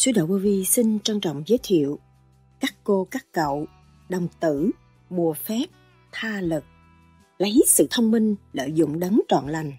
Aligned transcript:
Sư 0.00 0.12
Đạo 0.14 0.26
Vô 0.26 0.36
Vi 0.36 0.64
xin 0.64 0.98
trân 1.00 1.20
trọng 1.20 1.42
giới 1.46 1.58
thiệu 1.62 1.98
các 2.60 2.74
cô 2.84 3.06
các 3.10 3.26
cậu, 3.32 3.66
đồng 4.08 4.28
tử, 4.40 4.70
bùa 5.10 5.32
phép, 5.32 5.64
tha 6.12 6.40
lực, 6.40 6.64
lấy 7.38 7.62
sự 7.66 7.86
thông 7.90 8.10
minh 8.10 8.34
lợi 8.52 8.72
dụng 8.72 9.00
đấng 9.00 9.20
trọn 9.28 9.48
lành. 9.48 9.72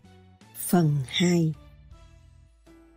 Phần 0.67 0.95
2 1.07 1.53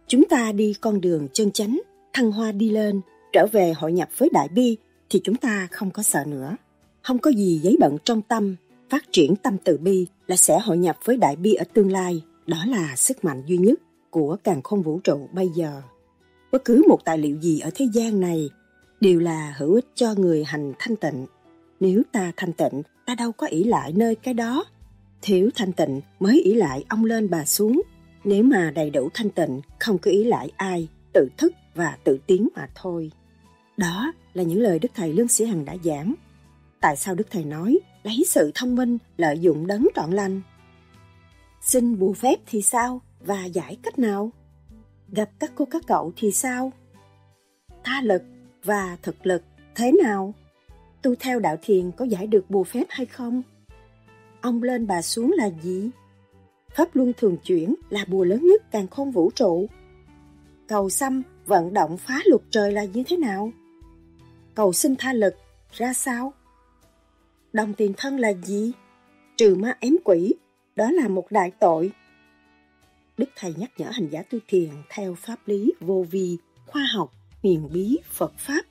Chúng 0.06 0.24
ta 0.30 0.52
đi 0.52 0.74
con 0.80 1.00
đường 1.00 1.28
chân 1.32 1.50
chánh, 1.50 1.80
thăng 2.12 2.32
hoa 2.32 2.52
đi 2.52 2.70
lên, 2.70 3.00
trở 3.32 3.46
về 3.52 3.72
hội 3.72 3.92
nhập 3.92 4.08
với 4.18 4.28
Đại 4.32 4.48
Bi 4.48 4.76
thì 5.10 5.20
chúng 5.24 5.36
ta 5.36 5.68
không 5.70 5.90
có 5.90 6.02
sợ 6.02 6.24
nữa. 6.26 6.56
Không 7.02 7.18
có 7.18 7.30
gì 7.30 7.60
giấy 7.62 7.76
bận 7.80 7.96
trong 8.04 8.22
tâm, 8.22 8.56
phát 8.90 9.04
triển 9.12 9.36
tâm 9.36 9.56
từ 9.64 9.78
bi 9.78 10.06
là 10.26 10.36
sẽ 10.36 10.58
hội 10.58 10.78
nhập 10.78 10.96
với 11.04 11.16
Đại 11.16 11.36
Bi 11.36 11.54
ở 11.54 11.64
tương 11.74 11.92
lai. 11.92 12.22
Đó 12.46 12.64
là 12.66 12.96
sức 12.96 13.24
mạnh 13.24 13.42
duy 13.46 13.56
nhất 13.56 13.80
của 14.10 14.36
càng 14.44 14.62
không 14.62 14.82
vũ 14.82 15.00
trụ 15.04 15.28
bây 15.32 15.48
giờ. 15.48 15.82
Bất 16.54 16.64
cứ 16.64 16.82
một 16.88 17.04
tài 17.04 17.18
liệu 17.18 17.36
gì 17.36 17.60
ở 17.60 17.70
thế 17.74 17.88
gian 17.92 18.20
này 18.20 18.50
đều 19.00 19.20
là 19.20 19.54
hữu 19.56 19.74
ích 19.74 19.86
cho 19.94 20.14
người 20.14 20.44
hành 20.44 20.72
thanh 20.78 20.96
tịnh. 20.96 21.26
Nếu 21.80 22.02
ta 22.12 22.32
thanh 22.36 22.52
tịnh, 22.52 22.82
ta 23.06 23.14
đâu 23.14 23.32
có 23.32 23.46
ỷ 23.46 23.64
lại 23.64 23.92
nơi 23.92 24.14
cái 24.14 24.34
đó. 24.34 24.64
Thiếu 25.22 25.50
thanh 25.54 25.72
tịnh 25.72 26.00
mới 26.20 26.40
ỷ 26.42 26.54
lại 26.54 26.84
ông 26.88 27.04
lên 27.04 27.30
bà 27.30 27.44
xuống. 27.44 27.82
Nếu 28.24 28.42
mà 28.42 28.72
đầy 28.74 28.90
đủ 28.90 29.08
thanh 29.14 29.30
tịnh, 29.30 29.60
không 29.78 29.98
có 29.98 30.10
ý 30.10 30.24
lại 30.24 30.50
ai, 30.56 30.88
tự 31.12 31.28
thức 31.36 31.52
và 31.74 31.98
tự 32.04 32.18
tiến 32.26 32.48
mà 32.54 32.68
thôi. 32.74 33.10
Đó 33.76 34.12
là 34.34 34.42
những 34.42 34.60
lời 34.60 34.78
Đức 34.78 34.92
Thầy 34.94 35.12
Lương 35.12 35.28
Sĩ 35.28 35.44
Hằng 35.44 35.64
đã 35.64 35.76
giảng. 35.84 36.14
Tại 36.80 36.96
sao 36.96 37.14
Đức 37.14 37.26
Thầy 37.30 37.44
nói 37.44 37.78
lấy 38.02 38.24
sự 38.26 38.50
thông 38.54 38.74
minh 38.74 38.98
lợi 39.16 39.38
dụng 39.38 39.66
đấng 39.66 39.86
trọn 39.94 40.10
lành? 40.10 40.40
Xin 41.60 41.98
bù 41.98 42.12
phép 42.12 42.36
thì 42.46 42.62
sao 42.62 43.00
và 43.20 43.44
giải 43.44 43.76
cách 43.82 43.98
nào? 43.98 44.32
Gặp 45.16 45.30
các 45.38 45.52
cô 45.54 45.64
các 45.64 45.82
cậu 45.86 46.12
thì 46.16 46.32
sao? 46.32 46.72
Tha 47.84 48.00
lực 48.02 48.22
và 48.64 48.96
thực 49.02 49.26
lực 49.26 49.42
thế 49.74 49.92
nào? 50.02 50.34
Tu 51.02 51.14
theo 51.14 51.40
đạo 51.40 51.56
thiền 51.62 51.90
có 51.90 52.04
giải 52.04 52.26
được 52.26 52.50
bù 52.50 52.64
phép 52.64 52.84
hay 52.88 53.06
không? 53.06 53.42
Ông 54.40 54.62
lên 54.62 54.86
bà 54.86 55.02
xuống 55.02 55.32
là 55.36 55.50
gì? 55.62 55.90
Pháp 56.74 56.96
luân 56.96 57.12
thường 57.16 57.36
chuyển 57.44 57.74
là 57.90 58.04
bùa 58.08 58.24
lớn 58.24 58.46
nhất 58.46 58.62
càng 58.70 58.88
không 58.88 59.10
vũ 59.10 59.30
trụ. 59.30 59.66
Cầu 60.68 60.90
xăm 60.90 61.22
vận 61.46 61.74
động 61.74 61.98
phá 61.98 62.20
luật 62.24 62.42
trời 62.50 62.72
là 62.72 62.84
như 62.84 63.02
thế 63.06 63.16
nào? 63.16 63.50
Cầu 64.54 64.72
xin 64.72 64.96
tha 64.96 65.12
lực 65.12 65.34
ra 65.72 65.92
sao? 65.92 66.32
Đồng 67.52 67.74
tiền 67.74 67.92
thân 67.96 68.18
là 68.18 68.32
gì? 68.32 68.72
Trừ 69.36 69.54
ma 69.54 69.76
ém 69.80 69.96
quỷ, 70.04 70.34
đó 70.76 70.90
là 70.90 71.08
một 71.08 71.26
đại 71.30 71.50
tội. 71.50 71.92
Đức 73.18 73.28
Thầy 73.36 73.54
nhắc 73.56 73.70
nhở 73.78 73.90
hành 73.92 74.08
giả 74.08 74.22
tu 74.22 74.38
thiền 74.48 74.70
theo 74.90 75.14
pháp 75.14 75.38
lý 75.46 75.72
vô 75.80 76.06
vi, 76.10 76.38
khoa 76.66 76.86
học, 76.94 77.12
huyền 77.42 77.68
bí, 77.72 77.98
Phật 78.10 78.32
Pháp. 78.38 78.62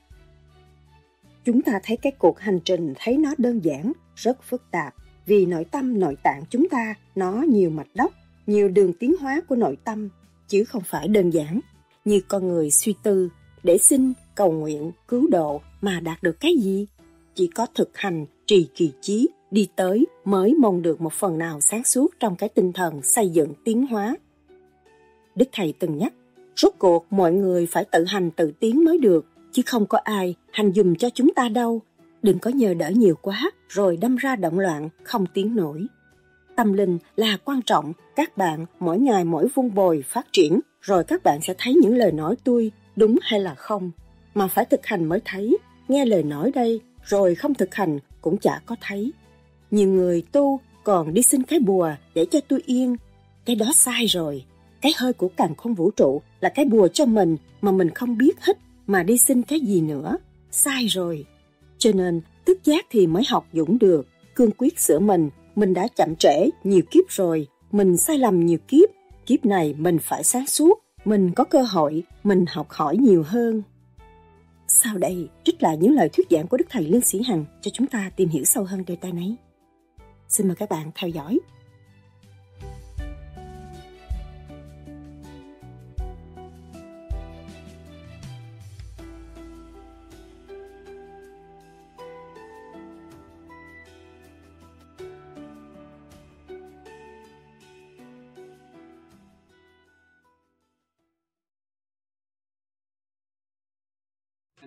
Chúng 1.46 1.62
ta 1.62 1.80
thấy 1.84 1.98
cái 1.98 2.12
cuộc 2.12 2.40
hành 2.40 2.60
trình 2.66 2.94
thấy 2.98 3.18
nó 3.18 3.34
đơn 3.38 3.60
giản, 3.64 3.92
rất 4.16 4.44
phức 4.44 4.64
tạp, 4.72 4.94
vì 5.26 5.46
nội 5.46 5.66
tâm 5.72 6.00
nội 6.00 6.16
tạng 6.24 6.44
chúng 6.50 6.70
ta 6.70 6.96
nó 7.16 7.32
nhiều 7.32 7.70
mạch 7.70 7.88
đốc, 7.96 8.14
nhiều 8.48 8.68
đường 8.68 8.94
tiến 8.94 9.16
hóa 9.20 9.42
của 9.48 9.56
nội 9.56 9.78
tâm, 9.84 10.10
chứ 10.48 10.64
không 10.64 10.84
phải 10.86 11.08
đơn 11.08 11.30
giản. 11.30 11.60
Như 12.06 12.22
con 12.28 12.48
người 12.48 12.72
suy 12.72 12.94
tư 13.04 13.30
để 13.64 13.78
xin 13.78 14.14
cầu 14.36 14.52
nguyện 14.52 14.92
cứu 15.08 15.28
độ 15.30 15.62
mà 15.82 16.00
đạt 16.00 16.24
được 16.24 16.40
cái 16.40 16.56
gì? 16.58 16.88
Chỉ 17.36 17.48
có 17.48 17.68
thực 17.76 17.98
hành 17.98 18.26
trì 18.46 18.70
kỳ 18.76 18.92
chí 19.02 19.30
đi 19.52 19.68
tới 19.76 20.06
mới 20.26 20.56
mong 20.60 20.82
được 20.82 21.02
một 21.02 21.14
phần 21.14 21.38
nào 21.38 21.60
sáng 21.62 21.84
suốt 21.84 22.08
trong 22.20 22.36
cái 22.36 22.50
tinh 22.50 22.74
thần 22.74 23.02
xây 23.02 23.30
dựng 23.30 23.54
tiến 23.64 23.88
hóa 23.88 24.16
đức 25.36 25.50
thầy 25.52 25.74
từng 25.80 25.98
nhắc, 25.98 26.14
rốt 26.56 26.74
cuộc 26.80 27.06
mọi 27.10 27.34
người 27.34 27.66
phải 27.66 27.86
tự 27.86 28.06
hành 28.06 28.32
tự 28.32 28.52
tiến 28.60 28.86
mới 28.86 28.98
được, 28.98 29.26
chứ 29.52 29.62
không 29.66 29.86
có 29.86 29.98
ai 29.98 30.36
hành 30.52 30.74
dùm 30.74 30.96
cho 30.96 31.10
chúng 31.10 31.34
ta 31.34 31.50
đâu. 31.50 31.82
Đừng 32.22 32.40
có 32.40 32.52
nhờ 32.52 32.74
đỡ 32.74 32.90
nhiều 32.90 33.16
quá, 33.22 33.52
rồi 33.70 33.98
đâm 33.98 34.16
ra 34.16 34.36
động 34.36 34.60
loạn, 34.60 34.90
không 35.04 35.26
tiến 35.34 35.56
nổi. 35.56 35.86
Tâm 36.56 36.74
linh 36.74 36.98
là 37.16 37.38
quan 37.46 37.62
trọng, 37.62 37.94
các 38.16 38.38
bạn 38.38 38.66
mỗi 38.80 39.00
ngày 39.00 39.26
mỗi 39.26 39.48
vun 39.54 39.74
bồi 39.74 40.04
phát 40.08 40.28
triển, 40.32 40.60
rồi 40.82 41.04
các 41.04 41.24
bạn 41.24 41.42
sẽ 41.42 41.54
thấy 41.58 41.74
những 41.74 41.98
lời 41.98 42.12
nói 42.12 42.36
tôi 42.44 42.72
đúng 42.96 43.18
hay 43.22 43.40
là 43.40 43.56
không. 43.56 43.92
Mà 44.34 44.48
phải 44.48 44.66
thực 44.66 44.86
hành 44.86 45.06
mới 45.06 45.20
thấy, 45.26 45.58
nghe 45.88 46.06
lời 46.06 46.24
nói 46.24 46.52
đây, 46.52 46.82
rồi 47.04 47.36
không 47.36 47.54
thực 47.54 47.76
hành 47.76 48.00
cũng 48.22 48.38
chả 48.38 48.62
có 48.66 48.76
thấy. 48.82 49.14
Nhiều 49.72 49.88
người 49.88 50.24
tu 50.32 50.60
còn 50.84 51.14
đi 51.14 51.22
xin 51.22 51.44
cái 51.44 51.60
bùa 51.60 51.92
để 52.16 52.26
cho 52.26 52.40
tôi 52.48 52.62
yên. 52.66 52.96
Cái 53.46 53.56
đó 53.56 53.72
sai 53.76 54.06
rồi 54.06 54.46
cái 54.84 54.94
hơi 54.98 55.14
của 55.14 55.30
càng 55.38 55.56
không 55.56 55.74
vũ 55.74 55.92
trụ 55.92 56.22
là 56.40 56.50
cái 56.50 56.66
bùa 56.66 56.88
cho 56.88 57.06
mình 57.06 57.38
mà 57.62 57.72
mình 57.72 57.90
không 57.90 58.18
biết 58.18 58.42
hết, 58.42 58.58
mà 58.88 59.04
đi 59.04 59.18
xin 59.18 59.42
cái 59.42 59.60
gì 59.60 59.82
nữa. 59.82 60.18
Sai 60.52 60.86
rồi. 60.86 61.26
Cho 61.78 61.92
nên, 61.94 62.22
tức 62.46 62.64
giác 62.64 62.86
thì 62.90 63.08
mới 63.08 63.24
học 63.28 63.48
dũng 63.54 63.80
được. 63.80 64.08
Cương 64.36 64.52
quyết 64.52 64.80
sửa 64.80 65.00
mình 65.00 65.30
mình 65.56 65.74
đã 65.74 65.88
chậm 65.96 66.16
trễ 66.16 66.50
nhiều 66.64 66.82
kiếp 66.92 67.10
rồi. 67.10 67.48
Mình 67.72 67.98
sai 67.98 68.18
lầm 68.18 68.46
nhiều 68.46 68.58
kiếp 68.68 68.90
kiếp 69.26 69.46
này 69.46 69.76
mình 69.78 69.98
phải 70.00 70.24
sáng 70.24 70.48
suốt. 70.48 70.80
Mình 71.06 71.32
có 71.36 71.44
cơ 71.44 71.62
hội, 71.62 72.04
mình 72.24 72.46
học 72.48 72.68
hỏi 72.70 72.98
nhiều 72.98 73.24
hơn. 73.28 73.64
Sau 74.68 74.98
đây, 74.98 75.30
trích 75.44 75.64
lại 75.64 75.78
những 75.78 75.94
lời 75.94 76.10
thuyết 76.10 76.28
giảng 76.30 76.48
của 76.48 76.58
đức 76.58 76.66
thầy 76.70 76.84
lương 76.84 77.02
sĩ 77.02 77.22
hằng 77.28 77.46
cho 77.62 77.72
chúng 77.74 77.88
ta 77.88 78.12
tìm 78.16 78.30
hiểu 78.30 78.44
sâu 78.44 78.64
hơn 78.64 78.84
đề 78.88 78.96
tài 78.96 79.12
này. 79.12 79.36
Xin 80.30 80.48
mời 80.48 80.56
các 80.56 80.70
bạn 80.70 80.92
theo 80.96 81.10
dõi. 81.10 81.40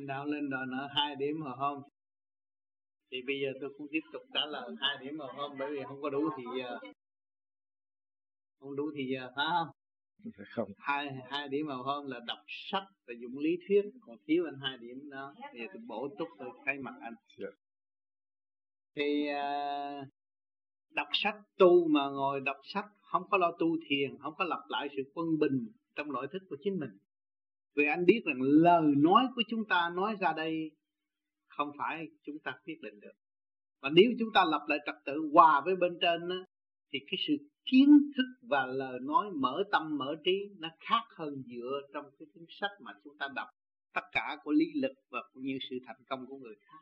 Anh 0.07 0.09
đạo 0.09 0.27
lên 0.27 0.51
đòi 0.51 0.67
nợ 0.67 0.89
hai 0.95 1.17
điểm 1.17 1.41
mà 1.45 1.57
không? 1.59 1.83
Thì 3.11 3.23
bây 3.27 3.41
giờ 3.41 3.49
tôi 3.61 3.71
cũng 3.79 3.87
tiếp 3.91 4.01
tục 4.13 4.23
trả 4.35 4.47
lời 4.47 4.71
hai 4.81 4.97
điểm 5.05 5.17
mà 5.19 5.27
không 5.37 5.57
bởi 5.59 5.71
vì 5.71 5.83
không 5.89 6.03
có 6.03 6.11
đủ 6.11 6.31
thì 6.37 6.45
giờ 6.59 6.79
không 8.61 8.77
đủ 8.77 8.91
thì 8.97 9.05
giờ 9.15 9.31
phải 9.37 9.47
không? 9.51 9.69
Không. 10.55 10.69
Hai 10.79 11.09
hai 11.31 11.49
điểm 11.49 11.67
màu 11.67 11.83
hôm 11.83 12.07
là 12.07 12.21
đọc 12.27 12.39
sách 12.47 12.85
và 13.07 13.15
dụng 13.21 13.39
lý 13.39 13.51
thuyết 13.69 13.83
còn 14.01 14.17
thiếu 14.27 14.45
anh 14.45 14.59
hai 14.63 14.79
điểm 14.79 15.11
đó. 15.11 15.35
Thì 15.53 15.61
tôi 15.67 15.83
bổ 15.87 16.09
túc 16.19 16.29
tôi 16.39 16.49
thay 16.67 16.79
mặt 16.79 16.95
anh. 17.01 17.15
Yeah. 17.39 17.39
Dạ. 17.39 17.49
thì 18.95 19.29
uh, 19.31 20.09
đọc 20.91 21.09
sách 21.13 21.37
tu 21.59 21.89
mà 21.89 22.09
ngồi 22.11 22.41
đọc 22.41 22.57
sách 22.65 22.87
không 23.01 23.23
có 23.31 23.39
lo 23.39 23.53
tu 23.59 23.77
thiền 23.89 24.19
không 24.19 24.35
có 24.39 24.45
lặp 24.45 24.61
lại 24.69 24.89
sự 24.97 25.03
quân 25.15 25.39
bình 25.39 25.69
trong 25.97 26.13
nội 26.13 26.27
thức 26.33 26.43
của 26.49 26.57
chính 26.63 26.79
mình 26.79 26.91
vì 27.77 27.85
anh 27.87 28.07
biết 28.07 28.23
rằng 28.25 28.41
lời 28.41 28.95
nói 28.97 29.25
của 29.35 29.43
chúng 29.49 29.65
ta 29.69 29.91
nói 29.95 30.17
ra 30.21 30.33
đây 30.37 30.71
không 31.49 31.71
phải 31.79 32.07
chúng 32.23 32.39
ta 32.45 32.53
quyết 32.65 32.79
định 32.83 33.01
được. 33.01 33.13
Và 33.83 33.91
nếu 33.91 34.13
chúng 34.19 34.29
ta 34.35 34.45
lập 34.45 34.65
lại 34.69 34.79
trật 34.87 34.95
tự 35.05 35.31
hòa 35.33 35.63
với 35.65 35.77
bên 35.77 35.99
trên 36.01 36.29
đó, 36.29 36.37
thì 36.93 36.99
cái 37.11 37.19
sự 37.29 37.35
kiến 37.65 37.89
thức 38.17 38.49
và 38.49 38.67
lời 38.67 38.99
nói 39.03 39.27
mở 39.35 39.63
tâm 39.73 39.99
mở 39.99 40.17
trí 40.25 40.51
nó 40.59 40.69
khác 40.81 41.03
hơn 41.17 41.43
dựa 41.47 41.81
trong 41.95 42.05
cái 42.19 42.27
cuốn 42.35 42.45
sách 42.49 42.71
mà 42.81 42.93
chúng 43.05 43.19
ta 43.19 43.29
đọc. 43.35 43.49
Tất 43.95 44.05
cả 44.13 44.37
của 44.45 44.53
lý 44.53 44.67
lực 44.75 44.93
và 45.11 45.23
cũng 45.33 45.43
như 45.43 45.59
sự 45.71 45.77
thành 45.87 46.05
công 46.09 46.27
của 46.27 46.37
người 46.37 46.55
khác. 46.61 46.79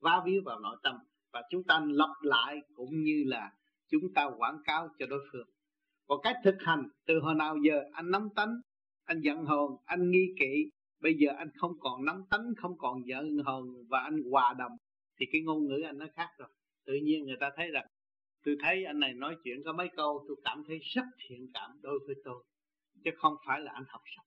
Vá 0.00 0.22
víu 0.26 0.42
vào 0.44 0.60
nội 0.60 0.76
tâm. 0.82 0.94
Và 1.32 1.42
chúng 1.50 1.64
ta 1.64 1.80
lặp 1.88 2.10
lại 2.22 2.56
cũng 2.74 3.02
như 3.02 3.24
là 3.26 3.52
chúng 3.88 4.12
ta 4.14 4.30
quảng 4.38 4.62
cáo 4.64 4.88
cho 4.98 5.06
đối 5.06 5.20
phương. 5.32 5.48
Còn 6.06 6.20
cách 6.22 6.36
thực 6.44 6.56
hành 6.58 6.88
từ 7.06 7.18
hồi 7.20 7.34
nào 7.34 7.56
giờ 7.68 7.82
anh 7.92 8.10
nắm 8.10 8.28
tánh 8.36 8.60
anh 9.08 9.20
giận 9.20 9.44
hờn, 9.44 9.70
anh 9.84 10.10
nghi 10.10 10.26
kỵ. 10.38 10.70
Bây 11.00 11.14
giờ 11.14 11.28
anh 11.38 11.48
không 11.56 11.72
còn 11.80 12.04
nắm 12.04 12.24
tánh 12.30 12.52
không 12.56 12.78
còn 12.78 13.06
giận 13.06 13.24
hờn 13.46 13.64
và 13.88 14.00
anh 14.00 14.16
hòa 14.30 14.54
đồng. 14.58 14.72
Thì 15.20 15.26
cái 15.32 15.40
ngôn 15.40 15.66
ngữ 15.66 15.80
anh 15.84 15.98
nó 15.98 16.06
khác 16.14 16.28
rồi. 16.38 16.48
Tự 16.86 16.94
nhiên 17.02 17.24
người 17.24 17.36
ta 17.40 17.50
thấy 17.56 17.70
rằng, 17.70 17.86
tôi 18.44 18.56
thấy 18.62 18.84
anh 18.84 19.00
này 19.00 19.12
nói 19.14 19.36
chuyện 19.44 19.62
có 19.64 19.72
mấy 19.72 19.88
câu 19.96 20.24
tôi 20.28 20.36
cảm 20.44 20.62
thấy 20.66 20.78
rất 20.78 21.04
thiện 21.18 21.46
cảm 21.54 21.70
đối 21.82 21.98
với 22.06 22.14
tôi, 22.24 22.44
chứ 23.04 23.10
không 23.16 23.34
phải 23.46 23.60
là 23.60 23.72
anh 23.72 23.84
học 23.88 24.02
sách 24.16 24.26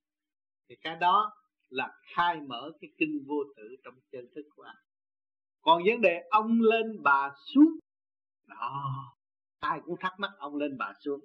thì 0.72 0.78
cái 0.81 0.95
đó 0.95 1.33
là 1.69 1.92
khai 2.16 2.42
mở 2.42 2.72
cái 2.81 2.89
kinh 2.98 3.24
vô 3.28 3.44
tử 3.57 3.75
trong 3.83 3.94
chân 4.12 4.25
thức 4.36 4.42
của 4.56 4.63
anh. 4.63 4.75
Còn 5.62 5.83
vấn 5.86 6.01
đề 6.01 6.24
ông 6.30 6.62
lên 6.62 7.04
bà 7.04 7.30
xuống, 7.54 7.80
đó, 8.48 8.94
ai 9.60 9.80
cũng 9.86 9.95
thắc 10.00 10.13
mắc 10.19 10.31
ông 10.38 10.56
lên 10.56 10.78
bà 10.78 10.94
xuống. 11.00 11.19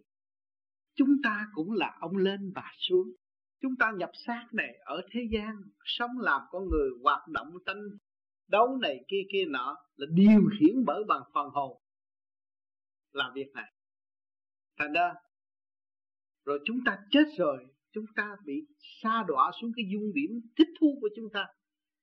Chúng 0.94 1.16
ta 1.22 1.46
cũng 1.54 1.72
là 1.72 1.96
ông 2.00 2.16
lên 2.16 2.52
bà 2.54 2.72
xuống 2.78 3.12
chúng 3.60 3.76
ta 3.78 3.92
nhập 3.96 4.10
xác 4.26 4.46
này 4.52 4.78
ở 4.84 5.02
thế 5.10 5.20
gian, 5.30 5.62
sống 5.84 6.10
làm 6.20 6.42
con 6.50 6.68
người, 6.68 6.90
hoạt 7.02 7.28
động 7.28 7.52
tranh 7.66 7.82
đấu 8.48 8.78
này 8.82 9.04
kia 9.08 9.22
kia 9.32 9.44
nọ 9.48 9.76
là 9.96 10.06
điều 10.10 10.40
khiển 10.58 10.84
bởi 10.86 11.04
bằng 11.04 11.22
phần 11.34 11.48
hồn. 11.50 11.80
Làm 13.12 13.32
việc 13.34 13.52
này. 13.54 13.72
Thành 14.78 14.92
ra, 14.92 15.14
rồi 16.44 16.60
chúng 16.64 16.78
ta 16.84 16.98
chết 17.10 17.24
rồi, 17.38 17.66
chúng 17.92 18.04
ta 18.16 18.36
bị 18.44 18.66
xa 19.02 19.24
đọa 19.28 19.50
xuống 19.60 19.72
cái 19.76 19.84
dung 19.92 20.12
điểm 20.14 20.40
thích 20.56 20.68
thú 20.80 20.98
của 21.00 21.08
chúng 21.16 21.30
ta. 21.32 21.46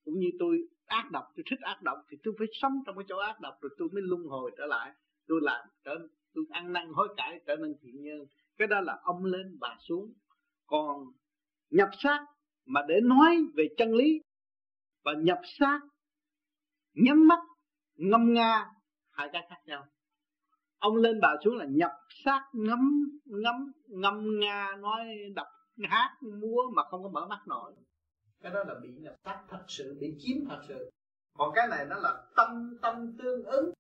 Cũng 0.06 0.20
như 0.20 0.28
tôi 0.40 0.58
ác 0.86 1.12
độc, 1.12 1.24
tôi 1.36 1.44
thích 1.50 1.60
ác 1.62 1.82
độc 1.84 1.98
thì 2.10 2.18
tôi 2.24 2.34
phải 2.38 2.48
sống 2.62 2.84
trong 2.86 2.98
cái 2.98 3.06
chỗ 3.08 3.18
ác 3.18 3.40
độc 3.42 3.54
rồi 3.62 3.76
tôi 3.78 3.90
mới 3.94 4.02
luân 4.06 4.24
hồi 4.24 4.52
trở 4.58 4.66
lại. 4.66 4.92
Tôi 5.28 5.40
làm 5.44 5.68
trở, 5.84 6.08
tôi 6.34 6.46
ăn 6.50 6.74
năn 6.74 6.88
hối 6.94 7.08
cải 7.18 7.40
trở 7.48 7.56
nên 7.56 7.76
thiện 7.82 8.04
nhân. 8.04 8.26
Cái 8.58 8.68
đó 8.68 8.82
là 8.82 9.00
ông 9.04 9.26
lên 9.26 9.58
bà 9.60 9.78
xuống. 9.80 10.14
Còn 10.66 11.06
nhập 11.70 11.90
xác 12.04 12.26
mà 12.66 12.82
để 12.88 12.96
nói 13.04 13.38
về 13.56 13.68
chân 13.78 13.94
lý. 13.94 14.22
Và 15.06 15.14
nhập 15.18 15.40
xác, 15.60 15.80
nhắm 16.94 17.28
mắt, 17.28 17.40
ngâm 17.96 18.34
nga, 18.34 18.66
hai 19.12 19.30
cái 19.34 19.48
khác 19.50 19.62
nhau. 19.66 19.86
Ông 20.78 20.96
lên 20.96 21.20
bà 21.22 21.36
xuống 21.44 21.58
là 21.58 21.66
nhập 21.70 21.92
xác 22.26 22.50
ngắm 22.54 23.10
ngắm 23.26 23.72
ngâm 23.88 24.40
nga, 24.40 24.76
nói 24.80 25.06
đọc, 25.36 25.48
hát, 25.84 26.18
múa 26.22 26.62
mà 26.76 26.84
không 26.90 27.04
có 27.04 27.10
mở 27.10 27.28
mắt 27.28 27.40
nổi. 27.48 27.74
Cái 28.42 28.52
đó 28.54 28.64
là 28.64 28.76
bị 28.84 28.90
nhập 29.00 29.16
xác 29.26 29.44
thật 29.50 29.64
sự, 29.68 29.98
bị 30.02 30.16
chiếm 30.20 30.38
thật 30.50 30.62
sự. 30.68 30.90
Còn 31.38 31.52
cái 31.56 31.68
này 31.68 31.86
nó 31.90 31.96
là 32.00 32.24
tâm 32.36 32.78
tâm 32.82 33.18
tương 33.18 33.44
ứng. 33.44 33.74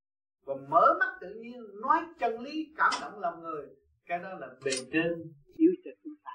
Và 0.46 0.54
mở 0.70 0.98
mắt 1.00 1.18
tự 1.22 1.34
nhiên, 1.42 1.82
nói 1.82 2.00
chân 2.20 2.40
lý, 2.40 2.74
cảm 2.78 2.92
động 3.02 3.20
lòng 3.20 3.42
người. 3.42 3.68
Cái 4.06 4.20
đó 4.20 4.30
là 4.40 4.48
bề 4.66 4.72
trên 4.92 5.34
yếu 5.58 5.72
cho 5.86 5.92
chúng 6.04 6.14
ta 6.24 6.32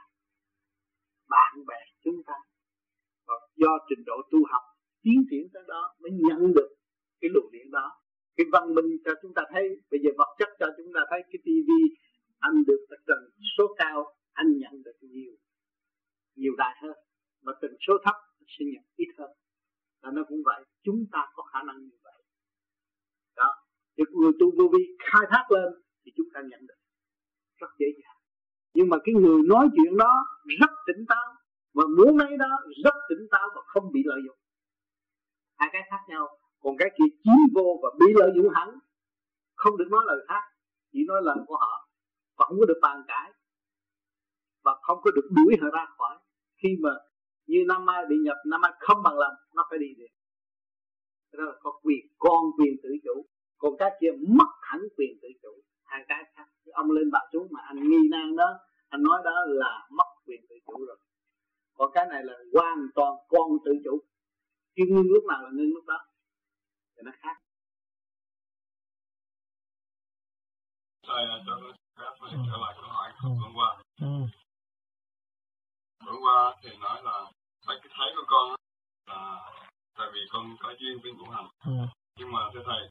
bạn 1.29 1.53
bè 1.69 1.81
chúng 2.05 2.23
ta. 2.27 2.37
Và 3.27 3.35
do 3.57 3.73
trình 3.89 4.05
độ 4.07 4.17
tu 4.31 4.39
học 4.51 4.63
tiến 5.03 5.25
triển 5.31 5.49
tới 5.53 5.63
đó 5.69 5.95
mới 6.01 6.11
nhận 6.11 6.53
được 6.57 6.71
cái 7.21 7.31
luồng 7.35 7.53
điện 7.53 7.71
đó. 7.71 8.01
Cái 8.37 8.47
văn 8.53 8.75
minh 8.75 8.91
cho 9.05 9.13
chúng 9.23 9.35
ta 9.35 9.43
thấy, 9.53 9.65
bây 9.91 10.01
giờ 10.03 10.11
vật 10.19 10.37
chất 10.39 10.49
cho 10.61 10.67
chúng 10.77 10.93
ta 10.95 11.01
thấy, 11.11 11.21
cái 11.33 11.41
tivi 11.45 11.83
anh 12.39 12.65
được 12.67 12.87
tầng 13.07 13.25
số 13.59 13.75
cao, 13.79 14.15
anh 14.33 14.59
nhận 14.59 14.83
được 14.83 14.97
nhiều 15.01 15.33
nhiều 16.39 16.55
đại 16.57 16.77
hơn. 16.83 16.97
Mà 17.43 17.53
tần 17.61 17.71
số 17.87 17.93
thấp, 18.05 18.15
sẽ 18.47 18.65
nhận 18.73 18.85
ít 18.97 19.09
hơn. 19.19 19.31
Là 20.03 20.11
nó 20.11 20.23
cũng 20.29 20.43
vậy, 20.45 20.65
chúng 20.83 21.05
ta 21.13 21.27
có 21.35 21.43
khả 21.43 21.63
năng 21.63 21.79
như 21.79 21.97
vậy. 22.03 22.23
Đó. 23.37 23.51
Thì 23.97 24.05
người 24.13 24.33
tu 24.41 24.47
vô 24.59 24.69
vi 24.73 24.97
khai 24.99 25.23
thác 25.31 25.45
lên 25.51 25.73
thì 26.05 26.13
chúng 26.17 26.27
ta 26.35 26.41
nhận 26.51 26.67
được. 26.67 26.81
Rất 27.57 27.71
dễ 27.79 27.87
dàng 28.03 28.18
nhưng 28.79 28.89
mà 28.89 28.97
cái 29.05 29.15
người 29.15 29.43
nói 29.53 29.69
chuyện 29.77 29.97
đó 29.97 30.13
rất 30.61 30.71
tỉnh 30.87 31.07
táo. 31.09 31.27
Và 31.75 31.85
muốn 31.97 32.19
lấy 32.19 32.37
đó 32.39 32.47
rất 32.85 32.95
tỉnh 33.09 33.27
táo 33.31 33.49
và 33.55 33.63
không 33.67 33.93
bị 33.93 34.01
lợi 34.05 34.21
dụng. 34.27 34.39
Hai 35.57 35.69
cái 35.73 35.83
khác 35.91 36.03
nhau. 36.09 36.29
Còn 36.63 36.77
cái 36.79 36.91
kia 36.99 37.11
chiếm 37.25 37.41
vô 37.55 37.81
và 37.83 37.89
bị 38.01 38.07
lợi 38.15 38.31
dụng 38.37 38.49
hẳn. 38.55 38.69
Không 39.55 39.77
được 39.77 39.89
nói 39.91 40.01
lời 40.07 40.25
khác, 40.29 40.43
chỉ 40.93 40.99
nói 41.09 41.21
lời 41.25 41.37
của 41.47 41.57
họ. 41.57 41.89
Và 42.37 42.45
không 42.49 42.59
có 42.61 42.67
được 42.67 42.79
bàn 42.83 43.03
cãi. 43.09 43.33
Và 44.65 44.73
không 44.83 44.99
có 45.03 45.11
được 45.11 45.29
đuổi 45.37 45.55
họ 45.61 45.69
ra 45.73 45.87
khỏi. 45.99 46.19
Khi 46.63 46.69
mà 46.81 46.91
như 47.47 47.65
năm 47.69 47.85
mai 47.85 48.07
bị 48.09 48.17
nhập 48.25 48.37
năm 48.47 48.61
mai 48.61 48.73
không 48.79 49.03
bằng 49.05 49.19
lòng, 49.19 49.35
nó 49.55 49.67
phải 49.71 49.79
đi 49.79 49.87
được 49.99 50.13
đó 51.33 51.45
là 51.45 51.53
có 51.61 51.71
quyền, 51.83 52.07
con 52.19 52.43
quyền 52.59 52.75
tự 52.83 52.89
chủ. 53.05 53.27
Còn 53.59 53.73
cái 53.79 53.91
kia 54.01 54.13
mất 54.29 54.53
hẳn 54.63 54.81
quyền 54.97 55.19
tự 55.23 55.29
chủ. 55.43 55.63
Hai 55.85 56.05
cái 56.09 56.25
khác. 56.35 56.47
Ông 56.73 56.91
lên 56.91 57.11
bà 57.13 57.21
xuống 57.33 57.49
mà 57.51 57.61
anh 57.69 57.89
nghi 57.89 58.09
nan 58.11 58.37
đó 58.37 58.59
anh 58.89 59.03
nói 59.03 59.19
đó 59.25 59.45
là 59.47 59.89
mất 59.91 60.05
quyền 60.27 60.41
tự 60.49 60.57
chủ 60.67 60.85
rồi 60.87 60.99
còn 61.75 61.91
cái 61.95 62.07
này 62.11 62.23
là 62.25 62.35
hoàn 62.55 62.79
toàn 62.95 63.13
con 63.29 63.49
tự 63.65 63.73
chủ 63.85 63.99
chứ 64.77 64.83
ngưng 64.89 65.11
lúc 65.15 65.25
nào 65.29 65.43
là 65.43 65.51
ngưng 65.53 65.75
lúc 65.75 65.85
đó 65.87 66.07
thì 66.97 67.03
nó 67.05 67.13
khác 67.15 67.37
Thầy 71.07 71.25
cho 71.47 72.17
tôi 72.21 72.31
trở 72.31 72.57
lại 72.63 72.75
câu 72.81 72.91
hỏi 72.91 73.13
của 73.23 73.29
hôm 73.29 73.53
qua. 73.55 73.83
Ừ. 74.01 74.07
Bữa 76.07 76.19
qua 76.25 76.57
thì 76.63 76.71
nói 76.81 77.03
là 77.03 77.31
thấy 77.67 77.77
cái 77.83 77.93
thấy 77.97 78.09
của 78.17 78.25
con 78.27 78.57
là 79.07 79.51
tại 79.99 80.09
vì 80.13 80.21
con 80.31 80.57
có 80.61 80.75
duyên 80.79 80.99
với 81.03 81.13
ngũ 81.13 81.25
hành. 81.31 81.49
Ừ. 81.65 81.73
Nhưng 82.19 82.33
mà 82.33 82.41
thưa 82.55 82.63
thầy, 82.67 82.91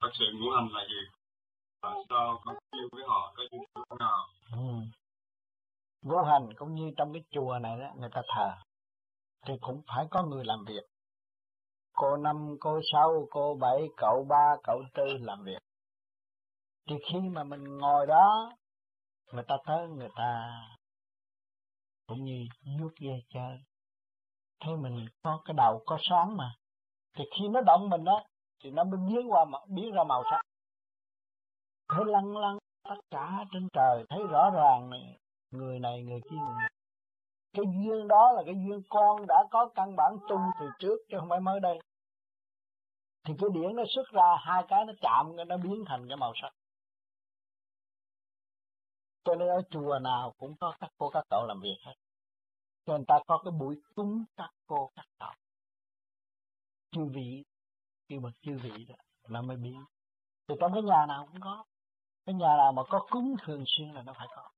thật 0.00 0.10
sự 0.18 0.24
ngũ 0.34 0.50
hành 0.50 0.68
là 0.72 0.84
gì? 0.88 1.02
Và 1.82 1.94
sao 2.08 2.40
con 2.44 2.56
duyên 2.72 2.88
với 2.92 3.04
họ 3.06 3.32
có 3.36 3.42
duyên 3.50 3.62
thế 3.74 3.96
nào? 3.98 4.26
Vô 6.02 6.22
hành 6.22 6.54
cũng 6.56 6.74
như 6.74 6.90
trong 6.96 7.12
cái 7.12 7.22
chùa 7.30 7.58
này 7.58 7.78
đó, 7.80 7.92
người 7.96 8.10
ta 8.12 8.22
thờ. 8.34 8.50
Thì 9.46 9.54
cũng 9.60 9.82
phải 9.86 10.06
có 10.10 10.22
người 10.22 10.44
làm 10.44 10.64
việc. 10.64 10.82
Cô 11.92 12.16
năm, 12.16 12.56
cô 12.60 12.80
sáu, 12.92 13.26
cô 13.30 13.54
bảy, 13.60 13.88
cậu 13.96 14.26
ba, 14.28 14.56
cậu 14.64 14.82
tư 14.94 15.04
làm 15.20 15.44
việc. 15.44 15.58
Thì 16.88 16.94
khi 17.10 17.18
mà 17.20 17.44
mình 17.44 17.78
ngồi 17.78 18.06
đó, 18.06 18.52
người 19.32 19.44
ta 19.48 19.56
tới 19.66 19.88
người 19.88 20.08
ta 20.16 20.60
cũng 22.06 22.24
như 22.24 22.46
vuốt 22.80 22.92
dây 23.00 23.24
chơi 23.28 23.58
thấy 24.60 24.76
mình 24.76 25.06
có 25.22 25.40
cái 25.44 25.54
đầu 25.54 25.82
có 25.86 25.98
sáng 26.00 26.36
mà 26.36 26.54
thì 27.16 27.24
khi 27.38 27.48
nó 27.48 27.60
động 27.60 27.90
mình 27.90 28.04
đó 28.04 28.24
thì 28.62 28.70
nó 28.70 28.84
mới 28.84 29.00
biến 29.08 29.32
qua 29.32 29.44
biến 29.68 29.92
ra 29.92 30.04
màu 30.04 30.24
sắc 30.30 30.40
thấy 31.88 32.04
lăng 32.06 32.36
lăng 32.36 32.58
tất 32.84 33.00
cả 33.10 33.44
trên 33.52 33.68
trời 33.72 34.04
thấy 34.08 34.22
rõ 34.30 34.50
ràng 34.50 34.90
này, 34.90 35.18
người 35.50 35.78
này, 35.78 36.02
người 36.02 36.20
kia 36.30 36.36
người 36.36 36.56
này. 36.58 36.70
cái 37.52 37.64
duyên 37.64 38.08
đó 38.08 38.32
là 38.32 38.42
cái 38.46 38.54
duyên 38.54 38.82
con 38.88 39.26
đã 39.26 39.44
có 39.50 39.70
căn 39.74 39.96
bản 39.96 40.16
tung 40.28 40.42
từ 40.60 40.66
trước, 40.78 40.96
chứ 41.08 41.16
không 41.20 41.28
phải 41.28 41.40
mới 41.40 41.60
đây. 41.60 41.78
Thì 43.24 43.34
cái 43.38 43.50
điển 43.54 43.76
nó 43.76 43.82
xuất 43.94 44.08
ra, 44.12 44.36
hai 44.40 44.64
cái 44.68 44.84
nó 44.84 44.92
chạm, 45.00 45.36
nó 45.48 45.56
biến 45.56 45.84
thành 45.86 46.08
cái 46.08 46.16
màu 46.16 46.32
sắc. 46.42 46.50
Cho 49.24 49.34
nên 49.34 49.48
ở 49.48 49.62
chùa 49.70 49.98
nào 49.98 50.34
cũng 50.38 50.56
có 50.60 50.74
các 50.80 50.90
cô 50.98 51.10
các 51.10 51.24
cậu 51.30 51.46
làm 51.46 51.60
việc 51.60 51.76
hết. 51.86 51.94
Cho 52.86 52.96
người 52.96 53.04
ta 53.08 53.18
có 53.26 53.40
cái 53.44 53.52
buổi 53.60 53.80
cúng 53.94 54.24
các 54.36 54.50
cô 54.66 54.90
các 54.96 55.06
cậu. 55.18 55.32
Chư 56.90 57.04
vị 57.04 57.44
kêu 58.08 58.20
bậc 58.20 58.32
chư 58.40 58.58
vị 58.62 58.84
đó 58.84 58.94
là 59.28 59.40
mới 59.42 59.56
biến. 59.56 59.84
Thì 60.48 60.54
trong 60.60 60.72
cái 60.72 60.82
nhà 60.82 61.06
nào 61.08 61.28
cũng 61.32 61.40
có. 61.40 61.64
Cái 62.26 62.34
nhà 62.34 62.56
nào 62.56 62.72
mà 62.72 62.82
có 62.88 63.06
cúng 63.10 63.36
thường 63.42 63.64
xuyên 63.66 63.88
là 63.92 64.02
nó 64.02 64.12
phải 64.12 64.26
có 64.36 64.50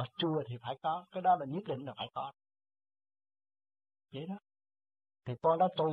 mà 0.00 0.06
chùa 0.18 0.42
thì 0.46 0.56
phải 0.62 0.78
có, 0.82 1.04
cái 1.10 1.22
đó 1.22 1.36
là 1.36 1.46
nhất 1.46 1.62
định 1.66 1.86
là 1.86 1.94
phải 1.96 2.10
có. 2.14 2.32
Vậy 4.12 4.26
đó. 4.26 4.38
Thì 5.24 5.34
con 5.42 5.58
đó 5.58 5.68
tôi 5.76 5.90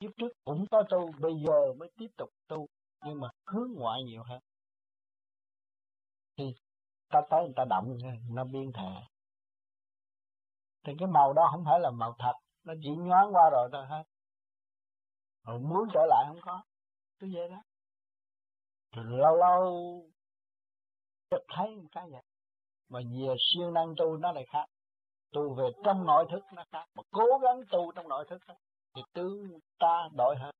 kiếp 0.00 0.10
trước 0.16 0.32
cũng 0.44 0.64
có 0.70 0.82
tu, 0.90 1.12
bây 1.20 1.32
giờ 1.46 1.72
mới 1.78 1.90
tiếp 1.96 2.08
tục 2.16 2.28
tu, 2.48 2.66
nhưng 3.04 3.20
mà 3.20 3.28
hướng 3.46 3.72
ngoại 3.76 4.02
nhiều 4.02 4.22
hơn. 4.22 4.40
Thì 6.36 6.44
ta 7.08 7.20
tới 7.30 7.40
người 7.44 7.52
ta 7.56 7.64
động, 7.70 7.98
nó 8.30 8.44
biên 8.44 8.72
thể 8.72 9.06
thì 10.86 10.92
cái 10.98 11.08
màu 11.08 11.32
đó 11.32 11.48
không 11.52 11.64
phải 11.64 11.80
là 11.80 11.90
màu 11.90 12.14
thật, 12.18 12.32
nó 12.64 12.74
chỉ 12.82 12.90
nhoáng 12.90 13.34
qua 13.34 13.50
rồi 13.52 13.68
thôi 13.72 13.86
hết 13.86 14.04
rồi 15.42 15.60
muốn 15.60 15.88
trở 15.94 16.06
lại 16.08 16.24
không 16.28 16.40
có, 16.42 16.62
cứ 17.18 17.28
vậy 17.34 17.48
đó. 17.48 17.62
Rồi 18.96 19.04
lâu 19.18 19.36
lâu, 19.36 20.10
chợt 21.30 21.44
thấy 21.48 21.76
một 21.76 21.88
cái 21.92 22.10
vậy 22.10 22.22
mà 22.90 23.00
về 23.00 23.34
siêu 23.38 23.70
năng 23.70 23.94
tu 23.96 24.16
nó 24.16 24.32
lại 24.32 24.44
khác. 24.52 24.64
Tu 25.32 25.54
về 25.54 25.64
trong 25.84 26.06
nội 26.06 26.26
thức 26.30 26.42
nó 26.52 26.64
khác. 26.72 26.84
Mà 26.94 27.02
cố 27.10 27.38
gắng 27.42 27.60
tu 27.70 27.92
trong 27.92 28.08
nội 28.08 28.24
thức 28.30 28.42
đó, 28.48 28.54
thì 28.94 29.02
tướng 29.12 29.58
ta 29.78 30.08
đổi 30.16 30.36
hết. 30.36 30.50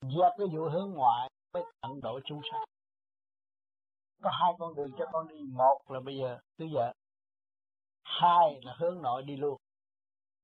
Dẹp 0.00 0.32
cái 0.38 0.46
vụ 0.52 0.68
hướng 0.68 0.90
ngoại 0.90 1.30
mới 1.54 1.62
tận 1.80 2.00
độ 2.02 2.20
chúng 2.24 2.40
sanh. 2.50 2.64
Có 4.22 4.30
hai 4.32 4.52
con 4.58 4.74
đường 4.74 4.90
cho 4.98 5.04
con 5.12 5.28
đi. 5.28 5.36
Một 5.52 5.78
là 5.88 6.00
bây 6.00 6.16
giờ 6.16 6.38
cứ 6.58 6.66
vợ. 6.72 6.92
Hai 8.04 8.60
là 8.62 8.74
hướng 8.78 9.02
nội 9.02 9.22
đi 9.22 9.36
luôn. 9.36 9.56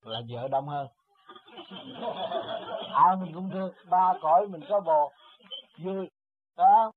Là 0.04 0.20
vợ 0.28 0.48
đông 0.48 0.68
hơn. 0.68 0.86
Ai 2.94 3.16
mình 3.16 3.34
cũng 3.34 3.50
thương. 3.52 3.72
Ba 3.90 4.12
cõi 4.22 4.46
mình 4.46 4.60
có 4.68 4.80
bồ. 4.80 5.12
Vui 5.78 6.08
đó 6.56 6.92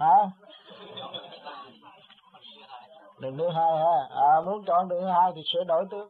hả? 0.00 0.30
Đường 3.20 3.38
thứ 3.38 3.48
hai 3.48 3.78
ha. 3.78 4.08
À, 4.10 4.40
muốn 4.40 4.64
chọn 4.66 4.88
đường 4.88 5.00
thứ 5.02 5.08
hai 5.08 5.32
thì 5.34 5.42
sửa 5.52 5.64
đổi 5.64 5.84
tướng 5.90 6.08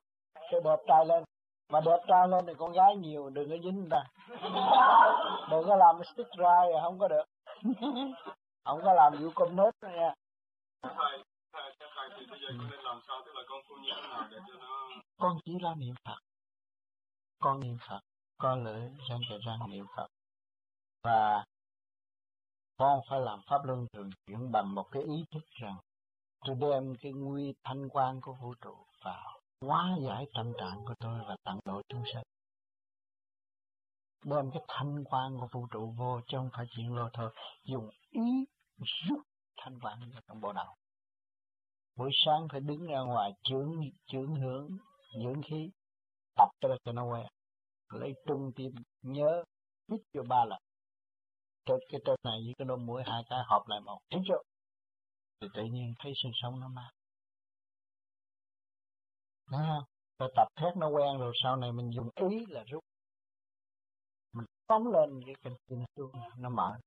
cho 0.51 0.61
đẹp 0.61 0.77
trai 0.87 1.07
lên. 1.07 1.25
Mà 1.73 1.81
đẹp 1.81 1.99
trai 2.09 2.29
lên 2.29 2.47
thì 2.47 2.53
con 2.59 2.73
gái 2.73 2.97
nhiều 2.97 3.31
đừng 3.31 3.51
có 3.51 3.57
dính 3.65 3.89
ta. 3.91 4.05
Đừng 5.51 5.67
có 5.67 5.77
làm 5.77 5.97
stick 6.05 6.31
dry 6.37 6.73
không 6.83 6.99
có 6.99 7.09
được. 7.09 7.25
Không 8.65 8.81
có 8.85 8.95
làm 8.95 9.13
vụ 9.21 9.31
công 9.35 9.57
nết 9.57 9.75
nữa 9.83 9.89
nha. 9.89 10.15
Con 15.19 15.39
chỉ 15.45 15.53
là 15.61 15.75
niệm 15.75 15.95
phật. 16.05 16.19
Con 17.39 17.61
niệm 17.61 17.77
phật 17.89 18.01
con 18.41 18.65
lưỡi 18.65 18.81
răng 19.09 19.21
kề 19.29 19.39
răng 19.39 19.71
niệm 19.71 19.87
phật. 19.97 20.07
Và 21.03 21.45
con 22.77 23.01
phải 23.11 23.21
làm 23.21 23.41
pháp 23.47 23.65
luân 23.65 23.87
thường 23.93 24.11
chuyển 24.27 24.53
bằng 24.53 24.75
một 24.75 24.89
cái 24.91 25.03
ý 25.03 25.25
thức 25.31 25.45
rằng 25.51 25.77
tôi 26.47 26.57
đem 26.61 26.95
cái 27.01 27.13
nguy 27.13 27.55
thanh 27.65 27.89
quan 27.89 28.21
của 28.21 28.35
vũ 28.43 28.55
trụ 28.55 28.75
vào, 29.05 29.41
hóa 29.61 29.97
giải 30.07 30.27
tâm 30.35 30.53
trạng 30.61 30.85
của 30.85 30.95
tôi 31.01 31.19
và 31.29 31.37
tận 31.45 31.61
độ 31.65 31.83
chúng 31.89 32.03
sinh 32.15 32.23
đem 34.25 34.51
cái 34.51 34.63
thanh 34.69 35.05
quan 35.05 35.39
của 35.41 35.49
vũ 35.53 35.67
trụ 35.71 35.95
vô 35.99 36.21
chứ 36.29 36.37
không 36.37 36.51
phải 36.53 36.67
chuyện 36.71 36.95
lô 36.95 37.09
thôi, 37.13 37.31
dùng 37.65 37.91
ý 38.11 38.45
rút 38.79 39.23
thanh 39.57 39.81
quan 39.81 40.01
vào 40.13 40.23
trong 40.27 40.41
bộ 40.41 40.53
đầu 40.53 40.75
buổi 42.01 42.11
sáng 42.25 42.49
phải 42.53 42.61
đứng 42.61 42.87
ra 42.87 43.01
ngoài 43.01 43.33
chưởng 43.43 43.81
chưởng 44.07 44.35
hưởng 44.35 44.69
dưỡng 45.25 45.43
khí, 45.43 45.71
tập 46.37 46.49
cho 46.61 46.69
nó 46.69 46.77
cho 46.85 46.93
nó 46.93 47.05
quen. 47.05 47.27
Lấy 47.93 48.13
trung 48.27 48.53
tim 48.57 48.73
nhớ, 49.03 49.45
hít 49.91 50.01
cho 50.13 50.23
ba 50.23 50.45
lần. 50.45 50.59
Trên 51.65 51.79
cái 51.89 52.01
trên 52.05 52.17
này 52.25 52.39
với 52.45 52.55
cái 52.59 52.67
nôm 52.67 52.87
mũi, 52.87 53.03
hai 53.07 53.23
cái 53.31 53.39
hợp 53.47 53.63
lại 53.67 53.81
một. 53.81 53.99
Hít 54.11 54.23
vô 54.29 54.37
thì 55.41 55.49
tự 55.55 55.63
nhiên 55.65 55.95
thấy 55.99 56.13
sinh 56.23 56.33
sống 56.43 56.61
nó 56.61 56.69
mát 56.69 56.91
Đúng 59.51 59.61
không? 59.69 59.85
Ta 60.19 60.27
tập 60.37 60.49
thét 60.57 60.77
nó 60.77 60.89
quen 60.89 61.19
rồi, 61.19 61.33
sau 61.43 61.57
này 61.57 61.73
mình 61.73 61.91
dùng 61.95 62.09
ý 62.31 62.47
là 62.49 62.65
rút. 62.65 62.85
Mình 64.33 64.47
phóng 64.69 64.87
lên 64.93 65.21
cái 65.27 65.35
kinh 65.43 65.81
nó 65.81 65.87
xuống, 65.97 66.13
nó 66.39 66.49
mở. 66.49 66.79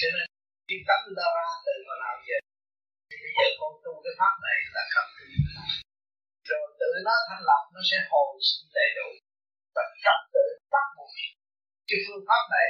cho 0.00 0.08
nên 0.16 0.26
cái 0.68 0.78
tấm 0.88 1.00
ta 1.16 1.26
ra 1.36 1.48
từ 1.66 1.72
hồi 1.86 1.96
nào 2.02 2.16
giờ 2.26 2.49
giờ 3.36 3.46
con 3.60 3.72
tu 3.84 3.92
cái 4.04 4.14
pháp 4.20 4.34
này 4.46 4.56
là 4.74 4.82
cần 4.94 5.06
tu 5.16 5.24
rồi 6.50 6.64
tự 6.80 6.90
nó 7.06 7.14
thành 7.28 7.44
lập 7.50 7.62
nó 7.74 7.80
sẽ 7.90 7.96
hồi 8.10 8.30
sinh 8.48 8.66
đầy 8.76 8.88
đủ 8.98 9.08
và 9.74 9.82
trật 10.04 10.18
tự 10.34 10.44
bắt 10.72 10.86
buộc. 10.96 11.10
Cái 11.88 11.98
phương 12.04 12.24
pháp 12.28 12.42
này, 12.56 12.68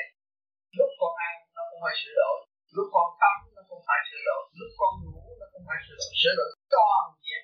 lúc 0.79 0.91
con 1.01 1.13
ăn 1.29 1.35
nó 1.57 1.63
cũng 1.71 1.81
phải 1.85 1.95
sửa 2.01 2.15
đổi, 2.23 2.37
lúc 2.77 2.87
con 2.95 3.09
tắm 3.23 3.37
nó 3.57 3.63
cũng 3.71 3.83
phải 3.89 4.01
sửa 4.09 4.23
đổi, 4.29 4.43
lúc 4.59 4.71
con 4.81 4.93
ngủ 5.03 5.25
nó 5.41 5.47
cũng 5.53 5.65
phải 5.69 5.79
sửa 5.85 5.97
đổi 6.01 6.13
sửa 6.21 6.35
đổi 6.39 6.51
toàn 6.75 7.05
diện. 7.25 7.43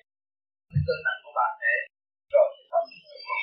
Cái 0.69 0.81
cơ 0.87 0.95
năng 1.05 1.19
của 1.23 1.33
bạn 1.39 1.51
thể, 1.61 1.75
rồi 2.33 2.47
thì 2.53 2.63
tâm 2.71 2.83
của 3.09 3.19
con. 3.27 3.41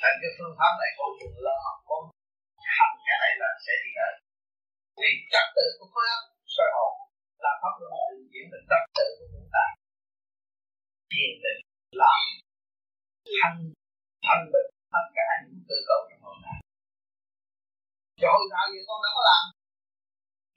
Thành 0.00 0.16
cái 0.22 0.30
phương 0.36 0.54
pháp 0.58 0.72
này 0.80 0.90
con 0.98 1.10
đừng 1.20 1.36
lo 1.46 1.58
con 1.88 2.02
hành 2.78 2.94
cái 3.06 3.16
này 3.22 3.32
là 3.42 3.50
sẽ 3.64 3.74
đi 3.84 3.90
đến 3.98 4.14
vì 4.98 5.10
trật 5.32 5.46
tự 5.56 5.66
của 5.78 5.88
pháp 5.94 6.06
óc 6.16 6.24
soi 6.54 6.68
hồn 6.76 7.03
là 7.44 7.52
pháp 7.60 7.74
luân 7.80 7.92
thường 8.06 8.28
diễn 8.32 8.46
được 8.52 8.64
trật 8.70 8.82
tự 8.96 9.06
của 9.18 9.26
chúng 9.32 9.48
ta. 9.54 9.64
Thiền 11.10 11.32
định, 11.44 11.62
làm, 12.02 12.22
thanh 13.38 13.58
thanh 14.26 14.44
bình, 14.52 14.70
tất 14.94 15.06
cả 15.16 15.28
những 15.42 15.62
cơ 15.68 15.76
cấu 15.88 16.00
trong 16.08 16.22
hồn 16.24 16.36
này 16.46 16.58
cho 18.20 18.28
hồi 18.36 18.46
nào 18.54 18.64
giờ 18.72 18.80
con 18.88 18.98
đâu 19.04 19.12
có 19.16 19.22
làm? 19.30 19.42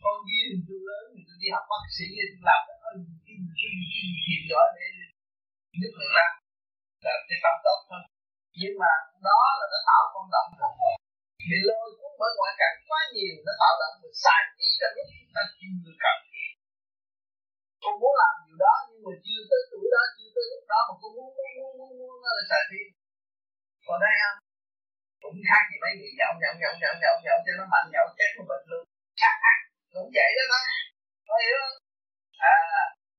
Con 0.03 0.15
ghi 0.27 0.39
hình 0.49 0.63
tôi 0.67 0.79
lớn 0.87 1.03
thì 1.13 1.21
tôi 1.27 1.37
đi 1.41 1.47
học 1.55 1.65
bác 1.71 1.83
sĩ 1.95 2.05
thì 2.15 2.25
tôi 2.31 2.43
làm 2.49 2.61
cái 2.67 2.77
kim 3.25 3.39
kim 3.57 3.75
kim 3.91 4.07
kim 4.23 4.41
giỏi 4.49 4.67
để 4.75 4.85
nhất 5.79 5.91
người 5.97 6.11
ta. 6.17 6.25
Là 7.05 7.13
cái 7.27 7.37
tâm 7.43 7.55
tốt 7.65 7.79
thôi. 7.89 8.01
Nhưng 8.59 8.75
mà 8.81 8.91
đó 9.27 9.41
là 9.59 9.65
nó 9.73 9.79
tạo 9.89 10.03
con 10.13 10.25
động 10.35 10.49
bị 11.49 11.59
lôi 11.69 11.87
cuốn 11.97 12.11
bởi 12.19 12.31
ngoại 12.37 12.53
cảnh 12.61 12.75
quá 12.89 13.01
nhiều, 13.15 13.35
nó 13.45 13.53
tạo 13.61 13.73
động 13.81 13.95
mình 14.01 14.15
xài 14.23 14.41
trí 14.55 14.67
trong 14.79 14.93
lúc 14.97 15.07
chúng 15.19 15.33
ta 15.35 15.41
chưa 15.59 15.95
cần 16.03 16.17
con 17.83 17.93
muốn 18.01 18.13
làm 18.21 18.33
điều 18.45 18.57
đó, 18.65 18.73
nhưng 18.87 19.01
mà 19.05 19.13
chưa 19.25 19.41
tới 19.49 19.61
tuổi 19.71 19.85
đó, 19.95 20.01
chưa 20.15 20.29
tới 20.35 20.45
lúc 20.51 20.63
đó 20.71 20.79
mà 20.87 20.93
con 21.01 21.11
muốn 21.17 21.29
muốn 21.37 21.49
muốn 21.57 21.71
muốn 21.79 21.91
muốn 21.99 22.13
nó 22.23 22.29
là 22.37 22.43
xài 22.51 22.63
trí 22.69 22.81
còn 23.87 23.97
đây 24.05 24.15
không? 24.21 24.37
Cũng 25.23 25.37
khác 25.49 25.63
gì 25.69 25.75
mấy 25.83 25.91
người 25.97 26.11
nhậu 26.19 26.33
nhậu 26.41 26.53
nhậu 26.61 26.73
nhậu 26.81 26.95
nhậu 27.01 27.15
nhậu 27.25 27.37
cho 27.45 27.51
nó 27.59 27.65
mạnh, 27.73 27.87
nhậu 27.93 28.07
chết 28.17 28.29
nó 28.37 28.43
bệnh 28.51 28.65
luôn 28.71 28.83
cũng 29.93 30.11
vậy 30.17 30.31
đó 30.37 30.43
thôi. 30.51 30.63
Có 31.27 31.35
hiểu 31.43 31.57
không? 31.61 31.77
À 32.55 32.57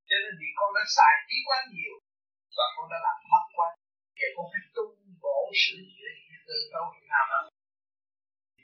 cho 0.09 0.17
nên 0.23 0.33
vì 0.41 0.49
con 0.59 0.71
đã 0.77 0.83
xài 0.97 1.15
trí 1.29 1.37
quá 1.49 1.59
nhiều 1.75 1.95
và 2.57 2.67
con 2.75 2.85
đã 2.93 2.99
làm 3.07 3.19
mất 3.33 3.45
quá. 3.57 3.69
Giờ 4.19 4.29
con 4.37 4.47
phải 4.53 4.63
tu 4.75 4.85
bổ 5.25 5.39
sửa 5.63 5.81
chữa 5.95 6.11
những 6.27 6.43
cơ 6.47 6.57
cấu 6.73 6.85
nào 7.13 7.25
đó. 7.33 7.41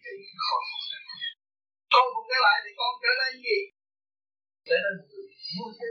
Để 0.04 0.12
khôi 0.46 0.62
phục 0.70 0.82
khôi 1.92 2.06
phục 2.14 2.26
lại 2.46 2.56
thì 2.64 2.70
con 2.80 2.92
trở 3.02 3.12
nên 3.20 3.32
gì? 3.44 3.58
Trở 4.66 4.76
nên 4.84 4.94
người 5.08 5.28
vô 5.52 5.66
tư 5.80 5.90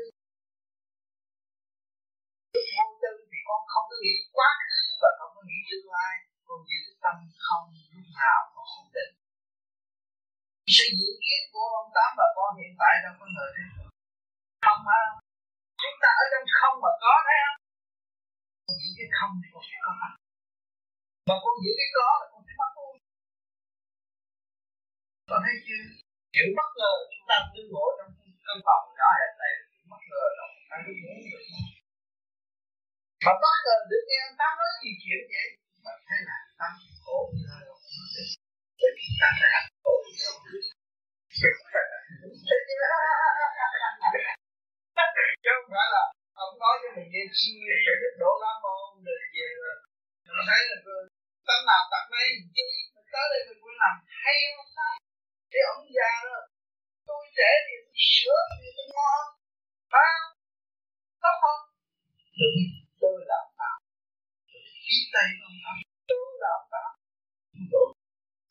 lúc 2.54 2.66
vô 2.78 2.88
tư 3.02 3.12
thì 3.32 3.40
con 3.48 3.62
không 3.74 3.86
có 3.90 3.96
nghĩ 4.04 4.16
quá 4.36 4.50
khứ 4.68 4.84
và 5.02 5.10
không 5.18 5.32
có 5.36 5.42
nghĩ 5.48 5.60
tương 5.70 5.88
lai. 5.96 6.14
Con 6.48 6.60
giữ 6.68 6.78
cái 6.86 6.96
tâm 7.04 7.16
không 7.48 7.66
lúc 7.94 8.08
nào 8.20 8.40
mà 8.56 8.62
không 8.72 8.90
định. 8.96 9.14
Sự 10.76 10.86
dự 11.00 11.10
kiến 11.24 11.42
của 11.54 11.66
ông 11.82 11.90
tám 11.96 12.10
và 12.20 12.28
con 12.38 12.50
hiện 12.60 12.74
tại 12.82 12.94
đâu 13.04 13.14
có 13.20 13.26
ngờ 13.36 13.48
thế 13.56 13.64
không 14.66 14.82
hả 14.90 15.02
chúng 15.82 15.98
ta 16.02 16.10
ở 16.24 16.26
trong 16.32 16.46
không 16.60 16.76
mà 16.84 16.92
có 17.04 17.14
thấy 17.28 17.38
không? 17.46 17.60
Con 18.66 18.76
giữ 18.82 18.90
cái 18.98 19.10
không 19.18 19.34
thì 19.42 19.48
con 19.54 19.64
sẽ 19.70 19.78
có 19.86 19.92
mà 21.30 21.36
con 21.44 21.56
giữ 21.64 21.72
cái 21.80 21.90
có 21.98 22.08
là 22.20 22.26
con 22.32 22.42
sẽ 22.48 22.54
mất 22.62 22.72
luôn. 22.78 22.94
Con 25.30 25.40
thấy 25.46 25.56
chưa? 25.66 25.84
Kiểu 26.34 26.48
bất 26.58 26.70
ngờ 26.80 26.94
chúng 27.12 27.26
ta 27.30 27.36
đứng 27.54 27.70
ngộ 27.74 27.86
trong 27.98 28.12
căn 28.46 28.58
phòng 28.66 28.84
nhỏ 28.98 29.10
hẹp 29.20 29.32
này 29.42 29.54
chuyện 29.70 29.86
bất 29.92 30.02
ngờ 30.10 30.26
đó 30.38 30.46
ta 30.70 30.76
đứng 30.86 31.00
ngủ 31.02 31.16
được 31.32 31.44
mà 33.26 33.32
bất 33.44 33.56
ngờ 33.66 33.76
được 33.90 34.04
nghe 34.10 34.18
ông 34.28 34.36
tám 34.40 34.52
nói 34.60 34.72
gì 34.84 34.92
chuyện 35.04 35.22
vậy? 35.34 35.48
Mà 35.84 35.92
thế 36.08 36.18
là 36.28 36.38
tâm 36.60 36.72
khổ 37.04 37.18
như 37.36 37.44
thế 37.50 37.58
nào 37.68 37.76
bởi 38.80 38.92
vì 38.98 39.08
ta 39.22 39.30
phải 39.40 39.50
hạnh 39.56 39.70
khổ 39.84 39.94
như 40.04 40.12
thế 40.20 40.28
chứ 45.44 45.50
không 45.56 45.70
phải 45.76 45.88
là 45.96 46.04
ông 46.44 46.54
nói 46.62 46.76
cho 46.82 46.90
mình 46.96 47.10
nghe 47.14 47.24
suy 47.40 47.54
để 47.88 47.94
đức 48.02 48.14
độ 48.22 48.32
la 48.44 48.54
môn 48.64 48.90
rồi 49.06 49.20
về 49.34 49.48
rồi. 49.62 49.76
Mình 50.36 50.48
thấy 50.50 50.62
là 50.70 50.78
tâm 51.48 51.60
nào 51.70 51.82
tập 51.92 52.04
này 52.14 52.28
chi 52.56 52.66
mình 52.94 53.08
tới 53.14 53.26
đây 53.32 53.42
mình 53.48 53.60
muốn 53.64 53.76
làm 53.84 53.96
hay 54.24 54.36
không 54.56 54.70
ta 54.78 54.90
cái 55.52 55.62
ông 55.74 55.84
già 55.96 56.12
đó 56.28 56.38
tôi 57.10 57.24
trẻ 57.38 57.52
thì 57.66 57.76
tôi 57.86 57.98
sửa 58.14 58.42
thì 58.60 58.70
tôi 58.78 58.88
ngon. 58.96 59.26
Phải 59.92 60.08
không 61.22 61.38
không? 61.44 61.62
Đừng 62.40 62.58
tôi 63.02 63.16
làm 63.32 63.46
tạo 63.60 63.78
khi 64.86 64.98
tay 65.14 65.28
không 65.40 65.58
làm 65.66 65.78
tôi 66.10 66.28
làm 66.44 66.60
tạo 66.74 66.92
tôi 67.72 67.88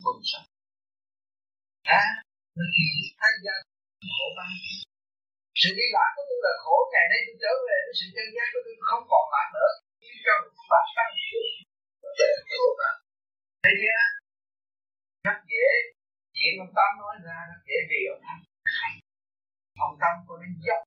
không 0.03 0.21
sao 0.31 0.43
à 2.01 2.03
nó 2.55 2.63
khi 2.75 2.85
thay 3.19 3.33
ra 3.45 3.55
khổ 4.15 4.27
ba. 4.37 4.47
Sự 5.61 5.69
đi 5.77 5.85
lạc 5.95 6.09
của 6.15 6.23
tôi 6.29 6.39
là 6.45 6.53
khổ, 6.63 6.75
ngày 6.93 7.05
nay 7.11 7.19
tôi 7.27 7.35
trở 7.43 7.51
về 7.67 7.77
với 7.85 7.95
sự 7.99 8.05
chân 8.15 8.27
giác 8.35 8.47
của 8.53 8.61
tôi 8.65 8.75
không 8.89 9.03
còn 9.11 9.25
lại 9.33 9.47
nữa. 9.55 9.71
Nhưng 10.01 10.17
cho 10.25 10.33
mình 10.41 10.55
phát 10.71 10.85
sáng 10.95 11.11
thấy 13.63 13.73
chưa 13.81 14.01
rất 15.25 15.39
dễ 15.51 15.67
chuyện 16.43 16.63
ông 16.65 16.73
Tâm 16.77 16.89
nói 17.03 17.15
ra 17.25 17.37
rất 17.49 17.61
dễ 17.67 17.77
vì 17.89 18.01
ông 18.13 18.21
Tâm 18.25 18.37
hay. 18.79 18.93
Ông 19.85 19.95
Tâm 20.01 20.13
có 20.27 20.33
nên 20.41 20.53
dốc. 20.65 20.81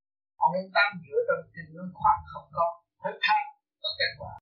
Ông 0.45 0.53
nên 0.55 0.67
Tâm 0.77 0.89
giữa 1.05 1.21
trong 1.27 1.43
tình 1.55 1.71
nó 1.77 1.85
khoan 1.99 2.19
không 2.33 2.49
có 2.57 2.67
thức 3.03 3.19
hành 3.29 3.47
có 3.83 3.91
kết 3.99 4.13
quả. 4.21 4.33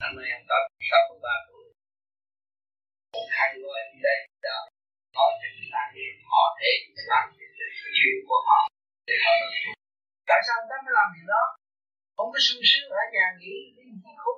Năm 0.00 0.10
nay 0.16 0.28
ông 0.38 0.46
Tâm 0.50 0.62
63 0.90 1.46
tuổi. 1.48 1.66
Một 3.14 3.28
hai 3.36 3.48
người 3.60 3.80
đi 3.90 3.98
đây 4.08 4.18
đó. 4.48 4.58
Nói 5.16 5.30
cho 5.40 5.48
người 5.56 5.70
ta 5.74 5.82
họ 6.30 6.42
thể 6.58 6.70
làm 7.12 7.24
chuyện 7.98 8.16
của 8.28 8.40
họ. 8.48 8.60
Để 9.08 9.16
họ 9.24 9.32
được 9.40 9.52
tại 10.28 10.40
sao 10.46 10.54
ông 10.60 10.68
Tâm 10.70 10.80
phải 10.86 10.94
làm 10.98 11.08
điều 11.16 11.26
đó? 11.34 11.42
Ông 12.22 12.28
có 12.32 12.38
sung 12.46 12.62
sướng 12.70 12.88
ở 13.00 13.04
nhà 13.14 13.26
nghỉ, 13.38 13.56
đi 13.76 14.12
khúc 14.22 14.36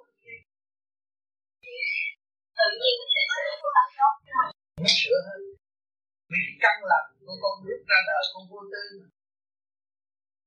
tự 2.58 2.66
nhiên 2.80 2.94
nó 3.00 3.06
sẽ 3.14 3.20
nó 4.82 4.88
sửa 4.98 5.18
hơn 5.26 5.40
vì 6.30 6.40
căng 6.48 6.60
căn 6.62 6.76
lành 6.90 7.08
của 7.26 7.36
con 7.42 7.54
rút 7.66 7.82
ra 7.90 7.98
đời 8.08 8.22
con 8.32 8.44
vô 8.50 8.60
tư 8.72 8.84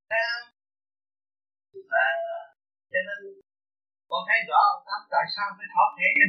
thấy 0.09 0.21
không? 0.29 0.47
À, 2.05 2.09
cho 2.91 2.99
nên 3.07 3.19
con 4.09 4.21
thấy 4.27 4.39
rõ 4.49 4.59
ông 4.73 4.83
Tám 4.87 5.01
tại 5.13 5.25
sao 5.35 5.47
phải 5.57 5.67
thoát 5.73 5.89
thế 5.97 6.07
cho 6.17 6.25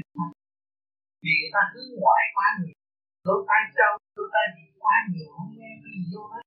vì 1.22 1.32
người 1.38 1.52
ta 1.56 1.62
hướng 1.72 1.90
ngoại 2.00 2.24
quá 2.36 2.46
nhiều. 2.60 2.78
Lỗ 3.26 3.36
tai 3.48 3.62
trâu 3.78 3.92
lỗ 4.16 4.24
tai 4.34 4.46
bị 4.56 4.64
quá 4.82 4.96
nhiều 5.12 5.28
không 5.36 5.50
nghe 5.58 5.72
cái 5.82 5.90
gì 5.96 6.02
vô 6.12 6.22
hết. 6.32 6.44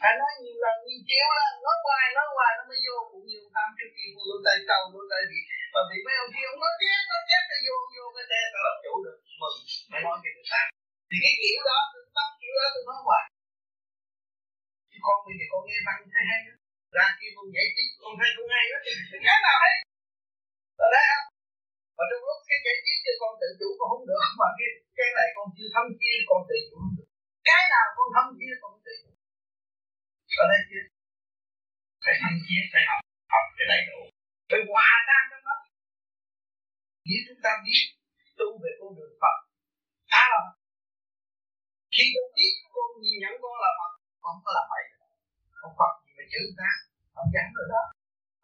Phải 0.00 0.12
nói 0.20 0.32
nhiều 0.42 0.56
lần 0.64 0.76
nhiều 0.86 1.00
triệu 1.08 1.28
lần 1.38 1.52
nói 1.66 1.76
hoài 1.86 2.04
nói 2.16 2.28
hoài 2.36 2.52
nó 2.58 2.62
mới 2.70 2.78
vô. 2.86 2.96
Cũng 3.10 3.24
nhiều 3.30 3.44
tam 3.54 3.68
trước 3.76 3.90
kia 3.96 4.08
lỗ 4.28 4.36
tai 4.46 4.56
trâu 4.68 4.82
lỗ 4.92 5.02
tai 5.10 5.22
bị 5.30 5.40
mà 5.74 5.80
bị 5.90 5.98
mấy 6.06 6.14
ông 6.22 6.30
kia 6.34 6.46
ông 6.52 6.60
nói 6.64 6.74
chết 6.82 7.00
nói 7.10 7.22
chết 7.28 7.42
nó 7.50 7.56
vô 7.66 7.76
vô 7.94 8.04
cái 8.14 8.24
xe 8.30 8.40
tao 8.52 8.62
làm 8.66 8.76
chủ 8.84 8.94
được 9.04 9.18
mừng 9.42 9.58
mới 9.90 10.00
nói 10.06 10.16
cho 10.22 10.30
người 10.34 10.48
ta 10.52 10.62
thì 11.08 11.16
cái 11.24 11.34
kiểu 11.40 11.60
đó 11.70 11.78
tôi 11.92 12.02
tâm 12.16 12.28
kiểu 12.40 12.54
đó 12.60 12.66
tôi 12.74 12.82
nói 12.88 12.98
hoài. 13.06 13.24
Chứ 14.90 14.98
con 15.06 15.16
bây 15.26 15.34
giờ 15.38 15.44
con 15.52 15.62
nghe 15.66 15.78
băng 15.86 16.00
thấy 16.14 16.24
hay 16.30 16.40
đó 16.46 16.54
ra 16.96 17.06
kia 17.18 17.30
con 17.36 17.46
nhảy 17.54 17.68
trí, 17.74 17.84
con 18.02 18.12
thấy 18.20 18.30
con 18.36 18.46
hay 18.54 18.64
đó 18.72 18.78
cái 19.26 19.38
nào 19.46 19.56
hay? 19.64 19.74
Ở 20.84 20.88
đây 20.94 21.04
không? 21.10 21.26
Mà 21.96 22.02
trong 22.10 22.22
lúc 22.28 22.38
cái 22.48 22.58
nhảy 22.64 22.78
trí 22.84 22.94
cho 23.04 23.12
con 23.22 23.32
tự 23.40 23.48
chủ 23.58 23.68
con 23.78 23.88
không 23.92 24.04
được, 24.08 24.22
mà 24.40 24.48
cái 24.58 24.68
cái 24.98 25.08
này 25.18 25.28
con 25.36 25.46
chưa 25.56 25.68
thấm 25.74 25.86
kia 26.00 26.16
con 26.30 26.40
tự 26.48 26.56
chủ 26.66 26.76
không 26.82 26.94
được. 26.98 27.08
Cái 27.48 27.62
nào 27.72 27.86
con 27.96 28.08
thấm 28.14 28.26
kia 28.40 28.54
con 28.62 28.72
tự 28.84 28.92
chủ. 29.02 29.10
Ở 30.42 30.44
đây 30.52 30.60
chưa? 30.70 30.84
Phải 32.04 32.14
thấm 32.22 32.34
kia 32.46 32.60
phải 32.72 32.82
học 32.90 33.00
học 33.34 33.44
cái 33.56 33.66
đầy 33.72 33.82
đủ. 33.88 34.00
Phải 34.50 34.60
hòa 34.70 34.90
tan 35.08 35.22
trong 35.30 35.44
đó. 35.48 35.56
Nếu 37.06 37.20
chúng 37.26 37.40
ta 37.44 37.52
biết 37.64 37.82
tu 38.42 38.50
về 38.62 38.72
con 38.80 38.90
đường 38.98 39.14
Phật. 39.22 39.36
Khá 40.10 40.22
là 40.32 40.40
khi 41.94 42.04
tôi 42.14 42.26
biết 42.36 42.52
con 42.74 42.88
nhìn 43.02 43.16
nhận 43.22 43.34
con 43.42 43.54
là 43.64 43.70
Phật, 43.78 43.92
con 44.24 44.34
có 44.44 44.50
làm 44.56 44.66
vậy 44.72 44.84
không 45.60 45.74
Phật 45.80 45.92
gì 46.04 46.10
mà 46.18 46.24
chữ 46.32 46.42
ta? 46.60 46.70
Không 47.14 47.30
dám 47.34 47.48
rồi 47.56 47.66
đó. 47.74 47.82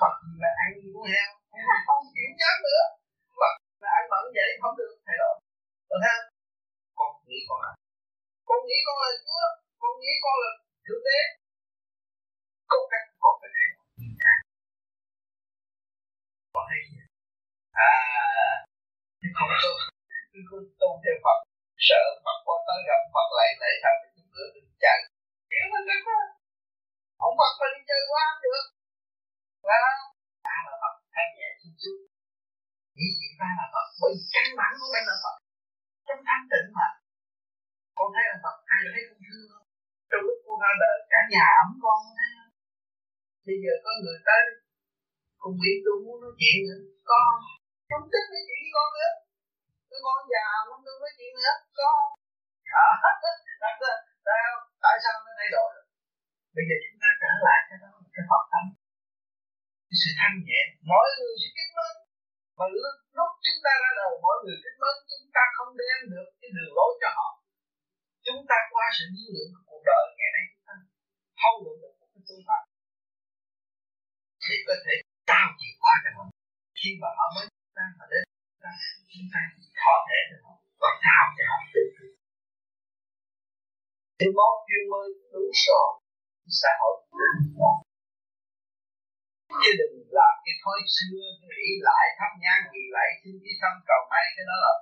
Phật 0.00 0.14
gì 0.22 0.32
mà 0.42 0.50
ăn 0.62 0.70
gì 0.80 0.88
con 0.94 1.06
heo. 1.14 1.28
Không 1.86 2.02
chịu 2.14 2.28
dám 2.40 2.56
nữa. 2.66 2.84
Phật 3.40 3.54
là 3.82 3.88
ăn 3.98 4.04
bẩn 4.12 4.24
vậy 4.36 4.48
không 4.62 4.76
được 4.80 4.92
thay 5.06 5.16
đổi 5.22 5.34
còn 5.88 6.00
ha 6.06 6.16
con 6.98 7.10
nghĩ 7.26 7.38
con 7.48 7.58
là 7.64 7.72
con 8.48 8.58
nghĩ 8.66 8.78
con 8.86 8.96
là 9.02 9.10
Chúa. 9.24 9.46
Con 9.82 9.92
nghĩ 10.00 10.12
con 10.24 10.34
là 10.42 10.50
Thượng 10.84 11.02
Đế. 11.06 11.20
Có 12.70 12.76
cách 12.90 13.06
con 13.22 13.34
phải 13.40 13.50
thay 13.56 13.66
đổi. 13.72 13.84
Con 16.54 16.64
hay 16.70 16.80
gì? 16.90 16.98
À, 17.72 17.90
nhưng 19.20 19.34
không 19.38 19.52
tu 19.62 19.72
không 20.48 20.64
tu 20.80 20.90
theo 21.04 21.16
Phật, 21.24 21.38
sợ 21.88 22.02
Phật 22.24 22.38
qua 22.46 22.56
tới 22.66 22.78
gặp 22.88 23.00
Phật 23.14 23.28
lại 23.38 23.50
lại 23.62 23.74
thành 23.82 23.98
một 24.00 24.10
chút 24.14 24.26
nữa 24.34 24.48
đừng 24.54 24.70
chạy 24.82 24.98
hiểu 25.50 25.66
lên 25.88 26.00
đó 26.06 26.18
không 27.20 27.34
Phật 27.40 27.52
mà 27.60 27.66
đi 27.74 27.80
chơi 27.88 28.02
quá 28.10 28.24
được. 28.44 28.64
Và 29.68 29.80
ta 30.46 30.56
là 30.66 30.74
Phật 30.82 30.94
thanh 31.14 31.30
nhẹ 31.36 31.48
chút 31.60 31.74
chút 31.82 31.98
nghĩ 32.96 33.08
chuyện 33.18 33.32
ta 33.40 33.48
là 33.58 33.66
Phật, 33.74 33.86
bởi 34.00 34.10
vì 34.16 34.24
căn 34.34 34.46
bản 34.58 34.72
của 34.80 34.90
mình 34.94 35.06
là 35.10 35.16
Phật. 35.24 35.36
Trong 36.06 36.20
thanh 36.28 36.44
tịnh 36.50 36.68
mà. 36.78 36.88
Con 37.96 38.08
thấy 38.14 38.24
là 38.30 38.36
Phật, 38.44 38.56
ai 38.74 38.80
thấy 38.92 39.02
không 39.08 39.22
thương 39.26 39.46
không 39.52 39.66
trong 40.10 40.22
lúc 40.26 40.38
con 40.46 40.56
ra 40.64 40.72
đời, 40.82 40.96
cả 41.12 41.20
nhà 41.32 41.46
ấm 41.62 41.70
con, 41.84 41.98
thấy 42.18 42.28
không? 42.36 42.52
Bây 43.46 43.56
giờ 43.62 43.72
có 43.84 43.90
người 44.02 44.18
tới 44.28 44.42
cùng 45.42 45.56
biết 45.62 45.76
tôi 45.84 45.96
muốn 46.04 46.16
nói 46.22 46.32
chuyện 46.40 46.58
nữa. 46.68 46.82
Con 47.10 47.32
không 47.90 48.04
thích 48.12 48.26
nói 48.32 48.42
chuyện 48.46 48.60
với 48.64 48.72
con 48.76 48.88
nữa. 48.96 49.12
Tôi 49.88 49.98
con 50.06 50.20
già 50.32 50.44
không 50.66 50.80
tôi 50.86 50.96
nói 51.02 51.12
chuyện 51.18 51.32
nữa. 51.38 51.54
Con 51.78 52.00
à, 52.84 52.86
tại 54.26 54.38
không 54.52 54.66
tại 54.84 54.96
sao 55.02 55.14
nó 55.24 55.30
thay 55.38 55.50
đổi? 55.56 55.70
Bây 56.56 56.64
giờ 56.68 56.76
chúng 56.84 56.98
ta 57.02 57.10
trở 57.22 57.30
lại 57.46 57.60
cái 57.68 57.78
đó 57.82 57.88
cái 58.14 58.24
Phật 58.30 58.44
tâm 58.52 58.64
cái 59.88 59.96
sự 60.02 60.10
thanh 60.20 60.36
nhẹ. 60.46 60.60
Mỗi 60.90 61.06
người 61.16 61.34
sẽ 61.40 61.48
kính 61.56 61.72
mến. 61.78 61.94
Mà 62.58 62.64
lúc, 62.82 62.96
lúc 63.18 63.30
chúng 63.44 63.60
ta 63.66 63.72
ra 63.82 63.90
đời 64.00 64.12
mỗi 64.24 64.36
người 64.42 64.58
kính 64.64 64.78
mến 64.82 64.96
chúng 65.10 65.26
ta 65.36 65.42
không 65.56 65.70
đem 65.82 65.98
được 66.12 66.28
cái 66.40 66.50
đường 66.56 66.72
lối 66.78 66.92
cho 67.02 67.10
họ. 67.18 67.28
Chúng 68.26 68.40
ta 68.50 68.56
qua 68.72 68.86
sự 68.96 69.04
nhiêu 69.14 69.28
lượng 69.34 69.50
của 69.54 69.64
cuộc 69.68 69.82
đời 69.90 70.04
ngày 70.18 70.30
nay 70.36 70.44
chúng 70.50 70.64
ta. 70.68 70.76
Không 71.42 71.58
được 71.64 71.76
được 71.82 71.94
một 72.00 72.08
cái 72.12 72.22
phương 72.26 72.44
pháp 72.48 72.62
thì 74.44 74.54
có 74.66 74.74
thể 74.84 74.94
trao 75.30 75.46
chìa 75.58 75.72
khóa 75.80 75.94
cho 76.04 76.10
họ. 76.16 76.24
Khi 76.78 76.90
mà 77.00 77.08
họ 77.18 77.26
mới 77.36 77.46
ta 77.78 77.86
mà 77.98 78.04
đến 78.12 78.22
ta 78.62 78.70
chúng 79.10 79.28
ta 79.34 79.40
có 79.84 79.94
thể 80.08 80.18
được 80.30 80.40
họ 80.46 80.54
và 80.82 80.90
sao 81.04 81.24
cho 81.36 81.44
họ 81.50 81.58
tự 81.74 81.82
thì 84.18 84.26
món 84.38 84.52
chuyên 84.66 84.84
môn 84.90 85.06
đúng 85.32 85.50
rồi 85.66 85.88
xã 86.60 86.70
hội 86.80 86.94
chứ 89.62 89.70
đừng 89.80 89.94
làm 90.18 90.34
cái 90.44 90.54
thói 90.62 90.80
xưa 90.94 91.24
nghĩ 91.48 91.68
lại 91.88 92.04
thắp 92.18 92.32
nhang 92.42 92.62
nghĩ 92.72 92.84
lại 92.96 93.08
xin 93.20 93.34
cái 93.44 93.54
tâm 93.62 93.74
cầu 93.88 94.02
may 94.10 94.24
cái 94.36 94.44
đó 94.50 94.56
là 94.64 94.72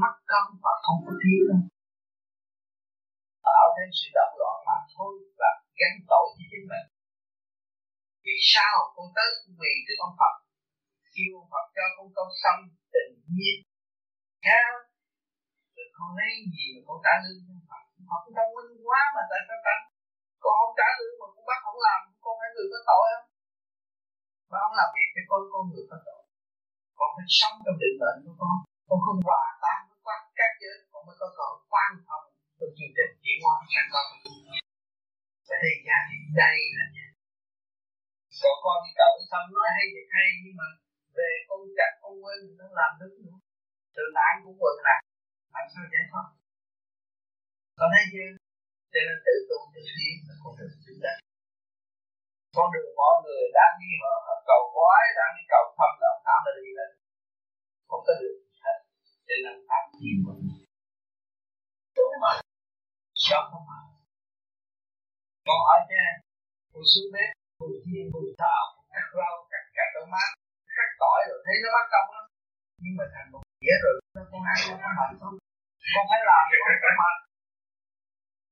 mất 0.00 0.14
công 0.32 0.48
và 0.64 0.72
không 0.84 1.00
có 1.06 1.12
thiếu 1.22 1.42
đâu 1.50 1.62
tạo 3.46 3.66
thêm 3.74 3.88
sự 3.98 4.08
động 4.18 4.34
loạn 4.40 4.56
mà 4.68 4.76
thôi 4.94 5.12
và 5.40 5.50
gắn 5.78 5.92
tội 6.10 6.26
với 6.34 6.46
chính 6.50 6.66
mình 6.72 6.86
vì 8.24 8.36
sao 8.52 8.74
con 8.94 9.06
tới 9.16 9.28
vì 9.60 9.72
cái 9.86 9.96
ông 10.06 10.14
Phật? 10.20 10.34
Kêu 11.14 11.34
Phật 11.52 11.66
cho 11.76 11.84
con 11.96 12.06
câu 12.16 12.26
tâm 12.44 12.58
tình 12.94 13.12
nhiên. 13.34 13.58
Theo 14.44 14.68
rồi 15.74 15.88
con 15.96 16.08
lấy 16.18 16.30
gì 16.54 16.64
mà 16.74 16.80
con 16.86 16.98
trả 17.04 17.14
lương 17.22 17.40
cho 17.46 17.54
Phật 17.68 17.82
Phật 18.08 18.22
thông 18.36 18.52
minh 18.56 18.70
quá 18.86 19.02
mà 19.14 19.22
tại 19.30 19.40
sao 19.48 19.58
ta? 19.66 19.76
Con 20.42 20.52
không 20.60 20.74
trả 20.78 20.88
lương 20.98 21.16
mà 21.20 21.26
con 21.34 21.44
bắt 21.48 21.58
không 21.64 21.80
làm, 21.86 22.00
con 22.24 22.34
phải 22.38 22.50
người 22.54 22.68
có 22.72 22.80
tội 22.90 23.06
không? 23.12 23.26
Mà 24.50 24.56
không 24.62 24.76
làm 24.80 24.88
việc 24.96 25.08
thì 25.14 25.22
con 25.30 25.40
con 25.52 25.62
người 25.70 25.84
có 25.90 25.96
tội. 26.06 26.22
Con 26.98 27.08
phải 27.14 27.26
sống 27.38 27.56
trong 27.64 27.78
định 27.82 27.96
mệnh 28.00 28.18
của 28.24 28.34
con. 28.40 28.54
Con 28.88 28.98
không 29.04 29.20
hòa 29.28 29.44
tan 29.62 29.78
với 29.88 29.98
các 30.06 30.20
các 30.38 30.52
giới, 30.62 30.76
con 30.92 31.00
mới 31.06 31.16
có 31.20 31.28
cơ 31.38 31.48
quan 31.72 31.90
thông 32.08 32.26
trong 32.58 32.72
chương 32.76 32.94
trình 32.96 33.12
chuyển 33.22 33.38
hóa 33.44 33.54
thành 33.72 33.90
công 33.94 34.08
và 35.48 35.56
đây 35.64 35.76
ra 35.86 35.98
thì 36.08 36.16
đây 36.42 36.56
là 36.76 36.84
nhà. 36.96 37.08
Còn 38.42 38.56
con 38.64 38.76
đi 38.84 38.90
cầu 39.00 39.12
xong 39.30 39.46
nói 39.54 39.68
hay 39.76 39.86
thì 39.94 40.02
hay, 40.14 40.28
nhưng 40.42 40.56
mà 40.60 40.66
nó 42.58 42.66
làm 42.78 42.90
đúng 43.00 43.14
nữa. 43.24 43.38
Tự 43.96 44.04
nạn 44.16 44.32
cũng 44.44 44.56
quần 44.62 44.76
lạc 44.86 45.00
làm 45.54 45.64
sao 45.72 45.84
giải 45.92 46.04
thoát 46.10 46.26
có 47.78 47.84
thấy 47.92 48.04
chưa? 48.12 48.30
Cho 48.92 49.00
nên 49.06 49.16
tự 49.26 49.34
tu 49.48 49.58
tự 49.74 49.80
tiến 49.96 50.14
là 50.28 50.34
con 50.42 50.52
đường 50.58 50.74
chúng 50.86 51.00
ta 51.04 51.12
con 52.56 52.66
đường 52.74 52.90
mọi 53.00 53.14
người 53.24 53.44
đang 53.58 53.74
đi 53.80 53.90
họ, 54.02 54.14
họ 54.26 54.34
cầu 54.50 54.62
quái 54.74 55.04
đang 55.18 55.32
đi 55.36 55.42
cầu 55.52 55.64
thâm 55.76 55.90
là 56.02 56.10
tham 56.24 56.38
là 56.46 56.52
đi 56.64 56.70
lên. 56.78 56.90
Không 57.88 58.02
có 58.06 58.12
được 58.20 58.36
hết. 58.64 58.78
Cho 59.26 59.34
nên 59.44 59.56
tham 59.68 59.82
nhiều 60.00 60.18
quá 60.24 60.34
đúng 61.96 62.14
mà. 62.24 62.32
Sao 63.24 63.40
không 63.50 63.64
mà. 63.70 63.80
Con 65.46 65.58
hỏi 65.66 65.80
trên 65.90 66.12
con 66.72 66.84
xuống 66.92 67.08
bếp 67.14 67.28
con 67.58 67.70
chiên 67.84 68.04
con 68.12 68.24
xào 68.38 68.64
cắt 68.92 69.06
rau 69.18 69.34
cắt 69.50 69.64
cà 69.76 69.84
tơ 69.94 70.02
mát 70.14 70.30
cắt 70.76 70.90
tỏi 71.02 71.20
rồi 71.28 71.38
thấy 71.44 71.56
nó 71.62 71.68
mắc 71.76 71.86
công 71.92 72.08
lắm 72.14 72.24
nhưng 72.82 72.96
mà 72.98 73.04
thành 73.14 73.32
một 73.32 73.42
nghĩa 73.60 73.76
rồi 73.84 73.94
con 74.32 74.42
ăn 74.52 74.58
con 74.68 74.78
có 74.82 74.88
mạnh 74.98 75.14
không? 75.20 75.36
Con 75.94 76.04
phải 76.10 76.20
làm 76.28 76.42
thì 76.50 76.56
con 76.64 76.76
phải 76.82 76.94
mạnh. 77.02 77.18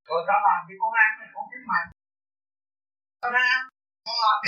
Rồi 0.08 0.20
tao 0.28 0.40
làm 0.46 0.60
thì 0.68 0.74
con 0.80 0.92
ăn 1.04 1.10
thì 1.18 1.26
con 1.34 1.44
thấy 1.50 1.60
mạnh. 1.70 1.88
Tao 3.20 3.32
ăn 3.32 3.68
con 4.06 4.16
làm. 4.24 4.38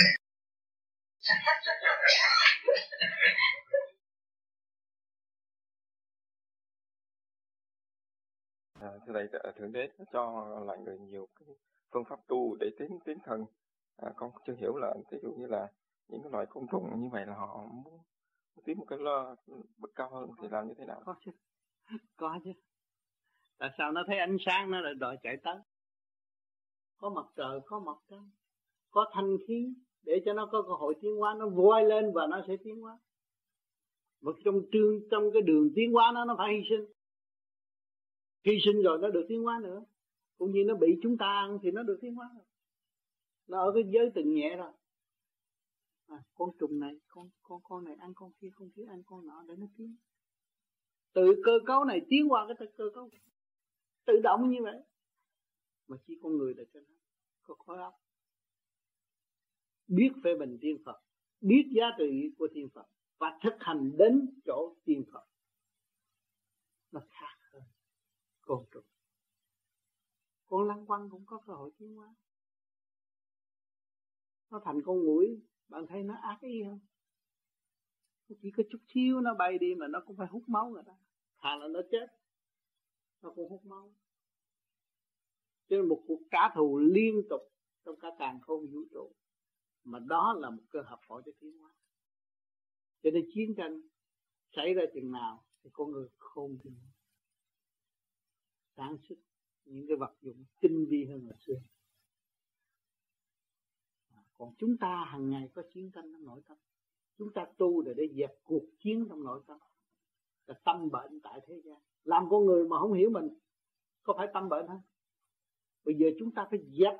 À, 8.79 8.89
thưa 9.05 9.13
thầy, 9.13 9.53
thượng 9.55 9.71
đế 9.71 9.87
cho 10.13 10.23
lại 10.67 10.77
người 10.77 10.97
nhiều 10.99 11.27
cái 11.39 11.47
phương 11.91 12.05
pháp 12.09 12.19
tu 12.27 12.55
để 12.59 12.67
tiến 12.79 12.99
tiến 13.05 13.17
thần. 13.25 13.45
À, 13.97 14.09
con 14.15 14.31
chưa 14.45 14.53
hiểu 14.57 14.77
là 14.77 14.93
ví 15.11 15.17
dụ 15.23 15.31
như 15.37 15.47
là 15.47 15.67
những 16.07 16.21
cái 16.23 16.31
loại 16.31 16.45
côn 16.49 16.67
trùng 16.71 17.01
như 17.01 17.09
vậy 17.11 17.25
là 17.25 17.33
họ 17.33 17.57
muốn 17.57 18.03
tiến 18.65 18.77
một 18.77 18.85
cái 18.89 18.99
lo 18.99 19.35
ừ, 19.47 19.53
bậc 19.77 19.91
cao 19.95 20.09
hơn 20.09 20.29
thì 20.41 20.47
làm 20.51 20.67
như 20.67 20.73
thế 20.77 20.85
nào? 20.85 21.01
Có 21.05 21.15
chứ, 21.25 21.31
có 22.15 22.39
chứ. 22.43 22.51
Tại 23.57 23.69
sao 23.77 23.91
nó 23.91 24.03
thấy 24.07 24.19
ánh 24.19 24.37
sáng 24.45 24.71
nó 24.71 24.81
lại 24.81 24.93
đòi 24.93 25.17
chạy 25.23 25.37
tới? 25.43 25.55
Có 26.97 27.09
mặt 27.09 27.25
trời, 27.35 27.59
có 27.65 27.79
mặt 27.79 27.97
trăng, 28.09 28.29
có 28.91 29.11
thanh 29.13 29.37
khí 29.47 29.73
để 30.03 30.21
cho 30.25 30.33
nó 30.33 30.45
có 30.51 30.61
cơ 30.61 30.73
hội 30.73 30.95
tiến 31.01 31.15
hóa, 31.15 31.35
nó 31.39 31.49
voi 31.49 31.85
lên 31.85 32.11
và 32.13 32.27
nó 32.27 32.41
sẽ 32.47 32.57
tiến 32.63 32.81
hóa. 32.81 32.99
mà 34.21 34.31
trong 34.45 34.61
trương 34.71 35.09
trong 35.11 35.31
cái 35.33 35.41
đường 35.41 35.69
tiến 35.75 35.93
hóa 35.93 36.11
nó 36.15 36.25
nó 36.25 36.35
phải 36.37 36.53
hy 36.53 36.61
sinh 36.69 36.85
hy 38.45 38.53
sinh 38.65 38.81
rồi 38.81 38.99
nó 39.01 39.09
được 39.09 39.25
tiến 39.29 39.43
hóa 39.43 39.59
nữa 39.63 39.85
cũng 40.37 40.51
như 40.51 40.63
nó 40.67 40.75
bị 40.75 40.99
chúng 41.03 41.17
ta 41.17 41.25
ăn 41.25 41.59
thì 41.61 41.71
nó 41.71 41.83
được 41.83 41.97
tiến 42.01 42.15
hóa 42.15 42.29
rồi 42.35 42.45
nó 43.47 43.59
ở 43.59 43.71
cái 43.73 43.83
giới 43.87 44.11
từng 44.15 44.33
nhẹ 44.33 44.55
rồi 44.55 44.71
à, 46.13 46.23
con 46.33 46.49
trùng 46.59 46.79
này 46.79 46.99
con 47.07 47.29
con 47.41 47.61
con 47.63 47.83
này 47.83 47.95
ăn 47.99 48.13
con 48.15 48.31
kia 48.41 48.49
con 48.55 48.69
kia 48.75 48.85
ăn 48.89 49.03
con 49.05 49.25
nọ 49.25 49.43
để 49.47 49.55
nó 49.55 49.67
tiến. 49.77 49.95
Từ 51.13 51.41
cơ 51.45 51.51
cấu 51.65 51.83
này 51.83 52.01
tiến 52.09 52.31
qua 52.31 52.45
cái 52.47 52.67
cơ 52.77 52.89
cấu 52.93 53.09
tự 54.05 54.13
động 54.23 54.49
như 54.49 54.57
vậy. 54.63 54.79
Mà 55.87 55.97
chỉ 56.07 56.13
con 56.23 56.37
người 56.37 56.53
là 56.57 56.63
trên 56.73 56.83
có 57.43 57.55
khối 57.55 57.77
óc. 57.77 57.93
Biết 59.87 60.11
phê 60.23 60.37
bình 60.39 60.57
thiên 60.61 60.77
Phật 60.85 61.03
biết 61.43 61.71
giá 61.75 61.85
trị 61.97 62.33
của 62.37 62.47
thiên 62.53 62.69
Phật 62.73 62.85
và 63.17 63.39
thực 63.43 63.53
hành 63.59 63.91
đến 63.97 64.41
chỗ 64.45 64.75
thiên 64.85 65.03
Phật. 65.13 65.25
Nó 66.91 67.01
khác 67.09 67.35
hơn 67.51 67.63
côn 68.41 68.65
trùng. 68.71 68.85
Con 70.45 70.67
lăng 70.67 70.85
quăng 70.85 71.09
cũng 71.09 71.25
có 71.25 71.41
cơ 71.47 71.53
hội 71.53 71.71
tiến 71.77 71.95
hóa. 71.95 72.15
Nó 74.49 74.61
thành 74.65 74.81
con 74.85 75.05
mũi 75.05 75.41
bạn 75.73 75.87
thấy 75.87 76.03
nó 76.03 76.13
ác 76.13 76.37
ý 76.41 76.63
không? 76.63 76.79
Nó 78.29 78.35
chỉ 78.41 78.51
có 78.51 78.63
chút 78.69 78.79
xíu 78.87 79.21
nó 79.21 79.33
bay 79.33 79.57
đi 79.57 79.75
mà 79.75 79.87
nó 79.87 79.99
cũng 80.05 80.15
phải 80.15 80.27
hút 80.27 80.43
máu 80.47 80.69
người 80.69 80.83
ta. 80.85 80.93
Thà 81.37 81.55
là 81.55 81.67
nó 81.67 81.79
chết, 81.91 82.07
nó 83.21 83.31
cũng 83.35 83.49
hút 83.49 83.65
máu. 83.65 83.93
Cho 85.67 85.75
nên 85.77 85.87
một 85.87 86.03
cuộc 86.07 86.21
trả 86.31 86.55
thù 86.55 86.77
liên 86.77 87.21
tục 87.29 87.41
trong 87.85 87.99
cả 87.99 88.07
càng 88.19 88.39
không 88.41 88.67
vũ 88.67 88.79
trụ, 88.91 89.11
mà 89.83 89.99
đó 89.99 90.33
là 90.39 90.49
một 90.49 90.63
cơ 90.69 90.81
hợp 90.81 90.99
hội 91.07 91.21
cho 91.25 91.31
tiến 91.39 91.57
hóa. 91.57 91.71
Cho 93.03 93.09
nên 93.13 93.25
chiến 93.33 93.53
tranh 93.57 93.81
xảy 94.55 94.73
ra 94.73 94.83
chừng 94.93 95.11
nào 95.11 95.45
thì 95.63 95.69
con 95.73 95.91
người 95.91 96.07
không 96.17 96.57
chừng 96.63 96.75
sản 98.77 98.97
xuất 99.09 99.15
những 99.65 99.87
cái 99.87 99.97
vật 99.97 100.15
dụng 100.21 100.45
tinh 100.61 100.85
vi 100.89 101.05
hơn 101.05 101.27
là 101.27 101.35
xưa 101.39 101.61
còn 104.43 104.53
chúng 104.57 104.77
ta 104.77 105.05
hàng 105.07 105.29
ngày 105.29 105.49
có 105.55 105.61
chiến 105.73 105.91
tranh 105.91 106.11
trong 106.11 106.25
nội 106.25 106.41
tâm. 106.47 106.57
Chúng 107.17 107.33
ta 107.33 107.45
tu 107.57 107.81
để 107.81 107.93
để 107.97 108.07
dẹp 108.15 108.29
cuộc 108.43 108.63
chiến 108.79 109.05
trong 109.09 109.23
nội 109.23 109.41
tâm. 109.47 109.57
Là 110.45 110.55
tâm 110.65 110.89
bệnh 110.91 111.19
tại 111.23 111.39
thế 111.47 111.61
gian. 111.65 111.77
Làm 112.03 112.29
con 112.29 112.45
người 112.45 112.67
mà 112.67 112.79
không 112.79 112.93
hiểu 112.93 113.09
mình, 113.09 113.27
có 114.03 114.13
phải 114.17 114.27
tâm 114.33 114.49
bệnh 114.49 114.67
không 114.67 114.81
bây 115.85 115.95
giờ 115.95 116.07
chúng 116.19 116.31
ta 116.31 116.47
phải 116.49 116.59
dẹp. 116.79 116.93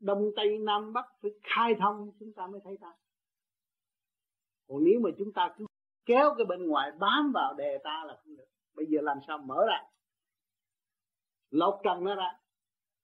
Đông 0.00 0.30
tây 0.36 0.58
nam 0.58 0.92
bắc 0.92 1.04
phải 1.22 1.30
khai 1.42 1.74
thông, 1.80 2.12
chúng 2.20 2.32
ta 2.32 2.46
mới 2.46 2.60
thấy 2.64 2.78
ta. 2.80 2.92
Còn 4.68 4.84
nếu 4.84 5.00
mà 5.00 5.10
chúng 5.18 5.32
ta 5.32 5.54
cứ 5.58 5.66
kéo 6.04 6.34
cái 6.36 6.46
bên 6.46 6.66
ngoài 6.66 6.92
bám 7.00 7.32
vào 7.34 7.54
đề 7.54 7.78
ta 7.84 8.04
là 8.06 8.20
không 8.24 8.36
được. 8.36 8.48
Bây 8.74 8.86
giờ 8.86 9.00
làm 9.02 9.18
sao 9.26 9.38
mở 9.38 9.66
ra? 9.68 9.90
Lột 11.50 11.80
trần 11.84 12.04
nó 12.04 12.14
ra. 12.14 12.38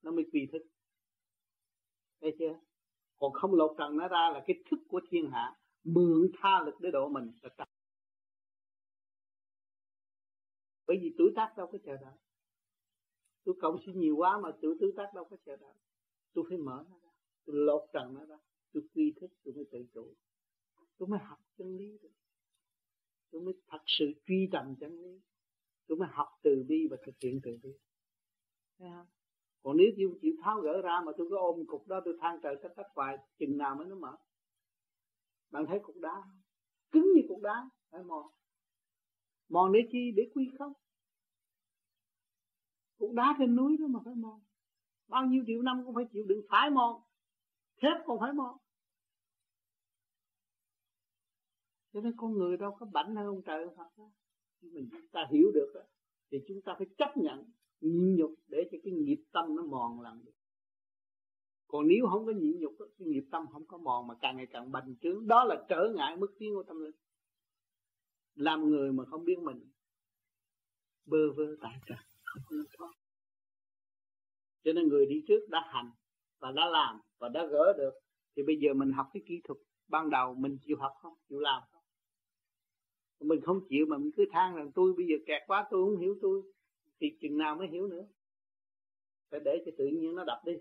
Nó 0.02 0.11
mới 0.11 0.24
quy 0.32 0.48
thức. 0.52 0.62
Thấy 2.20 2.37
chưa? 2.38 2.61
Còn 3.18 3.33
không 3.33 3.55
lột 3.55 3.74
trần 3.79 3.96
nó 3.96 4.09
ra 4.09 4.31
là 4.33 4.44
cái 4.46 4.62
thức 4.70 4.79
của 4.88 5.00
thiên 5.11 5.31
hạ 5.31 5.57
mượn 5.85 6.31
tha 6.38 6.62
lực 6.64 6.74
để 6.81 6.90
độ 6.90 7.09
mình. 7.09 7.33
Là 7.42 7.48
trần 7.59 7.68
bởi 10.87 10.98
vì 11.02 11.14
tuổi 11.18 11.33
tác 11.37 11.55
đâu 11.57 11.68
có 11.72 11.79
chờ 11.85 11.96
đợi. 11.96 12.14
Tôi 13.44 13.55
cộng 13.61 13.76
sinh 13.87 14.00
nhiều 14.00 14.16
quá 14.16 14.38
mà 14.38 14.50
tuổi 14.62 14.76
tuổi 14.81 14.92
tác 14.96 15.14
đâu 15.14 15.24
có 15.24 15.37
chờ 15.46 15.57
đợi. 15.57 15.74
Tôi 16.33 16.44
phải 16.48 16.59
mở 16.59 16.85
nó 16.90 16.98
ra. 16.98 17.11
Tôi 17.44 17.57
lột 17.57 17.88
trần 17.92 18.14
nó 18.14 18.24
ra. 18.24 18.38
Tôi 18.72 18.83
quy 18.94 19.14
thức, 19.20 19.31
tôi 19.44 19.55
mới 19.55 19.64
tự 19.70 19.87
chủ. 19.94 20.14
Tôi 20.98 21.09
mới 21.09 21.18
học 21.18 21.38
chân 21.59 21.76
lý 21.76 21.98
được. 22.02 22.12
Tôi 23.31 23.42
mới 23.42 23.55
thật 23.66 23.83
sự 23.87 24.12
truy 24.26 24.48
tầm 24.52 24.74
chân 24.81 25.02
lý. 25.02 25.20
Tôi 25.87 25.98
mới 25.98 26.09
học 26.12 26.29
từ 26.42 26.64
bi 26.68 26.88
và 26.90 26.96
thực 27.07 27.14
hiện 27.20 27.40
từ 27.42 27.59
bi. 27.62 27.70
Thấy 28.79 28.88
không? 28.88 29.07
Còn 29.66 29.76
nếu 29.76 29.87
chịu 29.96 30.18
chịu 30.22 30.33
tháo 30.42 30.61
gỡ 30.61 30.83
ra 30.83 31.00
mà 31.07 31.12
tôi 31.16 31.26
có 31.31 31.38
ôm 31.38 31.66
cục 31.66 31.88
đó 31.88 32.00
tôi 32.05 32.18
than 32.20 32.40
trời 32.42 32.57
tất 32.62 32.68
tất 32.76 32.83
hoài 32.94 33.18
chừng 33.38 33.59
nào 33.59 33.74
mới 33.74 33.87
nó 33.87 33.96
mở. 33.96 34.16
Bạn 35.50 35.66
thấy 35.66 35.79
cục 35.83 35.96
đá 35.96 36.22
cứng 36.90 37.12
như 37.14 37.22
cục 37.29 37.42
đá 37.42 37.70
phải 37.90 38.02
mòn. 38.02 38.26
Mòn 39.48 39.72
để 39.72 39.81
chi? 39.92 40.12
Để 40.16 40.31
quy 40.35 40.50
không? 40.59 40.72
Cục 42.98 43.12
đá 43.12 43.37
trên 43.38 43.57
núi 43.57 43.76
đó 43.81 43.87
mà 43.87 44.00
phải 44.05 44.14
mòn. 44.14 44.40
Bao 45.09 45.26
nhiêu 45.26 45.44
triệu 45.46 45.62
năm 45.62 45.83
cũng 45.87 45.94
phải 45.94 46.05
chịu 46.12 46.24
đựng 46.29 46.40
phải 46.50 46.70
mòn. 46.70 47.02
Thép 47.83 47.96
còn 48.07 48.20
phải 48.20 48.33
mòn. 48.33 48.59
Cho 51.92 52.00
nên 52.00 52.16
con 52.16 52.33
người 52.33 52.57
đâu 52.57 52.76
có 52.81 52.87
bảnh 52.87 53.16
hơn 53.16 53.26
ông 53.26 53.42
trời 53.42 53.66
Phật 53.76 53.98
đó. 53.98 54.11
Mình 54.61 54.88
chúng 54.90 55.09
ta 55.12 55.26
hiểu 55.31 55.50
được 55.55 55.72
đó, 55.74 55.81
thì 56.31 56.38
chúng 56.48 56.62
ta 56.64 56.74
phải 56.79 56.87
chấp 56.98 57.16
nhận 57.16 57.50
nhịn 57.80 58.16
nhục 58.16 58.34
để 58.48 58.68
cho 58.72 58.78
cái 58.84 58.92
nghiệp 58.92 59.24
tâm 59.32 59.56
nó 59.56 59.62
mòn 59.62 60.00
lần 60.00 60.24
được. 60.24 60.32
Còn 61.68 61.88
nếu 61.88 62.06
không 62.10 62.26
có 62.26 62.32
nhịn 62.32 62.58
nhục 62.58 62.74
cái 62.78 63.08
nghiệp 63.08 63.24
tâm 63.30 63.46
không 63.52 63.66
có 63.66 63.78
mòn 63.78 64.06
mà 64.06 64.14
càng 64.20 64.36
ngày 64.36 64.46
càng 64.50 64.72
bành 64.72 64.94
trướng. 65.00 65.26
Đó 65.26 65.44
là 65.44 65.64
trở 65.68 65.92
ngại 65.96 66.16
mức 66.16 66.34
tiến 66.38 66.54
của 66.54 66.62
tâm 66.62 66.80
linh. 66.80 66.96
Làm 68.34 68.70
người 68.70 68.92
mà 68.92 69.04
không 69.04 69.24
biết 69.24 69.38
mình, 69.38 69.70
bơ 71.06 71.32
vơ 71.36 71.56
tại 71.60 71.80
trần 71.86 71.98
không 72.24 72.42
có 72.48 72.64
thoát. 72.78 72.92
Cho 74.64 74.72
nên 74.72 74.88
người 74.88 75.06
đi 75.06 75.24
trước 75.28 75.48
đã 75.48 75.60
hành 75.66 75.90
và 76.38 76.52
đã 76.52 76.66
làm 76.66 77.00
và 77.18 77.28
đã 77.28 77.46
gỡ 77.46 77.72
được, 77.78 77.92
thì 78.36 78.42
bây 78.42 78.56
giờ 78.56 78.74
mình 78.74 78.92
học 78.92 79.06
cái 79.12 79.22
kỹ 79.26 79.40
thuật 79.44 79.58
ban 79.88 80.10
đầu 80.10 80.34
mình 80.34 80.58
chịu 80.62 80.76
học 80.80 80.92
không? 81.02 81.14
Chịu 81.28 81.38
làm 81.40 81.62
không? 81.72 81.82
Mình 83.20 83.40
không 83.40 83.60
chịu 83.68 83.86
mà 83.88 83.98
mình 83.98 84.10
cứ 84.16 84.24
than 84.30 84.56
rằng, 84.56 84.72
tôi 84.74 84.92
bây 84.96 85.06
giờ 85.06 85.14
kẹt 85.26 85.42
quá, 85.46 85.66
tôi 85.70 85.84
không 85.84 86.00
hiểu 86.00 86.18
tôi 86.22 86.42
thì 87.00 87.16
chừng 87.20 87.38
nào 87.38 87.54
mới 87.54 87.68
hiểu 87.68 87.87
nữa. 87.87 88.06
Phải 89.30 89.40
để 89.44 89.62
cho 89.66 89.72
tự 89.78 89.87
nhiên 89.87 90.14
nó 90.14 90.24
đập 90.24 90.42
đi. 90.44 90.52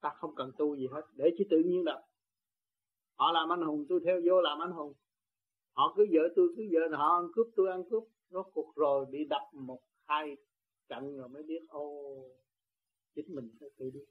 Ta 0.00 0.10
không 0.16 0.34
cần 0.34 0.52
tu 0.58 0.76
gì 0.76 0.86
hết. 0.86 1.02
Để 1.14 1.30
cho 1.38 1.44
tự 1.50 1.62
nhiên 1.66 1.84
đập. 1.84 2.06
Họ 3.14 3.32
làm 3.32 3.52
anh 3.52 3.62
hùng, 3.62 3.86
tôi 3.88 4.00
theo 4.04 4.20
vô 4.24 4.40
làm 4.40 4.58
anh 4.58 4.72
hùng. 4.72 4.94
Họ 5.72 5.94
cứ 5.96 6.06
vợ 6.12 6.20
tôi, 6.36 6.48
cứ 6.56 6.68
vợ 6.72 6.96
họ 6.96 7.14
ăn 7.14 7.28
cướp, 7.34 7.46
tôi 7.56 7.70
ăn 7.70 7.82
cướp. 7.90 8.02
Rốt 8.30 8.46
cuộc 8.52 8.74
rồi 8.76 9.06
bị 9.06 9.24
đập 9.24 9.42
một, 9.52 9.82
hai 10.04 10.36
trận 10.88 11.16
rồi 11.16 11.28
mới 11.28 11.42
biết, 11.42 11.60
ô, 11.68 12.14
chính 13.14 13.34
mình 13.34 13.50
phải 13.60 13.70
tự 13.76 13.90
biết. 13.90 14.04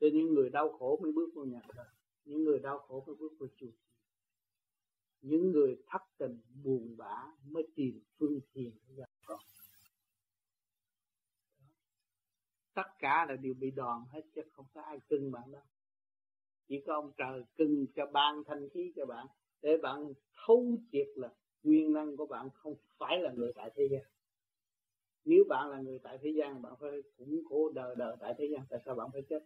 Cho 0.00 0.06
những 0.12 0.34
người 0.34 0.50
đau 0.50 0.72
khổ 0.78 0.98
mới 1.02 1.12
bước 1.12 1.30
vào 1.34 1.44
nhà 1.44 1.60
thờ. 1.68 1.84
Những 2.24 2.44
người 2.44 2.58
đau 2.58 2.78
khổ 2.78 3.04
mới 3.06 3.16
bước 3.16 3.32
vào 3.38 3.48
chùa 3.56 3.70
những 5.26 5.52
người 5.52 5.76
thất 5.86 6.02
tình 6.18 6.40
buồn 6.64 6.96
bã 6.96 7.24
mới 7.44 7.68
tìm 7.74 8.00
phương 8.18 8.40
thiền 8.54 8.70
để 8.88 8.94
gặp 8.94 9.10
con. 9.26 9.40
Tất 12.74 12.86
cả 12.98 13.26
là 13.28 13.36
đều 13.36 13.54
bị 13.54 13.70
đòn 13.70 14.04
hết 14.10 14.20
chứ 14.34 14.42
không 14.52 14.66
có 14.74 14.82
ai 14.82 14.98
cưng 15.08 15.32
bạn 15.32 15.52
đâu. 15.52 15.62
Chỉ 16.68 16.82
có 16.86 16.94
ông 16.94 17.12
trời 17.16 17.44
cưng 17.56 17.86
cho 17.96 18.06
ban 18.06 18.44
thanh 18.46 18.68
khí 18.68 18.92
cho 18.96 19.06
bạn, 19.06 19.26
để 19.62 19.76
bạn 19.82 20.12
thấu 20.46 20.78
triệt 20.92 21.08
là 21.14 21.34
nguyên 21.62 21.92
năng 21.92 22.16
của 22.16 22.26
bạn 22.26 22.48
không 22.50 22.74
phải 22.98 23.18
là 23.20 23.32
người 23.32 23.52
tại 23.54 23.70
thế 23.76 23.88
gian. 23.90 24.02
Nếu 25.24 25.44
bạn 25.48 25.70
là 25.70 25.80
người 25.80 25.98
tại 25.98 26.18
thế 26.22 26.30
gian, 26.30 26.62
bạn 26.62 26.72
phải 26.80 26.90
củng 27.16 27.42
cố 27.50 27.70
đời 27.74 27.94
đời 27.98 28.16
tại 28.20 28.34
thế 28.38 28.48
gian, 28.52 28.60
tại 28.70 28.80
sao 28.84 28.94
bạn 28.94 29.08
phải 29.12 29.22
chết? 29.28 29.44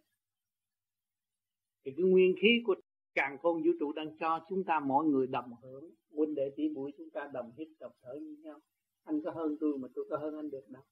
Thì 1.85 1.91
cái 1.97 2.05
nguyên 2.05 2.35
khí 2.41 2.61
của 2.65 2.75
càng 3.13 3.37
khôn 3.41 3.63
vũ 3.63 3.71
trụ 3.79 3.93
đang 3.93 4.17
cho 4.17 4.45
chúng 4.49 4.63
ta 4.63 4.79
mỗi 4.79 5.05
người 5.05 5.27
đồng 5.27 5.55
hưởng. 5.61 5.91
Huynh 6.11 6.35
đệ 6.35 6.53
tỷ 6.55 6.69
muội 6.69 6.91
chúng 6.97 7.09
ta 7.09 7.29
đồng 7.33 7.51
hít 7.57 7.67
đồng 7.79 7.91
thở 8.01 8.13
với 8.13 8.37
nhau. 8.43 8.59
Anh 9.03 9.21
có 9.25 9.31
hơn 9.31 9.57
tôi 9.59 9.77
mà 9.77 9.87
tôi 9.95 10.05
có 10.09 10.17
hơn 10.17 10.35
anh 10.35 10.49
được 10.49 10.69
đâu. 10.69 10.83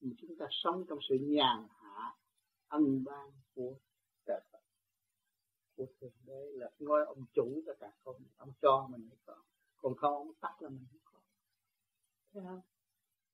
Mà 0.00 0.10
chúng 0.18 0.36
ta 0.38 0.46
sống 0.50 0.84
trong 0.88 0.98
sự 1.08 1.14
nhàn 1.20 1.66
hạ, 1.68 2.16
ân 2.68 3.04
ban 3.04 3.30
của 3.54 3.74
trời 4.26 4.40
Phật. 4.52 4.58
Của 5.76 5.86
thượng 6.00 6.12
đế 6.26 6.50
là 6.52 6.70
ngôi 6.78 7.04
ông 7.04 7.24
chủ 7.34 7.62
tất 7.66 7.74
cả 7.80 7.92
không 8.04 8.16
ông 8.36 8.52
cho 8.62 8.88
mình 8.90 9.08
mới 9.08 9.18
còn 9.26 9.38
còn 9.82 9.94
không, 9.96 10.14
ông 10.14 10.34
tắt 10.40 10.62
là 10.62 10.68
mình 10.68 10.86
không 10.90 11.00
còn. 11.04 11.22
Thấy 12.32 12.42
không? 12.46 12.60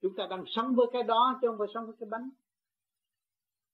Chúng 0.00 0.12
ta 0.16 0.26
đang 0.30 0.44
sống 0.46 0.74
với 0.74 0.86
cái 0.92 1.02
đó 1.02 1.38
chứ 1.42 1.48
không 1.48 1.58
phải 1.58 1.68
sống 1.74 1.86
với 1.86 1.94
cái 2.00 2.08
bánh. 2.08 2.30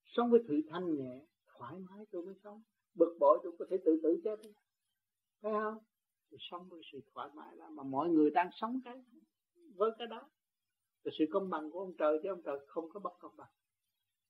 Sống 0.05 0.31
với 0.31 0.43
thử 0.47 0.61
thanh 0.69 0.95
nhẹ 0.95 1.25
thoải 1.45 1.79
mái 1.79 2.05
tôi 2.11 2.25
mới 2.25 2.35
sống 2.43 2.61
bực 2.95 3.17
bội 3.19 3.39
tôi 3.43 3.53
có 3.59 3.65
thể 3.69 3.77
tự 3.85 3.99
tử 4.03 4.21
chết. 4.23 4.39
Thấy 5.41 5.51
không? 5.51 5.77
Tôi 6.29 6.37
sống 6.39 6.69
với 6.69 6.81
sự 6.91 6.99
thoải 7.13 7.29
mái 7.33 7.57
đó 7.57 7.69
mà 7.69 7.83
mọi 7.83 8.09
người 8.09 8.31
đang 8.31 8.49
sống 8.53 8.81
cái, 8.85 9.03
với 9.75 9.91
cái 9.97 10.07
đó. 10.07 10.29
Là 11.03 11.11
sự 11.19 11.25
công 11.31 11.49
bằng 11.49 11.71
của 11.71 11.79
ông 11.79 11.93
trời, 11.97 12.19
chứ 12.23 12.29
ông 12.29 12.41
trời 12.45 12.59
không 12.67 12.89
có 12.89 12.99
bất 12.99 13.13
công 13.19 13.37
bằng. 13.37 13.49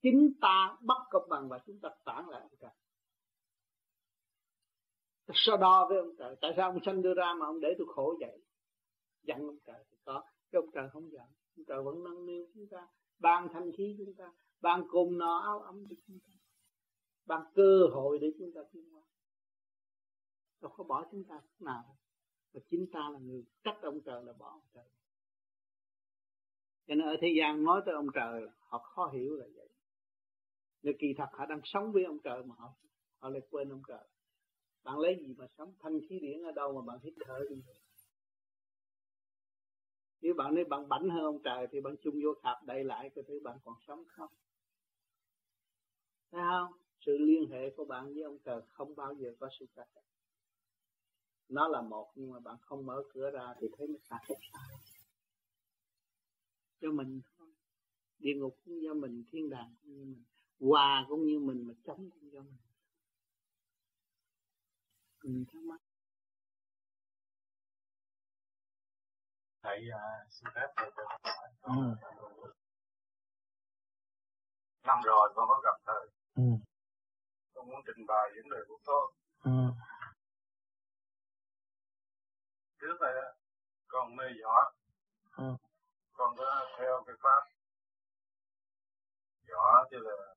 Chính 0.01 0.33
ta 0.41 0.77
bất 0.81 1.03
công 1.09 1.29
bằng 1.29 1.49
và 1.49 1.59
chúng 1.65 1.79
ta 1.79 1.89
phản 2.05 2.29
lại 2.29 2.41
ông 2.41 2.57
trời. 2.59 2.71
So 5.33 5.57
đo 5.57 5.85
với 5.89 5.97
ông 5.97 6.15
trời. 6.17 6.35
Tại 6.41 6.53
sao 6.57 6.71
ông 6.71 6.79
sanh 6.85 7.01
đưa 7.01 7.13
ra 7.13 7.33
mà 7.39 7.45
ông 7.45 7.59
để 7.59 7.75
tôi 7.77 7.87
khổ 7.89 8.17
vậy? 8.19 8.41
Giận 9.21 9.37
ông 9.37 9.57
trời 9.65 9.83
thì 9.91 9.97
có, 10.05 10.23
chứ 10.51 10.57
ông 10.57 10.71
trời 10.73 10.89
không 10.89 11.11
giận. 11.11 11.27
Ông 11.57 11.65
trời 11.67 11.83
vẫn 11.83 12.03
nâng 12.03 12.25
niu 12.25 12.47
chúng 12.53 12.67
ta, 12.71 12.87
ban 13.19 13.47
thanh 13.53 13.71
khí 13.77 13.95
chúng 13.97 14.13
ta, 14.17 14.33
ban 14.61 14.87
cồn 14.87 15.17
nọ 15.17 15.39
áo 15.39 15.59
ấm 15.59 15.85
cho 15.89 15.95
chúng 16.07 16.19
ta 16.19 16.32
ban 17.25 17.41
cơ 17.55 17.87
hội 17.93 18.19
để 18.19 18.31
chúng 18.39 18.51
ta 18.55 18.61
tiến 18.71 18.89
hóa. 18.89 19.01
Đâu 20.61 20.71
có 20.77 20.83
bỏ 20.83 21.07
chúng 21.11 21.23
ta 21.23 21.35
lúc 21.35 21.61
nào. 21.61 21.97
Và 22.51 22.61
chính 22.69 22.87
ta 22.91 23.09
là 23.09 23.19
người 23.19 23.45
trách 23.63 23.77
ông 23.81 24.01
trời 24.01 24.23
là 24.23 24.33
bỏ 24.33 24.49
ông 24.49 24.65
trời. 24.73 24.85
Cho 26.87 26.95
nên 26.95 27.07
ở 27.07 27.17
thế 27.21 27.33
gian 27.37 27.63
nói 27.63 27.81
tới 27.85 27.95
ông 27.95 28.07
trời, 28.13 28.47
họ 28.59 28.77
khó 28.77 29.09
hiểu 29.13 29.35
là 29.35 29.45
vậy. 29.55 29.69
Nhưng 30.81 30.97
kỳ 30.99 31.07
thật 31.17 31.27
họ 31.31 31.45
đang 31.45 31.61
sống 31.63 31.91
với 31.91 32.03
ông 32.03 32.19
trời 32.23 32.43
mà 32.43 32.55
họ 32.57 32.73
họ 33.19 33.29
lại 33.29 33.41
quên 33.49 33.69
ông 33.69 33.81
trời. 33.87 34.07
Bạn 34.83 34.99
lấy 34.99 35.17
gì 35.19 35.33
mà 35.37 35.47
sống? 35.57 35.73
Thanh 35.79 35.99
khí 36.09 36.19
điển 36.19 36.43
ở 36.43 36.51
đâu 36.51 36.81
mà 36.81 36.93
bạn 36.93 36.99
hít 37.03 37.13
thở 37.25 37.45
đi 37.49 37.61
nếu 40.23 40.33
bạn 40.33 40.55
nói 40.55 40.63
bạn 40.63 40.89
bảnh 40.89 41.09
hơn 41.09 41.23
ông 41.23 41.39
trời 41.43 41.67
thì 41.71 41.81
bạn 41.81 41.95
chung 42.01 42.15
vô 42.23 42.33
thạp 42.43 42.63
đầy 42.63 42.83
lại 42.83 43.09
cái 43.15 43.23
thứ 43.27 43.39
bạn 43.43 43.57
còn 43.63 43.75
sống 43.87 44.03
không. 44.07 44.29
Thấy 46.31 46.41
không? 46.51 46.82
Sự 47.05 47.17
liên 47.17 47.49
hệ 47.51 47.69
của 47.77 47.85
bạn 47.85 48.13
với 48.13 48.23
ông 48.23 48.37
trời 48.45 48.61
không 48.67 48.95
bao 48.95 49.13
giờ 49.13 49.33
có 49.39 49.49
sự 49.59 49.65
cắt 49.75 49.87
nó 51.53 51.67
là 51.67 51.81
một 51.81 52.11
nhưng 52.15 52.31
mà 52.31 52.39
bạn 52.39 52.57
không 52.61 52.85
mở 52.85 53.03
cửa 53.13 53.31
ra 53.31 53.53
thì 53.59 53.67
thấy 53.77 53.87
nó 53.87 53.99
cách 54.09 54.37
xa. 54.51 54.59
Cho 56.81 56.91
mình 56.91 57.21
thôi. 57.37 57.47
Địa 58.19 58.33
ngục 58.35 58.57
cũng 58.65 58.81
do 58.83 58.93
mình 58.93 59.23
thiên 59.31 59.49
đàng 59.49 59.75
cũng 59.81 59.93
như 59.93 60.05
mình 60.05 60.23
hòa 60.59 61.05
cũng 61.09 61.25
như 61.25 61.39
mình 61.39 61.67
mà 61.67 61.73
chống 61.83 62.09
cũng 62.09 62.31
do 62.31 62.41
mình. 62.41 62.57
Mình 65.23 65.45
thắc 65.53 65.63
mắc. 65.63 65.81
Thầy 69.61 69.87
uh, 69.89 70.31
xin 70.31 70.45
phép 70.55 70.67
thầy 70.75 70.91
cho 70.97 71.03
hỏi. 71.23 71.49
Ừ. 71.61 71.71
năm 74.83 74.97
rồi 75.03 75.31
con 75.35 75.45
có 75.47 75.61
gặp 75.63 75.81
thầy. 75.85 76.09
Ừ. 76.35 76.43
con 77.63 77.69
muốn 77.69 77.81
trình 77.85 78.05
bày 78.07 78.29
vấn 78.35 78.49
đề 78.49 78.57
của 78.67 78.79
con 78.85 79.05
ừ. 79.43 79.73
trước 82.81 82.97
đây 83.01 83.13
á 83.21 83.29
con 83.87 84.15
mê 84.15 84.25
võ 84.43 84.71
ừ. 85.37 85.43
con 86.13 86.35
có 86.37 86.65
theo 86.77 87.03
cái 87.07 87.15
pháp 87.23 87.41
võ 89.49 89.83
chứ 89.91 89.97
là 90.01 90.35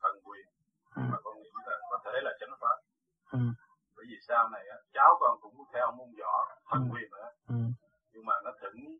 thần 0.00 0.20
quyền 0.24 0.46
ừ. 0.96 1.02
mà 1.10 1.18
con 1.24 1.36
nghĩ 1.42 1.50
là 1.66 1.78
có 1.90 1.98
thể 2.04 2.20
là 2.22 2.30
cho 2.40 2.46
ừ. 3.32 3.38
bởi 3.96 4.06
vì 4.08 4.16
sau 4.28 4.48
này 4.48 4.62
cháu 4.92 5.16
con 5.20 5.38
cũng 5.40 5.54
theo 5.72 5.92
môn 5.92 6.08
võ 6.20 6.58
thần 6.70 6.82
ừ. 6.82 6.94
quyền 6.94 7.10
nữa 7.10 7.30
ừ. 7.48 7.54
nhưng 8.12 8.26
mà 8.26 8.34
nó 8.44 8.50
thỉnh 8.60 8.98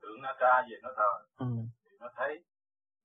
tưởng 0.00 0.22
na 0.22 0.34
tra 0.40 0.62
về 0.70 0.76
nó 0.82 0.90
thờ 0.96 1.12
ừ. 1.38 1.46
thì 1.84 1.96
nó 2.00 2.08
thấy 2.16 2.44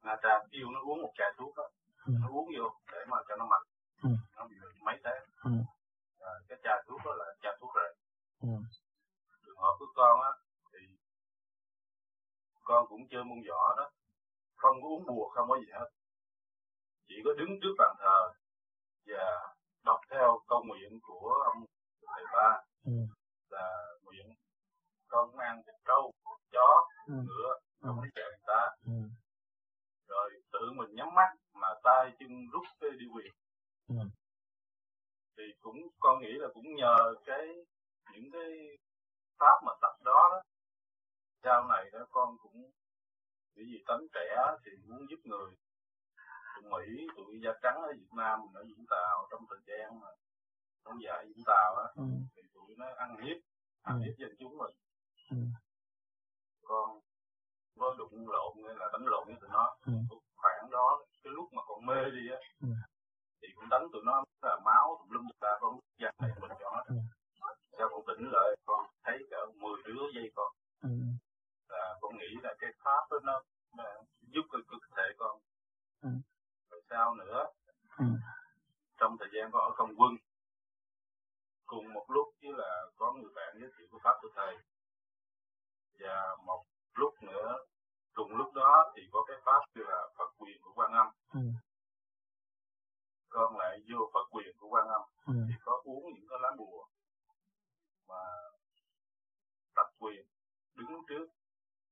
na 0.03 0.15
tra 0.23 0.39
yêu 0.49 0.67
nó 0.71 0.79
uống 0.79 1.01
một 1.01 1.11
chai 1.17 1.33
thuốc 1.37 1.55
đó 1.57 1.69
ừ. 2.09 2.13
nó 2.21 2.27
uống 2.37 2.49
vô 2.57 2.65
để 2.91 3.01
mà 3.11 3.17
cho 3.27 3.35
nó 3.35 3.45
mạnh 3.45 3.65
ừ. 4.03 4.09
nó 4.35 4.47
bị 4.47 4.55
mấy 4.85 4.95
thế 5.03 5.15
ừ. 5.43 5.51
à, 6.19 6.31
cái 6.47 6.57
chai 6.63 6.83
thuốc 6.87 6.99
đó 7.05 7.11
là 7.19 7.25
chai 7.41 7.57
thuốc 7.59 7.71
rệt 7.75 7.91
ừ. 8.41 8.49
trường 9.45 9.57
hợp 9.57 9.75
của 9.79 9.91
con 9.95 10.21
á 10.21 10.31
thì 10.71 10.79
con 12.63 12.85
cũng 12.89 13.07
chơi 13.11 13.23
môn 13.23 13.39
võ 13.49 13.75
đó 13.77 13.91
không 14.55 14.81
có 14.81 14.87
uống 14.87 15.05
bùa 15.07 15.29
không 15.29 15.49
có 15.49 15.57
gì 15.59 15.71
hết 15.73 15.89
chỉ 17.07 17.15
có 17.25 17.33
đứng 17.33 17.59
trước 17.61 17.73
bàn 17.77 17.95
thờ 17.99 18.19
và 19.05 19.53
đọc 19.85 19.99
theo 20.11 20.39
câu 20.47 20.63
nguyện 20.63 20.99
của 21.01 21.43
ông 21.45 21.65
thầy 22.07 22.23
ba 22.33 22.61
ừ. 22.85 22.91
là 23.49 23.85
nguyện 24.03 24.35
con 25.07 25.37
ăn 25.37 25.61
thịt 25.65 25.75
trâu 25.87 26.11
chó 26.51 26.87
ừ. 27.07 27.13
ngựa 27.13 27.59
không 27.81 27.97
ừ. 27.97 28.01
có 28.01 28.07
chạy 28.15 28.25
người 28.29 28.43
ta 28.47 28.61
ừ. 28.85 28.93
rồi 30.07 30.29
tự 30.51 30.71
mình 30.75 30.95
nhắm 30.95 31.07
mắt 31.15 31.29
mà 31.61 31.67
tay 31.83 32.11
chân 32.19 32.29
rút 32.51 32.63
cái 32.79 32.89
đi 32.99 33.05
quyền 33.13 33.33
ừ. 33.87 33.95
thì 35.37 35.43
cũng 35.59 35.77
con 35.99 36.21
nghĩ 36.21 36.33
là 36.33 36.47
cũng 36.53 36.75
nhờ 36.75 37.13
cái 37.25 37.47
những 38.13 38.31
cái 38.31 38.77
pháp 39.39 39.55
mà 39.65 39.71
tập 39.81 39.93
đó 40.03 40.29
đó 40.31 40.41
sau 41.43 41.67
này 41.67 41.89
đó 41.93 41.99
con 42.11 42.37
cũng 42.41 42.71
bởi 43.55 43.65
vì 43.65 43.83
tánh 43.87 44.07
trẻ 44.13 44.35
thì 44.65 44.71
muốn 44.87 45.05
giúp 45.09 45.19
người 45.23 45.55
tụi 46.55 46.71
Mỹ, 46.71 47.07
tụi 47.15 47.39
da 47.43 47.51
trắng 47.61 47.75
ở 47.75 47.93
Việt 47.93 48.13
Nam, 48.17 48.39
ở 48.53 48.63
Vũng 48.63 48.85
Tàu 48.89 49.27
trong 49.31 49.45
thời 49.49 49.59
gian 49.67 49.99
mà 49.99 50.07
trong 50.85 51.01
dạy 51.03 51.25
Vũng 51.25 51.43
Tàu 51.45 51.75
á, 51.75 51.87
ừ. 51.95 52.03
thì 52.35 52.41
tụi 52.53 52.75
nó 52.77 52.85
ăn 52.97 53.17
hiếp, 53.17 53.37
ăn 53.81 53.99
ừ. 53.99 54.03
hiếp 54.05 54.17
dân 54.17 54.35
chúng 54.39 54.57
mình. 54.57 54.75
Ừ. 55.29 55.37
Con 56.63 56.99
có 57.79 57.95
đụng 57.97 58.29
lộn 58.29 58.53
hay 58.67 58.75
là 58.75 58.89
đánh 58.93 59.05
lộn 59.05 59.23
với 59.27 59.35
tụi 59.41 59.49
nó. 59.49 59.77
Ừ. 59.85 59.93
Khoảng 60.35 60.69
đó, 60.71 61.05
cái 61.29 61.35
lúc 61.35 61.53
mà 61.53 61.61
còn 61.67 61.85
mê 61.85 62.09
đi 62.11 62.29
á, 62.31 62.39
ừ. 62.61 62.67
thì 63.41 63.47
cũng 63.55 63.69
đánh 63.69 63.87
tụi 63.91 64.01
nó 64.05 64.23
là 64.41 64.59
máu 64.65 64.97
tùm 64.99 65.09
lum 65.09 65.27
ta 65.39 65.57
con 65.61 65.79
dành 65.97 66.15
này 66.21 66.31
mình 66.41 66.51
cho 66.59 66.71
nó. 66.71 66.83
Sau 67.77 67.89
con 67.91 68.01
tỉnh 68.07 68.31
lại 68.31 68.55
con 68.65 68.85
thấy 69.03 69.17
cả 69.31 69.37
10 69.55 69.71
đứa 69.85 70.01
dây 70.15 70.31
con. 70.35 70.51
Ừ. 70.81 70.89
Là 71.69 71.95
con 72.01 72.17
nghĩ 72.17 72.35
là 72.43 72.55
cái 72.59 72.71
pháp 72.83 73.01
đó 73.11 73.19
nó, 73.23 73.41
giúp 74.21 74.41
cái 74.51 74.61
cơ 74.67 74.77
thể 74.97 75.03
con. 75.17 75.39
Ừ. 76.01 76.09
Rồi 76.71 76.81
sao 76.89 77.15
nữa? 77.15 77.45
Ừ. 77.97 78.05
Trong 78.97 79.17
thời 79.19 79.27
gian 79.33 79.51
con 79.51 79.61
ở 79.61 79.71
không 79.75 79.93
quân, 79.97 80.13
cùng 81.65 81.93
một 81.93 82.05
lúc 82.07 82.27
với 82.41 82.51
là 82.53 82.85
có 82.95 83.13
người 83.13 83.31
bạn 83.35 83.57
giới 83.59 83.69
thiệu 83.77 83.87
cái 83.91 83.99
pháp 84.03 84.15
của 84.21 84.29
thầy 84.35 84.57
và 85.99 86.35
một 86.45 86.63
lúc 86.93 87.13
nữa 87.23 87.57
cùng 88.19 88.35
lúc 88.35 88.53
đó 88.53 88.91
thì 88.95 89.01
có 89.11 89.23
cái 89.27 89.37
pháp 89.45 89.61
như 89.75 89.81
là 89.87 90.07
Phật 90.17 90.29
quyền 90.37 90.57
của 90.61 90.71
Quan 90.75 90.91
Âm. 90.91 91.07
Ừ. 91.33 91.39
con 93.29 93.57
lại 93.57 93.79
vô 93.91 94.09
Phật 94.13 94.25
quyền 94.31 94.57
của 94.59 94.67
Quan 94.69 94.87
Âm 94.87 95.01
ừ. 95.25 95.33
thì 95.47 95.55
có 95.61 95.81
uống 95.83 96.13
những 96.13 96.27
cái 96.29 96.39
lá 96.41 96.49
bùa 96.57 96.85
mà 98.07 98.21
tập 99.75 99.89
quyền 99.99 100.25
đứng 100.75 101.03
trước. 101.09 101.27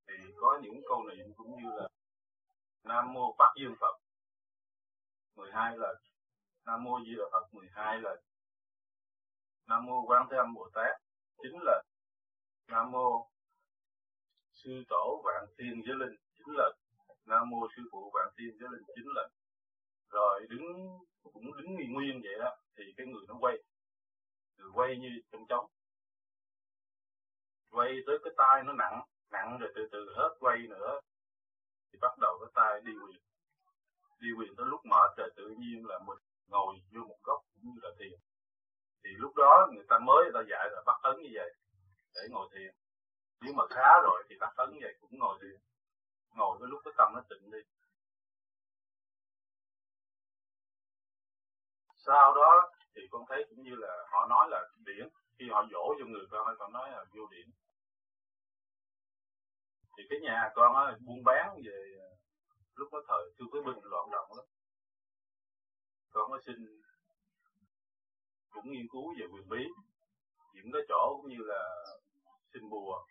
Thì 0.07 0.13
có 0.41 0.59
những 0.63 0.81
câu 0.87 1.03
niệm 1.03 1.33
cũng 1.37 1.55
như 1.55 1.69
là 1.77 1.87
Nam 2.83 3.13
mô 3.13 3.35
Bắc 3.39 3.53
Dương 3.61 3.75
Phật 3.79 3.95
12 5.35 5.77
lần 5.77 5.95
Nam 6.65 6.83
mô 6.83 6.99
Di 6.99 7.15
Đà 7.17 7.23
Phật 7.31 7.53
12 7.53 7.99
lần 8.01 8.19
Nam 9.67 9.85
mô 9.85 10.05
Quan 10.07 10.27
Thế 10.31 10.37
Âm 10.37 10.53
Bồ 10.53 10.69
Tát 10.73 11.01
9 11.37 11.51
lần 11.65 11.85
Nam 12.67 12.91
mô 12.91 13.29
Sư 14.67 14.83
Tổ 14.89 15.21
Vạn 15.25 15.45
Thiên 15.57 15.81
Giới 15.85 15.95
Linh 15.95 16.15
chính 16.37 16.55
lần 16.55 16.75
Nam 17.25 17.49
mô 17.49 17.67
Sư 17.75 17.83
Phụ 17.91 18.11
Vạn 18.13 18.27
Thiên 18.37 18.57
Giới 18.59 18.69
Linh 18.71 18.83
chính 18.95 19.07
lần 19.15 19.31
rồi 20.09 20.47
đứng, 20.49 20.63
cũng 21.33 21.57
đứng 21.57 21.75
nguyên 21.75 21.93
nguyên 21.93 22.21
vậy 22.23 22.35
đó, 22.39 22.57
thì 22.77 22.83
cái 22.97 23.07
người 23.07 23.25
nó 23.27 23.35
quay. 23.39 23.55
Người 24.57 24.71
quay 24.73 24.97
như 24.97 25.09
trong 25.31 25.47
chóng. 25.49 25.65
Quay 27.69 27.95
tới 28.07 28.17
cái 28.23 28.33
tay 28.37 28.63
nó 28.63 28.73
nặng 28.73 29.01
nặng 29.31 29.57
rồi 29.59 29.71
từ 29.75 29.87
từ 29.91 30.13
hết 30.15 30.35
quay 30.39 30.57
nữa, 30.57 30.99
thì 31.91 31.99
bắt 32.01 32.17
đầu 32.21 32.39
cái 32.39 32.51
tay 32.55 32.81
đi 32.85 32.91
quyền. 32.91 33.21
Đi 34.19 34.29
quyền 34.37 34.55
tới 34.55 34.65
lúc 34.65 34.85
mệt 34.85 35.11
rồi 35.17 35.29
tự 35.35 35.55
nhiên 35.59 35.85
là 35.85 35.99
mình 36.07 36.19
ngồi 36.47 36.75
vô 36.91 37.01
một 37.01 37.19
góc 37.23 37.41
cũng 37.49 37.61
như 37.63 37.79
là 37.81 37.89
thiền. 37.99 38.19
Thì 39.03 39.09
lúc 39.17 39.35
đó 39.35 39.67
người 39.73 39.85
ta 39.89 39.99
mới, 39.99 40.23
người 40.23 40.33
ta 40.33 40.49
dạy 40.49 40.69
là 40.71 40.81
bắt 40.85 40.99
ấn 41.01 41.21
như 41.21 41.29
vậy, 41.33 41.53
để 42.15 42.21
ngồi 42.29 42.49
thiền 42.53 42.75
nếu 43.41 43.53
mà 43.53 43.63
khá 43.69 44.01
rồi 44.03 44.23
thì 44.29 44.35
bắt 44.39 44.53
ấn 44.55 44.69
vậy 44.81 44.97
cũng 45.01 45.19
ngồi 45.19 45.39
đi, 45.41 45.49
ngồi 46.35 46.57
cái 46.59 46.67
lúc 46.69 46.81
cái 46.85 46.93
tâm 46.97 47.13
nó 47.13 47.21
tịnh 47.29 47.51
đi. 47.51 47.59
Sau 51.97 52.33
đó 52.35 52.71
thì 52.95 53.01
con 53.11 53.25
thấy 53.29 53.45
cũng 53.49 53.63
như 53.63 53.75
là 53.75 54.07
họ 54.11 54.27
nói 54.29 54.47
là 54.49 54.69
điển 54.85 55.09
khi 55.39 55.45
họ 55.51 55.65
dỗ 55.71 55.95
cho 55.99 56.05
người 56.05 56.25
con 56.31 56.57
họ 56.59 56.67
nói 56.67 56.91
là 56.91 57.05
vô 57.13 57.27
điển 57.31 57.49
thì 59.97 60.03
cái 60.09 60.19
nhà 60.19 60.51
con 60.55 60.75
á 60.75 60.95
buôn 60.99 61.23
bán 61.23 61.61
về 61.65 61.95
ờ, 61.99 62.15
lúc 62.75 62.93
đó 62.93 62.99
thời 63.07 63.33
chưa 63.37 63.45
có 63.51 63.61
bình 63.61 63.83
loạn 63.83 64.09
động 64.11 64.37
lắm. 64.37 64.45
Con 66.09 66.31
mới 66.31 66.41
xin 66.45 66.81
cũng 68.49 68.71
nghiên 68.71 68.87
cứu 68.91 69.13
về 69.19 69.25
quyền 69.31 69.49
bí 69.49 69.67
những 70.53 70.71
cái 70.73 70.81
chỗ 70.89 71.17
cũng 71.21 71.31
như 71.31 71.37
là 71.39 71.85
xin 72.53 72.69
bùa 72.69 73.05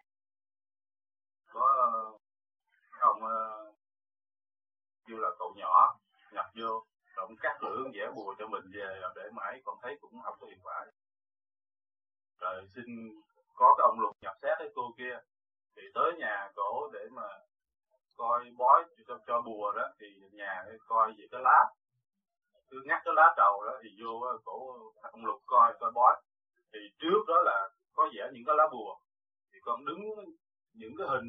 có 1.56 1.68
ông 3.00 3.22
ờ, 3.22 3.72
như 5.06 5.16
là 5.16 5.28
cậu 5.38 5.54
nhỏ 5.56 5.98
nhập 6.32 6.46
vô 6.54 6.84
động 7.16 7.36
cắt 7.40 7.62
lưỡi 7.62 7.90
vẽ 7.94 8.10
bùa 8.14 8.34
cho 8.38 8.46
mình 8.46 8.70
về 8.74 9.00
để 9.16 9.30
mãi 9.32 9.60
còn 9.64 9.78
thấy 9.82 9.98
cũng 10.00 10.22
không 10.22 10.36
có 10.40 10.46
hiệu 10.46 10.58
quả. 10.62 10.86
Rồi 12.40 12.68
xin 12.74 12.84
có 13.54 13.74
cái 13.78 13.84
ông 13.90 14.00
lục 14.00 14.16
nhập 14.20 14.34
xét 14.42 14.58
cái 14.58 14.68
cô 14.74 14.94
kia 14.98 15.18
thì 15.76 15.82
tới 15.94 16.12
nhà 16.18 16.50
cổ 16.54 16.90
để 16.92 17.08
mà 17.10 17.28
coi 18.16 18.50
bói 18.58 18.84
cho, 19.08 19.18
cho 19.26 19.40
bùa 19.40 19.72
đó 19.72 19.88
thì 20.00 20.06
nhà 20.32 20.64
coi 20.86 21.12
về 21.18 21.26
cái 21.30 21.40
lá. 21.44 21.64
Cứ 22.70 22.82
ngắt 22.84 23.02
cái 23.04 23.14
lá 23.16 23.34
trầu 23.36 23.64
đó 23.66 23.72
thì 23.82 23.88
vô 24.02 24.38
cổ 24.44 24.76
ông 25.02 25.24
lục 25.24 25.42
coi 25.46 25.74
coi 25.80 25.90
bói. 25.94 26.22
Thì 26.72 26.78
trước 26.98 27.24
đó 27.28 27.42
là 27.44 27.68
có 27.92 28.08
vẽ 28.16 28.30
những 28.32 28.44
cái 28.46 28.54
lá 28.58 28.64
bùa. 28.72 28.96
Thì 29.52 29.58
con 29.62 29.84
đứng 29.84 30.00
những 30.80 30.94
cái 30.98 31.06
hình 31.12 31.28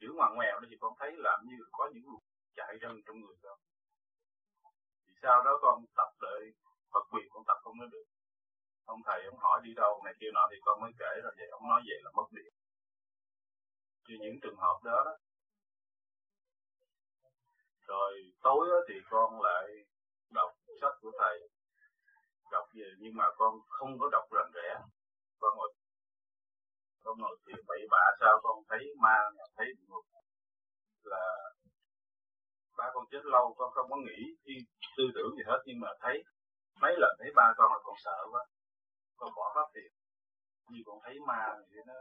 kiểu 0.00 0.12
ngoằn 0.16 0.34
ngoèo 0.34 0.60
đó 0.60 0.66
thì 0.70 0.76
con 0.80 0.92
thấy 0.98 1.10
làm 1.16 1.38
như 1.48 1.56
có 1.72 1.90
những 1.92 2.04
luồng 2.10 2.24
chạy 2.56 2.72
ra 2.80 2.88
trong 3.06 3.20
người 3.20 3.36
con. 3.42 3.58
Thì 5.06 5.12
sau 5.22 5.44
đó 5.44 5.58
con 5.62 5.84
tập 5.96 6.10
đợi 6.20 6.42
Phật 6.92 7.04
quyền, 7.10 7.26
con 7.30 7.42
tập 7.46 7.58
không 7.62 7.78
nói 7.78 7.88
được. 7.92 8.06
Ông 8.84 9.00
thầy, 9.06 9.24
ông 9.24 9.38
hỏi 9.38 9.60
đi 9.64 9.74
đâu, 9.74 10.02
này 10.04 10.14
kia 10.20 10.30
nọ 10.34 10.48
thì 10.50 10.56
con 10.64 10.80
mới 10.80 10.90
kể 10.98 11.12
rồi 11.22 11.32
vậy. 11.38 11.48
Ông 11.48 11.68
nói 11.68 11.80
vậy 11.86 11.98
là 12.04 12.10
mất 12.16 12.28
điện. 12.30 12.52
Như 14.08 14.16
những 14.20 14.36
trường 14.42 14.56
hợp 14.56 14.78
đó 14.84 15.02
đó. 15.04 15.14
Rồi 17.86 18.12
tối 18.42 18.68
thì 18.88 18.94
con 19.10 19.42
lại 19.42 19.64
đọc 20.30 20.50
sách 20.80 20.94
của 21.00 21.12
thầy. 21.18 21.48
Đọc 22.50 22.68
về, 22.74 22.88
nhưng 22.98 23.16
mà 23.16 23.24
con 23.36 23.60
không 23.68 23.98
có 23.98 24.08
đọc 24.12 24.24
rành 24.30 24.50
rẽ. 24.54 24.80
Con 25.40 25.56
ngồi 25.56 25.74
con 27.08 27.18
ngồi 27.20 27.36
thì 27.46 27.52
bậy 27.68 27.82
bạ 27.90 28.04
sao 28.20 28.40
con 28.42 28.56
thấy 28.68 28.82
ma, 29.04 29.16
thấy 29.56 29.66
ngục 29.88 30.04
là 31.02 31.24
ba 32.78 32.86
con 32.94 33.04
chết 33.10 33.24
lâu, 33.24 33.54
con 33.58 33.70
không 33.74 33.90
có 33.90 33.96
nghĩ 33.96 34.20
tư 34.96 35.04
tưởng 35.14 35.30
gì 35.36 35.42
hết, 35.46 35.60
nhưng 35.66 35.80
mà 35.80 35.88
thấy 36.00 36.24
mấy 36.82 36.94
lần 36.98 37.12
thấy 37.18 37.30
ba 37.36 37.52
con 37.56 37.72
là 37.72 37.78
con 37.84 37.96
sợ 38.04 38.18
quá, 38.32 38.42
con 39.16 39.30
bỏ 39.36 39.52
pháp 39.54 39.68
thiền. 39.74 39.90
Như 40.70 40.80
con 40.86 40.98
thấy 41.04 41.14
ma 41.28 41.42
thì 41.70 41.76
nó 41.86 41.94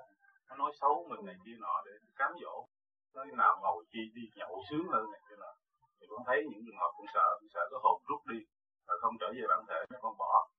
nó 0.48 0.56
nói 0.56 0.72
xấu 0.82 1.06
mình 1.10 1.26
này 1.26 1.36
kia 1.46 1.58
nọ 1.60 1.76
để 1.86 1.92
cám 2.16 2.32
dỗ 2.42 2.68
nói 3.16 3.28
nào 3.38 3.60
ngồi 3.62 3.86
chi 3.92 4.00
đi 4.16 4.22
nhậu 4.36 4.64
sướng 4.70 4.88
hơn 4.94 5.06
này 5.12 5.22
kia 5.30 5.36
nọ. 5.40 5.54
Thì 6.00 6.06
con 6.10 6.22
thấy 6.28 6.38
những 6.50 6.62
trường 6.66 6.82
hợp 6.82 6.92
cũng 6.98 7.10
sợ 7.14 7.28
sợ 7.54 7.64
cái 7.72 7.80
hồn 7.84 8.02
rút 8.08 8.22
đi 8.32 8.40
và 8.88 8.94
không 9.02 9.16
trở 9.20 9.28
về 9.36 9.44
bản 9.50 9.62
thể, 9.70 9.80
nó 9.90 9.98
con 10.02 10.18
bỏ 10.18 10.50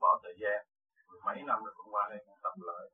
bỏ 0.00 0.20
thời 0.22 0.34
gian. 0.42 0.66
Mười 1.08 1.20
mấy 1.26 1.42
năm 1.48 1.64
rồi 1.64 1.74
con 1.78 1.94
qua 1.94 2.08
đây, 2.10 2.20
con 2.26 2.38
tập 2.42 2.54
lại. 2.68 2.86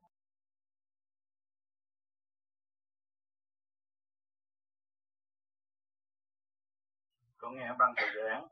Con 7.43 7.55
nghe 7.55 7.73
băng 7.79 7.93
thời 7.97 8.09
giảng 8.15 8.47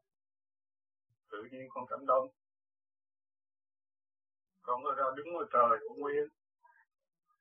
tự 1.30 1.38
nhiên 1.52 1.68
con 1.70 1.86
cảm 1.90 2.06
động. 2.06 2.28
Con 4.62 4.84
có 4.84 4.94
ra 4.98 5.04
đứng 5.16 5.34
ngoài 5.34 5.46
trời 5.54 5.80
của 5.88 5.96
nguyên. 5.96 6.28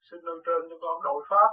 Xin 0.02 0.20
nâng 0.24 0.42
trên 0.46 0.70
cho 0.70 0.76
con 0.80 1.02
đội 1.02 1.24
pháp. 1.30 1.50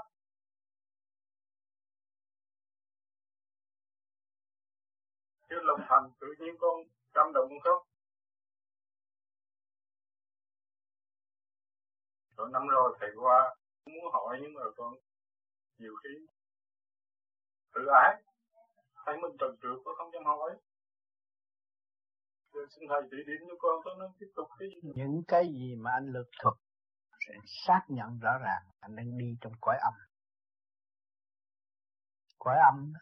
Chứ 5.50 5.56
lòng 5.62 5.80
thành 5.90 6.12
tự 6.20 6.28
nhiên 6.40 6.56
con 6.60 6.76
cảm 7.14 7.34
động 7.34 7.50
không? 7.64 7.88
Rồi 12.38 12.50
năm 12.54 12.68
rồi 12.68 12.98
thầy 13.00 13.10
qua, 13.16 13.56
muốn 13.86 14.14
hỏi 14.14 14.40
nhưng 14.42 14.54
mà 14.54 14.62
con 14.78 14.94
nhiều 15.78 15.96
khi 16.04 16.28
tự 17.74 17.82
ái 18.04 18.24
thấy 19.08 19.18
mình 19.22 19.38
trần 19.40 19.58
trượt 19.62 19.78
có 19.86 19.96
không 19.98 20.12
dám 20.14 20.26
hỏi? 20.26 20.58
Xin 22.70 22.84
thầy 22.90 23.02
chỉ 23.12 23.18
điểm 23.28 23.42
cho 23.50 23.56
con 23.60 23.82
cho 23.86 23.92
nên 24.00 24.12
tiếp 24.20 24.32
tục 24.36 24.48
cái 24.60 24.70
gì? 24.70 24.92
Những 24.96 25.24
cái 25.28 25.48
gì 25.48 25.76
mà 25.76 25.92
anh 25.92 26.08
lực 26.12 26.30
thuật 26.42 26.56
sẽ 27.28 27.34
xác 27.46 27.82
nhận 27.88 28.20
rõ 28.20 28.38
ràng, 28.38 28.64
anh 28.80 28.96
đang 28.96 29.18
đi 29.18 29.38
trong 29.42 29.54
cõi 29.62 29.78
âm. 29.82 29.94
Cõi 32.40 32.56
âm 32.72 32.94
đó. 32.94 33.00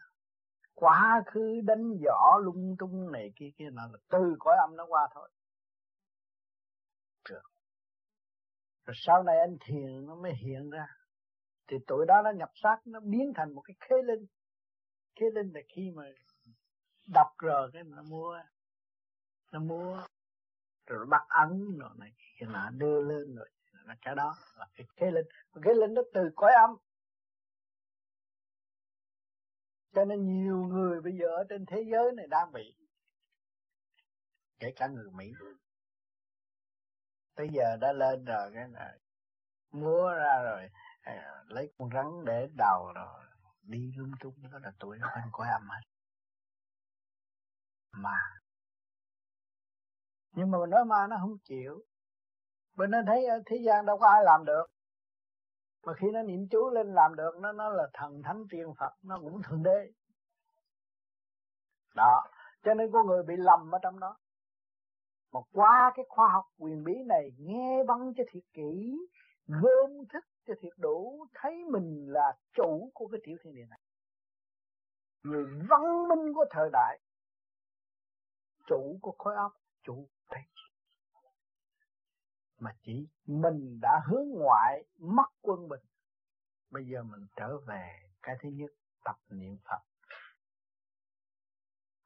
quá 0.74 1.22
khứ 1.26 1.60
đánh 1.64 1.92
võ 2.04 2.38
lung 2.44 2.76
tung 2.78 3.12
này 3.12 3.32
kia 3.36 3.50
kia 3.58 3.68
là 3.72 3.88
từ 4.08 4.36
cõi 4.38 4.56
âm 4.56 4.76
nó 4.76 4.86
qua 4.88 5.08
thôi. 5.14 5.30
Được. 7.30 7.42
Rồi 8.84 8.94
sau 8.96 9.22
này 9.22 9.36
anh 9.38 9.56
thiền 9.66 10.06
nó 10.06 10.14
mới 10.14 10.32
hiện 10.34 10.70
ra. 10.70 10.86
Thì 11.68 11.76
tuổi 11.86 12.06
đó 12.06 12.22
nó 12.24 12.30
nhập 12.30 12.50
xác, 12.54 12.76
nó 12.84 13.00
biến 13.00 13.32
thành 13.36 13.54
một 13.54 13.62
cái 13.62 13.74
khế 13.80 13.96
linh 14.04 14.26
thế 15.16 15.26
nên 15.34 15.52
là 15.54 15.60
khi 15.68 15.90
mà 15.90 16.04
đọc 17.14 17.28
rồi 17.38 17.70
cái 17.72 17.84
nó 17.84 18.02
mua 18.02 18.42
nó 19.52 19.60
mua, 19.60 20.06
rồi 20.86 20.98
nó 20.98 21.06
bắt 21.06 21.22
ấn 21.28 21.78
rồi 21.78 21.90
này 21.98 22.12
kia 22.18 22.46
nó 22.46 22.70
đưa 22.70 23.00
lên 23.00 23.34
rồi, 23.34 23.50
là 23.72 23.96
cái 24.02 24.14
đó 24.14 24.36
là 24.56 24.66
cái 24.74 24.86
kế 24.96 25.10
linh. 25.10 25.26
Cái 25.62 25.74
linh 25.74 25.94
nó 25.94 26.02
từ 26.14 26.30
cõi 26.36 26.52
âm. 26.52 26.70
Cho 29.94 30.04
nên 30.04 30.26
nhiều 30.26 30.56
người 30.56 31.00
bây 31.00 31.12
giờ 31.12 31.26
ở 31.26 31.44
trên 31.48 31.66
thế 31.66 31.84
giới 31.92 32.12
này 32.12 32.26
đang 32.26 32.52
bị, 32.52 32.76
kể 34.58 34.72
cả 34.76 34.86
người 34.86 35.10
Mỹ. 35.10 35.32
Tới 37.34 37.48
giờ 37.52 37.76
đã 37.80 37.92
lên 37.92 38.24
rồi, 38.24 38.50
cái 38.54 38.68
này 38.68 38.98
múa 39.70 40.12
ra 40.12 40.42
rồi 40.42 40.68
à, 41.00 41.44
lấy 41.48 41.72
con 41.78 41.90
rắn 41.94 42.24
để 42.24 42.48
đầu 42.56 42.92
rồi 42.94 43.25
đi 43.66 43.92
lung 43.96 44.12
tung 44.20 44.34
đó 44.52 44.58
là 44.62 44.72
tuổi 44.78 44.98
nó 44.98 45.08
bên 45.16 45.24
cõi 45.32 45.48
âm 45.48 45.68
hết 45.68 45.80
mà. 47.92 48.18
Nhưng 50.32 50.50
mà 50.50 50.58
mình 50.58 50.70
nói 50.70 50.84
ma 50.84 51.06
nó 51.06 51.16
không 51.20 51.38
chịu. 51.44 51.84
Mình 52.76 52.90
nó 52.90 52.98
thấy 53.06 53.26
ở 53.26 53.42
thế 53.46 53.56
gian 53.66 53.86
đâu 53.86 53.98
có 53.98 54.08
ai 54.08 54.24
làm 54.24 54.44
được. 54.44 54.66
Mà 55.86 55.92
khi 56.00 56.06
nó 56.12 56.22
niệm 56.22 56.48
chú 56.50 56.70
lên 56.70 56.94
làm 56.94 57.16
được, 57.16 57.30
nó 57.40 57.52
nó 57.52 57.68
là 57.68 57.88
thần 57.92 58.22
thánh 58.22 58.44
tiên 58.50 58.74
phật, 58.78 58.92
nó 59.02 59.18
cũng 59.18 59.42
thượng 59.42 59.62
đế. 59.62 59.92
Đó, 61.94 62.24
cho 62.64 62.74
nên 62.74 62.92
có 62.92 63.04
người 63.04 63.22
bị 63.22 63.34
lầm 63.36 63.74
ở 63.74 63.78
trong 63.82 64.00
đó. 64.00 64.16
Mà 65.32 65.40
qua 65.52 65.92
cái 65.94 66.04
khoa 66.08 66.28
học 66.32 66.44
quyền 66.58 66.84
bí 66.84 66.94
này, 67.06 67.30
nghe 67.38 67.84
băng 67.88 68.14
cho 68.16 68.24
thiệt 68.30 68.44
kỹ, 68.52 68.98
gom 69.46 69.90
thức 70.12 70.24
cho 70.46 70.54
thiệt 70.60 70.72
đủ 70.76 71.26
thấy 71.34 71.64
mình 71.70 72.06
là 72.08 72.38
chủ 72.54 72.90
của 72.94 73.08
cái 73.08 73.20
tiểu 73.24 73.36
thiên 73.42 73.54
địa 73.54 73.66
này. 73.70 73.80
Người 75.22 75.44
văn 75.68 76.08
minh 76.08 76.34
của 76.34 76.44
thời 76.50 76.70
đại, 76.72 77.00
chủ 78.66 78.98
của 79.02 79.14
khối 79.18 79.34
óc, 79.36 79.52
chủ 79.82 80.08
thế 80.30 80.40
mà 82.58 82.70
chỉ 82.82 83.08
mình 83.26 83.78
đã 83.82 84.00
hướng 84.06 84.28
ngoại, 84.28 84.84
mất 84.98 85.28
quân 85.40 85.68
bình. 85.68 85.80
Bây 86.70 86.86
giờ 86.86 87.02
mình 87.02 87.26
trở 87.36 87.58
về 87.58 88.10
cái 88.22 88.36
thứ 88.42 88.48
nhất, 88.48 88.70
tập 89.04 89.16
niệm 89.28 89.56
phật. 89.64 89.80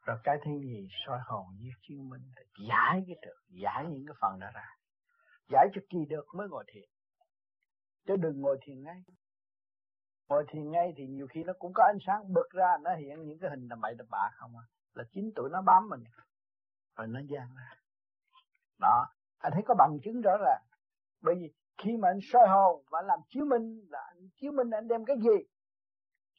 Rồi 0.02 0.16
cái 0.24 0.36
thứ 0.44 0.50
gì 0.60 0.88
soi 1.06 1.18
hồn 1.24 1.46
như 1.58 1.70
chứng 1.82 2.08
minh. 2.08 2.32
Giải 2.68 3.04
cái 3.06 3.16
được 3.22 3.40
giải 3.48 3.86
những 3.90 4.06
cái 4.06 4.16
phần 4.20 4.40
đó 4.40 4.46
ra. 4.54 4.68
Giải 5.48 5.68
cho 5.74 5.80
kỳ 5.88 5.98
được 6.08 6.26
mới 6.34 6.48
ngồi 6.48 6.64
thiền 6.72 6.88
chứ 8.10 8.16
đừng 8.16 8.40
ngồi 8.40 8.58
thiền 8.62 8.82
ngay. 8.82 9.02
Ngồi 10.28 10.44
thiền 10.48 10.70
ngay 10.70 10.92
thì 10.96 11.06
nhiều 11.06 11.26
khi 11.30 11.44
nó 11.44 11.52
cũng 11.58 11.72
có 11.72 11.84
ánh 11.84 11.98
sáng 12.06 12.32
bật 12.32 12.50
ra 12.50 12.76
nó 12.82 12.94
hiện 12.94 13.22
những 13.26 13.38
cái 13.38 13.50
hình 13.50 13.68
đầm 13.68 13.80
bậy 13.80 13.94
đầm 13.94 14.06
bạ 14.10 14.30
không 14.32 14.56
à. 14.56 14.64
Là 14.94 15.04
chính 15.12 15.32
tụi 15.34 15.50
nó 15.50 15.62
bám 15.62 15.88
mình. 15.88 16.04
Rồi 16.96 17.06
nó 17.06 17.20
gian 17.20 17.48
ra. 17.56 17.74
Đó. 18.80 19.06
Anh 19.38 19.52
thấy 19.54 19.62
có 19.66 19.74
bằng 19.78 19.98
chứng 20.04 20.20
rõ 20.20 20.36
ràng. 20.44 20.62
Bởi 21.20 21.34
vì 21.34 21.52
khi 21.78 21.96
mà 21.96 22.08
anh 22.08 22.18
soi 22.22 22.48
hồn 22.48 22.84
và 22.90 23.02
làm 23.02 23.18
chiếu 23.28 23.44
minh 23.44 23.86
là 23.90 24.00
anh 24.00 24.28
chiếu 24.36 24.52
minh 24.52 24.70
anh 24.70 24.88
đem 24.88 25.04
cái 25.04 25.16
gì? 25.20 25.44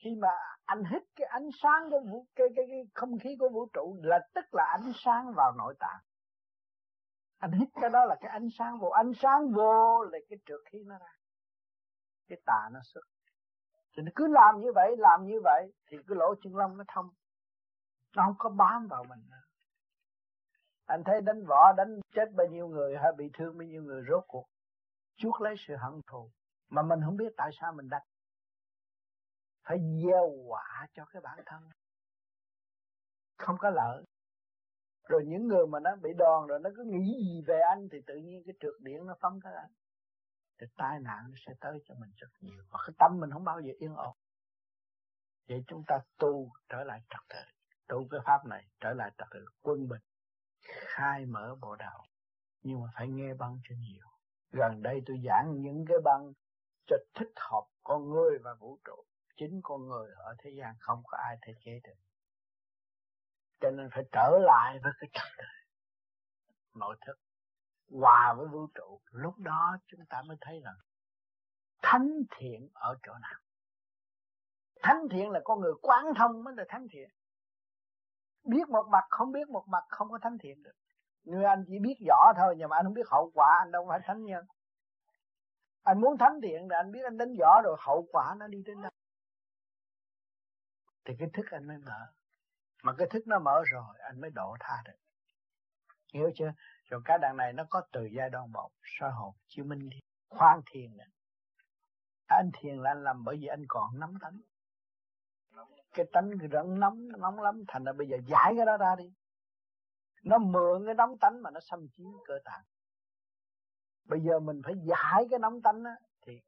Khi 0.04 0.16
mà 0.16 0.30
anh 0.66 0.84
hít 0.84 1.04
cái 1.16 1.28
ánh 1.28 1.50
sáng 1.64 1.90
của 1.90 2.00
vũ 2.12 2.26
cái, 2.36 2.48
cái, 2.56 2.66
cái 2.70 2.84
không 2.94 3.20
khí 3.20 3.36
của 3.40 3.50
vũ 3.50 3.66
trụ 3.74 4.00
là 4.04 4.20
tức 4.34 4.46
là 4.52 4.64
ánh 4.64 4.92
sáng 4.96 5.34
vào 5.36 5.52
nội 5.58 5.76
tạng. 5.80 6.00
Anh 7.38 7.52
hít 7.52 7.70
cái 7.82 7.90
đó 7.90 8.06
là 8.06 8.16
cái 8.22 8.32
ánh 8.32 8.48
sáng 8.58 8.80
vô. 8.80 8.90
Ánh 8.90 9.12
sáng 9.14 9.52
vô 9.52 10.04
là 10.04 10.20
cái 10.30 10.40
trượt 10.46 10.60
khí 10.72 10.84
nó 10.86 10.98
ra 10.98 11.21
cái 12.32 12.42
tà 12.46 12.70
nó 12.72 12.80
xuất. 12.84 13.02
Thì 13.94 14.04
nó 14.04 14.12
cứ 14.16 14.28
làm 14.28 14.62
như 14.62 14.72
vậy, 14.76 14.96
làm 14.98 15.26
như 15.26 15.40
vậy, 15.44 15.72
thì 15.88 15.98
cái 16.08 16.16
lỗ 16.16 16.36
chân 16.44 16.56
lông 16.56 16.78
nó 16.78 16.84
thông. 16.88 17.10
Nó 18.16 18.24
không 18.24 18.36
có 18.38 18.50
bám 18.50 18.88
vào 18.88 19.04
mình 19.04 19.20
nữa. 19.32 19.44
Anh 20.86 21.04
thấy 21.06 21.22
đánh 21.22 21.46
võ, 21.48 21.74
đánh 21.78 22.00
chết 22.16 22.26
bao 22.36 22.48
nhiêu 22.48 22.68
người, 22.68 22.98
hay 22.98 23.12
bị 23.18 23.30
thương 23.34 23.58
bao 23.58 23.68
nhiêu 23.68 23.84
người, 23.84 24.04
rốt 24.10 24.24
cuộc 24.28 24.46
chuốc 25.16 25.42
lấy 25.42 25.56
sự 25.68 25.76
hận 25.76 26.02
thù. 26.08 26.30
Mà 26.70 26.82
mình 26.82 27.00
không 27.06 27.18
biết 27.18 27.34
tại 27.38 27.50
sao 27.62 27.74
mình 27.74 27.90
đánh. 27.90 28.08
Phải 29.64 29.78
gieo 30.06 30.30
quả 30.48 30.88
cho 30.94 31.06
cái 31.06 31.22
bản 31.22 31.40
thân. 31.46 31.70
Không 33.38 33.58
có 33.60 33.70
lợi. 33.70 34.04
Rồi 35.10 35.22
những 35.28 35.48
người 35.48 35.68
mà 35.68 35.80
nó 35.80 35.96
bị 35.96 36.10
đòn 36.18 36.48
rồi, 36.48 36.60
nó 36.60 36.70
cứ 36.76 36.84
nghĩ 36.84 37.14
gì 37.26 37.44
về 37.48 37.60
anh, 37.70 37.88
thì 37.92 37.98
tự 38.08 38.16
nhiên 38.16 38.44
cái 38.46 38.56
trượt 38.60 38.74
điện 38.80 39.08
nó 39.08 39.16
phóng 39.20 39.40
tới 39.44 39.54
anh 39.56 39.72
thì 40.62 40.68
tai 40.78 41.00
nạn 41.00 41.26
nó 41.30 41.38
sẽ 41.46 41.54
tới 41.60 41.80
cho 41.86 41.96
mình 41.96 42.12
rất 42.16 42.28
nhiều. 42.40 42.64
Và 42.70 42.80
cái 42.88 42.94
tâm 43.00 43.20
mình 43.20 43.32
không 43.32 43.44
bao 43.44 43.62
giờ 43.62 43.74
yên 43.80 43.96
ổn. 43.96 44.16
Vậy 45.48 45.64
chúng 45.68 45.84
ta 45.88 46.00
tu 46.18 46.52
trở 46.70 46.84
lại 46.84 47.02
trật 47.10 47.22
tự. 47.30 47.52
Tu 47.88 48.08
cái 48.12 48.20
pháp 48.26 48.46
này 48.46 48.68
trở 48.80 48.94
lại 48.94 49.12
trật 49.18 49.28
tự 49.32 49.46
quân 49.62 49.88
bình. 49.90 50.02
Khai 50.62 51.26
mở 51.26 51.56
bộ 51.62 51.76
đạo. 51.76 52.06
Nhưng 52.64 52.82
mà 52.82 52.88
phải 52.96 53.08
nghe 53.08 53.34
băng 53.34 53.60
cho 53.64 53.76
nhiều. 53.80 54.08
Gần 54.52 54.82
đây 54.84 55.02
tôi 55.06 55.22
giảng 55.26 55.62
những 55.62 55.86
cái 55.88 55.98
băng 56.04 56.34
cho 56.88 56.96
thích 57.14 57.34
hợp 57.36 57.68
con 57.84 58.10
người 58.10 58.40
và 58.44 58.54
vũ 58.54 58.80
trụ. 58.86 59.04
Chính 59.38 59.60
con 59.64 59.88
người 59.88 60.12
ở 60.16 60.36
thế 60.40 60.52
gian 60.58 60.76
không 60.80 61.02
có 61.06 61.18
ai 61.18 61.38
thể 61.42 61.54
chế 61.66 61.80
được. 61.84 62.00
Cho 63.60 63.72
nên 63.72 63.90
phải 63.92 64.04
trở 64.12 64.40
lại 64.42 64.80
với 64.84 64.92
cái 65.00 65.10
trật 65.14 65.28
tự. 65.38 65.44
Nội 66.74 66.98
thức 67.06 67.20
hòa 67.92 68.34
với 68.38 68.48
vũ 68.48 68.68
trụ, 68.76 69.02
lúc 69.12 69.38
đó 69.38 69.78
chúng 69.88 70.06
ta 70.10 70.22
mới 70.28 70.38
thấy 70.42 70.62
rằng 70.64 70.76
thánh 71.82 72.10
thiện 72.38 72.70
ở 72.74 72.98
chỗ 73.04 73.14
nào. 73.22 73.40
Thánh 74.84 75.08
thiện 75.12 75.30
là 75.30 75.40
con 75.44 75.60
người 75.60 75.74
quán 75.82 76.06
thông 76.18 76.44
mới 76.44 76.56
là 76.58 76.64
thánh 76.70 76.88
thiện. 76.92 77.10
Biết 78.44 78.70
một 78.70 78.88
mặt 78.92 79.04
không 79.10 79.32
biết 79.32 79.50
một 79.50 79.66
mặt 79.68 79.84
không 79.90 80.10
có 80.10 80.20
thánh 80.22 80.38
thiện 80.38 80.64
được. 80.64 80.76
Người 81.24 81.44
anh 81.44 81.66
chỉ 81.68 81.80
biết 81.80 81.96
rõ 82.08 82.34
thôi, 82.38 82.56
nhưng 82.58 82.70
mà 82.70 82.76
anh 82.76 82.86
không 82.86 82.94
biết 82.94 83.08
hậu 83.08 83.32
quả, 83.34 83.58
anh 83.60 83.72
đâu 83.72 83.86
phải 83.90 84.00
thánh 84.04 84.24
nhân. 84.24 84.46
Anh 85.84 86.02
muốn 86.02 86.18
thánh 86.18 86.40
thiện 86.44 86.68
là 86.70 86.78
anh 86.78 86.92
biết 86.92 87.00
anh 87.04 87.18
đánh 87.18 87.34
võ 87.40 87.62
rồi, 87.64 87.78
hậu 87.80 88.08
quả 88.12 88.36
nó 88.38 88.48
đi 88.48 88.64
đến 88.66 88.82
đâu. 88.82 88.92
Thì 91.06 91.14
cái 91.20 91.30
thức 91.34 91.46
anh 91.52 91.68
mới 91.68 91.78
mở. 91.78 92.08
Mà 92.84 92.94
cái 92.98 93.08
thức 93.12 93.28
nó 93.28 93.40
mở 93.40 93.64
rồi, 93.66 93.96
anh 94.00 94.22
mới 94.22 94.30
độ 94.30 94.56
tha 94.60 94.82
được. 94.86 94.98
Hiểu 96.14 96.32
chưa? 96.36 96.52
Rồi 96.92 97.02
cái 97.06 97.18
đằng 97.22 97.38
này 97.38 97.54
nó 97.54 97.64
có 97.70 97.82
từ 97.92 98.06
giai 98.06 98.30
đoạn 98.30 98.52
một 98.52 98.70
soi 98.84 99.12
hồn 99.12 99.34
chiếu 99.48 99.66
minh 99.66 99.90
đi 99.90 100.00
khoan 100.30 100.62
thiền 100.72 100.98
này 100.98 101.08
anh 102.28 102.52
thiền 102.54 102.78
là 102.78 102.92
anh 102.92 103.04
làm 103.04 103.24
bởi 103.24 103.38
vì 103.42 103.48
anh 103.48 103.66
còn 103.68 104.00
nắm 104.00 104.14
tánh. 104.22 104.42
Cái 105.94 106.06
tánh 106.14 106.32
rẫn 106.52 106.80
nóng 106.80 107.08
nóng 107.18 107.40
lắm, 107.40 107.64
thành 107.68 107.84
ra 107.84 107.94
bây 107.94 108.08
giờ 108.08 108.18
giải 108.28 108.54
cái 108.58 108.66
đó 108.66 108.78
ra 108.78 108.96
đi. 108.98 109.14
Nó 110.24 110.38
mượn 110.38 110.86
cái 110.86 110.96
nóng 110.96 111.18
tánh 111.22 111.42
mà 111.42 111.52
nó 111.52 111.60
xâm 111.60 111.88
chiếm 111.98 112.08
cơ 112.28 112.40
tạng. 112.46 112.64
Bây 114.06 114.20
giờ 114.20 114.40
mình 114.40 114.62
phải 114.66 114.74
giải 114.84 115.28
cái 115.30 115.40
nóng 115.40 115.62
tánh 115.62 115.84
á, 115.84 115.96
thì 116.26 116.40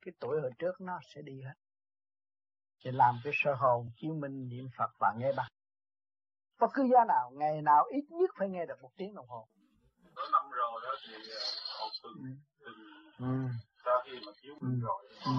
cái 0.00 0.12
tuổi 0.20 0.40
hồi 0.40 0.50
trước 0.58 0.80
nó 0.80 1.00
sẽ 1.14 1.22
đi 1.22 1.42
hết. 1.42 1.54
Thì 2.84 2.90
làm 2.90 3.14
cái 3.24 3.32
sơ 3.36 3.54
hồn 3.54 3.90
chiếu 3.96 4.14
minh 4.14 4.48
niệm 4.48 4.68
phật 4.78 4.90
và 4.98 5.14
nghe 5.18 5.32
băng 5.36 5.50
bất 6.60 6.70
cứ 6.74 6.88
giá 6.92 7.04
nào, 7.08 7.30
ngày 7.34 7.62
nào 7.62 7.84
ít 7.84 8.04
nhất 8.10 8.30
phải 8.38 8.48
nghe 8.48 8.66
được 8.66 8.82
một 8.82 8.90
tiếng 8.96 9.14
đồng 9.14 9.28
hồ 9.28 9.48
có 10.16 10.22
năm 10.32 10.50
rồi 10.50 10.80
đó 10.84 10.94
thì 11.02 11.14
hậu 11.78 11.88
từng 12.02 12.36
từng 12.64 12.78
ừ. 13.18 13.34
sau 13.84 14.02
khi 14.04 14.12
mà 14.26 14.32
chiếu 14.42 14.54
minh 14.60 14.80
ừ. 14.82 14.86
rồi 14.86 15.02
ừ. 15.24 15.32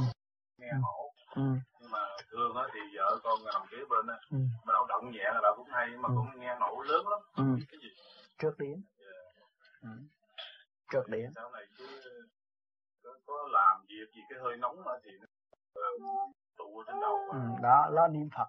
nghe 0.57 0.69
ừ. 0.69 0.78
hổ 0.84 1.13
ừ. 1.36 1.41
nhưng 1.80 1.91
mà 1.91 1.99
thường 2.32 2.55
á 2.55 2.63
thì 2.73 2.80
vợ 2.95 3.19
con 3.23 3.39
nằm 3.45 3.61
kế 3.71 3.78
bên 3.89 4.07
á 4.07 4.17
ừ. 4.32 4.38
mà 4.65 4.73
đậu 4.73 4.86
động 4.86 5.11
nhẹ 5.11 5.23
là 5.23 5.39
đậu 5.43 5.53
cũng 5.57 5.69
hay 5.71 5.88
mà 5.88 6.09
ừ. 6.09 6.13
cũng 6.15 6.41
nghe 6.41 6.55
nổ 6.59 6.82
lớn 6.82 7.07
lắm 7.07 7.19
ừ. 7.36 7.43
cái 7.71 7.80
gì 7.82 7.89
trước 8.38 8.57
điển 8.57 8.82
ừ. 9.82 9.89
trước 10.91 11.07
điển 11.07 11.30
sau 11.36 11.51
này 11.51 11.65
cứ 11.78 11.88
có, 13.03 13.09
có 13.26 13.47
làm 13.51 13.86
việc 13.89 14.15
gì 14.15 14.21
cái 14.30 14.39
hơi 14.43 14.57
nóng 14.57 14.84
mà 14.86 14.91
thì 15.03 15.11
nó 15.19 15.28
tụ 16.57 16.84
trên 16.88 16.95
đầu 17.01 17.17
ừ, 17.32 17.39
đó 17.61 17.88
lo 17.91 18.07
niệm 18.07 18.30
phật 18.38 18.47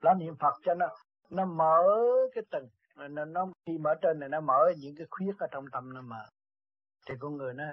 lo 0.00 0.14
niệm 0.14 0.36
phật 0.40 0.54
cho 0.64 0.74
nó 0.74 0.86
nó 1.30 1.44
mở 1.44 1.82
cái 2.34 2.44
tầng 2.50 2.68
nó, 2.96 3.24
nó 3.24 3.46
khi 3.66 3.78
mở 3.78 3.94
trên 4.02 4.20
này 4.20 4.28
nó 4.28 4.40
mở 4.40 4.72
những 4.78 4.94
cái 4.96 5.06
khuyết 5.10 5.32
ở 5.38 5.46
trong 5.50 5.64
tâm 5.72 5.94
nó 5.94 6.00
mở. 6.00 6.24
Thì 7.08 7.14
con 7.20 7.36
người 7.36 7.54
nó 7.54 7.64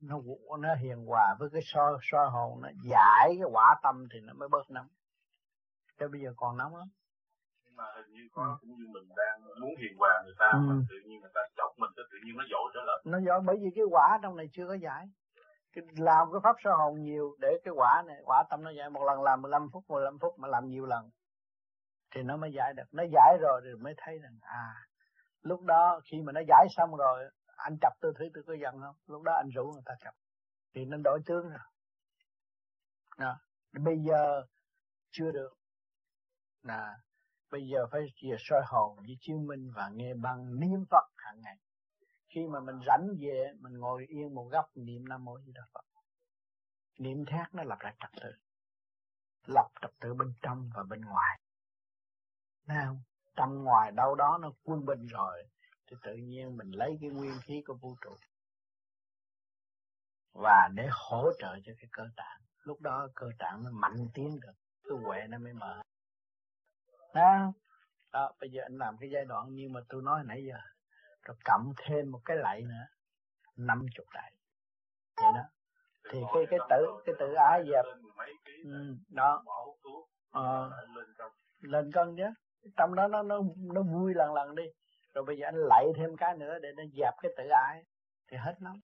nó 0.00 0.20
nó 0.58 0.74
hiền 0.74 1.06
hòa 1.06 1.36
với 1.38 1.48
cái 1.52 1.62
soi 1.64 1.92
soi 2.02 2.30
hồn 2.30 2.60
nó 2.62 2.68
giải 2.90 3.28
cái 3.38 3.48
quả 3.52 3.80
tâm 3.82 4.04
thì 4.12 4.20
nó 4.20 4.32
mới 4.32 4.48
bớt 4.48 4.70
nóng. 4.70 4.88
Cho 5.98 6.08
bây 6.08 6.20
giờ 6.20 6.32
còn 6.36 6.56
nóng 6.56 6.76
lắm. 6.76 6.88
Nhưng 7.64 7.76
mà 7.76 7.84
hình 7.96 8.12
như 8.12 8.28
có 8.32 8.42
ừ. 8.42 8.56
cũng 8.60 8.70
như 8.70 8.86
mình 8.94 9.08
đang 9.16 9.60
muốn 9.60 9.74
hiền 9.78 9.98
hòa 9.98 10.22
người 10.24 10.34
ta 10.38 10.50
ừ. 10.52 10.58
mà 10.58 10.74
tự 10.90 10.96
nhiên 11.04 11.20
người 11.20 11.30
ta 11.34 11.40
chọc 11.56 11.78
mình 11.78 11.90
tự 11.96 12.18
nhiên 12.24 12.36
nó 12.36 12.44
dội 12.50 12.70
trở 12.74 12.80
lại. 12.86 13.02
Nó 13.04 13.20
dội 13.20 13.40
bởi 13.46 13.56
vì 13.60 13.70
cái 13.74 13.84
quả 13.90 14.18
trong 14.22 14.36
này 14.36 14.46
chưa 14.52 14.66
có 14.68 14.74
giải. 14.74 15.06
Cái 15.72 15.84
làm 15.96 16.28
cái 16.32 16.40
pháp 16.42 16.56
soi 16.64 16.74
hồn 16.76 17.02
nhiều 17.02 17.36
để 17.40 17.48
cái 17.64 17.74
quả 17.76 18.02
này 18.06 18.16
quả 18.24 18.44
tâm 18.50 18.62
nó 18.62 18.70
giải. 18.70 18.90
Một 18.90 19.04
lần 19.06 19.22
làm 19.22 19.42
15 19.42 19.68
phút 19.72 19.84
15 19.88 20.18
phút 20.18 20.38
mà 20.38 20.48
làm 20.48 20.68
nhiều 20.68 20.86
lần 20.86 21.10
thì 22.14 22.22
nó 22.22 22.36
mới 22.36 22.52
giải 22.52 22.72
được. 22.76 22.84
Nó 22.92 23.02
giải 23.12 23.36
rồi 23.40 23.60
thì 23.64 23.82
mới 23.82 23.94
thấy 23.96 24.18
rằng 24.18 24.38
à 24.40 24.74
lúc 25.44 25.62
đó 25.62 26.00
khi 26.04 26.22
mà 26.22 26.32
nó 26.32 26.40
giải 26.48 26.66
xong 26.70 26.96
rồi, 26.96 27.24
anh 27.56 27.76
chập 27.80 27.92
tôi 28.00 28.12
thấy 28.18 28.30
tôi 28.34 28.44
có 28.46 28.54
giận 28.62 28.80
không? 28.80 28.96
Lúc 29.06 29.22
đó 29.22 29.32
anh 29.32 29.48
rủ 29.54 29.72
người 29.72 29.82
ta 29.84 29.94
chập. 30.04 30.14
Thì 30.74 30.84
nó 30.84 30.96
đổi 31.04 31.20
tướng 31.26 31.48
rồi. 31.48 31.58
Đó. 33.18 33.36
bây 33.72 33.98
giờ 33.98 34.42
chưa 35.10 35.30
được. 35.30 35.52
Là 36.62 36.96
bây 37.50 37.68
giờ 37.68 37.86
phải 37.90 38.00
chìa 38.14 38.36
soi 38.38 38.62
hồn 38.66 38.96
với 38.96 39.16
chiếu 39.20 39.38
minh 39.38 39.70
và 39.74 39.88
nghe 39.88 40.14
băng 40.14 40.60
niệm 40.60 40.84
phật 40.90 41.04
hàng 41.16 41.40
ngày. 41.40 41.56
Khi 42.28 42.46
mà 42.46 42.60
mình 42.60 42.80
rảnh 42.86 43.08
về, 43.20 43.52
mình 43.60 43.78
ngồi 43.78 44.06
yên 44.08 44.34
một 44.34 44.48
góc, 44.52 44.64
niệm 44.74 45.08
nam 45.08 45.24
mô 45.24 45.38
di 45.40 45.52
đà 45.52 45.62
phật. 45.74 45.84
Niệm 46.98 47.24
thét 47.24 47.54
nó 47.54 47.62
lập 47.64 47.78
lại 47.80 47.94
trật 48.00 48.10
tự. 48.22 48.30
Lập 49.46 49.68
trật 49.82 49.90
tự 50.00 50.14
bên 50.14 50.32
trong 50.42 50.70
và 50.74 50.82
bên 50.82 51.00
ngoài 51.00 51.40
nào 52.66 52.96
trong 53.36 53.64
ngoài 53.64 53.92
đâu 53.92 54.14
đó 54.14 54.38
nó 54.42 54.52
quân 54.64 54.84
bình 54.86 55.06
rồi 55.06 55.44
thì 55.86 55.96
tự 56.02 56.14
nhiên 56.14 56.56
mình 56.56 56.70
lấy 56.70 56.98
cái 57.00 57.10
nguyên 57.10 57.38
khí 57.42 57.62
của 57.66 57.74
vũ 57.74 57.96
trụ 58.00 58.16
và 60.34 60.68
để 60.74 60.88
hỗ 60.90 61.30
trợ 61.38 61.56
cho 61.64 61.72
cái 61.78 61.88
cơ 61.92 62.02
tạng. 62.16 62.40
Lúc 62.62 62.80
đó 62.80 63.08
cơ 63.14 63.30
tạng 63.38 63.64
nó 63.64 63.70
mạnh 63.70 64.08
tiến 64.14 64.40
được 64.40 64.52
cái 64.84 64.98
huệ 65.04 65.26
nó 65.28 65.38
mới 65.38 65.52
mở. 65.52 65.82
Đó. 67.14 67.52
đó 68.12 68.32
bây 68.40 68.50
giờ 68.50 68.62
anh 68.62 68.78
làm 68.78 68.96
cái 69.00 69.10
giai 69.10 69.24
đoạn 69.24 69.54
như 69.54 69.68
mà 69.68 69.80
tôi 69.88 70.02
nói 70.02 70.22
nãy 70.24 70.44
giờ 70.48 70.56
rồi 71.22 71.36
cộng 71.44 71.72
thêm 71.76 72.10
một 72.10 72.20
cái 72.24 72.36
lạy 72.36 72.62
nữa 72.62 72.86
năm 73.56 73.86
chục 73.94 74.06
đại 74.14 74.32
vậy 75.16 75.32
đó. 75.34 75.42
Thì 76.10 76.18
cái 76.34 76.44
cái 76.50 76.58
tự 76.70 76.86
cái 77.06 77.14
tự 77.18 77.34
ái 77.34 77.62
dẹp 77.70 77.84
ừ, 78.64 78.96
đó. 79.08 79.44
Ờ, 80.30 80.70
lên 81.60 81.92
cân 81.92 82.16
chứ 82.16 82.43
trong 82.76 82.94
đó 82.94 83.08
nó 83.08 83.22
nó 83.22 83.40
nó 83.56 83.82
vui 83.82 84.14
lần 84.14 84.34
lần 84.34 84.54
đi. 84.54 84.64
Rồi 85.14 85.24
bây 85.24 85.38
giờ 85.38 85.46
anh 85.48 85.56
lạy 85.56 85.86
thêm 85.96 86.16
cái 86.16 86.36
nữa 86.36 86.58
để 86.62 86.72
nó 86.76 86.82
dẹp 86.92 87.14
cái 87.22 87.32
tự 87.36 87.44
ái. 87.48 87.84
Thì 88.30 88.36
hết 88.36 88.54
nóng. 88.60 88.80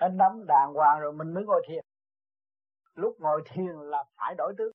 Hết 0.00 0.08
nóng 0.08 0.46
đàng 0.46 0.72
hoàng 0.74 1.00
rồi 1.00 1.12
mình 1.12 1.34
mới 1.34 1.44
ngồi 1.44 1.62
thiền. 1.68 1.84
Lúc 2.94 3.16
ngồi 3.20 3.42
thiền 3.46 3.76
là 3.76 4.04
phải 4.16 4.34
đổi 4.38 4.54
tướng. 4.58 4.72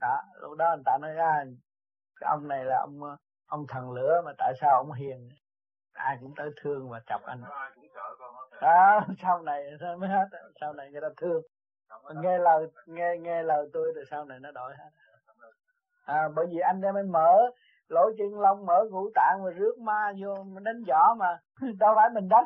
Đó 0.00 0.22
lúc 0.40 0.58
đó 0.58 0.74
người 0.76 0.82
ta 0.86 0.98
nói 1.00 1.12
ra 1.12 1.30
à, 1.30 1.44
cái 2.20 2.28
ông 2.30 2.48
này 2.48 2.64
là 2.64 2.78
ông 2.80 3.16
ông 3.46 3.66
thần 3.68 3.90
lửa 3.90 4.22
mà 4.24 4.32
tại 4.38 4.52
sao 4.60 4.76
ông 4.76 4.92
hiền? 4.92 5.28
Ai 5.92 6.18
cũng 6.20 6.34
tới 6.36 6.50
thương 6.62 6.90
và 6.90 7.00
chọc 7.06 7.22
anh. 7.22 7.42
Đó 8.60 9.00
sau 9.22 9.42
này 9.42 9.64
mới 9.98 10.08
hết. 10.08 10.28
Sau 10.60 10.72
này 10.72 10.90
người 10.90 11.00
ta 11.00 11.08
thương. 11.16 11.42
Nghe 12.14 12.38
lời 12.38 12.66
nghe 12.86 13.16
nghe 13.20 13.42
lời 13.42 13.70
tôi 13.72 13.92
rồi 13.94 14.04
sau 14.10 14.24
này 14.24 14.40
nó 14.40 14.50
đổi 14.50 14.74
hết 14.76 14.90
à, 16.04 16.28
bởi 16.36 16.46
vì 16.50 16.58
anh 16.58 16.80
em 16.80 16.94
anh 16.94 17.12
mở 17.12 17.32
lỗ 17.88 18.10
chân 18.18 18.40
lông 18.40 18.66
mở 18.66 18.84
ngũ 18.90 19.10
tạng 19.14 19.44
mà 19.44 19.50
rước 19.50 19.78
ma 19.78 20.12
vô 20.20 20.42
mà 20.44 20.60
đánh 20.64 20.82
võ 20.88 21.14
mà 21.18 21.38
đâu 21.80 21.92
phải 21.96 22.08
mình 22.14 22.28
đánh. 22.28 22.44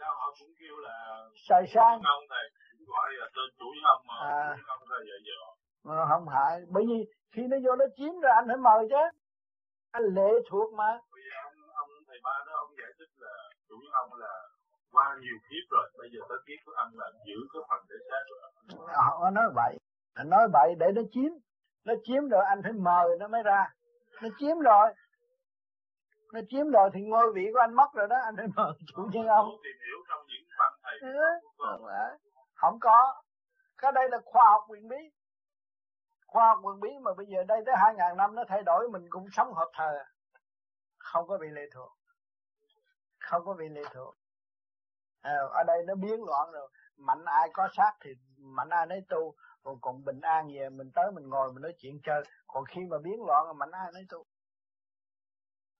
Họ 0.00 0.34
cũng 0.38 0.52
kêu 0.60 0.76
là 0.76 1.24
sài 1.48 1.62
sang. 1.74 2.00
Ông 2.04 2.24
này 2.30 2.46
gọi 2.86 3.10
là 3.12 3.26
tên 3.36 3.48
chủ 3.58 3.66
ông 3.84 4.02
mà 4.08 4.14
à. 4.14 4.56
ông 4.66 4.80
vậy 4.88 5.20
giờ 5.24 6.06
không 6.08 6.28
hại 6.28 6.60
bởi 6.68 6.84
vì 6.88 6.98
khi 7.32 7.42
nó 7.50 7.56
vô 7.64 7.76
nó 7.76 7.84
chiếm 7.96 8.20
rồi 8.22 8.32
anh 8.34 8.44
phải 8.48 8.56
mời 8.56 8.86
chứ. 8.90 9.02
Anh 9.90 10.04
lệ 10.16 10.30
thuộc 10.50 10.72
mà. 10.72 10.90
Bây 11.12 11.22
giờ 11.26 11.34
ông, 11.44 11.54
ông 11.74 11.88
thầy 12.08 12.18
ba 12.24 12.36
đó 12.46 12.52
ông 12.56 12.70
giải 12.80 12.92
thích 12.98 13.12
là 13.16 13.34
chủ 13.68 13.76
ông 13.92 14.10
là 14.14 14.34
qua 14.92 15.16
nhiều 15.20 15.36
kiếp 15.48 15.64
rồi 15.70 15.90
bây 15.98 16.08
giờ 16.12 16.20
tới 16.28 16.38
kiếp 16.46 16.58
của 16.66 16.72
anh 16.76 16.90
là 17.00 17.06
giữ 17.26 17.38
cái 17.52 17.62
phần 17.68 17.80
để 17.90 17.96
xác 18.08 18.22
rồi. 18.30 18.40
Họ 19.06 19.30
nói 19.30 19.44
vậy 19.54 19.78
nói 20.24 20.48
vậy 20.52 20.74
để 20.78 20.86
nó 20.94 21.02
chiếm 21.12 21.32
nó 21.84 21.94
chiếm 22.04 22.28
rồi 22.28 22.44
anh 22.44 22.62
phải 22.62 22.72
mời 22.72 23.08
nó 23.18 23.28
mới 23.28 23.42
ra. 23.42 23.74
Nó 24.22 24.28
chiếm 24.38 24.58
rồi. 24.58 24.94
Nó 26.32 26.40
chiếm 26.48 26.70
rồi 26.70 26.90
thì 26.94 27.00
ngôi 27.00 27.32
vị 27.34 27.50
của 27.52 27.58
anh 27.58 27.74
mất 27.74 27.92
rồi 27.94 28.08
đó 28.08 28.16
anh 28.24 28.36
phải 28.36 28.46
mời 28.56 28.72
chủ 28.86 29.08
nhân 29.12 29.26
ông. 29.26 29.50
ừ, 31.00 31.08
không 32.54 32.78
có. 32.80 33.22
Cái 33.78 33.92
đây 33.92 34.08
là 34.08 34.18
khoa 34.24 34.44
học 34.50 34.64
quyền 34.68 34.88
bí. 34.88 34.96
Khoa 36.26 36.48
học 36.48 36.58
quyền 36.62 36.80
bí 36.80 36.88
mà 37.02 37.14
bây 37.14 37.26
giờ 37.26 37.44
đây 37.48 37.62
tới 37.66 37.74
hai 37.78 37.94
ngàn 37.94 38.16
năm 38.16 38.34
nó 38.34 38.44
thay 38.48 38.62
đổi 38.62 38.88
mình 38.88 39.06
cũng 39.10 39.26
sống 39.32 39.54
hợp 39.54 39.70
thời. 39.74 40.04
Không 40.98 41.28
có 41.28 41.38
bị 41.38 41.48
lệ 41.48 41.62
thuộc. 41.74 41.92
Không 43.18 43.44
có 43.44 43.54
bị 43.54 43.68
lệ 43.68 43.82
thuộc. 43.92 44.14
À, 45.20 45.36
ở 45.50 45.64
đây 45.66 45.82
nó 45.86 45.94
biến 45.94 46.24
loạn 46.24 46.52
rồi. 46.52 46.68
Mạnh 46.96 47.24
ai 47.24 47.48
có 47.52 47.68
sát 47.76 47.92
thì 48.00 48.10
mạnh 48.38 48.68
ai 48.68 48.86
nấy 48.86 49.00
tu 49.08 49.34
còn 49.64 49.80
còn 49.80 50.04
bình 50.04 50.20
an 50.20 50.48
về 50.54 50.68
mình 50.68 50.90
tới 50.94 51.12
mình 51.14 51.28
ngồi 51.28 51.52
mình 51.52 51.62
nói 51.62 51.74
chuyện 51.78 52.00
chơi. 52.02 52.22
Còn 52.46 52.64
khi 52.64 52.80
mà 52.90 52.96
biến 52.98 53.24
loạn 53.26 53.46
là 53.46 53.52
mạnh 53.52 53.70
ai 53.70 53.92
nói 53.92 54.02
tu 54.08 54.24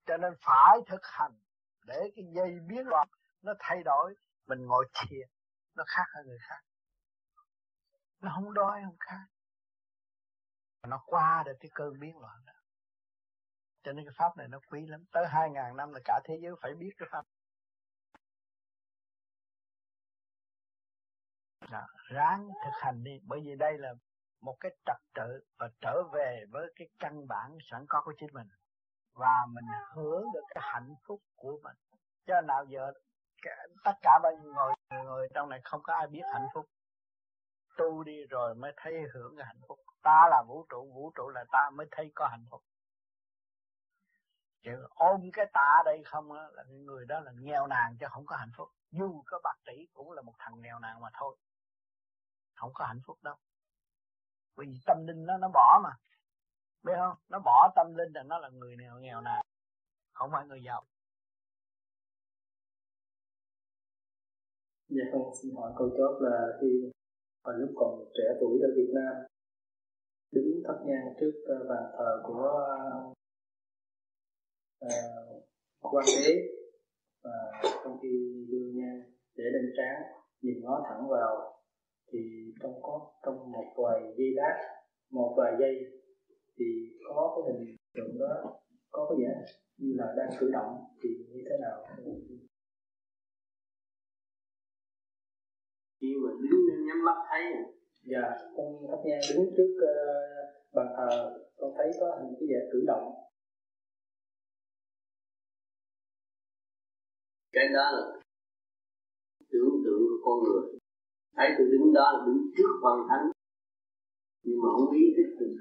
cho 0.06 0.16
nên 0.16 0.32
phải 0.40 0.78
thực 0.86 1.00
hành 1.02 1.38
để 1.86 2.10
cái 2.16 2.24
dây 2.34 2.58
biến 2.68 2.86
loạn 2.86 3.08
nó 3.42 3.52
thay 3.58 3.82
đổi. 3.82 4.14
Mình 4.46 4.66
ngồi 4.66 4.84
thiền, 4.94 5.28
nó 5.74 5.84
khác 5.86 6.04
hơn 6.14 6.26
người 6.26 6.38
khác. 6.48 6.60
Nó 8.20 8.32
không 8.34 8.54
đói, 8.54 8.80
không 8.84 8.96
khác 9.00 9.26
nó 10.88 11.02
qua 11.06 11.42
được 11.46 11.56
cái 11.60 11.70
cơn 11.74 12.00
biến 12.00 12.18
loạn 12.18 12.44
đó. 12.46 12.52
Cho 13.82 13.92
nên 13.92 14.04
cái 14.04 14.14
pháp 14.16 14.36
này 14.36 14.48
nó 14.48 14.60
quý 14.70 14.86
lắm. 14.86 15.04
Tới 15.12 15.26
hai 15.28 15.50
ngàn 15.50 15.76
năm 15.76 15.92
là 15.92 16.00
cả 16.04 16.20
thế 16.24 16.38
giới 16.42 16.52
phải 16.62 16.74
biết 16.74 16.90
cái 16.98 17.08
pháp. 17.12 17.26
Ráng 22.04 22.48
thực 22.64 22.72
hành 22.80 23.04
đi. 23.04 23.20
Bởi 23.26 23.40
vì 23.44 23.56
đây 23.56 23.78
là 23.78 23.94
một 24.40 24.56
cái 24.60 24.76
trật 24.86 24.96
tự 25.14 25.44
và 25.58 25.68
trở 25.80 26.02
về 26.12 26.44
với 26.50 26.72
cái 26.76 26.88
căn 26.98 27.28
bản 27.28 27.58
sẵn 27.70 27.86
có 27.88 28.02
của 28.04 28.12
chính 28.18 28.32
mình. 28.32 28.48
Và 29.12 29.46
mình 29.48 29.64
hưởng 29.94 30.24
được 30.34 30.44
cái 30.54 30.64
hạnh 30.66 30.94
phúc 31.06 31.20
của 31.36 31.60
mình. 31.62 31.76
Cho 32.26 32.40
nào 32.40 32.64
giờ 32.64 32.92
tất 33.84 33.92
cả 34.02 34.18
bao 34.22 34.32
nhiêu 34.32 34.52
người 34.54 35.02
người 35.04 35.28
trong 35.34 35.48
này 35.48 35.60
không 35.64 35.82
có 35.82 35.94
ai 35.94 36.06
biết 36.06 36.22
hạnh 36.32 36.46
phúc. 36.54 36.66
Tu 37.76 38.04
đi 38.04 38.26
rồi 38.30 38.54
mới 38.54 38.72
thấy 38.76 38.94
hưởng 39.14 39.36
cái 39.36 39.46
hạnh 39.46 39.60
phúc. 39.68 39.78
Ta 40.02 40.28
là 40.30 40.42
vũ 40.48 40.66
trụ 40.68 40.92
vũ 40.94 41.12
trụ 41.14 41.28
là 41.28 41.44
ta 41.52 41.70
mới 41.70 41.86
thấy 41.90 42.12
có 42.14 42.28
hạnh 42.30 42.44
phúc. 42.50 42.62
Chứ 44.62 44.86
ôm 44.90 45.20
cái 45.32 45.46
tạ 45.52 45.82
đây 45.84 46.02
không 46.06 46.32
là 46.32 46.64
người 46.68 47.06
đó 47.06 47.20
là 47.20 47.32
nghèo 47.34 47.66
nàn 47.66 47.96
chứ 48.00 48.06
không 48.10 48.26
có 48.26 48.36
hạnh 48.36 48.50
phúc. 48.56 48.68
Dù 48.90 49.22
có 49.26 49.40
bạc 49.44 49.56
tỷ 49.64 49.86
cũng 49.92 50.12
là 50.12 50.22
một 50.22 50.34
thằng 50.38 50.60
nghèo 50.60 50.78
nàn 50.78 51.00
mà 51.00 51.08
thôi 51.12 51.36
không 52.54 52.70
có 52.74 52.84
hạnh 52.84 53.00
phúc 53.06 53.18
đâu. 53.22 53.34
Vì 54.56 54.66
tâm 54.86 55.06
linh 55.06 55.26
nó 55.26 55.38
nó 55.38 55.48
bỏ 55.54 55.80
mà. 55.84 55.90
Biết 56.82 56.92
không? 56.98 57.16
Nó 57.28 57.38
bỏ 57.44 57.72
tâm 57.76 57.94
linh 57.94 58.12
là 58.12 58.22
nó 58.22 58.38
là 58.38 58.48
người 58.48 58.76
nghèo 58.76 58.98
nghèo 59.00 59.20
nàn. 59.20 59.42
Không 60.12 60.30
phải 60.32 60.46
người 60.46 60.62
giàu. 60.62 60.84
Dạ 64.88 65.04
con 65.12 65.22
xin 65.42 65.54
hỏi 65.54 65.72
câu 65.78 65.90
chốt 65.98 66.18
là 66.20 66.46
khi 66.60 66.90
hồi 67.44 67.54
lúc 67.58 67.70
còn 67.76 68.04
trẻ 68.14 68.24
tuổi 68.40 68.58
ở 68.62 68.68
Việt 68.76 68.90
Nam 68.94 69.14
đứng 70.32 70.62
thắp 70.66 70.74
nhang 70.86 71.14
trước 71.20 71.32
ờ, 71.46 71.54
bàn 71.68 71.82
thờ 71.98 72.22
của 72.26 72.48
uh, 74.84 75.44
quan 75.80 76.06
đế 76.06 76.34
và 77.22 77.62
trong 77.84 77.98
khi 78.02 78.46
đưa 78.50 78.66
nhang 78.74 79.02
để 79.36 79.44
lên 79.52 79.72
trán 79.76 80.02
nhìn 80.42 80.60
nó 80.62 80.84
thẳng 80.88 81.08
vào 81.08 81.53
thì 82.12 82.18
trong 82.62 82.82
có 82.82 83.10
trong 83.24 83.52
một 83.52 83.74
vài 83.76 84.00
giây 84.16 84.30
lát 84.34 84.56
một 85.10 85.34
vài 85.36 85.52
giây 85.60 85.74
thì 86.58 86.64
có 87.08 87.36
cái 87.36 87.54
hình 87.54 87.76
tượng 87.94 88.18
đó 88.18 88.58
có 88.90 89.06
cái 89.08 89.16
vẻ 89.18 89.46
như 89.76 89.92
là 89.96 90.14
đang 90.16 90.28
cử 90.40 90.50
động 90.52 90.84
thì 91.02 91.08
như 91.32 91.42
thế 91.48 91.56
nào? 91.60 91.86
Khi 96.00 96.14
mà 96.22 96.30
đứng 96.42 96.86
nhắm 96.86 97.04
mắt 97.04 97.18
thấy 97.30 97.42
dạ 98.02 98.22
con 98.56 98.86
thắp 98.90 98.98
nhang 99.04 99.20
đứng 99.34 99.54
trước 99.56 99.70
uh, 99.76 100.74
bàn 100.74 100.86
thờ 100.96 101.40
con 101.56 101.74
thấy 101.76 101.90
có 102.00 102.18
hình 102.20 102.34
cái 102.40 102.48
vẻ 102.48 102.60
cử 102.72 102.84
động. 102.86 103.14
Cái 107.52 107.64
đó 107.74 107.90
là 107.92 108.20
tưởng 109.50 109.82
tượng 109.84 110.00
của 110.08 110.20
con 110.24 110.38
người 110.44 110.78
thấy 111.36 111.48
tôi 111.56 111.66
đứng 111.72 111.92
đó 111.96 112.04
là 112.12 112.20
đứng 112.26 112.40
trước 112.56 112.70
quan 112.82 112.98
thánh. 113.08 113.26
Nhưng 114.44 114.58
mà 114.62 114.68
không 114.74 114.90
ý 115.00 115.04
thức 115.16 115.28
được 115.40 115.54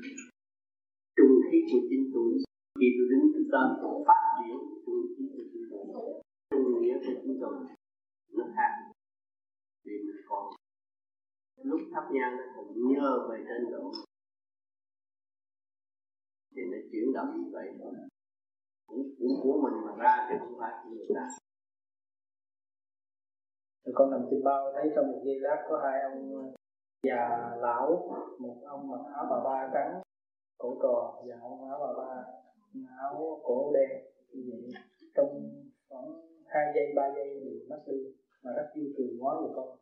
trung 1.18 1.36
khí 1.46 1.58
của 1.72 1.82
chính 1.90 2.12
tôi. 2.14 2.30
Khi 2.80 2.88
tôi 2.98 3.08
đứng 3.12 3.26
trước 3.34 3.48
đó 3.52 3.62
phát 4.08 4.22
triển 4.38 4.58
trung 4.86 5.02
khí 5.12 5.24
của 5.34 5.44
chính 5.52 5.66
tôi. 5.94 6.10
Trung 6.52 6.82
nghĩa 6.82 6.96
của 7.04 7.16
chính 7.22 7.38
tôi. 7.42 7.56
Nó 8.38 8.44
khác. 8.56 8.72
Vì 9.86 9.94
mình 10.06 10.22
còn 10.30 10.44
lúc 11.64 11.82
thắp 11.94 12.06
nhang 12.12 12.38
nó 12.38 12.44
còn 12.56 12.66
nhớ 12.88 13.28
về 13.30 13.38
trên 13.48 13.72
độ 13.72 13.92
thì 16.56 16.62
nó 16.72 16.78
chuyển 16.92 17.14
động 17.14 17.30
như 17.38 17.50
vậy. 17.54 17.68
Thôi 18.88 19.04
cũng 19.20 19.36
của 19.44 19.62
mình 19.64 19.86
mà 19.86 20.04
ra 20.04 20.28
chứ 20.30 20.36
không 20.40 20.56
phải 20.60 20.72
của 20.84 20.90
người 20.90 21.08
ta 21.16 21.28
rồi 23.86 23.94
con 23.96 24.12
nằm 24.12 24.22
trên 24.32 24.44
bao 24.44 24.72
thấy 24.76 24.92
trong 24.96 25.12
một 25.12 25.22
giây 25.26 25.40
lát 25.40 25.66
có 25.70 25.82
hai 25.84 26.02
ông 26.02 26.54
già 27.04 27.30
lão 27.58 27.88
một 28.40 28.56
ông 28.66 28.92
mặc 28.92 29.02
áo 29.16 29.26
bà 29.32 29.38
ba 29.44 29.70
trắng 29.74 30.02
cổ 30.58 30.78
tròn 30.82 31.26
và 31.28 31.36
ông 31.42 31.70
áo 31.70 31.80
bà 31.80 32.04
ba 32.04 32.24
áo 32.98 33.42
cổ 33.44 33.72
đen 33.74 34.04
như 34.32 34.42
vậy. 34.52 34.82
Trong 35.16 35.28
khoảng 35.90 36.06
hai 36.46 36.66
giây 36.76 36.94
ba 36.96 37.04
giây 37.16 37.40
thì 37.44 37.52
mất 37.70 37.84
đi 37.88 37.98
mà 38.44 38.52
rất 38.56 38.68
vui 38.76 38.94
cười 38.98 39.08
quá 39.20 39.36
người 39.42 39.52
con. 39.56 39.78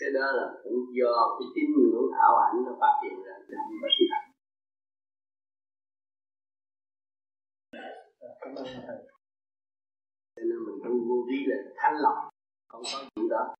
Cái 0.00 0.10
đó 0.14 0.32
là 0.32 0.54
cũng 0.64 0.78
do 0.98 1.12
cái 1.38 1.46
tín 1.54 1.66
ngưỡng 1.76 2.10
ảo 2.20 2.34
ảnh 2.36 2.64
nó 2.66 2.72
phát 2.80 2.94
hiện 3.02 3.24
ra 3.26 3.34
có 3.82 3.88
sự 3.98 4.04
thật 4.10 4.32
cảm 8.40 8.54
ơn 8.54 8.66
thầy 8.86 9.11
cho 10.42 10.46
nên 10.50 10.58
mình 10.66 10.78
tu 10.84 10.92
vô 11.08 11.26
vi 11.28 11.38
là 11.46 11.56
thanh 11.76 11.94
lọc. 12.04 12.16
Không 12.68 12.82
có 12.92 13.04
gì 13.16 13.28
đó. 13.30 13.54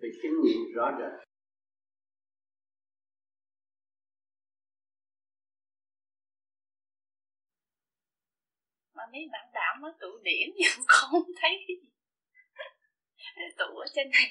Phải 0.00 0.10
kinh 0.22 0.36
nghiệm 0.42 0.60
rõ 0.74 0.86
rệt. 0.98 1.12
Mà 8.96 9.02
mấy 9.12 9.28
bạn 9.32 9.46
đạo 9.54 9.76
mới 9.80 9.92
tụ 10.00 10.10
điểm 10.22 10.48
nhưng 10.56 10.84
con 10.88 11.10
không 11.12 11.30
thấy. 11.40 11.54
Cái 13.16 13.32
gì 13.36 13.54
tụ 13.58 13.76
ở 13.84 13.86
trên 13.94 14.10
này. 14.10 14.28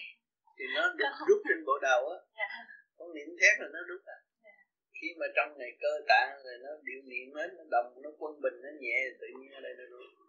Thì 0.57 0.65
nó 0.75 0.93
được 0.97 1.13
rút 1.27 1.41
trên 1.49 1.65
bộ 1.65 1.73
đầu 1.81 2.09
á. 2.09 2.17
Dạ. 2.37 2.49
con 2.97 3.13
niệm 3.13 3.29
thét 3.39 3.53
là 3.59 3.67
nó 3.73 3.79
rút 3.87 4.01
à. 4.05 4.17
Dạ. 4.43 4.55
khi 5.01 5.07
mà 5.19 5.25
trong 5.35 5.57
này 5.59 5.71
cơ 5.81 5.91
tạng 6.07 6.29
rồi 6.43 6.55
nó 6.63 6.71
điệu 6.83 7.01
niệm 7.11 7.35
hết 7.35 7.49
nó 7.57 7.63
đồng 7.71 8.01
nó 8.03 8.09
quân 8.19 8.41
bình 8.41 8.57
nó 8.63 8.69
nhẹ 8.79 8.97
tự 9.19 9.27
nhiên 9.39 9.51
ở 9.51 9.61
đây 9.61 9.73
nó 9.77 9.85
rút 9.91 10.24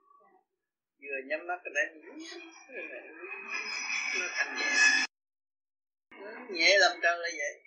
vừa 1.01 1.19
nhắm 1.29 1.47
mắt 1.47 1.59
đã 1.65 1.71
đấy, 1.75 1.87
nó 4.21 4.27
thành 4.37 4.57
nhẹ. 4.59 4.71
Nó 6.11 6.31
nhẹ 6.51 6.79
làm 6.79 6.99
trời 7.03 7.19
là 7.19 7.29
vậy. 7.39 7.63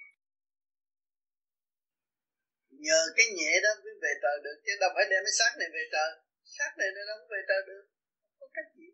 Nhờ 2.70 3.00
cái 3.16 3.26
nhẹ 3.38 3.52
đó 3.64 3.70
mới 3.84 3.94
về 4.02 4.10
trời 4.22 4.38
được, 4.44 4.62
chứ 4.66 4.72
đâu 4.80 4.90
phải 4.96 5.06
đem 5.10 5.24
cái 5.26 5.34
xác 5.40 5.52
này 5.60 5.68
về 5.74 5.84
trời. 5.92 6.10
Xác 6.44 6.72
này 6.78 6.88
nó 6.96 7.02
không 7.08 7.28
về 7.32 7.38
trời 7.48 7.62
được, 7.68 7.84
không 8.40 8.40
có 8.40 8.48
cách 8.54 8.66
gì. 8.78 8.86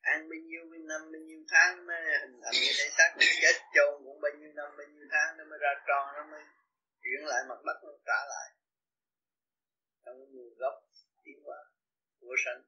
Ăn 0.00 0.28
bao 0.30 0.38
nhiêu, 0.48 0.64
năm 0.88 1.00
bao 1.12 1.20
nhiêu 1.20 1.44
tháng 1.48 1.86
mới 1.86 2.02
hình 2.20 2.40
thành 2.42 2.52
cái 2.52 2.74
thể 2.78 2.88
xác 2.98 3.10
này, 3.18 3.28
chết 3.42 3.56
chôn 3.74 3.97
năm 4.58 4.68
bao 4.78 4.86
nhiêu 4.92 5.06
tháng 5.12 5.36
nó 5.38 5.44
mới 5.50 5.58
ra 5.64 5.72
tròn, 5.88 6.04
nó 6.16 6.22
mới 6.32 6.42
chuyển 7.02 7.20
lại 7.30 7.40
mặt 7.48 7.60
đất, 7.66 7.78
nó 7.84 7.92
trả 8.08 8.20
lại. 8.32 8.48
Trong 10.04 10.18
nguồn 10.32 10.50
gốc, 10.60 10.74
tiến 11.24 11.38
hóa 11.46 11.58
của 12.20 12.34
sanh. 12.44 12.62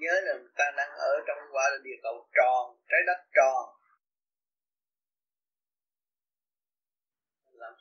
Nhớ 0.00 0.14
là 0.26 0.34
ta 0.58 0.64
đang 0.76 0.90
ở 1.10 1.12
trong 1.26 1.38
quả 1.52 1.64
là 1.72 1.78
địa 1.84 1.98
cầu 2.02 2.28
tròn, 2.36 2.62
trái 2.90 3.00
đất 3.06 3.20
tròn. 3.36 3.62
Làm 7.52 7.74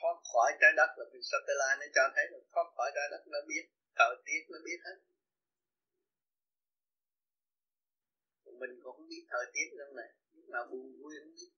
thoát 0.00 0.16
khỏi 0.32 0.52
trái 0.60 0.72
đất 0.76 0.90
là 0.98 1.04
vì 1.12 1.20
satellite 1.30 1.76
nó 1.80 1.86
cho 1.94 2.04
thấy 2.14 2.24
là 2.30 2.38
thoát 2.52 2.66
khỏi 2.76 2.90
trái 2.94 3.06
đất 3.10 3.22
nó 3.26 3.38
biết, 3.48 3.64
thời 3.98 4.14
tiết 4.24 4.42
nó 4.48 4.58
biết 4.64 4.78
hết. 4.84 4.98
Mình 8.60 8.70
cũng 8.82 8.96
không 8.96 9.08
biết 9.08 9.24
thời 9.30 9.46
tiết 9.54 9.68
nữa 9.78 9.90
này 9.96 10.10
lúc 10.32 10.48
nào 10.48 10.64
buồn 10.70 10.84
vui 10.98 11.12
không 11.20 11.34
biết. 11.36 11.50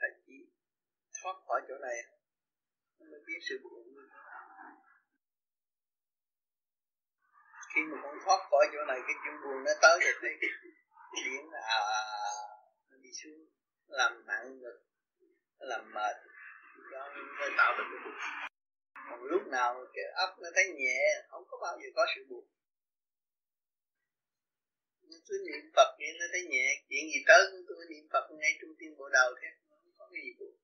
Phải 0.00 0.10
chỉ 0.26 0.36
thoát 1.22 1.36
khỏi 1.46 1.60
chỗ 1.68 1.74
này 1.78 1.96
mới 2.98 3.20
biết 3.26 3.38
sự 3.48 3.54
buồn 3.62 3.82
vui. 3.94 4.04
Khi 7.74 7.80
mà 7.90 7.96
con 8.02 8.14
thoát 8.24 8.40
khỏi 8.50 8.64
chỗ 8.72 8.84
này, 8.88 8.98
cái 9.06 9.16
chuyện 9.22 9.34
buồn 9.42 9.64
nó 9.64 9.72
tới 9.82 9.98
rồi, 10.04 10.14
thấy 10.20 10.50
điện 11.24 11.44
à 11.52 11.80
nó 12.90 12.96
đi 13.02 13.10
xuống 13.22 13.40
làm 13.86 14.26
nặng 14.26 14.58
ngực 14.60 14.78
làm 15.58 15.92
mệt. 15.94 16.16
Đó, 16.92 17.08
nó 17.38 17.46
tạo 17.58 17.74
được 17.78 17.84
cái 17.90 18.00
buồn. 18.04 18.14
Còn 19.10 19.22
lúc 19.22 19.42
nào 19.46 19.86
cái 19.94 20.04
ấp 20.14 20.30
nó 20.42 20.48
thấy 20.54 20.64
nhẹ, 20.78 21.00
không 21.28 21.44
có 21.48 21.58
bao 21.62 21.78
giờ 21.80 21.88
có 21.94 22.06
sự 22.14 22.26
buồn 22.28 22.44
tôi 25.26 25.38
niệm 25.46 25.72
Phật 25.76 25.88
nghe 25.98 26.08
nó 26.20 26.26
thấy 26.32 26.42
nhẹ, 26.52 26.66
chuyện 26.88 27.04
gì 27.12 27.20
tới 27.26 27.40
tôi 27.68 27.86
niệm 27.90 28.04
Phật 28.12 28.24
ngay 28.40 28.52
trung 28.60 28.74
tim 28.78 28.90
bộ 28.98 29.08
đầu 29.08 29.34
thế, 29.40 29.48
không 29.68 29.78
có 29.98 30.04
cái 30.12 30.20
gì 30.24 30.32
buồn. 30.38 30.54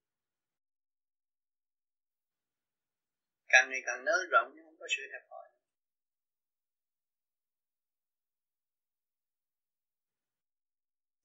Càng 3.49 3.71
ngày 3.71 3.83
càng 3.87 4.05
nới 4.05 4.21
rộng 4.31 4.53
nhưng 4.55 4.65
không 4.65 4.79
có 4.79 4.87
sự 4.97 5.03
hẹp 5.13 5.25
hòi. 5.31 5.49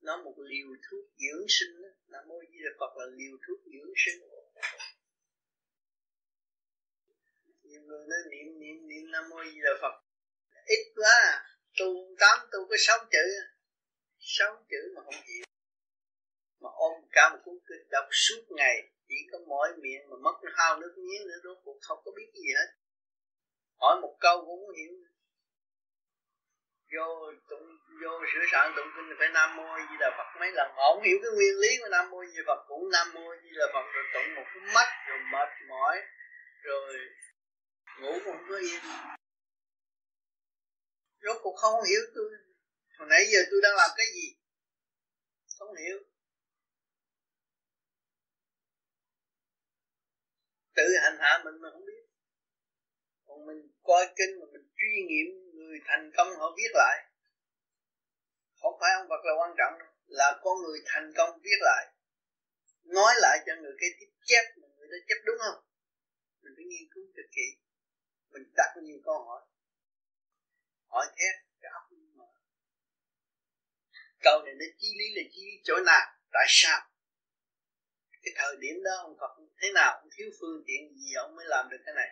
Nó 0.01 0.17
một 0.23 0.35
liều 0.37 0.67
thuốc 0.89 1.05
dưỡng 1.17 1.45
sinh 1.49 1.81
đó. 1.81 1.89
nam 2.07 2.27
mô 2.27 2.39
di 2.49 2.57
đà 2.65 2.71
phật 2.79 2.91
là 2.97 3.05
liều 3.05 3.37
thuốc 3.47 3.59
dưỡng 3.73 3.93
sinh. 3.97 4.19
Nhiều 7.63 7.81
người 7.81 8.05
nói 8.09 8.19
niệm 8.31 8.59
niệm 8.59 8.87
niệm 8.87 9.11
nam 9.11 9.23
mô 9.29 9.43
di 9.43 9.59
đà 9.63 9.73
phật. 9.81 9.95
Ít 10.65 10.93
quá 10.95 11.15
à 11.23 11.54
tu 11.79 12.15
tám, 12.19 12.39
tu 12.51 12.59
có 12.69 12.75
sáu 12.79 12.97
chữ. 13.11 13.27
Sáu 14.19 14.65
chữ 14.69 14.93
mà 14.95 15.01
không 15.05 15.21
chịu. 15.27 15.43
Mà 16.61 16.69
ôm 16.73 16.93
cả 17.11 17.29
một 17.31 17.39
cuốn 17.45 17.55
kinh 17.67 17.89
đọc 17.91 18.05
suốt 18.11 18.43
ngày, 18.49 18.77
chỉ 19.07 19.15
có 19.31 19.37
mỏi 19.47 19.69
miệng 19.77 20.09
mà 20.09 20.17
mất 20.23 20.35
hao 20.55 20.79
nước 20.79 20.93
miếng 20.97 21.27
nữa, 21.27 21.39
rốt 21.43 21.57
cuộc 21.63 21.77
không 21.81 21.99
có 22.05 22.11
biết 22.15 22.31
gì 22.33 22.49
hết. 22.57 22.69
Hỏi 23.79 24.01
một 24.01 24.17
câu 24.19 24.45
cũng 24.45 24.59
không 24.65 24.75
hiểu. 24.75 24.93
Vô 26.93 27.31
tụng, 27.49 27.67
vô 28.01 28.11
sửa 28.33 28.45
soạn 28.51 28.73
tụng 28.75 28.87
kinh 28.95 29.15
phải 29.19 29.29
nam 29.33 29.55
mô 29.55 29.77
di 29.77 29.95
đà 29.99 30.09
phật. 30.17 30.39
Mấy 30.39 30.51
lần 30.51 30.67
họ 30.75 30.93
không 30.93 31.03
hiểu 31.03 31.17
cái 31.23 31.31
nguyên 31.35 31.55
lý 31.61 31.69
của 31.81 31.89
nam 31.91 32.09
mô 32.09 32.25
di 32.25 32.37
đà 32.37 32.43
phật, 32.47 32.59
cũng 32.67 32.89
nam 32.91 33.07
mô 33.13 33.35
di 33.43 33.49
đà 33.59 33.65
phật, 33.73 33.85
rồi 33.93 34.03
tụng 34.13 34.35
một 34.35 34.45
cái 34.53 34.73
mắt 34.75 34.89
rồi 35.07 35.19
mệt 35.31 35.49
mỏi, 35.69 35.95
rồi 36.63 36.93
ngủ 37.99 38.11
cũng 38.13 38.33
không 38.37 38.45
có 38.49 38.57
yên 38.57 38.81
rốt 41.25 41.37
cuộc 41.43 41.55
không 41.55 41.83
hiểu 41.89 42.01
tôi. 42.15 42.29
Hồi 42.97 43.07
nãy 43.11 43.21
giờ 43.31 43.39
tôi 43.51 43.59
đang 43.63 43.75
làm 43.75 43.89
cái 43.97 44.05
gì? 44.15 44.27
Không 45.57 45.75
hiểu. 45.75 45.97
Tự 50.75 50.83
hành 51.03 51.17
hạ 51.19 51.41
mình 51.45 51.61
mà 51.61 51.69
không 51.71 51.85
biết. 51.85 52.03
Còn 53.25 53.45
mình 53.45 53.61
coi 53.83 54.05
kinh 54.17 54.39
mà 54.39 54.45
mình 54.53 54.65
truy 54.77 54.93
nghiệm 55.07 55.27
người 55.55 55.77
thành 55.85 56.11
công 56.17 56.27
họ 56.39 56.47
viết 56.57 56.71
lại. 56.73 56.97
Không 58.61 58.73
phải 58.79 58.91
ông 58.99 59.07
Phật 59.09 59.21
là 59.25 59.33
quan 59.39 59.51
trọng 59.57 59.79
đâu. 59.79 59.87
Là 60.05 60.39
con 60.43 60.57
người 60.63 60.79
thành 60.85 61.13
công 61.17 61.39
viết 61.43 61.59
lại. 61.61 61.85
Nói 62.83 63.13
lại 63.21 63.37
cho 63.45 63.53
người 63.61 63.75
cái 63.79 63.89
tiếp 63.99 64.11
chép 64.23 64.43
mà 64.61 64.67
người 64.77 64.87
đó 64.87 64.97
chép 65.07 65.19
đúng 65.25 65.37
không? 65.39 65.63
Mình 66.41 66.53
phải 66.55 66.65
nghiên 66.65 66.85
cứu 66.93 67.03
thật 67.15 67.27
kỹ. 67.31 67.47
Mình 68.31 68.43
đặt 68.57 68.69
nhiều 68.83 68.99
câu 69.05 69.23
hỏi 69.23 69.41
hỏi 70.95 71.07
thét 71.17 71.35
cái 71.61 71.71
óc 71.79 71.85
mở. 72.17 72.29
Câu 74.25 74.41
này 74.45 74.53
nó 74.59 74.65
chi 74.79 74.89
lý 74.99 75.07
là 75.15 75.23
chi 75.31 75.41
lý 75.47 75.55
chỗ 75.63 75.75
nào? 75.85 76.05
Tại 76.31 76.45
sao? 76.49 76.79
Cái 78.23 78.33
thời 78.35 78.55
điểm 78.63 78.75
đó 78.83 78.91
ông 79.07 79.15
Phật 79.19 79.31
thế 79.61 79.67
nào 79.73 79.91
ông 80.01 80.09
thiếu 80.15 80.29
phương 80.39 80.63
tiện 80.67 80.81
gì 80.99 81.13
ông 81.23 81.35
mới 81.35 81.45
làm 81.47 81.69
được 81.71 81.81
cái 81.85 81.95
này? 81.95 82.09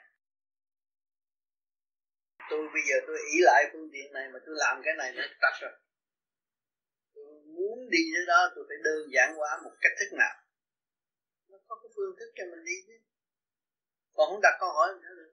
Tôi 2.50 2.62
bây 2.74 2.84
giờ 2.90 2.96
tôi 3.08 3.18
ý 3.34 3.38
lại 3.42 3.70
phương 3.72 3.90
tiện 3.94 4.14
này 4.14 4.26
mà 4.34 4.40
tôi 4.46 4.56
làm 4.58 4.82
cái 4.86 4.94
này 4.98 5.12
nó 5.16 5.24
tắt 5.42 5.54
rồi. 5.62 5.74
Tôi 7.14 7.26
muốn 7.58 7.90
đi 7.90 8.04
tới 8.16 8.26
đó, 8.28 8.52
tôi 8.56 8.66
phải 8.70 8.78
đơn 8.84 9.02
giản 9.14 9.36
hóa 9.36 9.50
một 9.64 9.76
cách 9.82 9.92
thức 10.00 10.18
nào? 10.18 10.36
Nó 11.50 11.58
có 11.68 11.76
cái 11.82 11.90
phương 11.96 12.16
thức 12.20 12.30
cho 12.36 12.44
mình 12.52 12.64
đi 12.66 12.78
chứ. 12.88 12.98
Còn 14.14 14.30
không 14.30 14.42
đặt 14.44 14.56
câu 14.60 14.70
hỏi 14.70 14.90
nữa 15.02 15.14
được 15.18 15.33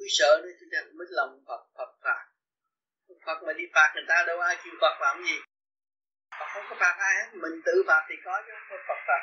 quý 0.00 0.06
sợ 0.18 0.40
nên 0.44 0.56
chúng 0.60 0.68
ta 0.72 0.78
mất 0.98 1.08
lòng 1.10 1.44
Phật 1.46 1.62
Phật 1.76 1.90
phạt 2.02 2.22
Phật 3.26 3.38
mà 3.46 3.52
đi 3.52 3.64
phạt 3.74 3.92
người 3.94 4.04
ta 4.08 4.24
đâu 4.26 4.40
ai 4.40 4.56
chịu 4.64 4.72
Phật 4.80 4.94
làm 5.00 5.24
gì. 5.24 5.36
Phật 6.38 6.48
không 6.54 6.64
có 6.70 6.76
phạt 6.80 6.94
ai 6.98 7.14
hết, 7.18 7.28
mình 7.42 7.60
tự 7.66 7.72
phạt 7.86 8.02
thì 8.08 8.14
có 8.24 8.42
chứ, 8.46 8.52
không 8.68 8.78
Phật 8.88 9.00
phạt. 9.08 9.22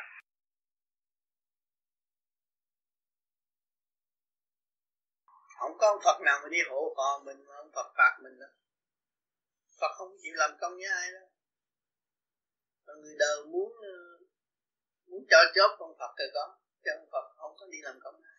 Không 5.60 5.78
có 5.78 5.88
ông 5.88 6.02
Phật 6.06 6.22
nào 6.22 6.40
mà 6.44 6.50
đi 6.50 6.58
hộ 6.70 6.94
họ 6.98 7.22
mình, 7.26 7.46
mà 7.48 7.56
ông 7.56 7.72
Phật 7.76 7.90
phạt 7.98 8.20
mình 8.24 8.40
đâu. 8.40 8.50
Phật 9.82 9.92
không 9.98 10.12
chịu 10.22 10.34
làm 10.36 10.52
công 10.62 10.76
với 10.76 10.90
ai 11.02 11.12
đâu. 11.12 11.30
Còn 12.86 13.02
người 13.02 13.16
đời 13.20 13.46
muốn 13.46 13.72
ờ, 13.82 13.98
muốn 15.08 15.26
cho 15.30 15.38
chớp 15.56 15.76
con 15.80 15.92
Phật 16.00 16.12
thì 16.20 16.26
có, 16.34 16.58
chứ 16.84 16.92
ông 17.00 17.08
Phật 17.12 17.26
không 17.38 17.56
có 17.60 17.66
đi 17.72 17.78
làm 17.82 18.00
công 18.04 18.22
này 18.22 18.38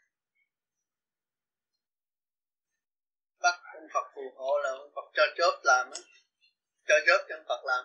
bắt 3.43 3.55
ông 3.89 3.95
Phật 3.95 4.11
phù 4.15 4.23
hộ 4.37 4.51
là 4.65 4.71
ông 4.71 4.91
Phật 4.95 5.11
cho 5.15 5.23
chớp 5.37 5.61
làm 5.65 5.87
á. 5.91 6.01
Cho 6.89 6.95
chớp 7.07 7.27
cho 7.29 7.35
ông 7.37 7.45
Phật 7.49 7.63
làm. 7.65 7.85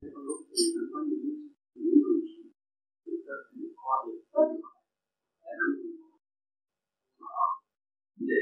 Những 0.00 0.14
người 2.02 2.20
để 8.28 8.40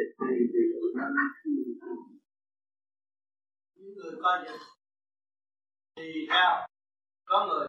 những 3.74 3.94
người 3.96 4.12
coi 4.22 4.38
dịch 4.46 4.60
thì 5.96 6.26
theo 6.30 6.66
có 7.24 7.46
người 7.46 7.66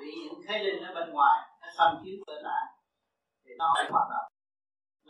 bị 0.00 0.12
những 0.24 0.42
thế 0.48 0.58
linh 0.64 0.82
ở 0.82 0.94
bên 0.94 1.10
ngoài, 1.12 1.38
nó 1.60 1.68
xâm 1.78 2.04
chiếm 2.04 2.24
cơ 2.26 2.32
thể, 2.44 2.58
thì 3.44 3.50
nó 3.58 3.72
phải 3.76 3.90
hoạt 3.90 4.08
động 4.10 4.29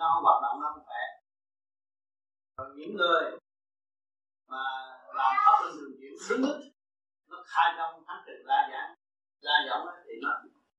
nó 0.01 0.07
không 0.13 0.25
hoạt 0.27 0.39
động 0.45 0.57
nó 0.61 0.67
không 0.73 0.85
khỏe 0.87 1.05
còn 2.57 2.69
những 2.77 2.97
người 2.97 3.25
mà 4.53 4.63
làm 5.19 5.33
pháp 5.45 5.57
luân 5.61 5.73
thường 5.77 5.93
chuyển 5.99 6.13
đúng 6.29 6.41
mức 6.43 6.57
nó 7.31 7.37
khai 7.47 7.75
trong 7.77 8.05
thánh 8.07 8.23
trực 8.27 8.39
la 8.51 8.69
giảng 8.73 8.91
la 9.41 9.57
giọng 9.69 9.87
thì 10.07 10.13
nó 10.23 10.31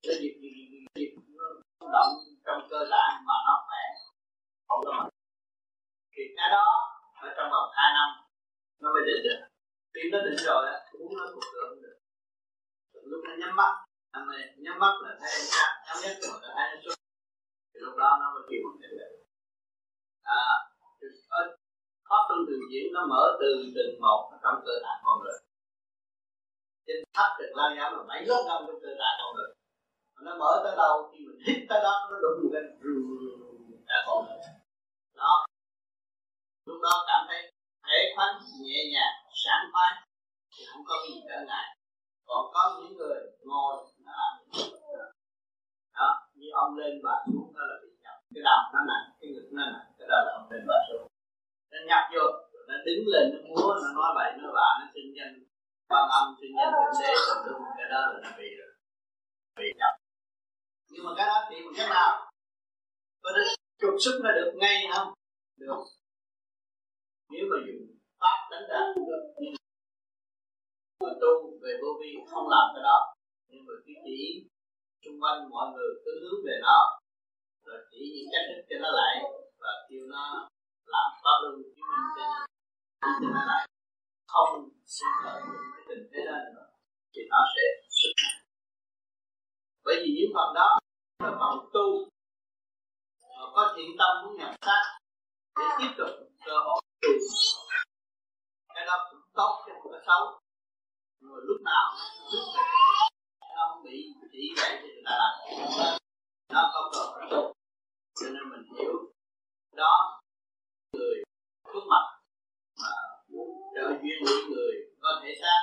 cái 0.04 0.16
dịp 0.22 0.34
gì 0.42 0.52
dịp 0.96 1.12
nó 1.28 1.46
động 1.96 2.12
trong 2.46 2.68
cơ 2.70 2.80
bản 2.92 3.10
mà 3.28 3.34
nó 3.48 3.66
khỏe. 3.68 3.84
Không 4.68 4.82
có 4.86 5.10
thì 6.14 6.24
cái 6.38 6.50
đó 6.50 6.66
ở 7.22 7.34
trong 7.38 7.50
vòng 7.52 7.70
hai 7.74 7.94
năm 7.94 8.10
nó 8.82 8.90
mới 8.94 9.04
định 9.06 9.24
được. 9.24 9.40
Khi 9.94 10.02
nó 10.12 10.18
định 10.26 10.40
rồi 10.48 10.68
á 10.68 10.76
muốn 11.00 11.18
nó 11.18 11.26
cũng 11.34 11.44
được 11.54 11.70
được. 11.82 11.98
Lúc 12.94 13.22
nó 13.28 13.32
nhắm 13.40 13.56
mắt, 13.56 13.72
anh 14.12 14.28
này 14.28 14.56
nhắm 14.58 14.80
mắt 14.80 14.94
là 15.04 15.16
thấy 15.20 15.30
anh 15.32 15.48
sáng 15.54 15.76
nhắm 15.86 15.98
mắt 16.04 16.40
là 16.42 16.50
thấy 16.56 16.68
anh 16.68 16.82
xuống 16.84 16.94
lúc 17.84 17.94
đó 18.02 18.10
nó 18.22 18.28
mới 18.34 18.44
chịu 18.50 18.62
định 18.82 18.96
lực. 19.00 19.12
À 20.24 20.44
ở 21.40 21.42
pháp 22.10 22.22
từ 22.30 22.36
thường 22.48 22.66
diễn 22.72 22.86
nó 22.94 23.02
mở 23.12 23.24
từ 23.42 23.50
từng 23.76 24.02
một 24.02 24.22
trong 24.44 24.58
cơ 24.66 24.74
thể 24.84 24.94
con 25.04 25.16
người. 25.24 25.40
Trên 26.86 26.98
thấp 27.16 27.30
được 27.40 27.52
lao 27.56 27.70
giáo 27.78 27.88
là 27.96 28.04
mấy 28.10 28.26
lớp 28.26 28.42
trong 28.48 28.62
cơ 28.82 28.90
thể 29.00 29.12
con 29.20 29.36
người. 29.36 29.50
Nó 30.26 30.32
mở 30.42 30.52
tới 30.64 30.74
đâu, 30.78 30.94
khi 31.12 31.20
mình 31.28 31.40
hít 31.48 31.58
tới 31.70 31.80
đó, 31.84 31.94
nó 32.12 32.18
đụng 32.24 32.38
một 32.44 32.50
cái 32.54 32.64
đã 33.90 33.98
con 34.08 34.26
người. 34.26 34.38
Đó. 35.16 35.46
Lúc 36.66 36.80
đó 36.84 36.94
cảm 37.08 37.26
thấy 37.30 37.52
thể 37.88 38.14
khoắn, 38.16 38.30
nhẹ 38.62 38.80
nhàng 38.94 39.16
sáng 39.44 39.64
khoái, 39.72 39.92
thì 40.54 40.64
không 40.74 40.84
có 40.88 40.96
gì 41.08 41.16
trở 41.30 41.46
ngại. 41.48 41.78
Còn 42.26 42.52
có 42.54 42.80
những 42.80 42.98
người 42.98 43.20
ngồi 43.44 43.76
nó 44.06 44.42
đó 45.94 46.31
như 46.42 46.50
ông 46.64 46.72
lên 46.80 46.94
và 47.06 47.16
xuống 47.26 47.50
đó 47.56 47.64
là 47.70 47.76
bị 47.84 47.90
nhập 48.04 48.18
cái 48.34 48.42
đầu 48.48 48.60
nó 48.74 48.80
nặng, 48.92 49.06
cái 49.20 49.28
ngực 49.34 49.48
nó 49.58 49.64
nặng, 49.74 49.88
cái 49.98 50.08
đó 50.12 50.18
là 50.26 50.32
ông 50.40 50.48
lên 50.52 50.64
và 50.70 50.78
xuống. 50.88 51.06
Nó 51.72 51.78
nhập 51.90 52.04
vô, 52.14 52.26
rồi 52.54 52.64
nó 52.70 52.76
đứng 52.88 53.02
lên, 53.14 53.26
nó 53.34 53.40
múa, 53.50 53.72
nó 53.84 53.90
nói 53.98 54.10
vậy, 54.18 54.30
nó 54.42 54.50
bạ 54.58 54.70
nó 54.80 54.86
xin 54.94 55.06
danh, 55.18 55.34
quan 55.90 56.06
âm 56.20 56.26
xin 56.40 56.50
danh 56.58 56.72
thượng 56.74 56.94
đế 57.02 57.12
tùm 57.28 57.40
lum 57.48 57.62
cái 57.78 57.88
đó 57.94 58.00
là 58.12 58.18
nó 58.24 58.30
bị 58.40 58.50
rồi 58.60 58.72
bị 59.60 59.70
nhập 59.80 59.94
nhưng 60.92 61.06
mà 61.06 61.12
cái 61.18 61.28
đó 61.28 61.38
thì 61.50 61.56
bằng 61.66 61.74
cách 61.78 61.90
nào? 61.90 62.32
Có 63.24 63.30
được 63.36 63.48
trục 63.82 63.96
xuất 64.04 64.16
nó 64.24 64.30
được 64.38 64.52
ngay 64.62 64.76
không? 64.94 65.08
Được. 65.58 65.82
Nếu 67.32 67.44
mà 67.50 67.58
dùng 67.68 67.82
pháp 68.20 68.38
đánh 68.52 68.66
đạt 68.70 68.96
được. 68.96 69.24
Nhưng 69.40 69.54
mà 71.04 71.12
tu 71.22 71.32
về 71.62 71.74
vô 71.82 71.90
vi 72.00 72.10
không 72.32 72.48
làm 72.50 72.66
cái 72.74 72.84
đó. 72.84 72.98
Nhưng 73.50 73.66
mà 73.68 73.74
cái 73.86 73.96
chỉ 74.06 74.20
xung 75.06 75.18
quanh 75.24 75.50
mọi 75.50 75.66
người 75.74 75.92
cứ 76.06 76.12
hướng 76.22 76.40
về 76.46 76.56
nó. 76.62 77.00
Rồi 77.66 77.78
chỉ 77.92 78.00
những 78.16 78.30
cách 78.34 78.46
thức 78.50 78.62
cho 78.70 78.76
nó 78.84 78.90
lại 79.00 79.16
và 79.62 79.72
kêu 79.90 80.04
nó 80.14 80.48
làm 80.86 81.08
pháp 81.24 81.36
luân 81.42 81.56
chứng 81.76 81.88
minh 81.92 82.08
cho 82.16 82.28
cho 83.02 83.28
nó 83.36 83.44
lại. 83.52 83.68
Không 84.28 84.70
sinh 84.86 85.16
khởi 85.24 85.42
cái 85.74 85.84
tình 85.88 86.04
thế 86.12 86.20
đó 86.26 86.38
nữa, 86.56 86.68
thì 87.14 87.22
nó 87.30 87.38
sẽ 87.56 87.62
xuất 87.90 88.14
bởi 89.86 89.96
vì 90.02 90.10
những 90.18 90.32
phần 90.36 90.54
đó 90.56 90.80
là 91.24 91.32
phần 91.40 91.70
tu 91.74 91.88
mà 93.40 93.46
có 93.56 93.74
thiện 93.76 93.90
tâm 94.00 94.12
muốn 94.22 94.38
nhập 94.38 94.52
sát 94.66 94.84
để 95.60 95.66
tiếp 95.80 95.92
tục 95.98 96.10
cơ 96.46 96.54
hội 96.66 96.82
tu. 97.02 97.10
Cái 98.76 98.86
đó 98.86 99.08
cũng 99.12 99.22
tốt 99.34 99.64
chứ 99.66 99.72
không 99.84 99.92
có 99.92 100.00
xấu. 100.08 100.40
Rồi 101.22 101.42
lúc 101.48 101.62
nào 101.62 101.86
lúc 102.34 102.46
nó 102.56 102.64
không 103.82 103.92
bị 103.92 104.14
chỉ 104.32 104.54
dạy 104.58 104.80
cho 104.82 104.88
chúng 104.96 105.04
ta 105.06 105.12
làm. 105.22 105.34
Nó 106.54 106.72
không 106.74 106.92
cần 106.94 107.06
phải 107.16 107.28
tu 107.32 107.54
cho 108.20 108.28
nên 108.34 108.44
mình 108.50 108.64
hiểu 108.78 108.94
đó 109.76 110.22
người 110.94 111.24
khuất 111.64 111.84
mặt 111.90 112.06
mà 112.82 112.96
muốn 113.30 113.50
trợ 113.76 113.88
duyên 114.02 114.18
những 114.26 114.50
người 114.50 114.74
có 115.02 115.22
thể 115.24 115.32
xác. 115.42 115.60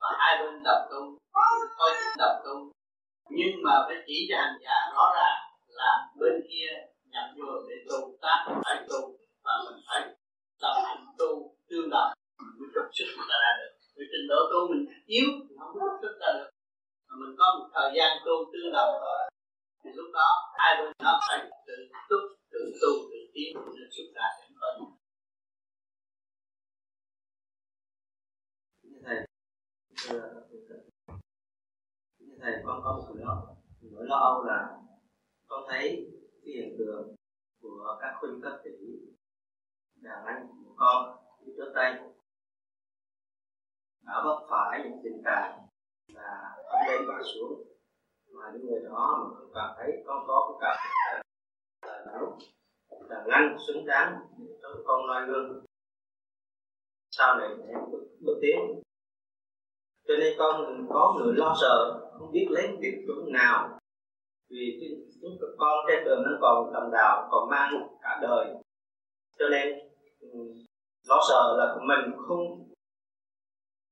Và 0.00 0.08
hai 0.18 0.38
bên 0.42 0.62
đồng 0.64 0.88
tu 0.90 1.18
có 1.32 1.42
chuyện 1.78 2.14
đồng 2.18 2.40
tu 2.44 2.72
nhưng 3.30 3.54
mà 3.64 3.72
phải 3.86 3.96
chỉ 4.06 4.26
cho 4.30 4.36
hành 4.36 4.58
giả 4.64 4.76
rõ 4.94 5.04
ràng 5.16 5.38
là 5.66 5.92
bên 6.20 6.34
kia 6.48 6.70
nhập 7.04 7.26
vô 7.36 7.52
để 7.68 7.76
tu 7.88 8.18
tác 8.22 8.38
phải 8.64 8.86
tu 8.88 9.00
và 9.44 9.52
mình 9.64 9.80
phải 9.88 10.00
tập 10.60 10.74
hành 10.84 11.06
tu 11.18 11.56
tương 11.68 11.90
đồng. 11.90 12.12
Mới 12.58 12.68
trục 12.74 12.86
sức 12.92 13.04
người 13.16 13.26
ta 13.30 13.36
ra 13.44 13.50
được. 13.58 13.72
Vì 13.96 14.04
trình 14.12 14.26
độ 14.28 14.40
tu 14.52 14.60
mình 14.70 14.84
yếu 15.06 15.28
thì 15.48 15.54
không 15.58 15.72
có 15.74 15.80
trục 15.80 15.98
sức 16.02 16.18
ra 16.20 16.32
được 16.38 16.50
mình 17.16 17.34
có 17.38 17.46
một 17.58 17.68
thời 17.74 17.90
gian 17.96 18.18
tu 18.24 18.34
tương 18.52 18.72
đồng 18.72 18.92
rồi. 19.00 19.30
Thì 19.84 19.90
lúc 19.94 20.06
đó, 20.12 20.28
hai 20.58 20.82
bên 20.82 20.92
nó 21.04 21.20
phải 21.28 21.50
tự 21.66 21.74
túc, 22.08 22.20
tự 22.50 22.60
tu, 22.80 22.92
tự 23.10 23.18
tiến 23.34 23.56
nên 23.56 23.88
xuất 23.90 24.08
ra 24.14 24.26
thành 24.40 24.54
công 24.60 24.98
thầy 29.04 29.16
thầy. 32.40 32.52
Con 32.64 32.80
có 32.84 32.92
một 32.96 33.14
lo. 33.14 33.54
Nỗi 33.80 34.04
lo 34.06 34.16
âu 34.16 34.44
là 34.44 34.78
con 35.46 35.64
thấy 35.68 36.10
cái 36.44 36.54
hiện 36.54 36.76
tượng 36.78 37.14
của 37.62 37.98
các 38.00 38.16
khuynh 38.20 38.40
các 38.42 38.60
tỷ 38.64 38.70
đàn 40.02 40.24
anh 40.26 40.46
của 40.64 40.74
con 40.76 41.18
đi 41.46 41.52
trước 41.56 41.72
đây 41.74 41.92
đã 44.02 44.22
vấp 44.24 44.46
phải 44.50 44.80
những 44.84 45.00
tình 45.04 45.22
trạng 45.24 45.67
là 46.18 46.56
ở 46.64 46.78
lên 46.88 47.00
và 47.08 47.22
xuống. 47.34 47.64
Mà 48.32 48.44
những 48.52 48.66
người 48.66 48.80
đó 48.84 49.18
mà 49.20 49.36
không 49.38 49.50
cảm 49.54 49.70
thấy 49.78 50.02
con 50.06 50.24
có 50.26 50.58
cái 50.60 50.76
cảm 50.76 50.76
là 51.86 52.04
là 52.06 52.18
đúng 52.20 52.38
là 53.08 53.24
ngăn 53.26 53.56
xứng 53.66 53.86
đáng 53.86 54.18
cho 54.62 54.68
con 54.86 55.06
noi 55.06 55.26
gương 55.26 55.64
sau 57.10 57.38
này 57.38 57.48
sẽ 57.58 57.72
bước, 57.92 58.06
bước 58.20 58.38
tiến. 58.42 58.82
Cho 60.08 60.14
nên 60.20 60.34
con 60.38 60.86
có 60.90 61.16
người 61.18 61.34
lo 61.36 61.56
sợ 61.60 62.00
không 62.18 62.32
biết 62.32 62.46
lấy 62.50 62.68
cái 62.82 62.92
chuẩn 63.06 63.32
nào. 63.32 63.78
Vì 64.50 64.80
chúng 65.22 65.38
con 65.58 65.78
trên 65.88 66.04
đường 66.04 66.22
nó 66.22 66.38
còn 66.40 66.70
tầm 66.72 66.90
đạo 66.92 67.28
còn 67.30 67.50
mang 67.50 67.88
cả 68.02 68.18
đời. 68.22 68.54
Cho 69.38 69.48
nên 69.50 69.78
ừ, 70.20 70.28
lo 71.08 71.20
sợ 71.28 71.56
là 71.58 71.76
mình 71.88 72.16
không 72.28 72.68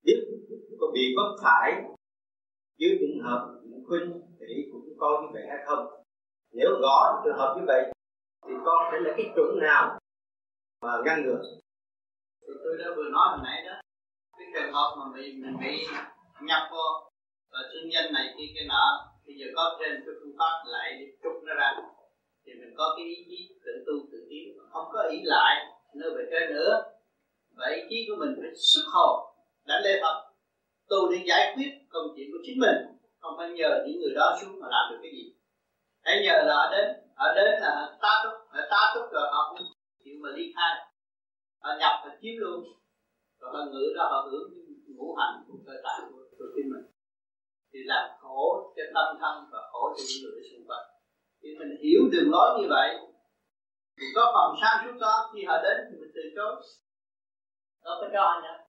biết 0.04 0.26
có 0.80 0.86
bị 0.94 1.14
vấp 1.16 1.36
phải 1.42 1.82
dưới 2.78 2.98
trường 3.00 3.24
hợp 3.24 3.42
khuyên 3.86 4.12
thì 4.40 4.68
cũng 4.72 4.88
coi 4.98 5.12
như 5.22 5.28
vậy 5.32 5.42
hay 5.48 5.58
không? 5.66 5.86
Nếu 6.52 6.70
có 6.82 7.22
trường 7.24 7.38
hợp 7.38 7.56
như 7.58 7.64
vậy, 7.66 7.82
thì 8.46 8.54
con 8.64 8.78
sẽ 8.92 8.98
là 9.00 9.10
cái 9.16 9.26
chuẩn 9.34 9.58
nào 9.60 9.98
mà 10.82 10.92
ngăn 11.04 11.22
ngừa? 11.22 11.42
Thì 12.40 12.52
tôi 12.64 12.76
đã 12.78 12.86
vừa 12.96 13.08
nói 13.12 13.28
hồi 13.28 13.38
nãy 13.44 13.58
đó, 13.66 13.74
cái 14.38 14.46
trường 14.54 14.72
hợp 14.72 14.96
mà 14.98 15.04
bị 15.16 15.32
mình 15.42 15.56
bị 15.60 15.86
nhập 16.48 16.62
vô, 16.70 16.86
và 17.52 17.58
sinh 17.72 17.90
danh 17.94 18.12
này 18.12 18.34
kia 18.36 18.48
cái 18.54 18.64
nọ 18.68 18.84
bây 19.26 19.34
giờ 19.38 19.46
có 19.56 19.78
trên 19.80 19.92
cái 20.04 20.14
phương 20.20 20.36
pháp 20.38 20.54
lại 20.66 20.96
để 20.98 21.06
trục 21.22 21.36
nó 21.46 21.54
ra. 21.54 21.76
Thì 22.44 22.52
mình 22.60 22.74
có 22.78 22.94
cái 22.96 23.06
ý 23.06 23.16
chí 23.28 23.38
tự 23.64 23.72
tu 23.86 23.94
tự 24.12 24.18
tiến, 24.30 24.58
không 24.72 24.88
có 24.92 25.02
ý 25.10 25.18
lại, 25.24 25.66
nơi 25.94 26.10
về 26.16 26.24
trên 26.30 26.54
nữa. 26.54 26.82
Và 27.56 27.66
ý 27.76 27.80
chí 27.90 28.06
của 28.08 28.16
mình 28.20 28.34
phải 28.40 28.50
xuất 28.54 28.84
hồn 28.94 29.36
đánh 29.66 29.82
lê 29.84 30.00
Phật 30.02 30.25
tôi 30.88 31.02
để 31.10 31.24
giải 31.28 31.52
quyết 31.54 31.70
công 31.88 32.06
chuyện 32.16 32.26
của 32.32 32.38
chính 32.46 32.58
mình. 32.64 32.76
Không 33.20 33.34
phải 33.38 33.48
nhờ 33.50 33.70
những 33.86 34.00
người 34.00 34.14
đó 34.14 34.38
xuống 34.40 34.60
mà 34.60 34.66
làm 34.70 34.84
được 34.90 34.98
cái 35.02 35.12
gì. 35.16 35.24
Hãy 36.04 36.16
nhờ 36.24 36.36
là 36.46 36.54
ở 36.54 36.66
đến 36.74 36.86
ở 37.14 37.34
đến 37.36 37.60
là 37.60 37.96
ta 38.02 38.12
túc 38.24 38.34
là 38.54 38.66
ta 38.70 38.92
túc 38.94 39.12
rồi 39.12 39.26
họ 39.32 39.40
cũng 39.50 39.66
chịu 40.04 40.16
mà 40.22 40.30
ly 40.36 40.52
khai. 40.56 40.72
Họ 41.62 41.70
nhập 41.80 41.94
và 42.04 42.16
chiếm 42.20 42.34
luôn. 42.36 42.64
Rồi 43.40 43.50
họ 43.54 43.64
ngữ 43.72 43.84
đó 43.96 44.04
họ 44.12 44.28
hưởng 44.30 44.50
ngũ 44.96 45.14
hành 45.14 45.44
của 45.48 45.58
cơ 45.66 45.72
tạng 45.84 46.10
của, 46.12 46.22
của 46.38 46.44
chính 46.54 46.68
mình. 46.72 46.86
Thì 47.72 47.78
làm 47.84 48.10
khổ 48.20 48.72
cho 48.76 48.82
tâm 48.94 49.16
thân 49.20 49.34
và 49.52 49.58
khổ 49.72 49.94
cho 49.96 50.02
những 50.08 50.22
người 50.24 50.42
xung 50.50 50.66
quanh. 50.68 50.86
Thì 51.42 51.48
mình 51.58 51.68
hiểu 51.82 52.00
đường 52.12 52.30
lối 52.30 52.48
như 52.60 52.66
vậy. 52.68 52.88
Thì 53.96 54.06
có 54.14 54.22
phần 54.34 54.56
sáng 54.60 54.76
suốt 54.84 54.98
đó 55.00 55.30
khi 55.34 55.44
họ 55.44 55.56
đến 55.62 55.76
thì 55.88 55.96
mình 56.00 56.10
từ 56.14 56.22
chối. 56.36 56.54
Đó 57.84 57.98
phải 58.00 58.10
cho 58.12 58.22
anh 58.22 58.65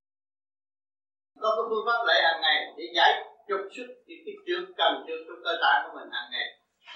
có 1.41 1.49
cái 1.55 1.65
phương 1.69 1.85
pháp 1.87 1.99
lễ 2.07 2.17
hàng 2.27 2.41
ngày 2.45 2.57
để 2.77 2.85
giải 2.97 3.11
trục 3.47 3.61
xuất 3.75 3.89
những 4.07 4.21
cái 4.25 4.35
trước 4.47 4.63
cần 4.79 4.93
trước 5.07 5.19
trong 5.27 5.41
cơ 5.45 5.53
tạng 5.63 5.79
của 5.83 5.93
mình 5.97 6.09
hàng 6.15 6.29
ngày. 6.33 6.47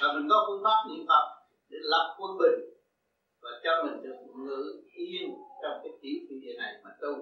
Và 0.01 0.07
mình 0.15 0.27
có 0.31 0.37
phương 0.47 0.63
pháp 0.65 0.79
niệm 0.89 1.03
phật 1.09 1.25
để 1.69 1.77
lập 1.93 2.05
quân 2.19 2.31
bình 2.41 2.59
và 3.43 3.51
cho 3.63 3.73
mình 3.83 3.97
được 4.03 4.19
ngự 4.45 4.63
yên 5.03 5.25
trong 5.61 5.75
cái 5.83 5.91
tiểu 6.01 6.17
thiên 6.25 6.39
địa 6.43 6.55
này 6.63 6.73
mà 6.83 6.91
tu. 7.01 7.13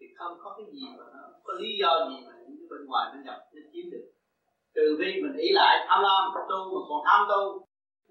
Thì 0.00 0.06
không 0.18 0.34
có 0.42 0.48
cái 0.56 0.66
gì 0.74 0.84
mà 0.98 1.04
nó, 1.14 1.24
có 1.44 1.52
lý 1.60 1.70
do 1.80 1.92
gì 2.08 2.16
mà 2.26 2.32
những 2.40 2.68
bên 2.70 2.82
ngoài 2.88 3.06
nó 3.12 3.18
nhập, 3.26 3.38
nó 3.54 3.62
chiếm 3.72 3.86
được. 3.92 4.06
Trừ 4.74 4.86
khi 4.98 5.10
mình 5.22 5.36
ý 5.46 5.48
lại 5.52 5.74
tham 5.88 6.00
lam 6.02 6.24
tu, 6.50 6.60
mà 6.74 6.80
còn 6.88 7.00
tham 7.06 7.20
tu, 7.30 7.42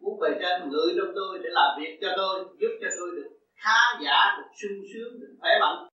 muốn 0.02 0.20
bề 0.22 0.30
trên 0.42 0.70
ngự 0.70 0.84
trong 0.98 1.12
tôi 1.16 1.40
để 1.44 1.50
làm 1.60 1.70
việc 1.80 1.94
cho 2.02 2.10
tôi, 2.18 2.36
giúp 2.60 2.74
cho 2.82 2.90
tôi 2.98 3.10
được 3.18 3.30
khá 3.64 3.80
giả, 4.04 4.20
được 4.38 4.50
sung 4.60 4.80
sướng, 4.92 5.20
được 5.22 5.34
khỏe 5.42 5.52
mạnh 5.62 5.89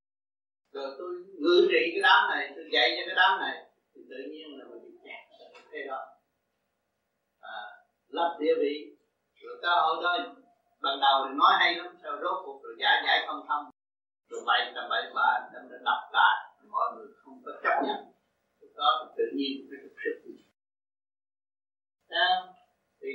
rồi 0.76 0.94
tôi 0.98 1.10
ngự 1.40 1.56
trị 1.70 1.82
cái 1.92 2.02
đám 2.02 2.20
này 2.30 2.52
tôi 2.56 2.64
dạy 2.72 2.86
cho 2.96 3.02
cái 3.06 3.16
đám 3.16 3.40
này. 3.40 3.56
Thì 3.94 4.00
tự 4.10 4.16
nhiên 4.30 4.58
là 4.58 4.64
mình 4.70 4.82
bị 4.84 4.92
kẹt 5.04 5.22
ở 5.40 5.60
thế 5.72 5.80
đó. 5.88 6.00
À, 7.40 7.58
lập 8.08 8.36
địa 8.40 8.54
vị. 8.62 8.74
Rồi 9.42 9.56
cơ 9.62 9.72
hội 9.82 9.96
đó 10.04 10.12
ban 10.82 11.00
đầu 11.00 11.16
thì 11.24 11.34
nói 11.40 11.52
hay 11.58 11.74
lắm 11.74 11.96
sau 12.02 12.12
rốt 12.22 12.36
cuộc 12.44 12.60
rồi 12.64 12.74
giải 12.78 13.02
giải 13.06 13.24
không 13.26 13.40
thông. 13.48 13.64
Rồi 14.28 14.40
bày 14.46 14.72
tầm 14.74 14.84
bay 14.90 15.02
bạ 15.14 15.50
đâm 15.52 15.68
ra 15.70 15.78
đập 15.84 16.00
lại 16.12 16.36
mọi 16.70 16.86
người 16.96 17.06
không 17.16 17.42
có 17.44 17.52
chấp 17.62 17.76
nhận. 17.86 18.00
Lúc 18.60 18.70
đó 18.76 18.88
thì 19.00 19.14
tự 19.18 19.24
nhiên 19.36 19.66
phải 19.68 19.78
thực 19.82 19.94
sức. 20.04 20.16
À, 22.08 22.28
thì 23.00 23.08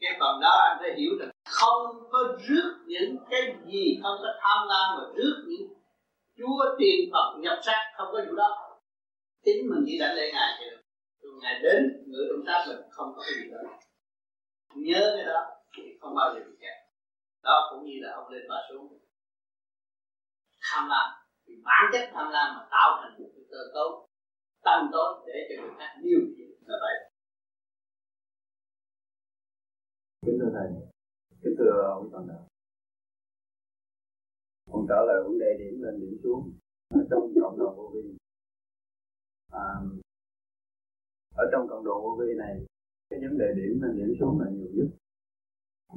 cái 0.00 0.12
phần 0.20 0.40
đó 0.40 0.52
anh 0.68 0.76
phải 0.80 0.94
hiểu 0.98 1.12
rằng 1.20 1.30
không 1.50 2.08
có 2.10 2.18
rước 2.48 2.84
những 2.86 3.16
cái 3.30 3.56
gì 3.66 4.00
không 4.02 4.16
có 4.22 4.28
tham 4.40 4.68
lam 4.68 4.98
mà 4.98 5.04
rước 5.16 5.44
những 5.48 5.68
chúa 6.42 6.76
tiền 6.78 7.10
phật 7.12 7.38
nhập 7.40 7.58
sát 7.66 7.92
không 7.96 8.08
có 8.12 8.18
vụ 8.28 8.34
đó. 8.34 8.78
Chính 9.44 9.70
mình 9.70 9.84
chỉ 9.86 9.98
đánh 9.98 10.14
lễ 10.14 10.30
ngài 10.32 10.50
thì 10.58 10.64
được 10.70 11.38
ngài 11.42 11.60
đến 11.62 11.82
ngự 12.06 12.22
trong 12.30 12.44
sát 12.46 12.64
mình 12.68 12.90
không 12.90 13.12
có 13.16 13.22
cái 13.26 13.34
gì 13.38 13.50
đó. 13.50 13.58
Nhớ 14.74 15.14
cái 15.16 15.26
đó 15.26 15.40
thì 15.76 15.82
không 16.00 16.14
bao 16.14 16.34
giờ 16.34 16.40
bị 16.46 16.56
kẹt. 16.60 16.76
Đó 17.42 17.70
cũng 17.70 17.84
như 17.84 17.96
là 18.02 18.12
ông 18.12 18.28
lên 18.28 18.42
và 18.48 18.56
xuống. 18.68 18.98
Tham 20.62 20.88
lam. 20.88 21.06
Thì 21.46 21.52
bản 21.64 21.90
chất 21.92 22.10
tham 22.14 22.30
lam 22.30 22.56
mà 22.56 22.66
tạo 22.70 22.98
thành 23.02 23.14
một 23.18 23.30
cái 23.34 23.44
cơ 23.50 23.58
cấu 23.74 24.08
tăng 24.62 24.88
tốt 24.92 25.24
để 25.26 25.34
cho 25.48 25.62
người 25.62 25.74
khác 25.78 25.90
điều 26.02 26.20
khiển 26.36 26.48
là 26.66 26.76
vậy. 26.80 26.96
Kính 30.26 30.38
thưa 30.40 30.50
thầy, 30.54 30.68
kính 31.42 31.54
thưa 31.58 31.82
ông 31.94 32.08
toàn 32.12 32.26
đạo 32.28 32.51
còn 34.72 34.86
trả 34.88 34.94
lời 35.06 35.22
vấn 35.24 35.38
đề 35.38 35.50
điểm 35.58 35.82
lên 35.82 36.00
điểm 36.00 36.18
xuống. 36.22 36.52
Ở 36.90 37.00
trong 37.10 37.32
cộng 37.42 37.58
đồng 37.58 37.76
vô 37.76 37.90
vi. 37.94 38.16
À, 39.50 39.68
ở 41.34 41.44
trong 41.52 41.66
cộng 41.68 41.84
đồng 41.84 42.02
vô 42.02 42.16
vi 42.20 42.34
này 42.38 42.66
cái 43.10 43.20
vấn 43.20 43.38
đề 43.38 43.46
điểm 43.56 43.82
lên 43.82 43.96
điểm 43.96 44.16
xuống 44.20 44.40
là 44.40 44.46
nhiều 44.50 44.68
nhất. 44.74 44.88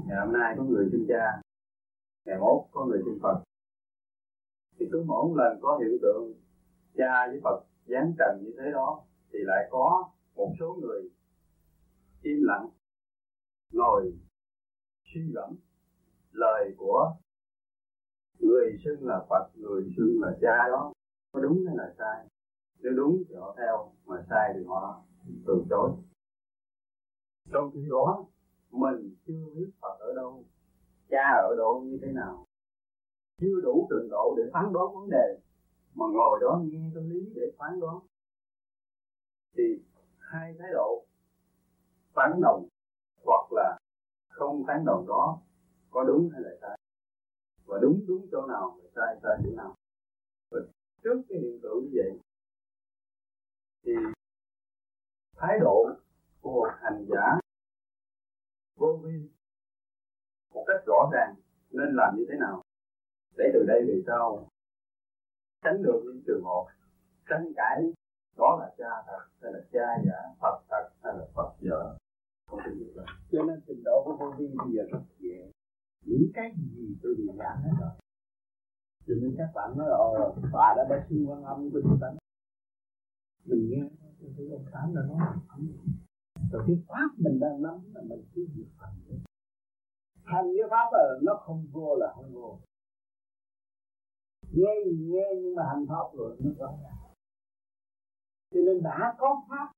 Ngày 0.07 0.17
hôm 0.25 0.33
nay 0.33 0.55
có 0.57 0.63
người 0.63 0.89
xin 0.91 1.05
cha 1.07 1.41
ngày 2.25 2.37
mốt 2.39 2.65
có 2.71 2.85
người 2.85 3.01
xin 3.05 3.19
phật. 3.21 3.43
Thì 4.79 4.85
cứ 4.91 5.03
mỗi 5.07 5.33
lần 5.35 5.59
có 5.61 5.77
hiện 5.77 5.97
tượng 6.01 6.33
cha 6.97 7.27
với 7.27 7.39
phật 7.43 7.63
giáng 7.85 8.13
trần 8.17 8.43
như 8.43 8.51
thế 8.57 8.71
đó 8.71 9.03
thì 9.33 9.39
lại 9.43 9.67
có 9.71 10.09
một 10.35 10.53
số 10.59 10.77
người 10.81 11.09
im 12.21 12.43
lặng 12.43 12.69
ngồi 13.71 14.13
suy 15.13 15.21
gẫm 15.33 15.55
lời 16.31 16.73
của 16.77 17.15
người 18.45 18.77
xưng 18.83 19.07
là 19.07 19.25
Phật, 19.29 19.49
người 19.55 19.93
xưng 19.97 20.21
là 20.21 20.37
cha 20.41 20.67
đó 20.67 20.93
có 21.31 21.39
đúng 21.39 21.63
hay 21.67 21.75
là 21.77 21.93
sai? 21.97 22.27
Nếu 22.79 22.93
đúng 22.93 23.23
thì 23.29 23.35
họ 23.35 23.55
theo, 23.57 23.91
mà 24.05 24.25
sai 24.29 24.53
thì 24.55 24.65
họ 24.67 25.01
từ 25.47 25.63
chối. 25.69 25.91
Trong 27.51 27.71
khi 27.73 27.87
đó 27.89 28.25
mình 28.71 29.15
chưa 29.27 29.45
biết 29.55 29.71
Phật 29.81 29.97
ở 29.99 30.13
đâu, 30.15 30.43
cha 31.09 31.25
ở 31.49 31.55
đâu 31.57 31.83
như 31.83 31.99
thế 32.01 32.11
nào, 32.11 32.45
chưa 33.41 33.61
đủ 33.63 33.87
trình 33.89 34.09
độ 34.09 34.35
để 34.37 34.43
phán 34.53 34.73
đoán 34.73 34.95
vấn 34.95 35.09
đề, 35.09 35.39
mà 35.95 36.05
ngồi 36.13 36.39
đó 36.41 36.61
nghe 36.65 36.91
tâm 36.95 37.09
lý 37.09 37.31
để 37.35 37.51
phán 37.57 37.79
đoán, 37.79 37.99
thì 39.57 39.63
hai 40.17 40.55
thái 40.59 40.69
độ 40.73 41.05
phán 42.13 42.41
đồng 42.41 42.67
hoặc 43.25 43.51
là 43.51 43.77
không 44.29 44.63
phán 44.67 44.85
đồng 44.85 45.05
đó 45.07 45.39
có 45.91 46.03
đúng 46.03 46.29
hay 46.33 46.41
là 46.41 46.49
sai 46.61 46.74
và 47.65 47.77
đúng 47.81 48.05
đúng 48.07 48.27
chỗ 48.31 48.45
nào 48.47 48.79
và 48.81 48.89
sai 48.95 49.15
sai 49.23 49.37
chỗ 49.43 49.51
nào. 49.55 49.75
Và 50.51 50.59
trước 51.03 51.21
cái 51.29 51.39
hiện 51.39 51.59
tượng 51.63 51.83
như 51.83 51.89
vậy, 51.95 52.19
thì 53.83 53.91
thái 55.35 55.59
độ 55.59 55.89
của 56.41 56.51
một 56.51 56.69
hành 56.81 57.05
giả 57.09 57.39
vô 58.75 58.99
vi 59.03 59.29
một 60.53 60.63
cách 60.67 60.83
rõ 60.87 61.09
ràng 61.13 61.35
nên 61.69 61.95
làm 61.95 62.15
như 62.17 62.25
thế 62.29 62.35
nào? 62.39 62.61
Để 63.37 63.45
từ 63.53 63.65
đây 63.67 63.81
về 63.87 64.03
sau, 64.07 64.47
tránh 65.63 65.83
được 65.83 66.01
những 66.03 66.23
trường 66.27 66.43
hợp 66.43 66.65
tranh 67.29 67.53
cãi, 67.55 67.93
đó 68.37 68.57
là 68.59 68.73
cha 68.77 68.89
thật, 69.07 69.27
hay 69.41 69.53
là 69.53 69.59
cha 69.71 69.87
giả, 70.05 70.35
phật 70.41 70.63
thật, 70.69 70.89
hay 71.03 71.13
là 71.17 71.25
phật 71.35 71.55
giả. 71.61 71.97
Không 72.47 72.59
thể 72.65 72.71
cho 73.31 73.43
nên 73.43 73.61
trình 73.67 73.81
độ 73.85 74.01
của 74.05 74.17
vô 74.19 74.33
vi 74.37 74.47
bây 74.47 74.67
giờ 74.75 74.83
rất 74.91 74.99
dễ 75.19 75.51
những 76.05 76.31
cái 76.33 76.51
gì 76.57 76.97
tôi 77.03 77.15
đều 77.17 77.35
giảng 77.37 77.61
hết 77.63 77.71
rồi. 77.81 77.91
Cho 79.07 79.13
nên 79.21 79.35
các 79.37 79.51
bạn 79.55 79.77
nói 79.77 79.87
ờ 79.89 80.35
bà 80.53 80.73
đã 80.77 80.83
đã 80.89 81.05
xin 81.09 81.25
quan 81.25 81.43
âm 81.43 81.69
của 81.71 81.81
chúng 81.83 81.97
ta. 82.01 82.07
Mình 83.45 83.69
nghe, 83.69 83.89
tôi 84.19 84.33
thấy 84.37 84.49
ông 84.51 84.65
tám 84.71 84.95
là 84.95 85.01
nói 85.01 85.19
rồi 86.51 86.63
cái 86.67 86.77
pháp 86.87 87.09
mình 87.17 87.39
đang 87.39 87.61
nắm 87.61 87.93
là 87.93 88.01
mình 88.01 88.23
cứ 88.33 88.47
việc 88.55 88.67
hành 88.77 88.99
đấy 89.07 89.19
hành 90.23 90.45
cái 90.57 90.67
pháp 90.69 90.89
là 90.93 91.19
nó 91.23 91.33
không 91.45 91.67
vô 91.71 91.95
là 91.95 92.13
không 92.15 92.33
vô. 92.33 92.59
Nghe 94.51 94.73
nghe 94.85 95.25
nhưng 95.41 95.55
mà 95.55 95.63
hành 95.67 95.85
pháp 95.89 96.17
rồi 96.17 96.37
nó 96.39 96.51
rõ 96.59 96.77
ràng. 96.83 97.13
Cho 98.51 98.59
nên 98.65 98.83
đã 98.83 99.15
có 99.17 99.43
pháp 99.49 99.71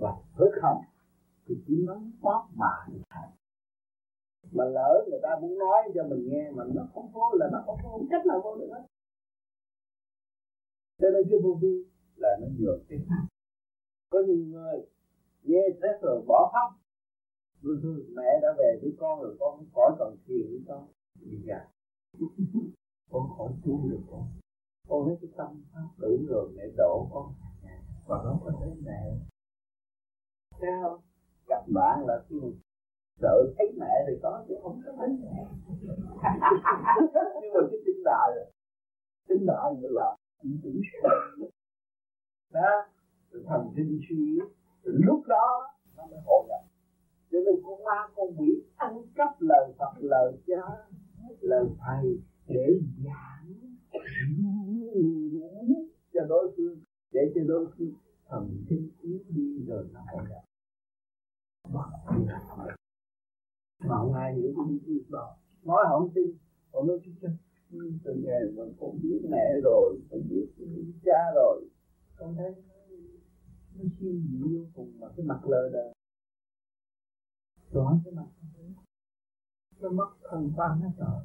và 0.00 0.10
với 0.36 0.50
hành 0.62 0.80
thì 1.46 1.54
chỉ 1.66 1.84
nói 1.86 1.98
pháp 2.22 2.42
mà 2.54 2.66
hành 3.10 3.30
mà 4.54 4.64
lỡ 4.64 5.04
người 5.10 5.20
ta 5.22 5.28
muốn 5.40 5.58
nói 5.58 5.82
cho 5.94 6.04
mình 6.04 6.28
nghe 6.28 6.50
mà 6.50 6.64
nó 6.74 6.82
không 6.94 7.08
vô 7.12 7.32
là 7.32 7.48
nó 7.52 7.62
không 7.66 7.78
có 7.82 7.98
cách 8.10 8.26
nào 8.26 8.40
vô 8.44 8.56
được 8.56 8.68
hết. 8.72 8.84
Cho 10.98 11.08
nên 11.10 11.22
cái 11.30 11.38
vô 11.44 11.58
vi 11.62 11.84
là 12.16 12.28
nó 12.40 12.46
nhường 12.58 12.84
cái 12.88 12.98
pháp 13.08 13.24
có 14.10 14.18
nhiều 14.26 14.44
người 14.46 14.86
nghe 15.42 15.62
xét 15.82 16.02
rồi 16.02 16.22
bỏ 16.26 16.50
pháp 16.52 16.84
rồi 17.62 17.78
thôi 17.82 18.06
mẹ 18.16 18.40
đã 18.42 18.48
về 18.58 18.78
với 18.82 18.92
con 18.98 19.22
rồi, 19.22 19.36
con 19.40 19.66
khỏi 19.74 19.92
còn 19.98 20.16
thiền 20.26 20.46
với 20.50 20.60
con. 20.68 20.86
Đi 21.20 21.42
ra 21.46 21.68
con 23.10 23.28
khỏi 23.36 23.52
tu 23.64 23.88
được 23.90 24.00
con. 24.10 24.26
Con 24.88 25.06
lấy 25.06 25.16
cái 25.20 25.30
tâm 25.36 25.62
pháp 25.72 25.88
tử 26.00 26.26
rồi, 26.28 26.50
mẹ 26.56 26.62
đổ 26.76 27.08
con 27.12 27.32
và 28.06 28.16
nó 28.24 28.38
có 28.44 28.50
thấy 28.60 28.70
mẹ. 28.84 29.16
Sao 30.60 31.02
gặp 31.48 31.64
bạn 31.74 32.06
là 32.06 32.24
khi 32.28 32.36
sợ 33.20 33.52
thấy 33.58 33.66
mẹ 33.76 34.04
thì 34.06 34.14
có, 34.22 34.44
chứ 34.48 34.54
không 34.62 34.80
có 34.86 34.92
thấy 34.98 35.08
mẹ. 35.08 35.46
Nhưng 37.42 37.52
mà 37.54 37.60
cái 37.70 37.80
tin 37.86 37.96
đại 38.04 38.30
tin 39.28 39.46
đại 39.46 39.74
nữa 39.80 39.88
là 39.90 40.16
cũng 40.62 40.80
sợ 41.02 41.08
đó 42.52 42.86
thần 43.46 43.72
kinh 43.76 44.00
suy 44.08 44.16
yếu. 44.16 44.44
Lúc 44.82 45.22
đó, 45.26 45.66
nó 45.96 46.06
mới 46.06 46.20
hội 46.26 46.44
nhập 46.48 46.60
cho 47.34 47.38
nên 47.46 47.62
con 47.64 47.84
ma, 47.84 48.08
con 48.14 48.26
quỷ 48.38 48.62
ăn 48.76 49.02
cắp 49.14 49.40
lời 49.40 49.72
Phật, 49.78 49.92
lời 50.00 50.32
cha, 50.46 50.62
lời 51.40 51.66
thầy 51.80 52.18
để 52.48 52.80
giảng. 53.04 53.54
Cho 56.12 56.20
đối 56.28 56.54
phương, 56.56 56.78
để 57.12 57.32
cho 57.34 57.40
đối 57.46 57.66
phương 57.78 57.92
thần 58.28 58.64
kinh 58.68 58.90
yếu 59.00 59.18
đi 59.28 59.64
rồi 59.66 59.84
nó 59.92 60.00
hội 60.12 60.22
nhập 60.28 60.44
mà 63.88 63.96
không 63.98 64.14
ai 64.14 64.34
hiểu 64.34 64.54
cái 64.56 64.78
việc 64.86 65.04
đó 65.10 65.36
nói 65.64 65.84
không 65.88 66.10
tin. 66.14 66.38
Còn 66.72 66.86
nói, 66.86 66.98
chứ 67.04 67.12
từ 68.04 68.14
ngày 68.24 68.40
mà 68.56 68.64
con 68.80 68.98
biết 69.02 69.20
mẹ 69.30 69.60
rồi, 69.64 70.00
con 70.10 70.20
biết 70.28 70.46
cha 71.04 71.32
rồi. 71.34 71.68
Con 72.16 72.34
thấy 72.36 72.54
nó 73.74 73.84
siêu 74.00 74.12
diệu 74.30 74.48
vô 74.52 74.66
cùng 74.74 74.92
mà 75.00 75.08
cái 75.16 75.26
mặt 75.26 75.40
lờ 75.44 75.70
đờ. 75.72 75.92
Rõ 77.72 77.98
cái 78.04 78.14
mặt 78.14 78.26
nó 79.80 79.90
mất 79.90 80.10
thần 80.30 80.52
quan 80.56 80.80
hết 80.80 80.90
rồi 80.98 81.22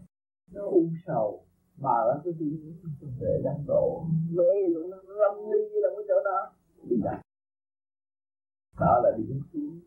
nó 0.54 0.66
u 0.66 0.90
sầu. 1.06 1.46
Mà 1.78 1.90
nó 1.90 2.22
cái 2.24 2.34
gì 2.40 2.76
để 3.20 3.42
đang 3.44 3.64
đổ 3.68 4.06
mê 4.30 4.68
luôn, 4.70 4.90
nó 4.90 4.98
lâm 4.98 5.52
ly 5.52 5.60
là 5.72 5.90
cái 5.96 6.06
chỗ 6.08 6.24
đó. 6.26 6.54
Đi 6.90 6.96
đặt 7.04 7.22
đó 8.80 9.02
là 9.04 9.18
đi 9.18 9.24
xuống. 9.54 9.80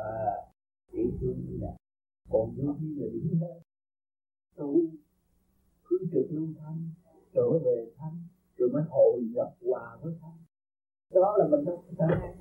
Ờ, 0.00 0.26
à, 0.26 0.36
chỉ 0.92 0.98
thương 1.20 1.36
như 1.46 1.58
là 1.60 1.72
còn 2.30 2.54
vô 2.56 2.72
vi 2.80 2.88
là 2.96 3.06
điểm 3.12 3.38
hết 3.40 3.60
tu 4.56 4.80
cứ 5.84 5.98
trực 6.12 6.26
lưu 6.30 6.48
thanh 6.58 6.90
trở 7.34 7.58
về 7.64 7.92
thanh 7.96 8.22
rồi 8.56 8.68
mới 8.72 8.82
hội 8.88 9.20
nhập 9.34 9.54
hòa 9.66 9.98
với 10.02 10.14
thanh. 10.20 10.38
Đó 11.10 11.36
là 11.38 11.44
mình 11.50 11.64
đâu 11.64 11.84
có 11.98 12.06
thể 12.08 12.32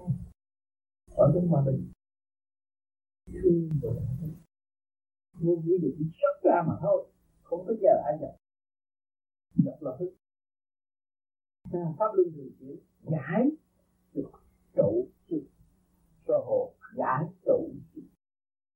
ở 1.16 1.32
bên 1.34 1.48
ngoài 1.48 1.64
mình 1.66 1.92
thương 3.26 3.70
rồi 3.82 3.96
vô 5.34 5.56
nghĩa 5.64 5.78
được 5.78 5.96
xuất 6.00 6.50
ra 6.50 6.64
mà 6.68 6.74
thôi 6.82 7.08
không 7.44 7.66
có 7.68 7.74
giờ 7.82 8.02
ai 8.06 8.18
nhập. 8.22 8.36
Nhập 9.56 9.82
là 9.82 9.92
thức. 10.00 10.16
Pháp 11.72 12.14
luân 12.14 12.32
thường 12.36 12.52
chuyển 12.60 12.78
giải 13.02 13.50
được 14.14 14.32
trụ 14.76 15.08
sự 15.30 15.50
sơ 16.28 16.34
hồ 16.46 16.74
giải 16.96 17.24
trụ. 17.46 17.74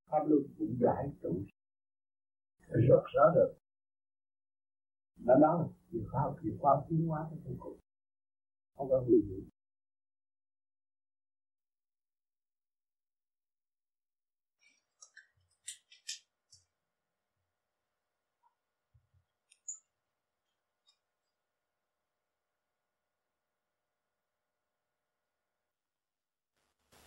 Pháp 0.05 0.23
luân 0.27 0.43
cũng 0.57 0.77
giải 0.81 1.05
trụ. 1.21 1.41
Rất 2.67 3.03
rõ 3.13 3.31
được. 3.35 3.53
Nó 5.25 5.35
đó 5.41 5.61
là 5.61 5.67
chìa 5.91 6.03
khóa 6.11 6.23
chìa 6.43 6.57
khóa 6.59 6.81
tiến 6.89 7.07
hóa 7.07 7.27
cái 7.29 7.39
thân 7.43 7.57
cụ 7.59 7.77
không 8.75 8.89
có 8.89 8.99
hủy 8.99 9.15
diệt 9.27 9.53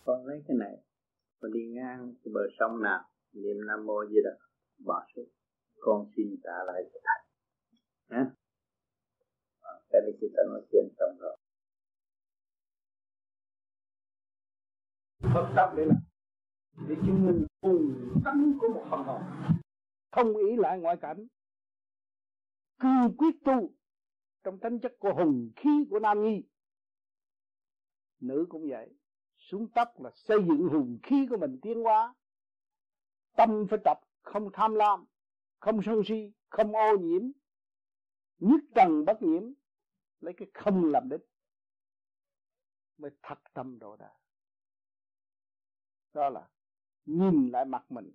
con 0.07 0.25
lấy 0.25 0.43
cái 0.47 0.57
này 0.57 0.86
có 1.47 1.53
đi 1.53 1.67
ngang 1.67 2.13
cái 2.23 2.31
bờ 2.33 2.41
sông 2.59 2.81
nào 2.81 3.09
niệm 3.33 3.67
nam 3.67 3.85
mô 3.85 4.05
di 4.09 4.15
đà 4.23 4.31
bỏ 4.85 5.07
xuống. 5.15 5.29
Con 5.79 6.11
xin 6.15 6.35
trả 6.43 6.63
lại 6.65 6.83
cho 6.93 6.99
thầy. 7.03 7.19
Nhé 8.09 8.29
à, 9.61 9.71
cái 9.89 10.01
này 10.01 10.11
chúng 10.21 10.29
ta 10.35 10.43
nói 10.49 10.61
chuyện 10.71 10.87
xong 10.99 11.17
rồi. 11.19 11.37
Phật 15.33 15.53
tâm 15.55 15.75
để 15.77 15.85
làm 15.85 15.97
để 16.89 16.95
chứng 17.05 17.25
minh 17.25 17.45
hùng 17.61 18.09
tánh 18.25 18.53
của 18.61 18.67
một 18.73 18.85
phần 18.91 19.03
hồn. 19.03 19.21
Không 20.11 20.37
ý 20.37 20.55
lại 20.57 20.79
ngoại 20.79 20.97
cảnh. 21.01 21.27
Cương 22.79 23.17
quyết 23.17 23.35
tu 23.45 23.73
trong 24.43 24.59
tính 24.59 24.79
chất 24.79 24.91
của 24.99 25.13
hùng 25.13 25.51
khí 25.55 25.69
của 25.89 25.99
nam 25.99 26.23
nhi. 26.23 26.43
Nữ 28.19 28.45
cũng 28.49 28.69
vậy 28.69 28.93
xuống 29.51 29.67
tóc 29.75 29.99
là 29.99 30.11
xây 30.13 30.37
dựng 30.47 30.67
hùng 30.67 30.99
khí 31.03 31.27
của 31.29 31.37
mình 31.37 31.59
tiến 31.61 31.83
hóa. 31.83 32.15
Tâm 33.35 33.67
phải 33.69 33.79
tập, 33.85 33.99
không 34.21 34.49
tham 34.53 34.75
lam, 34.75 35.05
không 35.59 35.81
sân 35.85 36.01
si, 36.07 36.31
không 36.49 36.75
ô 36.75 36.97
nhiễm. 36.97 37.21
Nhất 38.39 38.61
trần 38.75 39.05
bất 39.05 39.21
nhiễm, 39.21 39.43
lấy 40.19 40.33
cái 40.37 40.47
không 40.53 40.85
làm 40.85 41.09
đích, 41.09 41.21
mới 42.97 43.11
thật 43.21 43.39
tâm 43.53 43.79
độ 43.79 43.95
đạt 43.95 44.17
đó 46.17 46.29
là 46.29 46.47
nhìn 47.05 47.49
lại 47.51 47.65
mặt 47.65 47.91
mình 47.91 48.11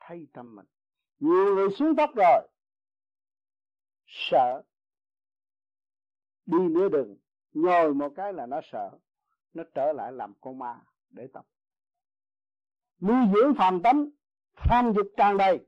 thay 0.00 0.26
tâm 0.32 0.56
mình. 0.56 0.66
Nhiều 1.18 1.54
người 1.54 1.68
xuống 1.78 1.96
tóc 1.96 2.10
rồi, 2.16 2.48
sợ. 4.06 4.62
Đi 6.46 6.58
nửa 6.58 6.88
đường, 6.88 7.16
nhồi 7.52 7.94
một 7.94 8.12
cái 8.16 8.32
là 8.32 8.46
nó 8.46 8.60
sợ 8.72 8.98
nó 9.56 9.64
trở 9.74 9.92
lại 9.92 10.12
làm 10.12 10.34
con 10.40 10.58
ma 10.58 10.80
để 11.10 11.26
tập. 11.32 11.46
Nuôi 13.00 13.26
dưỡng 13.34 13.54
phàm 13.58 13.82
tánh, 13.82 14.10
tham 14.56 14.92
dục 14.96 15.06
tràn 15.16 15.36
đầy. 15.36 15.66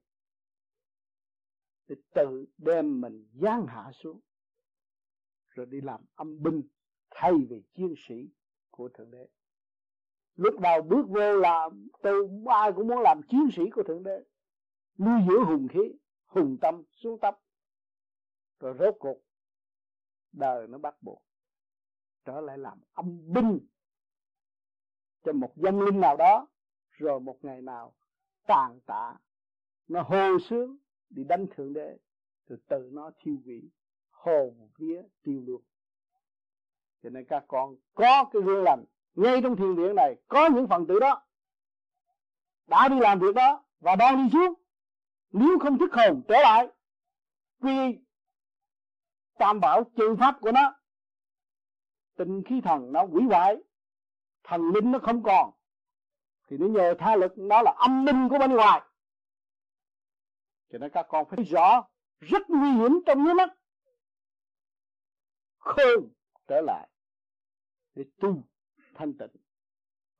Thì 1.88 1.94
tự 2.14 2.46
đem 2.58 3.00
mình 3.00 3.28
giáng 3.32 3.66
hạ 3.66 3.92
xuống, 3.94 4.20
rồi 5.48 5.66
đi 5.66 5.80
làm 5.80 6.00
âm 6.14 6.42
binh 6.42 6.62
thay 7.10 7.32
vì 7.50 7.62
chiến 7.74 7.94
sĩ 8.08 8.14
của 8.70 8.88
thượng 8.88 9.10
đế. 9.10 9.28
Lúc 10.34 10.60
đầu 10.60 10.82
bước 10.82 11.08
vô 11.08 11.36
là 11.36 11.68
từ 12.02 12.28
ai 12.46 12.72
cũng 12.72 12.88
muốn 12.88 12.98
làm 12.98 13.20
chiến 13.28 13.48
sĩ 13.56 13.62
của 13.70 13.82
thượng 13.82 14.02
đế. 14.02 14.24
Nuôi 14.98 15.20
dưỡng 15.28 15.44
hùng 15.44 15.68
khí, 15.68 15.98
hùng 16.26 16.56
tâm 16.60 16.82
xuống 16.92 17.20
tấp. 17.20 17.38
Rồi 18.60 18.74
rốt 18.78 18.94
cuộc, 18.98 19.18
đời 20.32 20.66
nó 20.68 20.78
bắt 20.78 21.02
buộc 21.02 21.22
trở 22.24 22.40
lại 22.40 22.58
làm 22.58 22.78
âm 22.92 23.32
binh 23.32 23.58
cho 25.28 25.32
một 25.32 25.56
dân 25.56 25.80
linh 25.80 26.00
nào 26.00 26.16
đó, 26.16 26.46
rồi 26.90 27.20
một 27.20 27.44
ngày 27.44 27.62
nào 27.62 27.94
tàn 28.46 28.80
tạ, 28.86 29.14
nó 29.88 30.02
hồ 30.02 30.38
sướng 30.48 30.76
đi 31.10 31.24
đánh 31.24 31.46
thượng 31.56 31.72
đế 31.72 31.98
từ 32.48 32.56
từ 32.68 32.90
nó 32.92 33.10
thiêu 33.18 33.36
hủy 33.44 33.70
hồn 34.10 34.68
vía 34.78 35.02
tiêu 35.22 35.42
luôn 35.46 35.62
cho 37.02 37.10
nên 37.10 37.24
các 37.24 37.44
con 37.48 37.76
có 37.94 38.24
cái 38.32 38.42
gương 38.42 38.62
lành 38.62 38.84
ngay 39.14 39.42
trong 39.42 39.56
thiền 39.56 39.76
điện 39.76 39.96
này, 39.96 40.16
có 40.28 40.48
những 40.54 40.68
phần 40.68 40.86
tử 40.86 40.98
đó 41.00 41.22
đã 42.66 42.88
đi 42.88 43.00
làm 43.00 43.18
việc 43.18 43.34
đó 43.34 43.64
và 43.80 43.96
đang 43.96 44.16
đi 44.16 44.30
xuống. 44.32 44.54
Nếu 45.32 45.58
không 45.58 45.78
thức 45.78 45.92
hồn 45.92 46.22
trở 46.28 46.34
lại, 46.42 46.68
quy 47.60 47.98
tam 49.38 49.60
bảo 49.60 49.84
trừ 49.96 50.16
pháp 50.20 50.38
của 50.40 50.52
nó 50.52 50.74
tình 52.16 52.42
khí 52.42 52.60
thần 52.60 52.92
nó 52.92 53.02
quỷ 53.02 53.22
hoại 53.24 53.56
thần 54.48 54.62
linh 54.74 54.92
nó 54.92 54.98
không 54.98 55.22
còn. 55.22 55.50
Thì 56.48 56.56
nó 56.56 56.66
nhờ 56.66 56.94
tha 56.98 57.16
lực, 57.16 57.38
nó 57.38 57.62
là 57.62 57.74
âm 57.78 58.04
minh 58.04 58.28
của 58.30 58.38
bên 58.38 58.52
ngoài. 58.52 58.82
Cho 60.70 60.78
nên 60.78 60.90
các 60.90 61.06
con 61.08 61.28
phải 61.28 61.44
rõ 61.44 61.88
rất 62.20 62.50
nguy 62.50 62.70
hiểm 62.70 62.92
trong 63.06 63.24
nhé 63.24 63.34
mắt. 63.34 63.48
Khôn 65.58 66.08
trở 66.46 66.60
lại 66.60 66.88
để 67.94 68.04
tu 68.20 68.42
thanh 68.94 69.12
tịnh, 69.18 69.30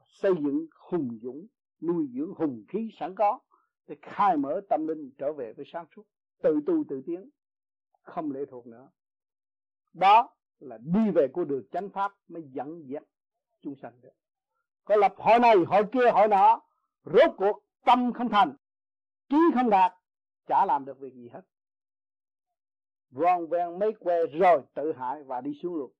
xây 0.07 0.33
dựng 0.43 0.67
hùng 0.75 1.19
dũng, 1.23 1.47
nuôi 1.81 2.09
dưỡng 2.15 2.35
hùng 2.35 2.65
khí 2.69 2.91
sẵn 2.99 3.15
có 3.15 3.39
để 3.87 3.97
khai 4.03 4.37
mở 4.37 4.61
tâm 4.69 4.87
linh 4.87 5.11
trở 5.19 5.33
về 5.33 5.53
với 5.53 5.67
sáng 5.73 5.87
suốt, 5.97 6.07
tự 6.43 6.61
tu 6.67 6.85
tự 6.89 7.03
tiến, 7.07 7.31
không 8.03 8.33
lệ 8.33 8.41
thuộc 8.51 8.67
nữa. 8.67 8.91
Đó 9.93 10.37
là 10.59 10.79
đi 10.79 11.11
về 11.15 11.29
của 11.33 11.45
đường 11.45 11.65
chánh 11.71 11.91
pháp 11.91 12.13
mới 12.29 12.43
dẫn 12.53 12.83
dắt 12.89 13.03
chúng 13.69 13.77
sanh 13.83 14.01
được. 14.01 14.13
Có 14.85 14.97
lập 14.97 15.15
hội 15.17 15.39
này, 15.39 15.57
hội 15.67 15.83
kia, 15.93 16.11
hội 16.13 16.29
nọ, 16.29 16.61
rốt 17.05 17.31
cuộc 17.37 17.63
tâm 17.85 18.13
không 18.13 18.29
thành, 18.29 18.57
trí 19.29 19.37
không 19.55 19.71
đạt, 19.71 19.93
chả 20.47 20.67
làm 20.67 20.85
được 20.85 20.99
việc 20.99 21.15
gì 21.15 21.29
hết. 21.29 21.43
Vòn 23.11 23.47
vẹn 23.47 23.79
mấy 23.79 23.93
que 24.01 24.27
rồi 24.27 24.63
tự 24.75 24.93
hại 24.93 25.23
và 25.23 25.41
đi 25.41 25.53
xuống 25.63 25.75
luôn 25.75 25.93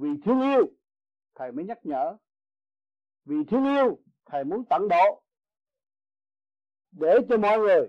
vì 0.00 0.08
thương 0.24 0.40
yêu, 0.40 0.66
thầy 1.34 1.52
mới 1.52 1.64
nhắc 1.64 1.78
nhở. 1.82 2.16
Vì 3.24 3.36
thương 3.44 3.64
yêu, 3.64 3.98
thầy 4.26 4.44
muốn 4.44 4.64
tận 4.70 4.88
độ. 4.88 5.22
Để 6.90 7.18
cho 7.28 7.38
mọi 7.38 7.58
người 7.58 7.88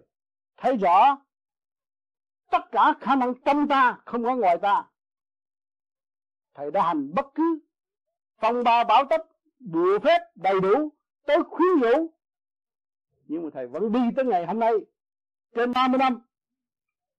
thấy 0.57 0.77
rõ, 0.77 1.17
tất 2.51 2.61
cả 2.71 2.93
khả 2.99 3.15
năng 3.15 3.33
trong 3.45 3.67
ta 3.67 4.01
không 4.05 4.23
có 4.23 4.35
ngoài 4.35 4.57
ta 4.61 4.88
thầy 6.53 6.71
đã 6.71 6.87
hành 6.87 7.13
bất 7.15 7.25
cứ 7.35 7.59
phong 8.37 8.63
ba 8.63 8.83
bảo 8.83 9.05
tất 9.09 9.21
bùa 9.59 9.99
phép 9.99 10.19
đầy 10.35 10.59
đủ, 10.61 10.91
tới 11.25 11.43
khuyến 11.43 11.81
dụ 11.81 12.09
nhưng 13.29 13.43
mà 13.43 13.49
thầy 13.53 13.67
vẫn 13.67 13.91
đi 13.91 13.99
tới 14.15 14.25
ngày 14.25 14.45
hôm 14.45 14.59
nay, 14.59 14.73
trên 15.55 15.73
30 15.73 15.97
năm, 15.97 16.21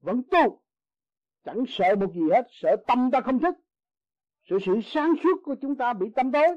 vẫn 0.01 0.23
tu. 0.31 0.63
Chẳng 1.45 1.65
sợ 1.69 1.97
một 2.01 2.15
gì 2.15 2.31
hết, 2.31 2.47
sợ 2.51 2.77
tâm 2.87 3.11
ta 3.11 3.21
không 3.21 3.39
thức. 3.39 3.55
Sự 4.43 4.59
sự 4.67 4.81
sáng 4.85 5.15
suốt 5.23 5.41
của 5.45 5.55
chúng 5.61 5.77
ta 5.77 5.93
bị 5.93 6.07
tâm 6.17 6.33
tối. 6.33 6.49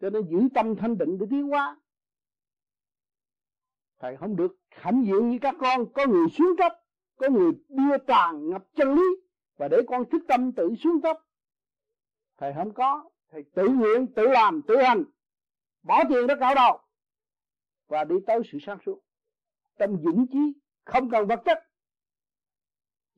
Cho 0.00 0.10
nên 0.10 0.22
giữ 0.30 0.48
tâm 0.54 0.76
thanh 0.76 0.98
định 0.98 1.18
để 1.18 1.26
tiến 1.30 1.48
hóa. 1.48 1.76
Thầy 3.98 4.16
không 4.16 4.36
được 4.36 4.56
hãnh 4.70 5.04
diện 5.06 5.28
như 5.28 5.38
các 5.38 5.54
con. 5.58 5.92
Có 5.92 6.06
người 6.06 6.26
xuống 6.28 6.56
cấp, 6.58 6.72
có 7.16 7.28
người 7.28 7.52
đưa 7.68 7.98
tràn 8.06 8.50
ngập 8.50 8.64
chân 8.74 8.94
lý 8.94 9.02
và 9.56 9.68
để 9.68 9.76
con 9.86 10.10
thức 10.10 10.22
tâm 10.28 10.52
tự 10.52 10.74
xuống 10.74 11.00
cấp 11.02 11.18
thầy 12.36 12.52
không 12.54 12.74
có, 12.74 13.10
thầy 13.30 13.44
tự 13.54 13.68
nguyện, 13.68 14.06
tự 14.16 14.28
làm, 14.28 14.62
tự 14.68 14.76
hành. 14.76 15.04
Bỏ 15.82 16.04
tiền 16.08 16.26
ra 16.26 16.34
cạo 16.40 16.54
đầu 16.54 16.80
và 17.88 18.04
đi 18.04 18.14
tới 18.26 18.40
sự 18.52 18.58
sáng 18.66 18.78
suốt. 18.86 19.00
Tâm 19.78 19.96
dũng 20.04 20.26
chí, 20.26 20.52
không 20.84 21.10
cần 21.10 21.26
vật 21.26 21.42
chất. 21.44 21.58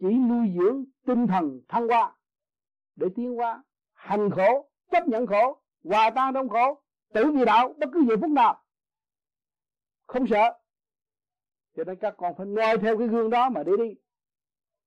Chỉ 0.01 0.07
nuôi 0.07 0.47
dưỡng 0.59 0.85
tinh 1.07 1.27
thần 1.27 1.61
thăng 1.69 1.89
hoa 1.89 2.17
để 2.97 3.07
tiến 3.17 3.35
hóa, 3.35 3.63
hành 3.93 4.31
khổ, 4.31 4.71
chấp 4.91 5.09
nhận 5.09 5.27
khổ, 5.27 5.63
hòa 5.85 6.11
tan 6.11 6.35
trong 6.35 6.49
khổ, 6.49 6.83
tự 7.13 7.31
vì 7.31 7.45
đạo 7.45 7.75
bất 7.79 7.87
cứ 7.93 8.05
giờ 8.09 8.17
phút 8.21 8.31
nào. 8.31 8.65
Không 10.07 10.27
sợ. 10.27 10.61
Cho 11.77 11.85
nên 11.85 11.99
các 12.01 12.15
con 12.19 12.35
phải 12.37 12.47
noi 12.47 12.79
theo 12.79 12.99
cái 12.99 13.09
gương 13.09 13.31
đó 13.31 13.51
mà 13.51 13.63
đi 13.63 13.73
đi. 13.79 13.95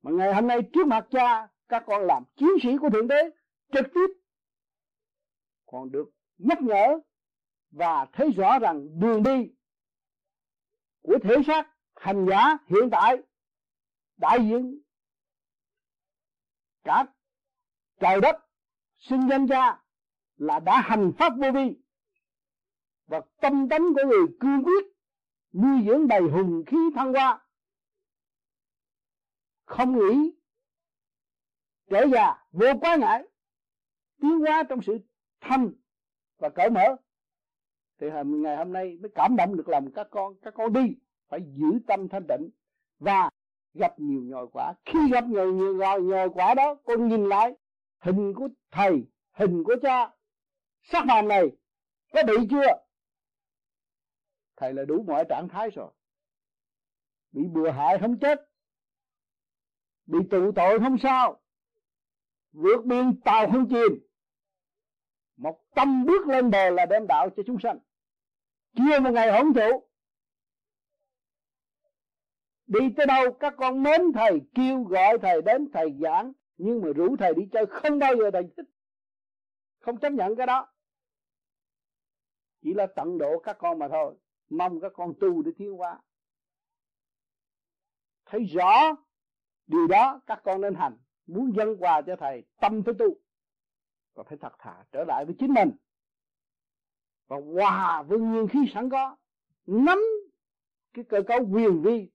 Mà 0.02 0.12
ngày 0.12 0.34
hôm 0.34 0.48
nay 0.48 0.62
trước 0.74 0.88
mặt 0.88 1.08
cha, 1.12 1.48
các 1.68 1.84
con 1.88 2.02
làm 2.02 2.24
chiến 2.36 2.50
sĩ 2.64 2.78
của 2.78 2.90
thượng 2.90 3.08
đế 3.08 3.30
trực 3.72 3.86
tiếp. 3.94 4.08
Còn 5.66 5.92
được 5.92 6.10
nhắc 6.38 6.62
nhở 6.62 7.00
và 7.72 8.06
thấy 8.14 8.32
rõ 8.32 8.60
rằng 8.60 9.00
đường 9.00 9.24
đi 9.24 9.54
của 11.02 11.18
thể 11.24 11.36
xác 11.48 11.68
hành 11.96 12.26
giả 12.30 12.58
hiện 12.68 12.90
tại 12.92 13.18
đại 14.18 14.40
diện 14.40 14.82
cả 16.84 17.06
trời 18.00 18.22
đất 18.22 18.36
sinh 18.98 19.30
danh 19.30 19.48
cha 19.48 19.84
là 20.36 20.60
đã 20.60 20.82
hành 20.82 21.12
pháp 21.20 21.34
vô 21.38 21.52
vi 21.52 21.76
và 23.08 23.22
tâm 23.42 23.70
tánh 23.70 23.94
của 23.96 24.08
người 24.08 24.26
cương 24.40 24.64
quyết 24.64 24.86
nuôi 25.54 25.84
dưỡng 25.88 26.08
đầy 26.08 26.22
hùng 26.22 26.64
khí 26.68 26.78
thăng 26.96 27.14
hoa. 27.14 27.46
Không 29.66 30.00
nghĩ 30.00 30.32
trở 31.90 32.06
già 32.14 32.46
vô 32.52 32.68
quá 32.82 32.96
ngại 32.96 33.24
tiến 34.22 34.40
hóa 34.40 34.64
trong 34.70 34.82
sự 34.82 34.98
thanh 35.42 35.72
và 36.38 36.50
cởi 36.50 36.70
mở. 36.70 36.96
Thì 38.00 38.08
ngày 38.26 38.58
hôm 38.58 38.74
nay 38.74 38.98
mới 39.02 39.12
cảm 39.16 39.36
động 39.36 39.58
được 39.58 39.68
lòng 39.70 39.92
các 39.96 40.08
con 40.12 40.34
các 40.42 40.54
con 40.54 40.74
đi 40.74 40.96
phải 41.30 41.40
giữ 41.54 41.80
tâm 41.88 42.10
thanh 42.10 42.28
tịnh 42.28 42.50
và 43.00 43.30
gặp 43.74 44.00
nhiều 44.00 44.22
nhồi 44.22 44.48
quả. 44.54 44.74
Khi 44.86 45.00
gặp 45.12 45.24
nhiều 45.24 45.54
nhiều 45.54 45.76
nhồi, 45.76 46.02
nhồi 46.02 46.30
quả 46.30 46.54
đó 46.54 46.76
con 46.86 47.08
nhìn 47.08 47.30
lại 47.30 47.54
hình 48.00 48.34
của 48.34 48.50
thầy 48.72 49.04
hình 49.32 49.64
của 49.64 49.76
cha 49.82 50.16
sắc 50.82 51.06
màn 51.06 51.28
này 51.28 51.44
có 52.14 52.24
bị 52.28 52.48
chưa? 52.50 52.84
Thầy 54.56 54.74
là 54.74 54.86
đủ 54.86 55.04
mọi 55.04 55.26
trạng 55.30 55.50
thái 55.50 55.70
rồi. 55.70 55.92
Bị 57.32 57.42
bừa 57.54 57.72
hại 57.72 57.98
không 58.00 58.20
chết 58.20 58.48
bị 60.08 60.20
tụ 60.30 60.52
tội 60.52 60.80
không 60.80 60.98
sao 60.98 61.40
vượt 62.52 62.86
biên 62.86 63.22
tàu 63.22 63.52
không 63.52 63.70
chìm 63.70 64.07
một 65.38 65.60
tâm 65.76 66.06
bước 66.06 66.28
lên 66.28 66.52
bờ 66.52 66.70
là 66.70 66.86
đem 66.86 67.08
đạo 67.08 67.30
cho 67.38 67.44
chúng 67.46 67.58
sanh. 67.64 67.80
Chia 68.76 69.00
một 69.00 69.10
ngày 69.14 69.32
hưởng 69.32 69.54
thụ. 69.54 69.84
Đi 72.68 72.80
tới 72.98 73.06
đâu 73.06 73.32
các 73.32 73.54
con 73.58 73.84
mến 73.84 74.02
thầy 74.14 74.42
kêu 74.56 74.84
gọi 74.84 75.18
thầy 75.22 75.42
đến 75.42 75.70
thầy 75.74 75.94
giảng, 76.02 76.34
nhưng 76.58 76.82
mà 76.82 76.88
rủ 76.96 77.16
thầy 77.20 77.34
đi 77.34 77.44
chơi 77.52 77.66
không 77.66 78.00
bao 78.00 78.16
giờ 78.16 78.32
thầy 78.34 78.44
thích. 78.58 78.66
Không 79.80 80.00
chấp 80.00 80.10
nhận 80.10 80.36
cái 80.36 80.48
đó. 80.48 80.74
Chỉ 82.62 82.74
là 82.74 82.88
tận 82.96 83.18
độ 83.18 83.40
các 83.40 83.58
con 83.60 83.80
mà 83.80 83.88
thôi. 83.88 84.16
Mong 84.50 84.80
các 84.80 84.92
con 84.96 85.14
tu 85.20 85.42
để 85.42 85.52
thiếu 85.58 85.76
qua 85.76 86.02
thấy 88.28 88.44
rõ 88.44 88.96
điều 89.68 89.88
đó, 89.88 90.22
các 90.28 90.42
con 90.44 90.62
nên 90.62 90.76
hành. 90.76 90.98
Muốn 91.28 91.54
dâng 91.58 91.78
quà 91.80 92.02
cho 92.02 92.16
thầy, 92.16 92.44
tâm 92.62 92.84
phải 92.84 92.94
tu 93.00 93.06
và 94.18 94.24
phải 94.24 94.38
thật 94.38 94.54
thà 94.60 94.86
trở 94.92 95.04
lại 95.04 95.26
với 95.26 95.36
chính 95.40 95.54
mình. 95.54 95.72
Và 97.28 97.38
hòa 97.54 98.04
với 98.04 98.20
nguyên 98.20 98.48
khí 98.48 98.60
sẵn 98.74 98.90
có, 98.90 99.18
nắm 99.66 100.00
cái 100.94 101.06
cơ 101.10 101.22
cấu 101.28 101.40
quyền 101.52 101.82
vi 101.82 102.10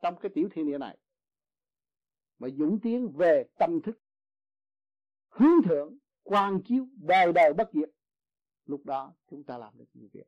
trong 0.00 0.16
cái 0.20 0.30
tiểu 0.34 0.48
thiên 0.52 0.66
địa 0.66 0.78
này, 0.78 0.98
mà 2.38 2.48
dũng 2.48 2.78
tiến 2.82 3.12
về 3.16 3.44
tâm 3.58 3.80
thức, 3.82 4.02
hướng 5.28 5.62
thượng 5.64 5.98
quan 6.22 6.60
chiếu 6.64 6.86
đời 6.96 7.32
đời 7.32 7.52
bất 7.52 7.70
diệt. 7.72 7.90
Lúc 8.66 8.84
đó 8.84 9.14
chúng 9.30 9.44
ta 9.44 9.58
làm 9.58 9.78
được 9.78 9.88
nhiều 9.94 10.08
việc. 10.12 10.26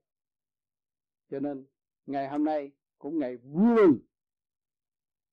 Cho 1.30 1.40
nên 1.40 1.66
ngày 2.06 2.28
hôm 2.28 2.44
nay 2.44 2.72
cũng 2.98 3.18
ngày 3.18 3.36
vui 3.36 4.00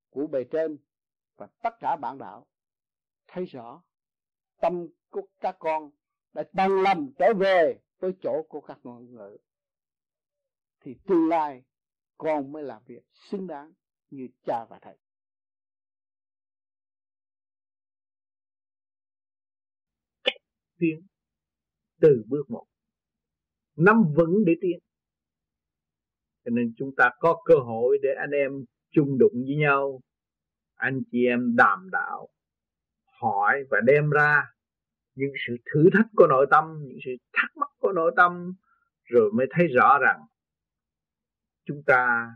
của 0.10 0.28
bề 0.28 0.44
trên 0.44 0.78
và 1.36 1.48
tất 1.48 1.80
cả 1.80 1.96
bạn 1.96 2.18
đạo 2.18 2.48
thấy 3.28 3.46
rõ 3.46 3.84
tâm 4.62 4.88
của 5.12 5.28
các 5.39 5.55
con 5.59 5.91
đã 6.34 6.43
bằng 6.53 6.82
lòng 6.82 7.12
trở 7.20 7.34
về 7.34 7.80
với 7.99 8.12
chỗ 8.22 8.43
của 8.49 8.62
các 8.62 8.80
ngôn 8.84 9.14
ngữ 9.14 9.38
thì 10.80 10.95
tương 11.07 11.30
lai 11.30 11.64
con 12.18 12.51
mới 12.51 12.64
làm 12.64 12.82
việc 12.86 13.03
xứng 13.14 13.47
đáng 13.47 13.74
như 14.09 14.28
cha 14.43 14.66
và 14.70 14.80
thầy. 14.82 14.97
Tiến 20.78 21.07
từ 22.01 22.24
bước 22.28 22.49
một. 22.49 22.66
Nắm 23.76 24.03
vững 24.16 24.45
để 24.45 24.53
tiến. 24.62 24.80
Cho 26.45 26.49
nên 26.51 26.74
chúng 26.78 26.95
ta 26.97 27.09
có 27.20 27.41
cơ 27.45 27.55
hội 27.55 27.97
để 28.01 28.09
anh 28.20 28.32
em 28.32 28.66
chung 28.91 29.18
đụng 29.18 29.43
với 29.45 29.55
nhau. 29.55 30.01
Anh 30.76 31.01
chị 31.12 31.26
em 31.26 31.55
đàm 31.55 31.89
đạo, 31.91 32.28
hỏi 33.05 33.64
và 33.70 33.78
đem 33.86 34.09
ra 34.09 34.43
những 35.16 35.32
sự 35.47 35.55
thử 35.66 35.89
thách 35.93 36.07
của 36.16 36.28
nội 36.28 36.47
tâm 36.51 36.66
những 36.88 36.97
sự 37.05 37.12
thắc 37.34 37.57
mắc 37.57 37.70
của 37.80 37.91
nội 37.91 38.12
tâm 38.16 38.53
rồi 39.03 39.32
mới 39.34 39.47
thấy 39.49 39.68
rõ 39.68 39.97
rằng 40.01 40.20
chúng 41.66 41.84
ta 41.86 42.32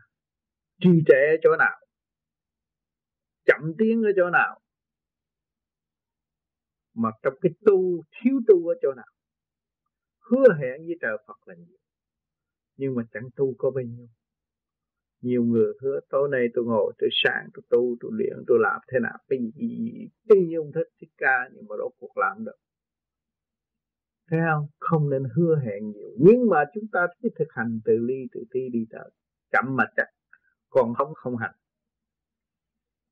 trì 0.80 0.89
trệ 1.07 1.28
ở 1.30 1.38
chỗ 1.43 1.49
nào 1.59 1.80
chậm 3.45 3.73
tiến 3.78 4.03
ở 4.03 4.11
chỗ 4.15 4.30
nào 4.30 4.59
mà 6.93 7.09
trong 7.23 7.34
cái 7.41 7.51
tu 7.65 8.03
thiếu 8.11 8.41
tu 8.47 8.67
ở 8.67 8.76
chỗ 8.82 8.93
nào. 8.95 9.05
Hứa 10.19 10.53
hẹn 10.61 10.86
với 10.86 10.95
trời 11.01 11.17
Phật 11.28 11.47
là 11.47 11.55
nhiều 11.55 11.78
nhưng 12.78 12.95
mà 12.95 13.03
chẳng 13.13 13.30
tu 13.36 13.55
có 13.57 13.71
bao 13.71 13.84
nhiêu. 13.84 14.07
Nhiều 15.21 15.43
người 15.43 15.73
hứa 15.82 15.99
tối 16.09 16.30
nay 16.32 16.47
tôi 16.53 16.65
ngồi 16.65 16.93
tôi 16.97 17.09
sáng 17.23 17.49
tôi 17.53 17.63
tu 17.69 17.95
tôi 17.99 18.11
luyện 18.13 18.43
tôi 18.47 18.57
làm 18.61 18.82
thế 18.91 18.99
nào? 18.99 19.17
Cái 19.28 19.39
gì, 19.55 19.91
cái 20.30 20.38
gì 20.47 20.53
ông 20.53 20.71
thích 20.76 20.89
thích 21.01 21.09
ca 21.17 21.49
nhưng 21.53 21.65
mà 21.69 21.76
rốt 21.80 21.91
cuộc 21.99 22.17
làm 22.17 22.45
được 22.45 22.57
thấy 24.30 24.39
không? 24.51 24.67
Không 24.80 25.09
nên 25.09 25.23
hứa 25.36 25.55
hẹn 25.65 25.91
nhiều. 25.91 26.09
Nhưng 26.17 26.49
mà 26.49 26.63
chúng 26.73 26.84
ta 26.91 27.07
phải 27.21 27.32
thực 27.39 27.47
hành 27.49 27.80
từ 27.86 27.97
ly, 27.97 28.28
từ 28.32 28.43
ti 28.51 28.59
đi 28.71 28.86
tới 28.89 29.11
chậm 29.51 29.76
mà 29.76 29.84
chặt. 29.95 30.07
còn 30.69 30.93
không 30.93 31.13
không 31.13 31.38
hành. 31.38 31.55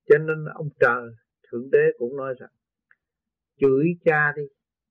Cho 0.10 0.18
nên 0.18 0.46
ông 0.54 0.70
trời, 0.80 1.10
thượng 1.44 1.70
đế 1.72 1.92
cũng 1.98 2.18
nói 2.18 2.36
rằng, 2.40 2.50
chửi 3.60 3.86
cha 4.06 4.34
đi, 4.36 4.44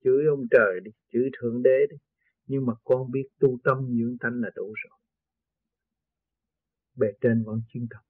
chửi 0.04 0.26
ông 0.26 0.46
trời 0.50 0.80
đi, 0.84 0.90
chửi 1.12 1.30
thượng 1.40 1.62
đế 1.62 1.86
đi. 1.90 1.96
Nhưng 2.46 2.66
mà 2.66 2.72
con 2.84 3.10
biết 3.10 3.28
tu 3.38 3.58
tâm 3.64 3.78
dưỡng 3.78 4.16
tánh 4.20 4.40
là 4.40 4.50
đủ 4.54 4.74
rồi. 4.84 4.98
Bề 6.96 7.06
trên 7.20 7.44
vẫn 7.46 7.60
chuyên 7.68 7.86
tâm. 7.90 8.02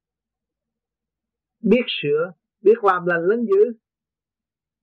Biết 1.60 1.84
sửa, 1.88 2.32
biết 2.60 2.84
làm 2.84 3.06
lành 3.06 3.22
lấn 3.22 3.44
dữ, 3.44 3.72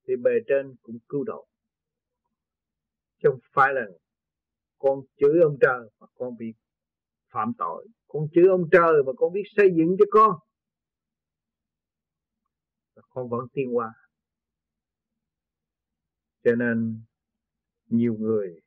thì 0.08 0.16
bề 0.16 0.32
trên 0.48 0.76
cũng 0.82 0.98
cứu 1.10 1.24
độ 1.24 1.48
chứ 3.20 3.30
không 3.32 3.40
phải 3.54 3.74
là 3.74 3.82
con 4.78 5.00
chửi 5.18 5.42
ông 5.44 5.58
trời 5.62 5.90
mà 6.00 6.08
con 6.16 6.38
bị 6.38 6.54
phạm 7.30 7.52
tội. 7.58 7.88
Con 8.08 8.28
chửi 8.34 8.48
ông 8.50 8.70
trời 8.72 9.04
mà 9.06 9.12
con 9.18 9.34
biết 9.34 9.44
xây 9.56 9.68
dựng 9.78 9.96
cho 10.00 10.06
con 10.12 10.40
con 13.10 13.30
vẫn 13.30 13.48
tiến 13.54 13.78
qua 13.78 13.94
cho 16.44 16.56
nên 16.56 17.02
nhiều 17.86 18.16
người 18.20 18.62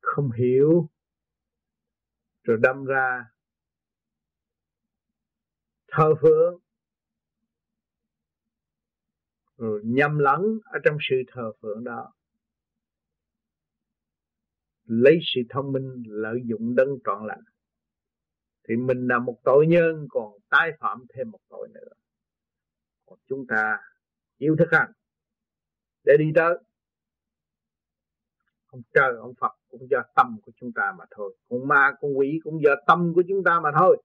không 0.00 0.30
hiểu, 0.30 0.90
rồi 2.42 2.58
đâm 2.60 2.84
ra 2.84 3.24
thờ 5.88 6.14
phượng, 6.20 6.60
rồi 9.56 9.82
nhầm 9.84 10.18
lẫn 10.18 10.40
ở 10.64 10.78
trong 10.84 10.96
sự 11.10 11.16
thờ 11.32 11.52
phượng 11.60 11.84
đó 11.84 12.12
lấy 14.84 15.18
sự 15.22 15.40
thông 15.50 15.72
minh, 15.72 16.02
lợi 16.06 16.40
dụng 16.44 16.74
đấng 16.74 16.88
trọn 17.04 17.26
lành, 17.26 17.44
thì 18.68 18.76
mình 18.76 19.06
là 19.08 19.18
một 19.18 19.38
tội 19.44 19.66
nhân, 19.66 20.06
còn 20.10 20.32
tái 20.50 20.70
phạm 20.80 21.04
thêm 21.14 21.30
một 21.30 21.40
tội 21.48 21.68
nữa. 21.74 21.92
Còn 23.06 23.18
chúng 23.28 23.46
ta 23.48 23.78
yêu 24.38 24.56
thức 24.58 24.68
hành 24.70 24.92
để 26.04 26.16
đi 26.18 26.24
tới. 26.34 26.58
Ông 28.66 28.82
trời, 28.94 29.16
ông 29.20 29.34
Phật 29.40 29.52
cũng 29.68 29.86
do 29.90 30.02
tâm 30.16 30.38
của 30.42 30.52
chúng 30.56 30.72
ta 30.74 30.92
mà 30.98 31.04
thôi 31.10 31.36
con 31.48 31.68
ma, 31.68 31.92
con 32.00 32.18
quỷ 32.18 32.40
cũng 32.44 32.62
do 32.62 32.74
tâm 32.86 33.12
của 33.14 33.22
chúng 33.28 33.44
ta 33.44 33.60
mà 33.60 33.70
thôi. 33.78 34.02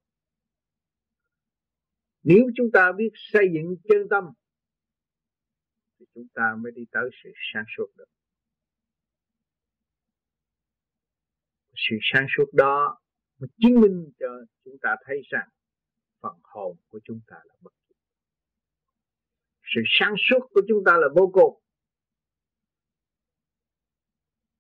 Nếu 2.24 2.44
chúng 2.56 2.72
ta 2.74 2.92
biết 2.92 3.10
xây 3.16 3.46
dựng 3.54 3.76
chân 3.84 4.08
tâm, 4.10 4.24
thì 6.00 6.06
chúng 6.16 6.28
ta 6.34 6.56
mới 6.58 6.72
đi 6.72 6.86
tới 6.92 7.10
sự 7.24 7.30
sáng 7.54 7.64
suốt 7.78 7.88
được. 7.98 8.06
Sự 11.90 11.96
sáng 12.14 12.28
suốt 12.38 12.54
đó 12.54 13.02
mới 13.40 13.48
chứng 13.58 13.82
minh 13.82 14.12
cho 14.20 14.28
chúng 14.64 14.78
ta 14.82 14.96
thấy 15.06 15.22
rằng 15.30 15.50
phần 16.22 16.36
hồn 16.44 16.78
của 16.88 17.00
chúng 17.04 17.20
ta 17.28 17.36
là 17.46 17.56
bất 17.62 17.74
diệt. 17.90 17.98
Sự 19.76 19.82
sáng 20.00 20.14
suốt 20.30 20.48
của 20.50 20.62
chúng 20.68 20.84
ta 20.86 20.98
là 20.98 21.08
vô 21.16 21.32
cùng. 21.34 21.64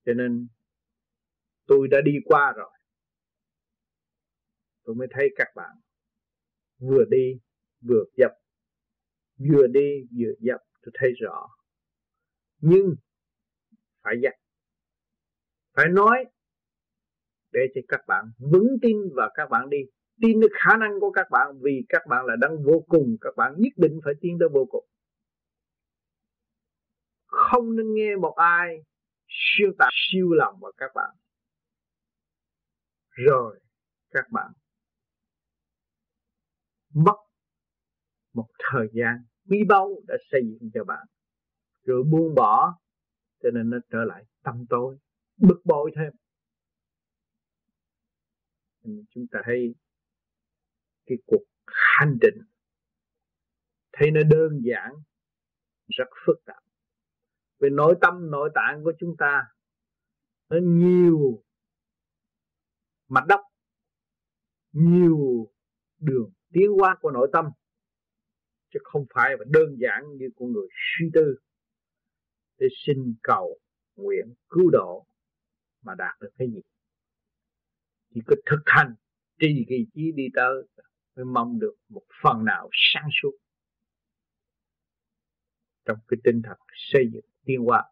Cho 0.06 0.14
nên 0.14 0.48
tôi 1.66 1.88
đã 1.92 1.98
đi 2.06 2.12
qua 2.26 2.54
rồi. 2.56 2.72
Tôi 4.84 4.96
mới 4.96 5.08
thấy 5.12 5.30
các 5.36 5.48
bạn 5.56 5.76
vừa 6.80 7.06
đi, 7.10 7.40
vừa 7.82 8.04
dập. 8.18 8.32
Vừa 9.38 9.68
đi, 9.68 10.08
vừa 10.18 10.34
dập, 10.40 10.62
tôi 10.82 10.92
thấy 11.00 11.12
rõ. 11.22 11.50
Nhưng 12.58 12.96
phải 14.02 14.16
dập. 14.24 14.34
Phải 15.74 15.86
nói 15.90 16.26
để 17.52 17.60
cho 17.76 17.82
các 17.88 18.02
bạn 18.08 18.26
vững 18.38 18.78
tin 18.82 18.98
và 19.16 19.32
các 19.34 19.50
bạn 19.50 19.70
đi. 19.70 19.78
Tin 20.22 20.40
được 20.40 20.52
khả 20.54 20.78
năng 20.78 21.00
của 21.00 21.12
các 21.12 21.28
bạn 21.32 21.48
vì 21.62 21.86
các 21.90 22.02
bạn 22.10 22.26
là 22.26 22.36
đang 22.36 22.64
vô 22.64 22.86
cùng. 22.88 23.18
Các 23.22 23.34
bạn 23.38 23.54
nhất 23.58 23.74
định 23.76 24.00
phải 24.06 24.14
tiến 24.22 24.38
tới 24.40 24.50
vô 24.54 24.66
cùng. 24.70 24.86
Không 27.26 27.76
nên 27.76 27.94
nghe 27.94 28.16
một 28.16 28.34
ai 28.36 28.84
siêu 29.28 29.72
tạc, 29.80 29.90
siêu 29.94 30.34
lòng 30.34 30.60
vào 30.62 30.72
các 30.78 30.92
bạn. 30.96 31.16
Rồi, 33.10 33.60
các 34.10 34.26
bạn. 34.32 34.52
Mất 36.94 37.16
một 38.34 38.48
thời 38.72 38.88
gian 38.94 39.24
quý 39.50 39.58
báu 39.70 39.90
đã 40.08 40.16
xây 40.32 40.42
dựng 40.46 40.70
cho 40.74 40.84
bạn. 40.84 41.08
Rồi 41.84 42.04
buông 42.12 42.36
bỏ, 42.36 42.76
cho 43.44 43.50
nên 43.54 43.70
nó 43.70 43.78
trở 43.92 44.04
lại 44.08 44.24
tâm 44.44 44.66
tối. 44.70 44.98
Bực 45.38 45.62
bội 45.66 45.92
thêm 45.96 46.14
chúng 49.10 49.28
ta 49.32 49.40
thấy 49.46 49.76
cái 51.06 51.18
cuộc 51.26 51.44
hành 51.68 52.18
trình 52.22 52.44
thấy 53.92 54.12
nó 54.12 54.22
đơn 54.24 54.62
giản, 54.64 54.92
rất 55.88 56.08
phức 56.26 56.46
tạp. 56.46 56.64
Về 57.60 57.70
nội 57.70 57.96
tâm, 58.02 58.32
nội 58.32 58.50
tạng 58.56 58.84
của 58.84 58.94
chúng 59.00 59.16
ta 59.18 59.44
nó 60.50 60.58
nhiều 60.64 61.44
mặt 63.08 63.24
đất 63.28 63.40
nhiều 64.72 65.52
đường 66.00 66.32
tiến 66.54 66.72
hóa 66.80 66.98
của 67.02 67.12
nội 67.12 67.30
tâm, 67.34 67.46
chứ 68.74 68.80
không 68.84 69.06
phải 69.14 69.30
là 69.40 69.46
đơn 69.48 69.76
giản 69.80 70.18
như 70.18 70.30
của 70.36 70.46
người 70.46 70.68
suy 70.72 71.10
tư 71.14 71.36
để 72.58 72.68
xin 72.86 73.16
cầu 73.24 73.60
nguyện 73.96 74.34
cứu 74.50 74.70
độ 74.70 75.08
mà 75.82 75.96
đạt 75.98 76.20
được 76.22 76.30
cái 76.38 76.48
gì 76.48 76.62
chỉ 78.14 78.22
có 78.28 78.36
thực 78.46 78.64
hành 78.66 78.96
trì 79.40 79.66
kỳ 79.70 79.86
chí 79.94 80.12
đi 80.16 80.24
tới 80.36 80.54
mới 81.16 81.26
mong 81.26 81.60
được 81.60 81.76
một 81.90 82.04
phần 82.24 82.46
nào 82.46 82.70
sáng 82.72 83.10
suốt. 83.22 83.32
Trong 85.86 85.98
cái 86.08 86.18
tinh 86.24 86.42
thần 86.44 86.58
xây 86.76 87.04
dựng 87.14 87.26
tiến 87.46 87.60
hóa. 87.66 87.84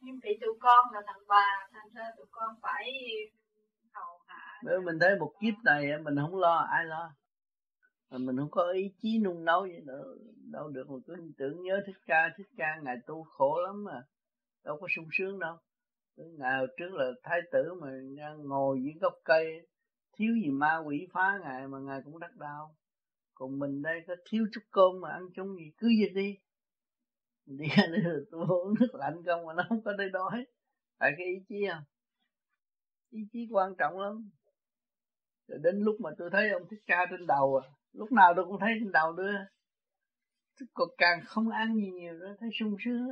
Nhưng 0.00 0.18
vì 0.22 0.30
tụi 0.40 0.54
con 0.60 0.86
là 0.92 1.00
thằng 1.06 1.22
bà 1.28 1.68
thành 1.72 1.92
ra 1.94 2.02
tụi 2.16 2.26
con 2.30 2.54
phải 2.62 2.92
hầu 3.92 4.18
hạ. 4.26 4.60
Nếu 4.64 4.82
mình 4.84 4.98
thấy 5.00 5.18
một 5.18 5.32
kiếp 5.40 5.54
này 5.64 5.98
mình 6.02 6.16
không 6.16 6.36
lo 6.36 6.56
ai 6.72 6.84
lo? 6.84 7.14
Mà 8.10 8.18
mình 8.18 8.36
không 8.36 8.50
có 8.50 8.72
ý 8.72 8.94
chí 9.02 9.18
nung 9.18 9.44
nấu 9.44 9.60
vậy 9.60 9.80
nữa 9.84 10.04
đâu 10.52 10.68
được. 10.68 10.90
Mà 10.90 10.96
cứ 11.06 11.14
tưởng 11.38 11.62
nhớ 11.62 11.80
thích 11.86 11.96
ca 12.06 12.34
thích 12.36 12.48
ca 12.56 12.80
ngài 12.82 12.96
tu 13.06 13.24
khổ 13.24 13.60
lắm 13.66 13.84
mà 13.84 14.02
đâu 14.64 14.78
có 14.80 14.86
sung 14.96 15.08
sướng 15.12 15.38
đâu 15.38 15.58
ngày 16.38 16.66
trước 16.76 16.92
là 16.92 17.10
thái 17.22 17.40
tử 17.52 17.74
mà 17.80 17.88
ngồi 18.38 18.82
dưới 18.82 18.94
gốc 19.00 19.14
cây 19.24 19.68
thiếu 20.12 20.34
gì 20.44 20.50
ma 20.50 20.78
quỷ 20.86 21.06
phá 21.12 21.38
ngài 21.42 21.68
mà 21.68 21.78
ngài 21.78 22.00
cũng 22.04 22.18
đắc 22.18 22.36
đau. 22.36 22.76
Còn 23.34 23.58
mình 23.58 23.82
đây 23.82 24.00
có 24.06 24.16
thiếu 24.30 24.46
chút 24.52 24.60
cơm 24.70 25.00
mà 25.00 25.10
ăn 25.10 25.22
chung 25.34 25.56
gì 25.56 25.72
cứ 25.78 25.88
vậy 26.00 26.10
đi. 26.14 26.38
Đi 27.46 27.66
ăn 27.76 27.92
đây 27.92 28.02
tôi 28.30 28.46
uống 28.48 28.74
nước 28.80 28.94
lạnh 28.94 29.22
không 29.26 29.46
mà 29.46 29.52
nó 29.54 29.62
không 29.68 29.82
có 29.84 29.92
đây 29.92 30.10
đói. 30.10 30.46
Tại 30.98 31.12
cái 31.18 31.26
ý 31.26 31.44
chí 31.48 31.66
không, 31.72 31.84
ý 33.10 33.20
chí 33.32 33.48
quan 33.50 33.74
trọng 33.78 34.00
lắm. 34.00 34.30
Rồi 35.48 35.58
đến 35.62 35.80
lúc 35.80 35.96
mà 36.00 36.10
tôi 36.18 36.30
thấy 36.32 36.50
ông 36.50 36.68
thích 36.70 36.82
ca 36.86 37.06
trên 37.10 37.26
đầu 37.26 37.56
à 37.64 37.80
lúc 37.92 38.12
nào 38.12 38.32
tôi 38.36 38.44
cũng 38.44 38.60
thấy 38.60 38.70
trên 38.80 38.92
đầu 38.92 39.12
đưa 39.12 39.32
còn 40.74 40.88
càng 40.98 41.20
không 41.26 41.48
ăn 41.48 41.74
gì 41.74 41.90
nhiều 41.90 42.14
nữa 42.14 42.36
thấy 42.40 42.50
sung 42.52 42.76
sướng 42.84 43.08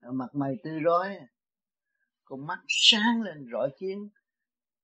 mặt 0.00 0.34
mày 0.34 0.54
tươi 0.62 0.80
rói 0.84 1.16
à 1.16 1.26
con 2.30 2.46
mắt 2.46 2.60
sáng 2.68 3.22
lên 3.22 3.48
rọi 3.52 3.70
chiến 3.78 4.08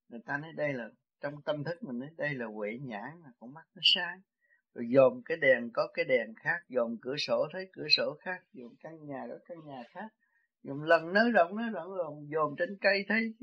người 0.08 0.20
ta 0.26 0.38
nói 0.38 0.52
đây 0.52 0.72
là, 0.72 0.90
trong 1.20 1.42
tâm 1.42 1.64
thức 1.64 1.82
mình 1.82 1.98
nói 1.98 2.10
đây 2.16 2.34
là 2.34 2.46
huệ 2.46 2.78
nhãn, 2.82 3.10
là 3.24 3.30
con 3.40 3.54
mắt 3.54 3.66
nó 3.74 3.80
sáng. 3.84 4.20
Rồi 4.74 4.86
dòm 4.94 5.22
cái 5.24 5.36
đèn, 5.36 5.70
có 5.72 5.88
cái 5.94 6.04
đèn 6.04 6.34
khác 6.34 6.64
dòm 6.68 6.96
cửa 7.02 7.16
sổ 7.16 7.46
thấy 7.52 7.68
cửa 7.72 7.86
sổ 7.96 8.16
khác 8.20 8.42
dòm 8.52 8.74
căn 8.80 9.06
nhà 9.06 9.26
có 9.28 9.38
căn 9.48 9.58
nhà 9.66 9.82
khác. 9.88 10.08
Dòm 10.62 10.82
lần 10.82 11.12
nới 11.12 11.30
rộng 11.30 11.56
nới 11.56 11.70
rộng 11.70 11.94
rồi 11.94 12.26
dòm 12.32 12.54
trên 12.58 12.76
cây 12.80 13.04
thấy 13.08 13.34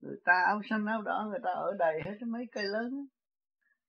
người 0.00 0.16
ta 0.24 0.42
áo 0.46 0.60
xanh, 0.70 0.86
áo 0.86 1.02
đỏ, 1.02 1.26
người 1.30 1.40
ta 1.42 1.50
ở 1.50 1.76
đầy 1.78 2.00
hết 2.04 2.26
mấy 2.26 2.46
cây 2.52 2.64
lớn. 2.64 3.06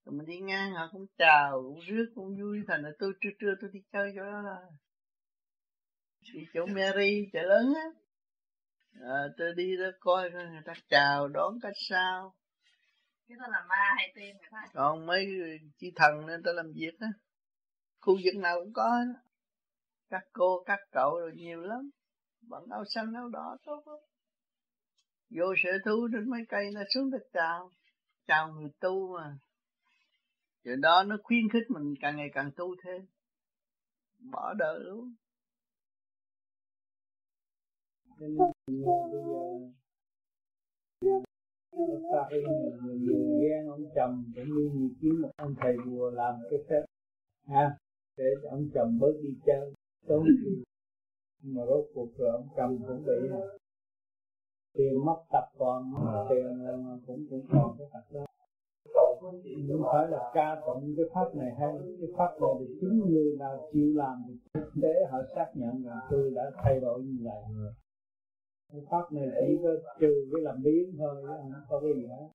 Rồi 0.05 0.15
mình 0.15 0.25
đi 0.25 0.39
ngang, 0.39 0.71
họ 0.71 0.89
cũng 0.91 1.05
chào, 1.17 1.61
cũng 1.63 1.79
rước, 1.79 2.11
cũng 2.15 2.37
vui. 2.41 2.63
Thành 2.67 2.81
là 2.81 2.89
tôi, 2.99 3.13
trưa 3.21 3.29
trưa 3.39 3.53
tôi 3.61 3.69
đi 3.73 3.79
chơi 3.93 4.13
chỗ 4.15 4.21
đó 4.21 4.41
là. 4.41 4.57
Đi 6.33 6.45
chỗ 6.53 6.65
Mary, 6.65 7.29
chợ 7.33 7.41
lớn 7.41 7.73
á 7.75 8.04
à, 9.01 9.27
tôi 9.37 9.53
đi 9.55 9.77
đó 9.77 9.85
coi 9.99 10.31
người 10.31 10.61
ta 10.65 10.73
chào 10.89 11.27
đón 11.27 11.59
cách 11.61 11.73
sao. 11.89 12.35
Cái 13.27 13.37
đó 13.39 13.47
là 13.49 13.65
ma 13.69 13.93
hay 13.97 14.11
tiên 14.15 14.35
người 14.37 14.49
ta 14.51 14.67
còn 14.73 15.05
mấy 15.05 15.27
chi 15.77 15.91
thần 15.95 16.25
nên 16.25 16.43
ta 16.43 16.51
làm 16.51 16.71
việc 16.75 16.99
á. 16.99 17.07
Khu 18.01 18.17
vực 18.23 18.41
nào 18.41 18.59
cũng 18.63 18.73
có 18.73 19.03
đó. 19.07 19.19
các 20.09 20.23
cô 20.33 20.63
các 20.65 20.79
cậu 20.91 21.19
rồi 21.19 21.31
nhiều 21.35 21.61
lắm. 21.61 21.89
Bận 22.41 22.63
áo 22.71 22.83
xanh 22.95 23.13
áo 23.13 23.29
đỏ 23.29 23.57
tốt 23.65 23.83
lắm. 23.85 23.99
Vô 25.29 25.53
sở 25.63 25.69
thú 25.85 26.07
trên 26.13 26.29
mấy 26.29 26.41
cây 26.49 26.71
nó 26.73 26.81
xuống 26.93 27.11
đất 27.11 27.23
chào. 27.33 27.71
Chào 28.27 28.53
người 28.53 28.69
tu 28.79 29.17
mà. 29.17 29.37
Chuyện 30.63 30.81
đó 30.81 31.03
nó 31.03 31.17
khuyến 31.23 31.49
khích 31.53 31.63
mình 31.69 31.93
càng 32.01 32.17
ngày 32.17 32.29
càng 32.33 32.51
tu 32.55 32.75
thêm. 32.83 33.05
Bỏ 34.31 34.53
đời 34.53 34.79
luôn 34.79 35.15
Nên 38.19 38.37
bây 38.37 38.75
giờ 41.01 41.21
ta 42.11 42.29
nhiều 42.31 42.77
người 42.83 43.39
ghen 43.41 43.67
ông 43.67 43.85
chồng 43.95 44.23
cũng 44.35 44.49
như 44.49 44.89
kiếm 45.01 45.21
một 45.21 45.29
ông 45.37 45.55
thầy 45.61 45.75
bùa 45.85 46.09
làm 46.09 46.35
cái 46.49 46.59
phép. 46.69 46.85
Ha 47.47 47.77
để 48.17 48.25
ông 48.49 48.69
chồng 48.73 48.99
bớt 49.01 49.13
đi 49.23 49.29
chơi 49.45 49.73
tốn 50.07 50.23
tiền. 50.25 50.63
Mà 51.43 51.65
rốt 51.65 51.85
cuộc 51.93 52.09
rồi 52.17 52.29
ông 52.31 52.47
chồng 52.57 52.77
cũng 52.87 53.03
bị 53.05 53.13
tiền 54.73 55.05
mất 55.05 55.23
tập 55.31 55.45
còn 55.57 55.93
tiền 56.29 56.65
cũng 57.07 57.27
cũng 57.29 57.45
còn 57.51 57.75
cái 57.77 57.87
thật 57.93 58.03
đó. 58.13 58.25
Không 59.21 59.41
phải 59.91 60.07
là 60.09 60.31
ca 60.33 60.61
tụng 60.65 60.93
cái 60.97 61.05
pháp 61.13 61.35
này 61.35 61.51
hay 61.59 61.73
cái 61.99 62.09
pháp 62.17 62.31
này 62.41 62.51
thì 62.59 62.65
chính 62.81 62.99
người 62.99 63.37
nào 63.39 63.69
chịu 63.73 63.93
làm 63.95 64.23
để 64.75 64.93
họ 65.11 65.21
xác 65.35 65.51
nhận 65.55 65.83
rằng 65.83 65.99
tôi 66.09 66.31
đã 66.35 66.51
thay 66.63 66.79
đổi 66.79 67.01
như 67.01 67.17
vậy 67.23 67.41
cái 68.75 68.85
pháp 68.91 69.05
này 69.15 69.27
chỉ 69.39 69.49
có 69.63 69.71
trừ 69.99 70.13
cái 70.31 70.41
làm 70.47 70.57
biến 70.63 70.95
thôi 70.99 71.15
không 71.27 71.51
có 71.69 71.79
cái 71.83 71.93
gì 71.97 72.05
hết. 72.13 72.27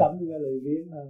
Cấm 0.00 0.12
cái 0.30 0.40
lời 0.44 0.56
biến 0.64 0.82
thôi. 0.92 1.06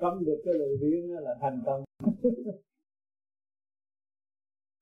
Cấm 0.00 0.24
được 0.26 0.40
cái 0.44 0.54
lời 0.54 0.72
biến 0.80 1.02
là 1.26 1.32
thành 1.40 1.62
công. 1.66 1.84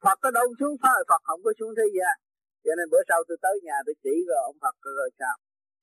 Phật 0.05 0.19
có 0.23 0.31
đâu 0.31 0.47
xuống 0.61 0.77
phá, 0.83 0.95
Phật 1.09 1.23
không 1.25 1.41
có 1.45 1.53
xuống 1.59 1.73
thế 1.77 1.87
gian. 1.99 2.17
Cho 2.65 2.73
nên 2.79 2.87
bữa 2.93 3.03
sau 3.09 3.21
tôi 3.29 3.39
tới 3.43 3.55
nhà 3.63 3.77
tôi 3.87 3.95
chỉ 4.05 4.15
rồi 4.29 4.41
ông 4.51 4.57
Phật 4.63 4.77
rồi 4.83 5.11
sao? 5.19 5.37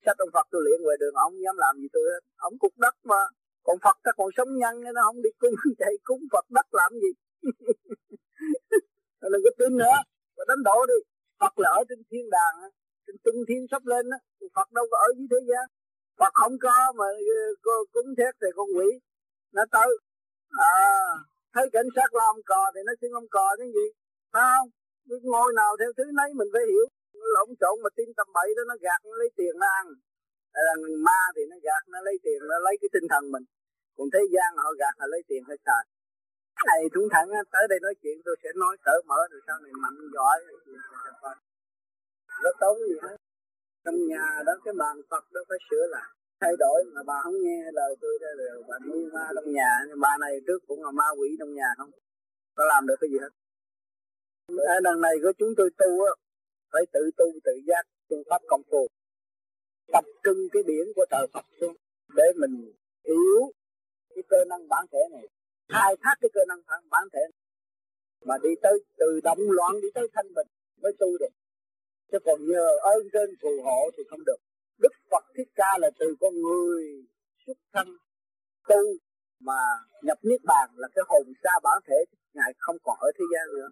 Sách 0.05 0.17
ông 0.17 0.33
Phật 0.33 0.47
tôi 0.51 0.61
luyện 0.65 0.79
về 0.87 0.95
đường, 0.99 1.15
ông 1.27 1.33
dám 1.43 1.55
làm 1.63 1.75
gì 1.81 1.87
tôi 1.93 2.03
hết. 2.11 2.21
Ông 2.37 2.53
cục 2.59 2.73
đất 2.77 2.95
mà. 3.03 3.21
Còn 3.65 3.77
Phật 3.83 3.97
ta 4.03 4.11
còn 4.17 4.29
sống 4.37 4.51
nhân 4.61 4.75
nên 4.83 4.93
nó 4.95 5.01
không 5.07 5.21
đi 5.25 5.29
cung 5.41 5.55
chạy 5.81 5.93
cúng 6.03 6.21
Phật 6.31 6.45
đất 6.57 6.67
làm 6.71 6.91
gì? 7.03 7.11
đừng 9.31 9.43
có 9.45 9.51
tin 9.59 9.77
nữa. 9.77 9.97
Và 10.37 10.43
đánh 10.47 10.63
đổ 10.63 10.85
đi. 10.91 10.99
Phật 11.39 11.59
là 11.59 11.69
ở 11.69 11.81
trên 11.89 11.99
thiên 12.09 12.25
đàng 12.35 12.55
trên 13.07 13.15
tung 13.23 13.39
thiên 13.47 13.61
sắp 13.71 13.85
lên 13.85 14.05
á. 14.09 14.19
Phật 14.55 14.71
đâu 14.77 14.85
có 14.91 14.97
ở 14.97 15.09
dưới 15.17 15.27
thế 15.31 15.37
gian. 15.49 15.65
Phật 16.19 16.33
không 16.33 16.55
có 16.65 16.93
mà 16.97 17.05
ờ, 17.65 17.75
cúng 17.93 18.09
thét 18.17 18.33
thì 18.41 18.47
con 18.55 18.67
quỷ 18.77 18.89
nó 19.53 19.63
tới. 19.71 19.89
À 20.51 20.85
thấy 21.55 21.65
cảnh 21.75 21.89
sát 21.95 22.09
lo 22.17 22.25
ông 22.35 22.43
cò 22.51 22.61
thì 22.73 22.81
nó 22.87 22.93
xin 23.01 23.11
ông 23.21 23.27
cò 23.35 23.47
cái 23.59 23.69
gì. 23.75 23.85
Phải 24.33 24.45
không? 24.53 24.69
Cái 25.09 25.19
ngôi 25.31 25.49
nào 25.59 25.71
theo 25.79 25.91
thứ 25.97 26.05
nấy 26.19 26.29
mình 26.39 26.49
phải 26.53 26.63
hiểu. 26.71 26.85
Lộn 27.35 27.49
trộn 27.61 27.75
mà 27.83 27.89
tin 27.97 28.09
tầm 28.17 28.27
bậy 28.37 28.49
đó, 28.57 28.63
nó 28.69 28.75
gạt, 28.85 28.99
nó 29.09 29.15
lấy 29.21 29.29
tiền 29.37 29.53
nó 29.61 29.67
ăn. 29.81 29.87
Hay 30.53 30.63
là 30.67 30.73
ma 31.07 31.21
thì 31.35 31.41
nó 31.51 31.57
gạt, 31.67 31.83
nó 31.93 31.99
lấy 32.07 32.15
tiền, 32.25 32.39
nó 32.51 32.57
lấy 32.65 32.75
cái 32.81 32.89
tinh 32.93 33.07
thần 33.11 33.23
mình. 33.33 33.45
Còn 33.97 34.07
thế 34.13 34.23
gian 34.33 34.49
họ 34.63 34.69
gạt 34.81 34.95
họ 34.99 35.05
lấy 35.13 35.21
tiền 35.29 35.43
hay 35.47 35.57
xài 35.65 35.83
này 36.71 36.79
chúng 36.93 37.07
thẳng 37.11 37.27
tới 37.53 37.63
đây 37.71 37.79
nói 37.85 37.93
chuyện, 38.01 38.17
tôi 38.25 38.35
sẽ 38.43 38.49
nói 38.55 38.77
cởi 38.85 38.99
mở, 39.09 39.19
rồi 39.31 39.41
sau 39.47 39.57
này 39.63 39.71
mạnh 39.83 39.99
giỏi 40.15 40.37
nó 42.43 42.51
tốn 42.59 42.77
gì 42.89 42.95
hết. 43.01 43.15
Trong 43.85 44.07
nhà 44.07 44.25
đó, 44.45 44.53
cái 44.65 44.73
bàn 44.81 44.95
Phật 45.09 45.23
đó 45.33 45.41
phải 45.49 45.57
sửa 45.69 45.85
lại. 45.89 46.07
Thay 46.41 46.53
đổi 46.59 46.83
mà 46.93 47.01
bà 47.09 47.17
không 47.23 47.37
nghe 47.43 47.59
lời 47.73 47.95
tôi 48.01 48.13
ra 48.21 48.27
rồi, 48.37 48.63
bà 48.69 48.75
nuôi 48.87 49.05
ma 49.13 49.25
trong 49.35 49.53
nhà. 49.53 49.71
Nhưng 49.87 49.99
bà 49.99 50.17
này 50.19 50.33
trước 50.47 50.59
cũng 50.67 50.83
là 50.83 50.91
ma 50.91 51.07
quỷ 51.19 51.29
trong 51.39 51.53
nhà 51.53 51.69
không? 51.77 51.91
Có 52.55 52.63
làm 52.71 52.87
được 52.87 52.95
cái 53.01 53.09
gì 53.11 53.17
hết? 53.21 53.33
Ở 54.75 54.79
đằng 54.83 55.01
này 55.01 55.13
của 55.23 55.33
chúng 55.37 55.53
tôi 55.57 55.69
tu 55.77 56.05
á, 56.05 56.11
phải 56.71 56.83
tự 56.93 57.11
tu, 57.17 57.25
tự 57.43 57.51
giác 57.67 57.83
phương 58.09 58.23
pháp 58.29 58.41
công 58.47 58.61
phu. 58.71 58.87
Tập 59.93 60.05
trung 60.23 60.37
cái 60.53 60.63
điển 60.63 60.85
của 60.95 61.05
trời 61.11 61.27
Phật 61.33 61.45
xuống, 61.59 61.75
để 62.15 62.23
mình 62.35 62.73
hiểu 63.07 63.51
cái 64.15 64.23
cơ 64.29 64.37
năng 64.49 64.67
bản 64.67 64.85
thể 64.91 64.99
này 65.11 65.27
khai 65.73 65.95
thác 66.01 66.15
cái 66.21 66.29
cơ 66.33 66.41
năng 66.47 66.61
bản 66.89 67.03
thể. 67.13 67.25
Mà 68.25 68.35
đi 68.43 68.49
tới 68.61 68.79
từ 68.97 69.19
động 69.23 69.39
loạn 69.57 69.81
đi 69.81 69.87
tới 69.93 70.07
thanh 70.13 70.33
bình 70.35 70.47
mới 70.81 70.93
tu 70.99 71.17
được. 71.19 71.33
Chứ 72.11 72.17
còn 72.25 72.39
nhờ 72.47 72.67
ơn 72.81 72.99
trên 73.13 73.29
phù 73.41 73.49
hộ 73.63 73.79
thì 73.97 74.03
không 74.09 74.23
được. 74.25 74.39
Đức 74.79 74.93
Phật 75.11 75.23
Thích 75.37 75.49
Ca 75.55 75.77
là 75.81 75.89
từ 75.99 76.15
con 76.21 76.33
người 76.41 76.83
xuất 77.45 77.57
thân 77.73 77.87
tu 78.67 78.81
mà 79.39 79.59
nhập 80.03 80.19
niết 80.21 80.41
bàn 80.43 80.69
là 80.75 80.87
cái 80.95 81.03
hồn 81.07 81.25
xa 81.43 81.53
bản 81.63 81.77
thể 81.87 81.95
ngài 82.33 82.53
không 82.57 82.77
còn 82.83 82.97
ở 82.99 83.11
thế 83.17 83.25
gian 83.33 83.45
nữa. 83.55 83.69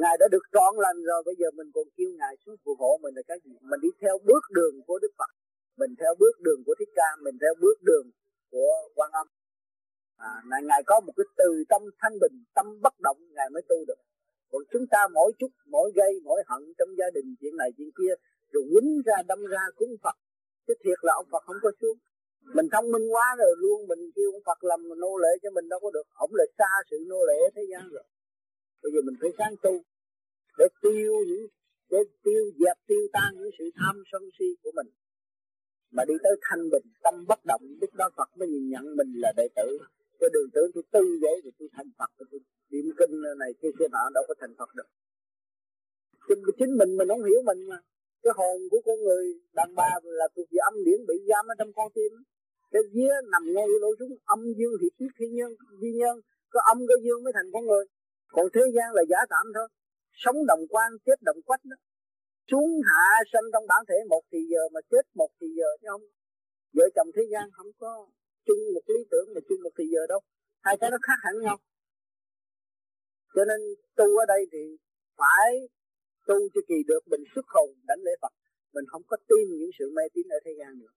Ngài 0.00 0.16
đã 0.20 0.26
được 0.34 0.44
trọn 0.52 0.72
lành 0.84 0.98
rồi, 1.08 1.22
bây 1.26 1.34
giờ 1.38 1.50
mình 1.58 1.70
còn 1.74 1.86
kêu 1.96 2.10
ngài 2.18 2.34
xuống 2.46 2.56
phù 2.64 2.72
hộ 2.78 2.98
mình 3.02 3.14
là 3.14 3.22
cái 3.28 3.38
gì? 3.44 3.52
Mình 3.70 3.80
đi 3.80 3.88
theo 4.00 4.18
bước 4.28 4.44
đường 4.50 4.74
của 4.86 4.98
đức 5.02 5.12
phật, 5.18 5.30
mình 5.76 5.94
theo 6.00 6.14
bước 6.18 6.34
đường 6.40 6.60
của 6.66 6.74
thích 6.78 6.92
ca, 6.94 7.08
mình 7.24 7.36
theo 7.40 7.54
bước 7.60 7.78
đường 7.82 8.06
của 8.50 8.72
quan 8.94 9.10
âm 9.12 9.26
à, 10.16 10.30
ngài, 10.50 10.62
ngài 10.62 10.82
có 10.86 11.00
một 11.00 11.12
cái 11.16 11.26
từ 11.36 11.64
tâm 11.68 11.82
thanh 12.00 12.18
bình 12.20 12.44
tâm 12.54 12.66
bất 12.82 12.94
động 13.00 13.18
ngài 13.36 13.50
mới 13.50 13.62
tu 13.68 13.76
được. 13.88 14.00
Còn 14.50 14.62
chúng 14.72 14.86
ta 14.90 14.98
mỗi 15.14 15.32
chút 15.38 15.52
mỗi 15.66 15.92
gây 15.94 16.20
mỗi 16.24 16.42
hận 16.46 16.62
trong 16.78 16.88
gia 16.98 17.10
đình 17.14 17.34
chuyện 17.40 17.56
này 17.56 17.70
chuyện 17.76 17.90
kia 17.98 18.14
rồi 18.52 18.64
quýnh 18.72 19.02
ra 19.06 19.16
đâm 19.28 19.46
ra 19.46 19.62
cúng 19.76 19.94
phật. 20.02 20.16
Chứ 20.66 20.74
thiệt 20.84 20.98
là 21.02 21.12
ông 21.16 21.26
phật 21.32 21.42
không 21.46 21.56
có 21.62 21.70
xuống. 21.80 21.98
Mình 22.54 22.68
thông 22.72 22.90
minh 22.92 23.06
quá 23.14 23.26
rồi 23.38 23.54
luôn 23.58 23.86
mình 23.86 24.10
kêu 24.14 24.28
ông 24.32 24.42
phật 24.46 24.64
làm 24.64 24.80
nô 25.00 25.18
lệ 25.18 25.32
cho 25.42 25.50
mình 25.50 25.68
đâu 25.68 25.80
có 25.82 25.90
được. 25.90 26.06
Ổng 26.14 26.30
là 26.34 26.44
xa 26.58 26.70
sự 26.90 26.96
nô 27.08 27.20
lệ 27.28 27.38
thế 27.56 27.62
gian 27.70 27.88
rồi. 27.88 28.04
Bây 28.82 28.92
giờ 28.92 29.00
mình 29.04 29.16
phải 29.20 29.30
sáng 29.38 29.54
tu 29.62 29.82
để 30.58 30.66
tiêu 30.82 31.12
những 31.28 31.46
để 31.90 31.98
tiêu 32.24 32.44
dẹp 32.58 32.76
tiêu 32.86 33.08
tan 33.12 33.30
những 33.38 33.50
sự 33.58 33.64
tham 33.76 34.02
sân 34.12 34.22
si 34.38 34.44
của 34.62 34.70
mình. 34.74 34.86
Mà 35.90 36.04
đi 36.08 36.14
tới 36.22 36.32
thanh 36.42 36.70
bình 36.70 36.86
tâm 37.02 37.24
bất 37.28 37.40
động 37.44 37.62
lúc 37.80 37.94
đó 37.94 38.10
Phật 38.16 38.28
mới 38.38 38.48
nhìn 38.48 38.68
nhận 38.70 38.96
mình 38.96 39.12
là 39.16 39.32
đệ 39.36 39.48
tử 39.56 39.78
cái 40.22 40.30
đường 40.34 40.50
tưởng 40.54 40.70
tôi 40.74 40.84
tư 40.94 41.04
vậy 41.24 41.36
thì 41.44 41.50
tôi 41.58 41.68
thành 41.76 41.90
Phật 41.98 42.10
tôi 42.18 42.26
niệm 42.70 42.86
kinh 42.98 43.14
này 43.42 43.50
kia 43.60 43.72
kia 43.78 43.88
nọ 43.94 44.04
đâu 44.16 44.24
có 44.28 44.34
thành 44.40 44.54
Phật 44.58 44.70
được. 44.78 44.88
Chính, 46.28 46.42
chính 46.58 46.72
mình 46.80 46.90
mình 46.98 47.08
không 47.12 47.24
hiểu 47.28 47.40
mình 47.48 47.60
mà. 47.70 47.78
Cái 48.22 48.32
hồn 48.38 48.58
của 48.70 48.80
con 48.86 48.98
người 49.06 49.24
đàn 49.58 49.70
bà 49.78 49.90
là 50.20 50.26
thuộc 50.34 50.48
về 50.52 50.58
âm 50.70 50.74
điển 50.86 51.00
bị 51.08 51.16
giam 51.28 51.44
ở 51.52 51.54
trong 51.58 51.72
con 51.76 51.88
tim. 51.96 52.12
Cái 52.72 52.82
vía 52.94 53.14
nằm 53.32 53.42
ngay 53.54 53.68
lỗ 53.82 53.90
xuống 53.98 54.14
âm 54.34 54.40
dương 54.58 54.74
hiệp 54.80 54.94
tiết 54.98 55.10
thiên 55.18 55.32
nhân 55.38 55.50
duy 55.80 55.92
nhân. 56.00 56.16
Có 56.52 56.60
âm 56.72 56.78
có 56.88 56.94
dương 57.04 57.20
mới 57.24 57.32
thành 57.36 57.48
con 57.54 57.64
người. 57.66 57.84
Còn 58.34 58.46
thế 58.54 58.64
gian 58.74 58.88
là 58.96 59.02
giả 59.10 59.20
tạm 59.32 59.46
thôi. 59.56 59.68
Sống 60.22 60.38
đồng 60.50 60.62
quan 60.72 60.90
chết 61.06 61.18
đồng 61.28 61.40
quách 61.48 61.64
đó. 61.64 61.76
Xuống 62.50 62.70
hạ 62.90 63.06
sanh 63.32 63.46
trong 63.52 63.66
bản 63.70 63.82
thể 63.88 63.98
một 64.12 64.22
thì 64.32 64.38
giờ 64.52 64.62
mà 64.74 64.80
chết 64.90 65.04
một 65.14 65.30
thì 65.40 65.46
giờ 65.58 65.68
chứ 65.80 65.86
không. 65.90 66.04
Vợ 66.76 66.84
chồng 66.94 67.10
thế 67.16 67.22
gian 67.32 67.44
không 67.52 67.70
có 67.78 68.06
chung 68.46 68.62
một 68.74 68.84
lý 68.86 69.00
tưởng 69.10 69.28
mà 69.34 69.40
chung 69.48 69.60
một 69.64 69.74
thì 69.78 69.84
giờ 69.94 70.02
đâu. 70.12 70.20
Hai 70.66 70.74
cái 70.80 70.90
nó 70.90 70.98
khác 71.06 71.18
hẳn 71.24 71.34
nhau. 71.44 71.56
Cho 73.34 73.44
nên 73.44 73.60
tu 73.98 74.06
ở 74.22 74.24
đây 74.34 74.42
thì 74.52 74.62
phải 75.20 75.50
tu 76.28 76.36
cho 76.54 76.60
kỳ 76.68 76.78
được, 76.90 77.02
mình 77.12 77.24
xuất 77.34 77.46
hồn, 77.54 77.68
đánh 77.88 78.00
lễ 78.06 78.12
Phật. 78.22 78.32
Mình 78.74 78.84
không 78.92 79.02
có 79.10 79.16
tin 79.28 79.46
những 79.58 79.70
sự 79.78 79.84
mê 79.96 80.02
tín 80.14 80.26
ở 80.36 80.38
thế 80.44 80.52
gian 80.58 80.78
nữa. 80.80 80.92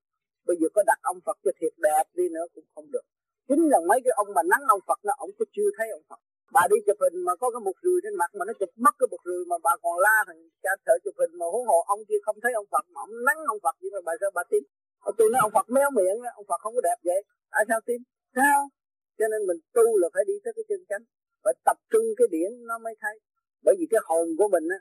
Bây 0.47 0.55
giờ 0.59 0.67
có 0.75 0.83
đặt 0.89 0.99
ông 1.01 1.19
Phật 1.25 1.37
cho 1.43 1.51
thiệt 1.59 1.73
đẹp 1.77 2.05
đi 2.13 2.29
nữa 2.35 2.45
cũng 2.55 2.67
không 2.75 2.87
được. 2.93 3.05
Chính 3.47 3.61
là 3.71 3.79
mấy 3.89 3.99
cái 4.03 4.13
ông 4.21 4.29
mà 4.35 4.43
nắng 4.51 4.63
ông 4.75 4.83
Phật 4.87 4.99
nó 5.07 5.13
ông 5.17 5.31
cũng 5.37 5.47
chưa 5.55 5.69
thấy 5.77 5.87
ông 5.97 6.05
Phật. 6.09 6.19
Bà 6.55 6.61
đi 6.71 6.77
chụp 6.85 6.97
hình 7.03 7.17
mà 7.27 7.33
có 7.41 7.47
cái 7.53 7.61
một 7.67 7.77
rùi 7.83 7.97
trên 8.03 8.15
mặt 8.21 8.29
mà 8.37 8.43
nó 8.47 8.53
chụp 8.59 8.71
mất 8.85 8.93
cái 8.99 9.07
một 9.11 9.21
rùi 9.29 9.41
mà 9.51 9.57
bà 9.65 9.73
còn 9.83 9.95
la 10.05 10.17
thằng 10.27 10.41
cha 10.63 10.71
thợ 10.85 10.93
chụp 11.03 11.15
hình 11.19 11.33
mà 11.39 11.45
huống 11.53 11.67
hồ 11.69 11.77
ông 11.93 12.01
kia 12.09 12.19
không 12.25 12.37
thấy 12.43 12.51
ông 12.61 12.67
Phật 12.73 12.85
mà 12.93 12.99
ông 13.05 13.15
nắng 13.27 13.39
ông 13.53 13.59
Phật 13.63 13.75
vậy 13.81 13.89
mà 13.95 14.01
bà 14.07 14.13
sao 14.21 14.31
bà 14.37 14.43
tin? 14.51 14.63
Ờ, 15.07 15.11
tôi 15.17 15.27
nói 15.31 15.39
ông 15.47 15.53
Phật 15.57 15.67
méo 15.75 15.89
miệng 15.97 16.17
ông 16.39 16.47
Phật 16.49 16.59
không 16.63 16.75
có 16.77 16.81
đẹp 16.89 16.99
vậy. 17.09 17.21
Tại 17.51 17.63
sao 17.69 17.79
tin 17.87 17.99
sao? 18.35 18.59
Cho 19.17 19.25
nên 19.31 19.41
mình 19.47 19.59
tu 19.77 19.87
là 20.01 20.07
phải 20.13 20.23
đi 20.29 20.33
tới 20.43 20.53
cái 20.57 20.65
chân 20.69 20.81
chánh, 20.89 21.03
phải 21.43 21.53
tập 21.67 21.77
trung 21.91 22.05
cái 22.17 22.27
điển 22.33 22.49
nó 22.69 22.75
mới 22.85 22.93
thấy. 23.01 23.15
Bởi 23.65 23.75
vì 23.79 23.85
cái 23.91 24.01
hồn 24.07 24.27
của 24.39 24.47
mình 24.53 24.65
á, 24.77 24.79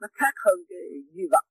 nó 0.00 0.08
khác 0.20 0.34
hơn 0.44 0.58
cái 0.68 0.82
duy 1.14 1.24
vật. 1.32 1.44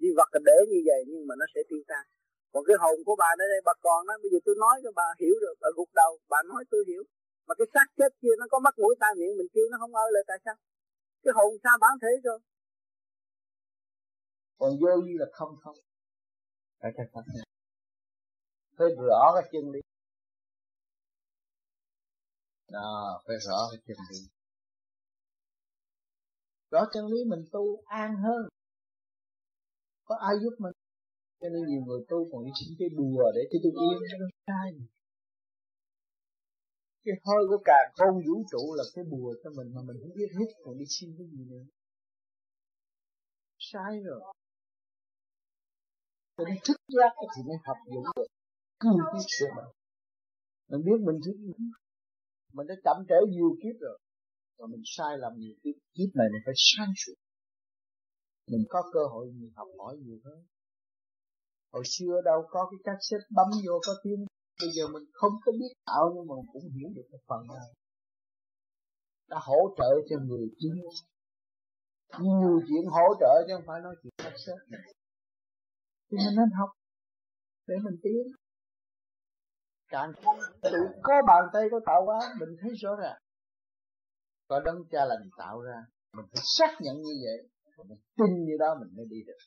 Duy 0.00 0.10
vật 0.18 0.28
là 0.32 0.40
để 0.48 0.56
như 0.70 0.80
vậy 0.90 1.00
nhưng 1.10 1.26
mà 1.28 1.34
nó 1.40 1.46
sẽ 1.54 1.60
tiêu 1.68 1.82
tan. 1.90 2.04
Còn 2.52 2.62
cái 2.68 2.76
hồn 2.82 2.96
của 3.06 3.16
bà 3.22 3.28
ở 3.44 3.46
đây, 3.52 3.60
bà 3.68 3.72
còn 3.86 4.06
đó 4.08 4.14
bây 4.22 4.30
giờ 4.32 4.38
tôi 4.46 4.54
nói 4.64 4.76
cho 4.84 4.90
bà 5.00 5.08
hiểu 5.20 5.34
rồi, 5.42 5.54
bà 5.62 5.68
gục 5.76 5.90
đầu, 5.94 6.12
bà 6.32 6.38
nói 6.50 6.64
tôi 6.70 6.84
hiểu. 6.88 7.02
Mà 7.46 7.54
cái 7.58 7.66
xác 7.74 7.86
chết 7.98 8.10
kia 8.22 8.34
nó 8.40 8.46
có 8.52 8.58
mắt 8.58 8.74
mũi 8.78 8.94
tai 9.00 9.12
miệng 9.18 9.36
mình 9.38 9.50
kêu 9.54 9.66
nó 9.70 9.76
không 9.80 9.94
ơi 9.94 10.08
là 10.14 10.20
tại 10.26 10.38
sao? 10.44 10.56
Cái 11.24 11.32
hồn 11.36 11.50
sao 11.64 11.76
bán 11.80 11.94
thế 12.02 12.12
rồi 12.24 12.38
còn 14.58 14.70
vô 14.80 15.00
vi 15.04 15.12
là 15.18 15.26
không 15.32 15.56
không 15.62 15.76
phải 16.80 16.90
cái 16.96 17.06
pháp 17.12 17.22
này 17.34 17.46
phải 18.78 18.88
rõ 19.08 19.32
cái 19.34 19.50
chân 19.52 19.70
lý 19.72 19.80
đó, 22.72 23.22
phải 23.26 23.36
rõ 23.46 23.58
cái 23.70 23.80
chân 23.86 23.96
lý 24.10 24.18
rõ 26.70 26.80
chân 26.92 27.06
lý 27.06 27.24
mình 27.26 27.44
tu 27.52 27.82
an 27.86 28.16
hơn. 28.16 28.48
Có 30.04 30.16
ai 30.28 30.34
giúp 30.42 30.54
mình? 30.58 30.72
Cho 31.40 31.48
nên 31.48 31.62
nhiều 31.68 31.82
người 31.86 32.00
tu 32.08 32.28
còn 32.32 32.44
đi 32.44 32.50
xin 32.60 32.76
cái 32.78 32.88
bùa 32.98 33.22
để 33.34 33.40
cho 33.50 33.58
tôi 33.62 33.72
yên. 33.72 33.98
Nó 34.20 34.26
sai 34.46 34.72
cái 37.06 37.14
hơi 37.26 37.42
của 37.48 37.62
cả 37.64 37.78
không 37.96 38.16
vũ 38.26 38.36
trụ 38.50 38.74
là 38.78 38.84
cái 38.94 39.04
bùa 39.10 39.34
cho 39.44 39.50
mình 39.50 39.68
mà 39.74 39.80
mình 39.86 39.96
không 40.02 40.14
biết 40.18 40.30
hết 40.38 40.48
còn 40.64 40.78
đi 40.78 40.84
xin 40.88 41.14
cái 41.18 41.26
gì 41.32 41.44
nữa. 41.50 41.64
Sai 43.58 44.00
rồi 44.04 44.20
nên 46.38 46.58
thức 46.66 46.76
giác 46.96 47.12
thì 47.36 47.42
mới 47.48 47.56
học 47.66 47.76
dụng 47.92 48.04
được 48.16 48.26
cương 48.80 48.98
quyết 49.12 49.26
của 49.38 49.50
mình. 49.56 49.70
Mình 50.70 50.82
biết 50.86 50.98
mình 51.06 51.18
thích 51.24 51.38
mình 52.52 52.66
đã 52.66 52.74
chậm 52.84 52.96
trễ 53.08 53.18
nhiều 53.30 53.50
kiếp 53.62 53.76
rồi. 53.80 53.98
Và 54.58 54.66
mình 54.72 54.82
sai 54.84 55.12
lầm 55.18 55.32
nhiều 55.36 55.54
kiếp. 55.62 55.74
Kiếp 55.94 56.10
này 56.18 56.26
mình 56.32 56.42
phải 56.46 56.54
sáng 56.56 56.92
suốt 56.96 57.14
mình 58.50 58.64
có 58.68 58.82
cơ 58.92 59.00
hội 59.12 59.26
mình 59.26 59.52
học 59.56 59.68
hỏi 59.78 59.96
nhiều 59.96 60.18
hơn. 60.24 60.44
Hồi 61.72 61.82
xưa 61.86 62.20
đâu 62.24 62.46
có 62.50 62.70
cái 62.70 62.78
cách 62.84 63.00
xếp 63.00 63.18
bấm 63.30 63.46
vô 63.66 63.80
có 63.86 63.92
tiếng. 64.02 64.26
Bây 64.60 64.70
giờ 64.72 64.88
mình 64.92 65.04
không 65.12 65.32
có 65.44 65.52
biết 65.52 65.72
tạo 65.86 66.12
nhưng 66.14 66.26
mà 66.26 66.34
cũng 66.52 66.62
hiểu 66.62 66.88
được 66.96 67.06
cái 67.12 67.20
phần 67.28 67.46
nào 67.46 67.68
đã 69.28 69.36
hỗ 69.40 69.74
trợ 69.78 69.90
cho 70.08 70.16
người 70.26 70.48
chính. 70.58 70.74
Nhiều 72.20 72.60
chuyện 72.68 72.84
hỗ 72.90 73.06
trợ 73.20 73.44
chứ 73.46 73.52
không 73.56 73.66
phải 73.66 73.80
nói 73.80 73.94
chuyện 74.02 74.12
cách 74.18 74.38
xếp 74.46 74.56
thì 76.10 76.16
mình 76.16 76.36
nên 76.36 76.50
học 76.58 76.70
để 77.66 77.74
mình 77.84 77.96
tiến. 78.02 78.22
Càng 79.88 80.12
không 80.24 80.38
tự 80.62 80.78
có 81.02 81.14
bàn 81.26 81.44
tay 81.52 81.62
có 81.70 81.80
tạo 81.86 82.04
hóa, 82.06 82.34
mình 82.40 82.56
thấy 82.60 82.70
rõ 82.82 82.96
ràng. 83.02 83.18
Có 84.48 84.60
đấng 84.64 84.78
cha 84.90 85.04
lành 85.04 85.30
tạo 85.38 85.60
ra, 85.60 85.84
mình 86.16 86.26
phải 86.32 86.42
xác 86.44 86.70
nhận 86.80 86.96
như 86.96 87.14
vậy 87.24 87.50
mình 87.88 87.98
tin 88.18 88.44
như 88.44 88.56
đó 88.58 88.76
mình 88.80 88.90
mới 88.96 89.06
đi 89.10 89.16
được. 89.26 89.40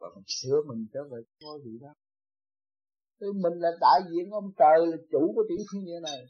Và 0.00 0.08
mình 0.14 0.24
sửa 0.26 0.62
mình 0.68 0.86
trở 0.92 1.00
về 1.10 1.20
ngôi 1.42 1.58
vị 1.64 1.78
đó. 1.80 1.92
Thế 3.20 3.26
mình 3.42 3.56
là 3.64 3.70
đại 3.80 4.00
diện 4.10 4.30
ông 4.30 4.50
trời, 4.58 4.86
là 4.86 4.96
chủ 5.12 5.32
của 5.34 5.44
tiểu 5.48 5.58
thiên 5.72 5.84
địa 5.84 6.00
này. 6.02 6.20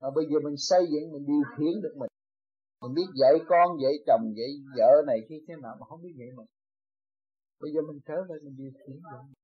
Mà 0.00 0.08
bây 0.14 0.24
giờ 0.30 0.38
mình 0.44 0.56
xây 0.58 0.86
dựng, 0.92 1.12
mình 1.12 1.24
điều 1.26 1.42
khiển 1.56 1.82
được 1.82 1.94
mình. 1.96 2.10
Mình 2.82 2.94
biết 2.94 3.08
dạy 3.20 3.34
con, 3.48 3.68
dạy 3.82 3.92
chồng, 4.06 4.24
dạy 4.38 4.50
vợ 4.76 4.90
này 5.06 5.18
khi 5.28 5.34
thế 5.48 5.54
nào 5.62 5.76
mà 5.80 5.86
không 5.88 6.02
biết 6.02 6.14
dạy 6.18 6.28
mình 6.36 6.46
bây 7.60 7.70
giờ 7.72 7.80
mình 7.88 8.00
trở 8.06 8.16
về 8.28 8.36
mình 8.44 8.56
điều 8.56 8.72
khiển 8.86 8.96
được 9.10 9.38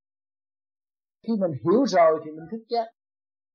khi 1.26 1.32
mình 1.40 1.54
hiểu 1.64 1.84
rồi 1.86 2.20
thì 2.24 2.30
mình 2.30 2.46
thức 2.50 2.64
giác. 2.68 2.86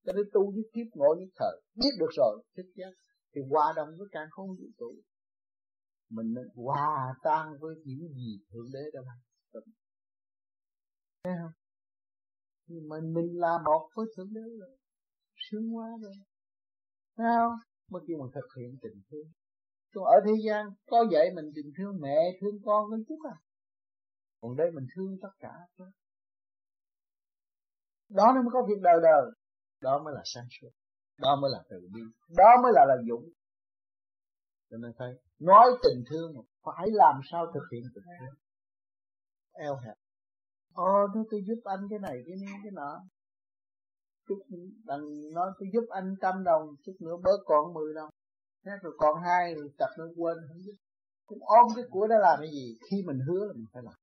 Cho 0.06 0.14
nên 0.14 0.26
tu 0.34 0.52
với 0.52 0.64
kiếp 0.74 0.88
ngộ 0.94 1.16
với 1.16 1.30
thời 1.36 1.62
biết 1.76 1.94
được 2.00 2.12
rồi, 2.18 2.44
thức 2.58 2.68
giác. 2.76 2.94
Thì 3.36 3.42
hòa 3.50 3.74
đồng 3.76 3.90
với 3.98 4.08
càng 4.12 4.28
không 4.32 4.48
vũ 4.48 4.68
trụ. 4.80 4.92
Mình 6.10 6.34
nên 6.34 6.48
hòa 6.56 7.16
tan 7.24 7.46
với 7.60 7.76
những 7.86 8.14
gì 8.14 8.40
thượng 8.52 8.70
đế 8.74 8.80
đã 8.94 9.00
làm 9.06 9.18
thấy 11.24 11.34
không? 11.42 11.52
Nhưng 12.68 12.90
mà 12.90 12.98
mình 13.02 13.40
là 13.40 13.58
một 13.66 13.90
với 13.96 14.06
thượng 14.18 14.34
đế 14.34 14.42
rồi. 14.60 14.78
Sướng 15.50 15.76
quá 15.76 15.88
rồi. 16.02 16.14
Thấy 17.18 17.28
không? 17.40 17.58
Mới 17.92 18.02
kêu 18.08 18.18
mình 18.18 18.32
thực 18.34 18.48
hiện 18.58 18.78
tình 18.82 19.02
thương. 19.12 19.28
Còn 19.94 20.04
ở 20.06 20.18
thế 20.26 20.34
gian, 20.46 20.66
có 20.88 21.06
vậy 21.12 21.30
mình 21.36 21.46
tình 21.56 21.72
thương 21.78 22.02
mẹ, 22.02 22.38
thương 22.42 22.60
con 22.66 22.90
với 22.90 23.00
chút 23.08 23.20
à? 23.34 23.36
Còn 24.42 24.56
đây 24.56 24.72
mình 24.72 24.88
thương 24.96 25.18
tất 25.22 25.32
cả 25.40 25.54
đó. 25.78 25.86
đó 28.10 28.32
nó 28.36 28.42
mới 28.42 28.50
có 28.54 28.62
việc 28.68 28.82
đời 28.82 29.00
đời 29.04 29.32
đó 29.82 30.02
mới 30.04 30.14
là 30.14 30.22
sáng 30.26 30.48
suốt 30.62 30.70
đó 31.18 31.36
mới 31.42 31.52
là 31.52 31.64
từ 31.70 31.88
bi 31.94 32.02
đó 32.38 32.50
mới 32.64 32.72
là 32.76 32.86
là 32.88 32.96
dũng 33.10 33.30
cho 34.70 34.78
nên 34.78 34.92
thấy 34.98 35.14
nói 35.40 35.66
tình 35.84 36.04
thương 36.10 36.34
mà 36.36 36.42
phải 36.64 36.88
làm 36.92 37.22
sao 37.32 37.46
thực 37.54 37.64
hiện 37.72 37.84
tình 37.96 38.04
thương 38.20 38.36
eo 39.54 39.76
hẹp 39.76 39.96
ờ, 40.74 40.84
Ồ, 40.84 41.08
nó 41.16 41.24
tôi 41.32 41.42
giúp 41.48 41.60
anh 41.64 41.88
cái 41.90 42.00
này, 42.00 42.24
cái 42.28 42.36
này, 42.46 42.54
cái 42.64 42.72
nọ. 42.72 43.02
Chút 44.28 44.40
đằng 44.86 45.34
nói 45.34 45.52
tôi 45.60 45.70
giúp 45.74 45.86
anh 45.90 46.16
trăm 46.22 46.44
đồng, 46.44 46.76
chút 46.86 46.96
nữa 47.00 47.18
bớt 47.24 47.38
còn 47.46 47.74
mười 47.74 47.94
đồng. 47.94 48.10
Thế 48.66 48.72
rồi 48.82 48.94
còn 48.98 49.22
hai 49.24 49.56
rồi 49.56 49.70
chặt 49.78 49.90
nó 49.98 50.06
quên 50.18 50.38
không 50.48 50.62
giúp. 50.64 50.74
Cũng 51.26 51.40
ôm 51.42 51.68
cái 51.76 51.86
của 51.90 52.08
đó 52.08 52.16
làm 52.20 52.40
cái 52.40 52.50
gì? 52.52 52.78
Khi 52.92 53.04
mình 53.06 53.20
hứa 53.28 53.46
là 53.46 53.54
mình 53.54 53.66
phải 53.74 53.84
làm. 53.84 53.99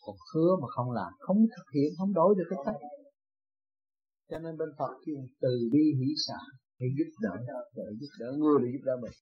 Còn 0.00 0.16
hứa 0.34 0.56
mà 0.62 0.68
không 0.68 0.90
làm, 0.92 1.12
không 1.18 1.36
thực 1.56 1.64
hiện, 1.74 1.92
không 1.98 2.12
đổi 2.14 2.34
được 2.38 2.44
cái 2.50 2.58
cách. 2.64 2.74
Cho 4.30 4.38
nên 4.38 4.56
bên 4.58 4.68
Phật 4.78 4.92
kêu 5.06 5.16
từ 5.40 5.68
bi 5.72 5.82
hỷ 5.98 6.14
xả 6.26 6.40
để 6.78 6.86
giúp 6.98 7.10
đỡ, 7.20 7.36
để 7.74 7.82
giúp 8.00 8.08
đỡ 8.20 8.32
người 8.38 8.58
để 8.62 8.68
giúp 8.72 8.84
đỡ 8.84 8.96
mình. 9.02 9.12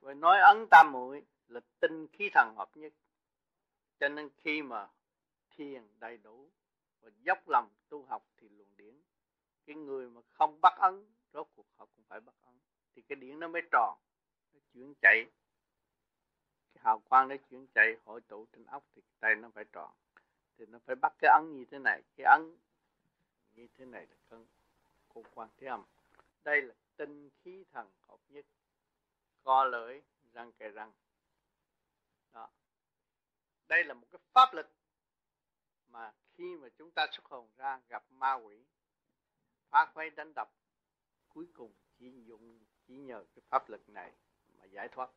Rồi 0.00 0.14
nói 0.14 0.40
ấn 0.40 0.66
tam 0.70 0.92
muội 0.92 1.22
là 1.48 1.60
tinh 1.80 2.06
khí 2.12 2.30
thần 2.34 2.54
hợp 2.56 2.70
nhất 2.76 2.92
cho 4.00 4.08
nên 4.08 4.28
khi 4.36 4.62
mà 4.62 4.88
thiền 5.50 5.82
đầy 5.98 6.16
đủ 6.16 6.50
và 7.00 7.10
dốc 7.22 7.48
lòng 7.48 7.68
tu 7.88 8.04
học 8.04 8.26
thì 8.36 8.48
luồng 8.48 8.76
điển 8.76 8.94
cái 9.66 9.76
người 9.76 10.10
mà 10.10 10.20
không 10.28 10.60
bắt 10.60 10.72
ấn 10.78 11.04
rốt 11.32 11.48
cuộc 11.56 11.66
họ 11.76 11.86
cũng 11.96 12.04
phải 12.08 12.20
bắt 12.20 12.34
ấn 12.42 12.54
thì 12.94 13.02
cái 13.02 13.16
điển 13.16 13.40
nó 13.40 13.48
mới 13.48 13.62
tròn 13.72 13.98
nó 14.52 14.60
chuyển 14.72 14.94
chạy 15.02 15.26
cái 16.74 16.82
hào 16.84 16.98
quang 16.98 17.28
nó 17.28 17.36
chuyển 17.50 17.66
chạy, 17.74 17.96
hội 18.04 18.20
tụ 18.20 18.46
trên 18.52 18.64
ốc 18.64 18.84
thì 18.94 19.02
tay 19.20 19.34
nó 19.34 19.50
phải 19.54 19.64
tròn. 19.72 19.90
Thì 20.58 20.66
nó 20.66 20.78
phải 20.78 20.96
bắt 20.96 21.12
cái 21.18 21.30
ấn 21.40 21.52
như 21.52 21.64
thế 21.70 21.78
này, 21.78 22.02
cái 22.16 22.24
ấn 22.24 22.56
như 23.52 23.68
thế 23.78 23.84
này 23.84 24.06
là 24.06 24.16
cân 24.28 24.46
của 25.08 25.22
quan 25.34 25.48
thế 25.56 25.66
âm. 25.66 25.84
Đây 26.44 26.62
là 26.62 26.74
tinh 26.96 27.30
khí 27.42 27.64
thần 27.72 27.90
hợp 28.08 28.18
nhất, 28.28 28.44
co 29.42 29.64
lưỡi, 29.64 30.00
răng 30.32 30.52
kề 30.52 30.68
răng. 30.68 30.92
Đó. 32.32 32.48
Đây 33.68 33.84
là 33.84 33.94
một 33.94 34.06
cái 34.10 34.20
pháp 34.32 34.54
lực 34.54 34.66
mà 35.88 36.12
khi 36.34 36.56
mà 36.56 36.68
chúng 36.78 36.90
ta 36.90 37.06
xuất 37.12 37.24
hồn 37.24 37.48
ra, 37.56 37.80
gặp 37.88 38.04
ma 38.10 38.34
quỷ, 38.34 38.64
phá 39.68 39.90
quay 39.94 40.10
đánh 40.10 40.32
đập, 40.34 40.50
cuối 41.28 41.48
cùng 41.54 41.72
chỉ 41.98 42.24
dùng, 42.24 42.60
chỉ 42.86 42.94
nhờ 42.94 43.24
cái 43.34 43.42
pháp 43.48 43.70
lực 43.70 43.88
này 43.88 44.12
mà 44.58 44.64
giải 44.64 44.88
thoát 44.88 45.10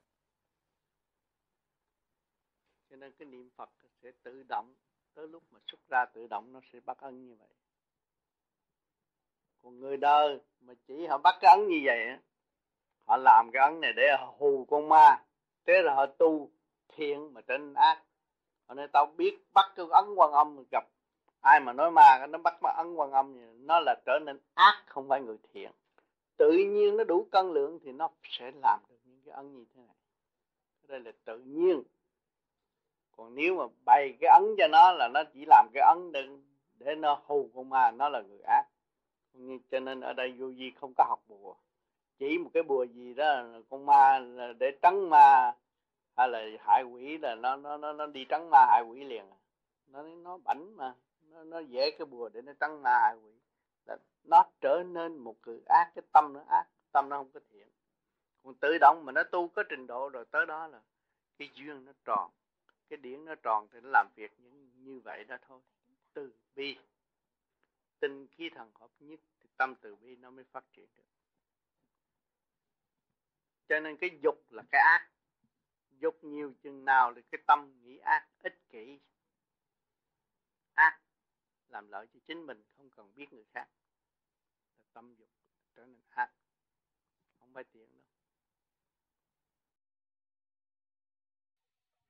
cho 2.94 2.98
nên 2.98 3.12
cái 3.12 3.26
niệm 3.26 3.50
Phật 3.56 3.70
sẽ 4.04 4.12
tự 4.24 4.44
động, 4.44 4.74
tới 5.14 5.28
lúc 5.28 5.44
mà 5.52 5.60
xuất 5.68 5.80
ra 5.90 6.06
tự 6.06 6.28
động 6.28 6.54
nó 6.54 6.60
sẽ 6.74 6.80
bắt 6.80 6.98
ân 6.98 7.28
như 7.28 7.36
vậy. 7.40 7.50
Còn 9.64 9.80
người 9.80 9.98
đời 9.98 10.40
mà 10.60 10.74
chỉ 10.88 11.06
họ 11.06 11.18
bắt 11.18 11.36
cái 11.42 11.56
ấn 11.58 11.68
như 11.68 11.82
vậy 11.86 11.98
họ 13.06 13.18
làm 13.18 13.50
cái 13.54 13.64
ấn 13.64 13.82
này 13.82 13.94
để 13.96 14.16
hù 14.38 14.66
con 14.70 14.90
ma, 14.90 15.24
thế 15.66 15.82
là 15.82 15.96
họ 15.96 16.06
tu 16.06 16.52
thiện 16.88 17.34
mà 17.34 17.42
trên 17.42 17.74
ác. 17.74 18.04
Họ 18.68 18.74
nói 18.74 18.88
tao 18.94 19.06
biết 19.06 19.40
bắt 19.54 19.72
cái 19.76 19.86
ấn 19.90 20.16
quan 20.16 20.32
âm 20.32 20.64
gặp 20.72 20.84
ai 21.42 21.60
mà 21.60 21.74
nói 21.74 21.92
ma, 21.92 22.28
nó 22.30 22.38
bắt 22.38 22.58
mà 22.62 22.70
ấn 22.70 22.96
quan 22.96 23.12
âm 23.12 23.38
nó 23.68 23.80
là 23.80 23.96
trở 24.06 24.20
nên 24.26 24.40
ác, 24.54 24.84
không 24.88 25.10
phải 25.10 25.22
người 25.22 25.38
thiện. 25.54 25.72
Tự 26.38 26.52
nhiên 26.52 26.98
nó 26.98 27.04
đủ 27.04 27.28
cân 27.32 27.52
lượng 27.52 27.80
thì 27.84 27.92
nó 27.92 28.10
sẽ 28.24 28.52
làm 28.52 28.80
được 28.90 29.00
những 29.04 29.22
cái 29.26 29.34
ấn 29.34 29.54
như 29.54 29.66
thế 29.74 29.82
này. 29.82 29.96
Đây 30.88 31.00
là 31.00 31.12
tự 31.26 31.40
nhiên 31.40 31.84
còn 33.18 33.36
nếu 33.36 33.56
mà 33.56 33.64
bày 33.86 34.18
cái 34.20 34.30
ấn 34.40 34.56
cho 34.58 34.68
nó 34.68 34.92
là 34.92 35.08
nó 35.08 35.24
chỉ 35.34 35.46
làm 35.48 35.68
cái 35.74 35.84
ấn 35.88 36.12
đừng 36.12 36.44
để 36.80 36.96
nó 36.96 37.22
hù 37.26 37.50
con 37.56 37.70
ma, 37.70 37.92
nó 37.92 38.10
là 38.10 38.22
người 38.22 38.42
ác. 38.42 38.64
Cho 39.72 39.80
nên 39.80 40.02
ở 40.02 40.14
đây 40.14 40.32
vô 40.32 40.48
vi 40.58 40.72
không 40.72 40.94
có 40.98 41.04
học 41.08 41.20
bùa. 41.28 41.56
Chỉ 42.20 42.38
một 42.38 42.50
cái 42.54 42.64
bùa 42.64 42.86
gì 42.86 43.14
đó 43.14 43.44
con 43.70 43.86
ma 43.86 44.20
để 44.60 44.72
trắng 44.82 45.10
ma, 45.10 45.54
hay 46.18 46.30
là 46.30 46.44
hại 46.60 46.84
quỷ 46.84 47.18
là 47.18 47.36
nó 47.36 47.56
nó 47.56 47.78
nó 47.78 47.94
nó 47.94 48.06
đi 48.06 48.26
trắng 48.26 48.50
ma 48.50 48.66
hại 48.66 48.84
quỷ 48.84 49.04
liền. 49.04 49.26
Nó 49.88 50.02
nó 50.02 50.38
bảnh 50.38 50.78
mà, 50.78 50.94
nó 51.22 51.44
nó 51.44 51.60
dễ 51.60 51.92
cái 51.92 52.06
bùa 52.06 52.30
để 52.30 52.42
nó 52.42 52.54
trắng 52.60 52.84
ma 52.84 53.00
hại 53.02 53.16
quỷ. 53.24 53.32
Là 53.86 53.98
nó 54.24 54.44
trở 54.62 54.84
nên 54.86 55.18
một 55.18 55.36
người 55.46 55.62
ác, 55.66 55.92
cái 55.96 56.04
tâm 56.12 56.34
nó 56.34 56.42
ác, 56.48 56.66
tâm 56.92 57.10
nó 57.10 57.18
không 57.18 57.32
có 57.34 57.40
thiện. 57.52 57.68
Còn 58.44 58.54
tự 58.54 58.78
động 58.82 59.06
mà 59.06 59.12
nó 59.12 59.24
tu 59.24 59.48
có 59.48 59.64
trình 59.70 59.88
độ 59.88 60.10
rồi, 60.10 60.26
tới 60.32 60.46
đó 60.46 60.68
là 60.68 60.82
cái 61.38 61.50
duyên 61.54 61.86
nó 61.86 61.92
tròn 62.06 62.32
cái 62.94 62.98
điển 62.98 63.26
nó 63.26 63.36
tròn 63.36 63.68
thì 63.72 63.80
nó 63.82 63.90
làm 63.90 64.08
việc 64.16 64.40
như, 64.40 64.50
như 64.76 65.00
vậy 65.00 65.24
đó 65.24 65.38
thôi. 65.48 65.62
Từ 66.14 66.34
bi 66.56 66.78
tinh 68.00 68.28
khí 68.28 68.50
thần 68.50 68.72
hợp 68.76 68.92
nhất 69.00 69.20
thì 69.40 69.50
tâm 69.58 69.76
từ 69.82 69.96
bi 69.96 70.16
nó 70.16 70.30
mới 70.32 70.44
phát 70.44 70.64
triển 70.74 70.90
được. 70.96 71.04
Cho 73.68 73.80
nên 73.80 73.98
cái 73.98 74.20
dục 74.24 74.52
là 74.52 74.64
cái 74.72 74.82
ác. 74.82 75.10
Dục 75.90 76.24
nhiều 76.24 76.54
chừng 76.62 76.86
nào 76.86 77.14
thì 77.16 77.22
cái 77.32 77.42
tâm 77.48 77.82
nghĩ 77.82 77.98
ác 77.98 78.28
ích 78.40 78.60
kỷ. 78.70 79.00
Ác 80.74 81.02
làm 81.70 81.88
lợi 81.88 82.08
cho 82.14 82.20
chính 82.28 82.46
mình 82.46 82.64
không 82.78 82.90
cần 82.90 83.16
biết 83.16 83.34
người 83.34 83.46
khác. 83.54 83.68
Là 84.78 84.86
tâm 84.94 85.16
dục 85.16 85.30
trở 85.76 85.86
nên 85.86 86.02
ác. 86.10 86.32
Không 87.40 87.54
phải 87.54 87.64
tiện 87.64 87.94
đâu. 87.94 88.03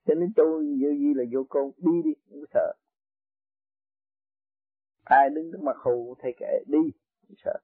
Cho 0.05 0.15
nên 0.15 0.34
tôi 0.35 0.63
vô 0.81 0.89
gì 0.89 1.13
là 1.13 1.23
vô 1.31 1.45
con, 1.49 1.71
đi 1.77 2.01
đi, 2.03 2.13
không 2.30 2.43
sợ. 2.53 2.73
Ai 5.03 5.30
đứng 5.30 5.51
trước 5.51 5.61
mặt 5.61 5.77
hồ 5.77 6.15
thầy 6.19 6.34
kệ, 6.38 6.63
đi, 6.67 6.91
không 7.27 7.35
sợ. 7.38 7.59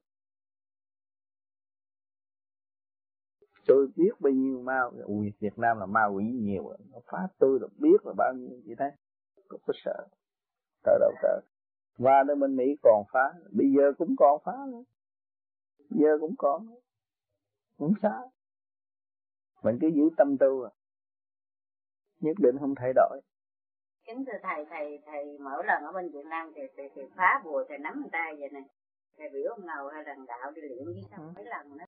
Tôi 3.68 3.88
biết 3.95 4.11
bao 4.20 4.34
nhiêu 4.34 4.61
ma, 4.61 4.82
ui, 5.06 5.34
Việt 5.40 5.57
Nam 5.57 5.80
là 5.80 5.86
ma 5.86 6.06
quỷ 6.06 6.24
nhiều 6.26 6.74
nó 6.91 6.99
phá 7.06 7.28
tôi 7.40 7.60
là 7.61 7.68
biết 7.78 8.06
là 8.06 8.14
bao 8.18 8.34
nhiêu 8.34 8.61
gì 8.66 8.76
thế 8.80 8.91
không 9.48 9.60
có 9.66 9.74
sợ. 9.84 10.07
Sợ 10.84 10.98
đâu, 10.99 11.11
sợ. 11.22 11.41
Và 11.98 12.24
nơi 12.28 12.36
bên 12.36 12.56
Mỹ 12.56 12.76
còn 12.82 13.03
phá, 13.14 13.34
bây 13.52 13.72
giờ 13.78 13.94
cũng 13.98 14.16
còn 14.18 14.41
phá 14.45 14.53
nữa. 14.72 14.84
Giờ 15.90 16.18
cũng 16.20 16.36
còn 16.38 16.68
không 17.78 17.94
sao. 18.02 18.32
Mình 19.64 19.78
cứ 19.82 19.88
giữ 19.88 20.10
tâm 20.18 20.38
tu 20.38 20.64
à 20.64 20.72
nhất 22.20 22.36
định 22.40 22.56
không 22.60 22.76
thay 22.76 22.94
đổi. 22.96 23.22
Kính 24.08 24.26
thưa 24.26 24.38
thầy 24.44 24.66
thầy 24.70 25.00
thầy 25.06 25.38
mỗi 25.40 25.64
lần 25.66 25.84
ở 25.84 25.91
bên 25.91 26.12
Việt 26.12 26.26
Nam 26.26 26.52
thì 26.56 26.62
thì, 26.78 26.84
thì 26.96 27.02
phá 27.18 27.41
bùa 27.44 27.64
thầy 27.70 27.78
nắm 27.78 28.02
người 28.02 28.10
ta 28.12 28.34
vậy 28.40 28.50
này 28.50 28.64
thầy 29.18 29.30
biểu 29.30 29.52
ông 29.52 29.66
ngầu 29.66 29.88
hay 29.88 30.04
lần 30.04 30.26
đạo 30.28 30.52
đi 30.56 30.62
luyện 30.62 30.86
với 30.86 31.04
sao? 31.12 31.20
Mấy 31.36 31.46
lần 31.46 31.78
đó 31.78 31.86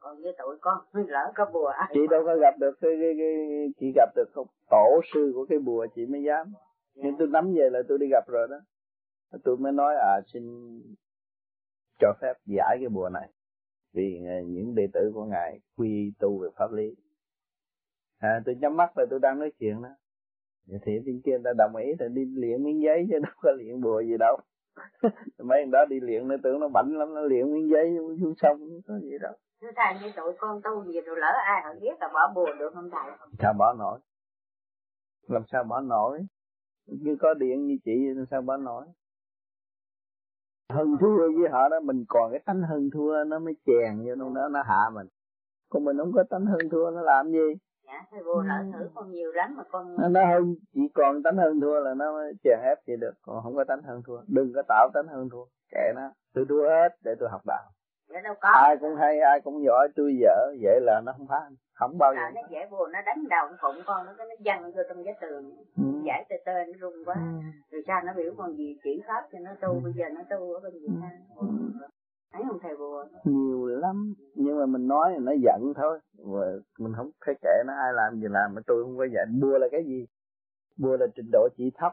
còn 0.00 0.20
như 0.20 0.32
tụi 0.38 0.56
con 0.60 0.78
lỡ 1.08 1.32
có 1.34 1.50
bùa 1.52 1.66
ai 1.66 1.90
chị 1.94 2.00
đâu 2.10 2.22
có 2.26 2.36
gặp 2.36 2.54
được 2.58 2.74
cái, 2.80 2.90
cái, 3.00 3.14
cái 3.18 3.68
chị 3.80 3.92
gặp 3.96 4.08
được 4.16 4.30
không? 4.32 4.46
Tổ 4.70 5.00
sư 5.14 5.32
của 5.34 5.46
cái 5.48 5.58
bùa 5.58 5.86
chị 5.94 6.06
mới 6.06 6.22
dám. 6.22 6.52
Dạ. 6.94 7.02
nhưng 7.04 7.14
tôi 7.18 7.28
nắm 7.28 7.54
về 7.54 7.70
là 7.70 7.78
tôi 7.88 7.98
đi 7.98 8.06
gặp 8.10 8.24
rồi 8.28 8.48
đó. 8.50 8.56
Tôi 9.44 9.56
mới 9.56 9.72
nói 9.72 9.94
à 9.96 10.20
xin 10.32 10.42
cho 12.00 12.12
phép 12.20 12.34
giải 12.46 12.76
cái 12.80 12.88
bùa 12.88 13.08
này. 13.08 13.28
Vì 13.92 14.20
à, 14.26 14.40
những 14.46 14.74
đệ 14.74 14.86
tử 14.92 15.10
của 15.14 15.24
ngài 15.24 15.60
quy 15.76 16.12
tu 16.18 16.38
về 16.38 16.48
pháp 16.56 16.72
lý 16.72 16.94
à, 18.22 18.40
tôi 18.44 18.54
nhắm 18.54 18.76
mắt 18.76 18.98
là 18.98 19.04
tôi 19.10 19.18
đang 19.18 19.38
nói 19.38 19.52
chuyện 19.58 19.82
đó. 19.82 19.88
Thì 20.66 20.98
bên 21.06 21.20
kia 21.24 21.30
người 21.30 21.40
ta 21.44 21.50
đồng 21.58 21.76
ý 21.76 21.92
thì 22.00 22.06
đi 22.12 22.22
luyện 22.34 22.62
miếng 22.64 22.82
giấy 22.82 23.06
chứ 23.10 23.18
đâu 23.22 23.32
có 23.36 23.52
luyện 23.52 23.80
bùa 23.80 24.00
gì 24.00 24.16
đâu. 24.18 24.36
Mấy 25.38 25.58
người 25.62 25.72
đó 25.72 25.84
đi 25.84 26.00
luyện 26.00 26.28
nó 26.28 26.36
tưởng 26.42 26.60
nó 26.60 26.68
bảnh 26.68 26.98
lắm 26.98 27.14
nó 27.14 27.20
luyện 27.20 27.52
miếng 27.52 27.68
giấy 27.70 27.96
xuống 28.20 28.34
sông 28.36 28.58
có 28.86 28.94
gì 29.02 29.18
đâu. 29.20 29.32
Thưa 29.60 29.70
thầy 29.76 29.94
như 30.02 30.12
tụi 30.16 30.32
con 30.38 30.60
tu 30.64 30.84
gì 30.84 31.00
rồi 31.00 31.16
lỡ 31.18 31.32
ai 31.44 31.62
họ 31.64 31.70
ghét 31.80 31.96
là 32.00 32.08
bỏ 32.14 32.32
bùa 32.34 32.52
được 32.58 32.70
không 32.74 32.90
thầy? 32.90 33.28
Sao 33.38 33.52
bỏ 33.58 33.74
nổi? 33.78 33.98
Làm 35.28 35.42
sao 35.52 35.64
bỏ 35.64 35.80
nổi? 35.80 36.20
Như 36.86 37.16
có 37.20 37.34
điện 37.34 37.66
như 37.66 37.76
chị 37.84 37.92
làm 38.14 38.26
sao 38.30 38.42
bỏ 38.42 38.56
nổi? 38.56 38.86
Hơn 40.68 40.96
thua 41.00 41.16
với 41.16 41.50
họ 41.52 41.68
đó 41.68 41.80
mình 41.80 42.04
còn 42.08 42.30
cái 42.30 42.40
tánh 42.44 42.62
hơn 42.62 42.90
thua 42.94 43.24
nó 43.24 43.38
mới 43.38 43.54
chèn 43.66 44.04
vô 44.06 44.34
đó 44.34 44.48
nó 44.48 44.62
hạ 44.62 44.90
mình. 44.94 45.06
Còn 45.68 45.84
mình 45.84 45.96
không 45.98 46.12
có 46.12 46.24
tánh 46.30 46.46
hơn 46.46 46.68
thua 46.70 46.90
nó 46.90 47.02
làm 47.02 47.30
gì 47.30 47.54
dạ 47.92 48.04
thầy 48.10 48.22
vô 48.22 48.42
lỡ 48.42 48.64
thử 48.72 48.90
con 48.94 49.10
nhiều 49.10 49.32
lắm 49.32 49.54
mà 49.56 49.62
con 49.70 49.96
nó, 49.98 50.08
nó 50.08 50.26
hơn 50.26 50.54
chỉ 50.74 50.80
còn 50.94 51.22
tánh 51.22 51.36
hơn 51.36 51.60
thua 51.60 51.80
là 51.80 51.94
nó 51.94 52.22
chèn 52.44 52.58
ép 52.62 52.78
chị 52.86 52.92
được 53.00 53.14
còn 53.22 53.42
không 53.42 53.54
có 53.56 53.64
tánh 53.64 53.82
hơn 53.82 54.02
thua. 54.06 54.20
Đừng 54.28 54.52
có 54.54 54.62
tạo 54.68 54.90
tánh 54.94 55.06
hơn 55.08 55.28
thua. 55.32 55.44
Kệ 55.70 55.92
nó. 55.94 56.10
Tôi 56.34 56.44
thua 56.48 56.68
hết 56.68 56.88
để 57.04 57.14
tôi 57.20 57.28
học 57.28 57.40
đạo. 57.46 57.70
Dạ 58.08 58.20
đâu 58.20 58.34
có. 58.40 58.48
Ai 58.48 58.76
cũng 58.76 58.96
hay 58.96 59.20
ai 59.20 59.40
cũng 59.40 59.64
giỏi 59.64 59.88
tôi 59.96 60.16
dở 60.20 60.54
vậy 60.62 60.80
là 60.80 61.00
nó 61.04 61.12
không 61.16 61.26
phá 61.28 61.40
không 61.72 61.98
bao 61.98 62.14
giờ 62.14 62.20
nó 62.34 62.40
dễ 62.50 62.66
buồn 62.70 62.92
nó 62.92 62.98
đánh 63.06 63.28
đầu 63.30 63.46
con 63.48 63.56
phụng 63.62 63.82
con 63.86 64.06
nó 64.06 64.12
cái 64.18 64.26
nó 64.26 64.34
văng 64.44 64.72
vô 64.72 64.82
trong 64.88 65.04
cái 65.04 65.14
tường. 65.20 65.56
Ừ. 65.76 65.84
giải 66.04 66.26
tê 66.28 66.36
tê 66.46 66.64
nó 66.66 66.72
rung 66.80 67.04
quá. 67.04 67.14
Ừ. 67.14 67.48
rồi 67.70 67.82
sao 67.86 68.02
nó 68.04 68.12
biểu 68.16 68.32
con 68.36 68.56
gì 68.56 68.78
chuyển 68.84 69.00
pháp 69.06 69.28
cho 69.32 69.38
nó 69.38 69.50
tu 69.60 69.68
ừ. 69.68 69.80
bây 69.84 69.92
giờ 69.92 70.04
nó 70.14 70.20
tu 70.30 70.54
ở 70.54 70.60
bên 70.60 70.72
việt 70.72 70.96
nam 71.00 71.10
ừ 71.36 71.46
thấy 72.32 72.42
không 72.48 72.58
thầy 72.62 72.76
bùa? 72.76 73.04
Nhiều 73.24 73.66
lắm 73.66 74.14
nhưng 74.34 74.58
mà 74.58 74.66
mình 74.66 74.88
nói 74.88 75.14
nó 75.20 75.32
giận 75.32 75.72
thôi. 75.76 75.98
Mà 76.18 76.46
mình 76.78 76.92
không 76.96 77.10
thấy 77.26 77.34
kệ 77.42 77.62
nó 77.66 77.72
ai 77.74 77.92
làm 77.92 78.20
gì 78.20 78.28
làm 78.30 78.54
mà 78.54 78.60
tôi 78.66 78.84
không 78.84 78.98
có 78.98 79.04
dạy 79.04 79.24
bùa 79.42 79.58
là 79.58 79.68
cái 79.72 79.84
gì? 79.84 80.06
Bùa 80.76 80.96
là 80.96 81.06
trình 81.14 81.30
độ 81.32 81.48
chỉ 81.56 81.70
thấp. 81.74 81.92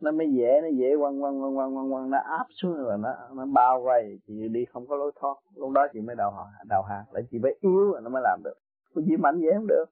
Nó 0.00 0.10
mới 0.10 0.32
dễ 0.32 0.60
nó 0.62 0.68
dễ 0.68 0.96
quăng 1.00 1.20
quăng 1.20 1.40
quăng 1.40 1.56
quăng 1.56 1.74
quăng 1.74 1.90
quăng 1.90 2.10
nó 2.10 2.18
áp 2.18 2.46
xuống 2.50 2.74
rồi 2.76 2.98
nó 2.98 3.14
nó 3.34 3.46
bao 3.46 3.82
vây. 3.82 4.18
Chị 4.26 4.48
đi 4.48 4.64
không 4.64 4.86
có 4.86 4.96
lối 4.96 5.12
thoát. 5.20 5.34
Lúc 5.54 5.70
đó 5.70 5.86
chị 5.92 6.00
mới 6.00 6.16
đầu 6.16 6.30
hàng 6.30 6.66
đầu 6.68 6.82
hàng 6.82 7.04
lại 7.12 7.22
chị 7.30 7.38
phải 7.42 7.54
yếu 7.60 7.90
rồi 7.92 8.00
nó 8.02 8.10
mới 8.10 8.22
làm 8.24 8.40
được. 8.44 8.54
Có 8.94 9.02
gì 9.02 9.16
mạnh 9.16 9.40
dễ 9.40 9.48
không 9.54 9.66
được. 9.66 9.84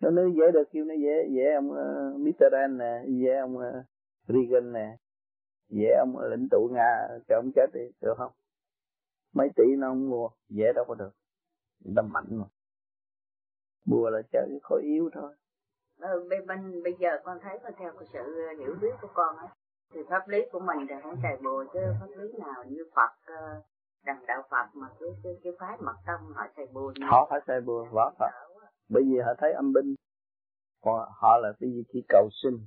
Nó 0.00 0.10
nó 0.10 0.22
dễ 0.26 0.50
được 0.52 0.64
kêu 0.72 0.84
nó 0.84 0.94
dễ 0.94 1.28
dễ 1.30 1.54
ông 1.54 1.72
ờ, 1.72 2.12
uh, 2.14 2.20
Mr. 2.20 2.54
nè 2.70 3.02
dễ 3.06 3.36
ông 3.36 3.58
ờ, 3.58 3.68
uh, 3.68 3.84
Reagan 4.28 4.72
nè 4.72 4.96
dễ 5.68 5.88
ông 5.98 6.16
uh, 6.16 6.22
lãnh 6.30 6.48
tụ 6.50 6.68
Nga 6.72 7.08
cho 7.28 7.36
ông 7.36 7.50
chết 7.54 7.66
đi 7.74 7.80
được 8.00 8.14
không? 8.18 8.32
Mấy 9.34 9.48
tỷ 9.56 9.64
nó 9.78 9.88
không 9.88 10.10
mua 10.10 10.28
dễ 10.48 10.72
đâu 10.74 10.84
có 10.88 10.94
được. 10.94 11.10
Tâm 11.96 12.08
mạnh 12.12 12.26
mà. 12.30 12.44
Bùa 13.86 14.10
là 14.10 14.22
chơi 14.32 14.46
cái 14.50 14.58
khối 14.62 14.82
yếu 14.82 15.10
thôi. 15.12 15.34
Ừ, 15.98 16.26
bên, 16.30 16.46
bên 16.46 16.82
bây 16.82 16.94
giờ 16.98 17.08
con 17.24 17.38
thấy 17.42 17.58
con 17.62 17.72
theo 17.78 17.92
cái 17.92 18.08
sự 18.12 18.48
hiểu 18.58 18.74
biết 18.80 18.94
của 19.00 19.08
con 19.14 19.36
ấy 19.36 19.48
thì 19.94 20.00
pháp 20.10 20.28
lý 20.28 20.38
của 20.52 20.60
mình 20.60 20.86
thì 20.88 20.94
không 21.02 21.16
xài 21.22 21.36
bùa 21.44 21.64
chứ 21.72 21.80
pháp 22.00 22.06
lý 22.16 22.32
nào 22.38 22.64
như 22.68 22.84
Phật 22.96 23.10
ờ, 23.26 23.62
đằng 24.04 24.26
đạo 24.26 24.42
Phật 24.50 24.66
mà 24.74 24.88
cái 25.00 25.08
cái, 25.22 25.32
cái 25.42 25.52
phái 25.58 25.76
mật 25.80 25.96
tông 26.06 26.32
họ 26.34 26.46
xài 26.56 26.66
bùa 26.72 26.92
họ 27.10 27.26
phải 27.30 27.40
xài 27.46 27.60
bùa 27.60 27.86
võ 27.92 28.12
Phật. 28.18 28.30
Bởi 28.88 29.02
vì 29.06 29.18
họ 29.18 29.32
thấy 29.38 29.52
âm 29.52 29.72
binh 29.72 29.94
còn 30.80 31.08
họ 31.20 31.38
là 31.38 31.52
cái 31.60 31.70
gì? 31.70 31.84
Chỉ 31.92 32.04
cầu 32.08 32.28
sinh 32.42 32.66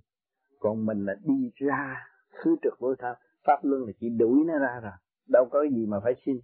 còn 0.59 0.85
mình 0.85 1.05
là 1.05 1.15
đi 1.23 1.51
ra 1.55 2.07
khứ 2.33 2.55
trực 2.61 2.73
vô 2.79 2.95
tham 2.99 3.15
pháp 3.43 3.59
luân 3.63 3.85
là 3.85 3.91
chỉ 3.99 4.09
đuổi 4.09 4.43
nó 4.45 4.57
ra 4.57 4.79
rồi. 4.83 4.91
Đâu 5.29 5.47
có 5.51 5.63
gì 5.63 5.85
mà 5.85 5.99
phải 6.03 6.13
xin 6.25 6.39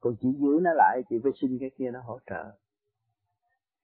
còn 0.00 0.16
chỉ 0.20 0.28
giữ 0.40 0.58
nó 0.62 0.70
lại 0.74 1.02
chỉ 1.08 1.16
phải 1.22 1.32
xin 1.40 1.58
cái 1.60 1.70
kia 1.78 1.90
nó 1.90 2.00
hỗ 2.00 2.18
trợ. 2.26 2.44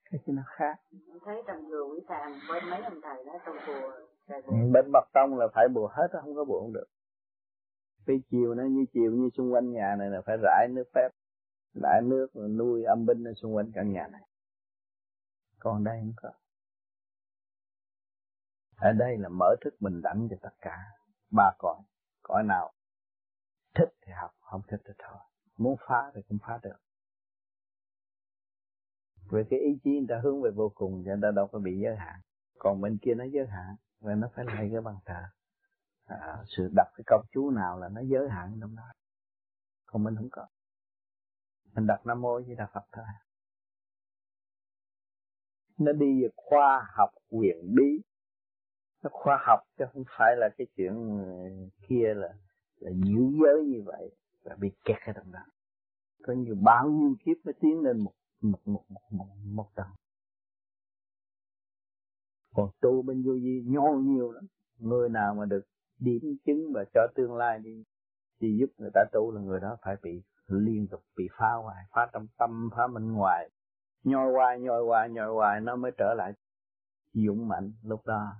Cái 0.04 0.20
kia 0.26 0.32
nó 0.32 0.42
khác. 0.46 0.80
Thấy 1.24 1.42
trong 1.46 1.64
chùa 1.70 1.94
quý 1.94 2.00
thầy 2.08 2.32
bên 2.48 2.70
mấy 2.70 2.82
ông 2.82 3.00
thầy 3.02 3.24
đó 3.24 3.32
trong 3.46 3.56
chùa 3.66 3.90
bên 4.72 4.90
mặt 4.92 5.04
tông 5.14 5.38
là 5.38 5.46
phải 5.54 5.68
bùa 5.74 5.88
hết 5.92 6.08
không 6.12 6.34
có 6.34 6.44
bùa 6.44 6.60
không 6.60 6.72
được. 6.72 6.86
Cái 8.06 8.22
chiều 8.30 8.54
nó 8.54 8.62
như 8.62 8.84
chiều 8.92 9.12
như 9.12 9.28
xung 9.36 9.52
quanh 9.52 9.72
nhà 9.72 9.96
này 9.98 10.10
là 10.10 10.22
phải 10.26 10.36
rải 10.42 10.68
nước 10.70 10.84
phép 10.94 11.08
rải 11.82 12.02
nước 12.02 12.26
rồi 12.34 12.48
nuôi 12.48 12.84
âm 12.84 13.06
binh 13.06 13.24
ở 13.24 13.32
xung 13.34 13.54
quanh 13.54 13.72
căn 13.74 13.92
nhà 13.92 14.08
này. 14.12 14.22
Còn 15.58 15.84
đây 15.84 15.98
không 16.00 16.12
có. 16.16 16.30
Ở 18.76 18.92
đây 18.92 19.16
là 19.18 19.28
mở 19.28 19.56
thức 19.60 19.74
bình 19.80 20.02
đẳng 20.02 20.28
cho 20.30 20.36
tất 20.42 20.54
cả. 20.60 20.78
Ba 21.30 21.52
cõi 21.58 21.76
cõi 22.22 22.42
nào 22.42 22.72
thích 23.74 23.94
thì 24.00 24.12
học 24.12 24.30
không 24.40 24.62
thích 24.68 24.80
thì 24.84 24.92
thôi 24.98 25.18
muốn 25.62 25.76
phá 25.88 26.10
thì 26.14 26.22
cũng 26.28 26.38
phá 26.42 26.58
được. 26.62 26.76
Về 29.30 29.44
cái 29.50 29.60
ý 29.60 29.78
chí 29.84 29.90
người 29.90 30.06
ta 30.08 30.20
hướng 30.22 30.42
về 30.42 30.50
vô 30.50 30.72
cùng 30.74 31.02
cho 31.04 31.10
người 31.10 31.22
ta 31.22 31.30
đâu 31.30 31.46
có 31.46 31.58
bị 31.58 31.78
giới 31.78 31.96
hạn. 31.96 32.20
Còn 32.58 32.80
bên 32.80 32.98
kia 33.02 33.14
nó 33.14 33.24
giới 33.24 33.46
hạn 33.46 33.76
và 34.00 34.14
nó 34.14 34.28
phải 34.34 34.44
lại 34.44 34.68
cái 34.72 34.80
bằng 34.80 34.98
thờ. 35.04 35.22
À, 36.04 36.44
sự 36.46 36.68
đọc 36.76 36.86
cái 36.96 37.04
câu 37.06 37.22
chú 37.32 37.50
nào 37.50 37.78
là 37.78 37.88
nó 37.88 38.00
giới 38.00 38.28
hạn 38.28 38.58
trong 38.60 38.76
đó. 38.76 38.92
Còn 39.86 40.04
mình 40.04 40.16
không 40.16 40.28
có. 40.32 40.46
Mình 41.72 41.86
đọc 41.86 42.06
nam 42.06 42.20
mô 42.20 42.40
với 42.46 42.54
đặt 42.56 42.70
phật 42.74 42.84
thôi. 42.92 43.04
Nó 45.78 45.92
đi 45.92 46.22
về 46.22 46.28
khoa 46.36 46.86
học 46.96 47.10
quyền 47.30 47.74
bí. 47.74 48.02
Nó 49.02 49.10
khoa 49.12 49.38
học 49.46 49.60
chứ 49.78 49.84
không 49.92 50.04
phải 50.18 50.36
là 50.36 50.48
cái 50.58 50.66
chuyện 50.76 50.92
ừ, 50.92 51.68
kia 51.88 52.14
là 52.14 52.34
là 52.76 52.90
nhiễu 52.94 53.30
giới 53.42 53.64
như 53.64 53.82
vậy 53.84 54.10
và 54.44 54.56
bị 54.60 54.70
kẹt 54.84 54.96
ở 55.06 55.12
trong 55.12 55.32
đó. 55.32 55.40
Có 56.22 56.32
nhiều 56.32 56.54
bao 56.62 56.88
nhiêu 56.88 57.14
kiếp 57.24 57.36
mới 57.44 57.54
tiến 57.60 57.80
lên 57.80 57.98
một 57.98 58.12
một 58.40 58.58
một 58.64 58.84
một 58.88 59.00
một, 59.10 59.26
một 59.44 59.68
tầng. 59.74 59.90
Còn 62.54 62.70
tu 62.80 63.02
bên 63.02 63.22
vô 63.22 63.32
vi 63.32 63.62
nhô 63.66 63.94
nhiều 64.02 64.32
lắm. 64.32 64.46
Người 64.78 65.08
nào 65.08 65.34
mà 65.34 65.44
được 65.44 65.62
điểm 65.98 66.36
chứng 66.44 66.72
và 66.74 66.84
cho 66.94 67.06
tương 67.14 67.36
lai 67.36 67.58
đi 67.58 67.84
đi 68.40 68.56
giúp 68.60 68.66
người 68.78 68.90
ta 68.94 69.00
tu 69.12 69.32
là 69.32 69.40
người 69.40 69.60
đó 69.60 69.76
phải 69.82 69.96
bị 70.02 70.22
liên 70.46 70.86
tục 70.90 71.02
bị 71.16 71.28
phá 71.38 71.52
hoại 71.62 71.84
phá 71.94 72.10
trong 72.12 72.26
tâm 72.38 72.70
phá 72.76 72.86
bên 72.94 73.12
ngoài. 73.12 73.50
Nhồi 74.04 74.32
hoài 74.32 74.60
nhồi 74.60 74.84
hoài 74.84 75.10
nhồi 75.10 75.34
hoài 75.34 75.60
nó 75.60 75.76
mới 75.76 75.92
trở 75.98 76.14
lại 76.14 76.32
dũng 77.12 77.48
mạnh. 77.48 77.72
Lúc 77.82 78.06
đó 78.06 78.32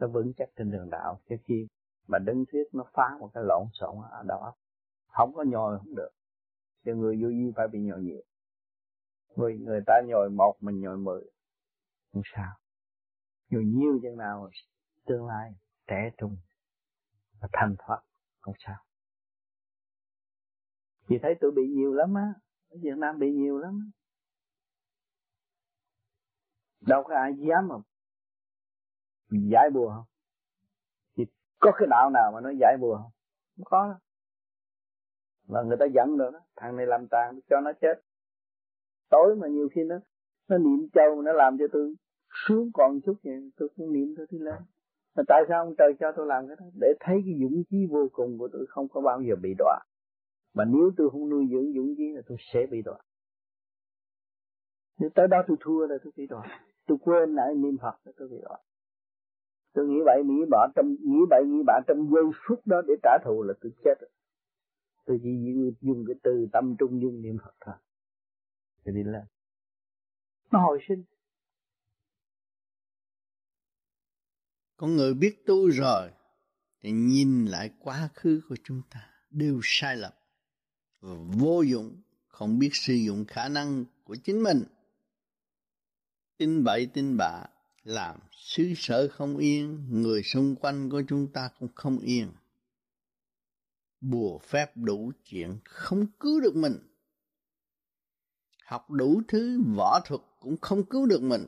nó 0.00 0.08
vững 0.08 0.32
chắc 0.36 0.48
trên 0.56 0.70
đường 0.70 0.90
đạo. 0.90 1.20
Chứ 1.28 1.36
khi 1.44 1.66
mà 2.08 2.18
đứng 2.18 2.44
thuyết 2.52 2.64
nó 2.72 2.84
phá 2.92 3.16
một 3.20 3.30
cái 3.34 3.44
lộn 3.46 3.66
xộn 3.72 3.96
ở 4.10 4.22
đó 4.28 4.54
không 5.08 5.34
có 5.34 5.42
nhồi 5.42 5.78
không 5.78 5.94
được. 5.94 6.10
Thì 6.84 6.92
người 6.92 7.22
vô 7.22 7.28
vi 7.28 7.52
phải 7.56 7.68
bị 7.68 7.80
nhồi 7.80 8.02
nhiều. 8.02 8.22
Người 9.36 9.58
người 9.58 9.80
ta 9.86 9.94
nhồi 10.06 10.30
một 10.30 10.56
mình 10.60 10.80
nhồi 10.80 10.96
mười. 10.96 11.30
Không 12.12 12.22
sao. 12.34 12.52
Nhồi 13.50 13.64
nhiều 13.64 13.98
chừng 14.02 14.16
nào 14.16 14.50
tương 15.06 15.26
lai 15.26 15.52
trẻ 15.86 16.10
trung 16.18 16.36
và 17.40 17.48
thanh 17.52 17.76
thoát. 17.78 18.00
Không 18.40 18.54
sao. 18.66 18.76
Chị 21.08 21.14
thấy 21.22 21.34
tôi 21.40 21.50
bị 21.50 21.62
nhiều 21.68 21.94
lắm 21.94 22.14
á, 22.14 22.34
ở 22.68 22.76
Việt 22.82 22.96
Nam 22.98 23.18
bị 23.18 23.32
nhiều 23.32 23.58
lắm 23.58 23.80
á. 23.80 23.98
đâu 26.88 27.02
có 27.02 27.14
ai 27.14 27.32
dám 27.38 27.68
mà 27.68 27.74
giải 29.30 29.70
bùa 29.74 29.90
không? 29.94 30.04
Thì 31.16 31.24
có 31.58 31.72
cái 31.78 31.86
đạo 31.90 32.10
nào 32.10 32.32
mà 32.34 32.40
nó 32.40 32.50
giải 32.60 32.76
bùa 32.80 32.96
không? 32.96 33.10
Không 33.56 33.64
có 33.64 33.86
đâu 33.88 33.98
mà 35.48 35.62
người 35.62 35.76
ta 35.80 35.86
giận 35.86 36.16
rồi 36.16 36.30
đó, 36.32 36.40
thằng 36.56 36.76
này 36.76 36.86
làm 36.86 37.06
tàn 37.10 37.40
cho 37.50 37.60
nó 37.60 37.72
chết. 37.80 38.02
Tối 39.10 39.36
mà 39.36 39.48
nhiều 39.48 39.68
khi 39.74 39.80
nó 39.84 39.96
nó 40.48 40.58
niệm 40.58 40.88
châu, 40.94 41.22
nó 41.22 41.32
làm 41.32 41.58
cho 41.58 41.64
tôi 41.72 41.94
sướng 42.46 42.70
còn 42.74 43.00
chút 43.00 43.14
vậy, 43.24 43.50
tôi 43.56 43.68
cũng 43.76 43.92
niệm 43.92 44.14
tôi 44.16 44.26
đi 44.30 44.38
lên. 44.38 44.62
Mà 45.16 45.22
tại 45.28 45.42
sao 45.48 45.64
ông 45.64 45.74
trời 45.78 45.92
cho 46.00 46.12
tôi 46.16 46.26
làm 46.26 46.46
cái 46.46 46.56
đó? 46.60 46.66
Để 46.80 46.88
thấy 47.00 47.22
cái 47.24 47.34
dũng 47.40 47.62
chí 47.70 47.86
vô 47.90 48.08
cùng 48.12 48.38
của 48.38 48.48
tôi 48.52 48.66
không 48.68 48.88
có 48.88 49.00
bao 49.00 49.22
giờ 49.22 49.34
bị 49.42 49.54
đọa. 49.58 49.78
Mà 50.54 50.64
nếu 50.64 50.90
tôi 50.96 51.10
không 51.10 51.28
nuôi 51.28 51.46
dưỡng 51.50 51.72
dũng 51.74 51.94
chí 51.96 52.12
là 52.14 52.22
tôi 52.28 52.38
sẽ 52.52 52.66
bị 52.70 52.82
đọa. 52.82 52.98
Nếu 54.98 55.10
tới 55.14 55.28
đó 55.28 55.42
tôi 55.48 55.56
thua 55.60 55.86
là 55.86 55.96
tôi 56.04 56.12
bị 56.16 56.26
đọa. 56.26 56.60
Tôi 56.86 56.98
quên 57.00 57.34
lại 57.34 57.54
niệm 57.54 57.76
phật 57.82 57.94
là 58.04 58.12
tôi 58.16 58.28
bị 58.28 58.36
đọa. 58.42 58.58
Tôi 59.74 59.86
nghĩ 59.86 60.00
vậy, 60.04 60.22
nghĩ 60.24 60.44
bỏ 60.50 60.68
trong, 60.76 60.86
nghĩ 60.88 61.20
vậy 61.30 61.44
nghĩ 61.46 61.62
bạ 61.66 61.80
trong 61.86 62.10
giây 62.14 62.24
phút 62.46 62.66
đó 62.66 62.82
để 62.86 62.94
trả 63.02 63.18
thù 63.24 63.42
là 63.42 63.54
tôi 63.60 63.72
chết 63.84 63.94
tôi 65.08 65.20
chỉ 65.22 65.30
dùng 65.80 66.04
cái 66.06 66.16
từ 66.22 66.48
tâm 66.52 66.76
trung 66.78 67.02
dung 67.02 67.22
niệm 67.22 67.36
phật 67.44 67.54
thôi. 67.60 67.74
Thì 68.84 68.92
đi 68.94 69.02
lên 69.04 69.24
nó 70.50 70.60
hồi 70.60 70.78
sinh. 70.88 71.04
Con 74.76 74.96
người 74.96 75.14
biết 75.14 75.46
tu 75.46 75.70
rồi 75.70 76.10
thì 76.80 76.90
nhìn 76.90 77.46
lại 77.46 77.70
quá 77.78 78.08
khứ 78.14 78.40
của 78.48 78.56
chúng 78.64 78.82
ta 78.90 79.10
đều 79.30 79.60
sai 79.62 79.96
lầm 79.96 80.12
và 81.00 81.14
vô 81.38 81.62
dụng 81.62 82.02
không 82.26 82.58
biết 82.58 82.70
sử 82.72 82.94
dụng 82.94 83.24
khả 83.24 83.48
năng 83.48 83.84
của 84.04 84.16
chính 84.24 84.42
mình. 84.42 84.62
Tin 86.36 86.64
bậy 86.64 86.86
tin 86.86 87.16
bạ 87.16 87.46
làm 87.82 88.20
xứ 88.32 88.72
sở 88.76 89.08
không 89.08 89.36
yên 89.36 89.86
người 89.90 90.22
xung 90.22 90.56
quanh 90.56 90.90
của 90.90 91.02
chúng 91.08 91.32
ta 91.32 91.50
cũng 91.58 91.68
không 91.74 91.98
yên 91.98 92.32
bùa 94.00 94.38
phép 94.38 94.72
đủ 94.76 95.12
chuyện 95.24 95.58
không 95.64 96.06
cứu 96.20 96.40
được 96.40 96.56
mình. 96.56 96.78
Học 98.64 98.90
đủ 98.90 99.22
thứ 99.28 99.62
võ 99.76 100.00
thuật 100.04 100.20
cũng 100.40 100.56
không 100.60 100.84
cứu 100.84 101.06
được 101.06 101.22
mình. 101.22 101.44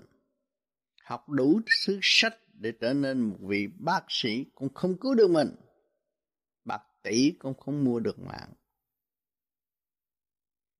Học 1.05 1.29
đủ 1.29 1.61
thứ 1.87 1.99
sách 2.03 2.35
để 2.53 2.73
trở 2.81 2.95
nên 2.95 3.21
một 3.21 3.37
vị 3.41 3.69
bác 3.79 4.05
sĩ 4.09 4.45
cũng 4.55 4.75
không 4.75 4.99
cứu 4.99 5.15
được 5.15 5.31
mình. 5.31 5.57
Bạc 6.65 6.83
tỷ 7.03 7.31
cũng 7.39 7.55
không 7.55 7.85
mua 7.85 8.01
được 8.01 8.19
mạng. 8.19 8.53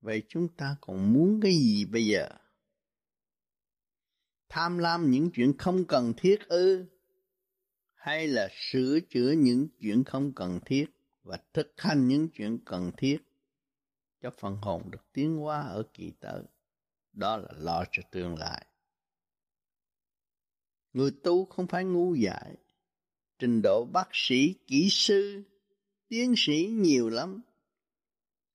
Vậy 0.01 0.23
chúng 0.29 0.47
ta 0.47 0.75
còn 0.81 1.13
muốn 1.13 1.39
cái 1.41 1.51
gì 1.51 1.85
bây 1.85 2.05
giờ? 2.05 2.29
Tham 4.49 4.77
lam 4.77 5.11
những 5.11 5.31
chuyện 5.33 5.57
không 5.57 5.85
cần 5.87 6.13
thiết 6.17 6.39
ư? 6.47 6.85
Hay 7.93 8.27
là 8.27 8.49
sửa 8.51 8.99
chữa 9.09 9.31
những 9.31 9.67
chuyện 9.79 10.03
không 10.03 10.33
cần 10.35 10.59
thiết? 10.65 10.85
Và 11.23 11.37
thực 11.53 11.73
hành 11.77 12.07
những 12.07 12.29
chuyện 12.29 12.59
cần 12.65 12.91
thiết 12.97 13.17
cho 14.21 14.31
phần 14.39 14.57
hồn 14.61 14.91
được 14.91 15.11
tiến 15.13 15.37
hóa 15.37 15.61
ở 15.61 15.83
kỳ 15.93 16.11
tới 16.19 16.43
đó 17.13 17.37
là 17.37 17.49
lo 17.57 17.83
cho 17.91 18.03
tương 18.11 18.37
lai. 18.37 18.65
Người 20.93 21.11
tu 21.23 21.45
không 21.45 21.67
phải 21.67 21.83
ngu 21.83 22.15
dại. 22.15 22.55
Trình 23.39 23.61
độ 23.61 23.85
bác 23.93 24.09
sĩ, 24.13 24.55
kỹ 24.67 24.87
sư, 24.91 25.43
tiến 26.07 26.33
sĩ 26.37 26.69
nhiều 26.71 27.09
lắm. 27.09 27.41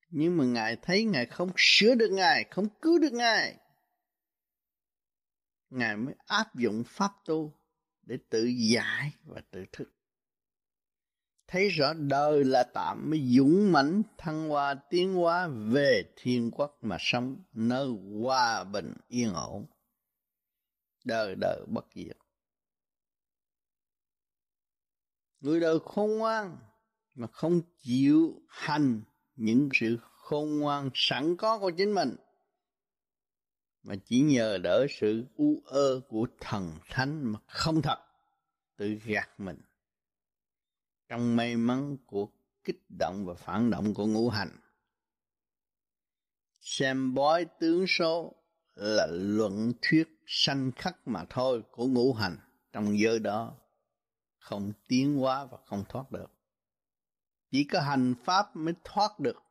Nhưng 0.08 0.36
mà 0.36 0.44
ngài 0.44 0.76
thấy 0.82 1.04
ngài 1.04 1.26
không 1.26 1.50
sửa 1.56 1.94
được 1.94 2.10
ngài, 2.10 2.44
không 2.50 2.68
cứu 2.82 2.98
được 2.98 3.12
ngài. 3.12 3.56
Ngài 5.70 5.96
mới 5.96 6.14
áp 6.26 6.54
dụng 6.54 6.82
pháp 6.86 7.12
tu 7.24 7.52
để 8.02 8.18
tự 8.28 8.44
giải 8.44 9.12
và 9.24 9.40
tự 9.50 9.64
thức 9.72 9.95
thấy 11.48 11.68
rõ 11.68 11.92
đời 11.94 12.44
là 12.44 12.62
tạm 12.74 13.10
mới 13.10 13.20
dũng 13.36 13.72
mãnh, 13.72 14.02
thăng 14.18 14.48
hoa 14.48 14.74
tiến 14.74 15.14
hóa, 15.14 15.48
về 15.48 16.02
thiên 16.16 16.50
quốc 16.50 16.78
mà 16.80 16.96
sống, 17.00 17.36
nơi 17.52 17.88
hòa 18.20 18.64
bình 18.64 18.92
yên 19.08 19.34
ổn. 19.34 19.66
Đời 21.04 21.34
đời 21.40 21.64
bất 21.66 21.84
diệt. 21.94 22.16
Người 25.40 25.60
đời 25.60 25.78
khôn 25.84 26.18
ngoan 26.18 26.56
mà 27.14 27.26
không 27.26 27.60
chịu 27.80 28.42
hành 28.48 29.02
những 29.36 29.68
sự 29.74 29.96
khôn 30.00 30.58
ngoan 30.58 30.90
sẵn 30.94 31.36
có 31.36 31.58
của 31.58 31.70
chính 31.70 31.94
mình, 31.94 32.16
mà 33.82 33.94
chỉ 34.04 34.20
nhờ 34.20 34.58
đỡ 34.58 34.86
sự 35.00 35.24
u 35.36 35.62
ơ 35.66 36.00
của 36.08 36.26
thần 36.40 36.72
thánh 36.90 37.32
mà 37.32 37.38
không 37.46 37.82
thật, 37.82 37.98
tự 38.76 38.98
gạt 39.04 39.40
mình 39.40 39.60
trong 41.08 41.36
may 41.36 41.56
mắn 41.56 41.96
của 42.06 42.28
kích 42.64 42.84
động 42.88 43.26
và 43.26 43.34
phản 43.34 43.70
động 43.70 43.94
của 43.94 44.06
ngũ 44.06 44.28
hành. 44.28 44.60
Xem 46.60 47.14
bói 47.14 47.46
tướng 47.60 47.86
số 47.86 48.34
là 48.74 49.06
luận 49.10 49.72
thuyết 49.82 50.22
sanh 50.26 50.72
khắc 50.72 51.08
mà 51.08 51.24
thôi 51.30 51.62
của 51.70 51.86
ngũ 51.86 52.12
hành. 52.12 52.38
Trong 52.72 52.98
giới 52.98 53.18
đó, 53.18 53.56
không 54.38 54.72
tiến 54.88 55.16
hóa 55.16 55.44
và 55.44 55.58
không 55.66 55.84
thoát 55.88 56.12
được. 56.12 56.30
Chỉ 57.50 57.64
có 57.64 57.80
hành 57.80 58.14
pháp 58.24 58.56
mới 58.56 58.74
thoát 58.84 59.20
được. 59.20 59.42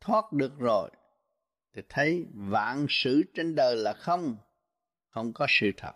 Thoát 0.00 0.32
được 0.32 0.58
rồi, 0.58 0.90
thì 1.72 1.82
thấy 1.88 2.26
vạn 2.34 2.86
sự 2.88 3.22
trên 3.34 3.54
đời 3.54 3.76
là 3.76 3.92
không 3.92 4.36
không 5.08 5.32
có 5.32 5.46
sự 5.48 5.70
thật. 5.76 5.92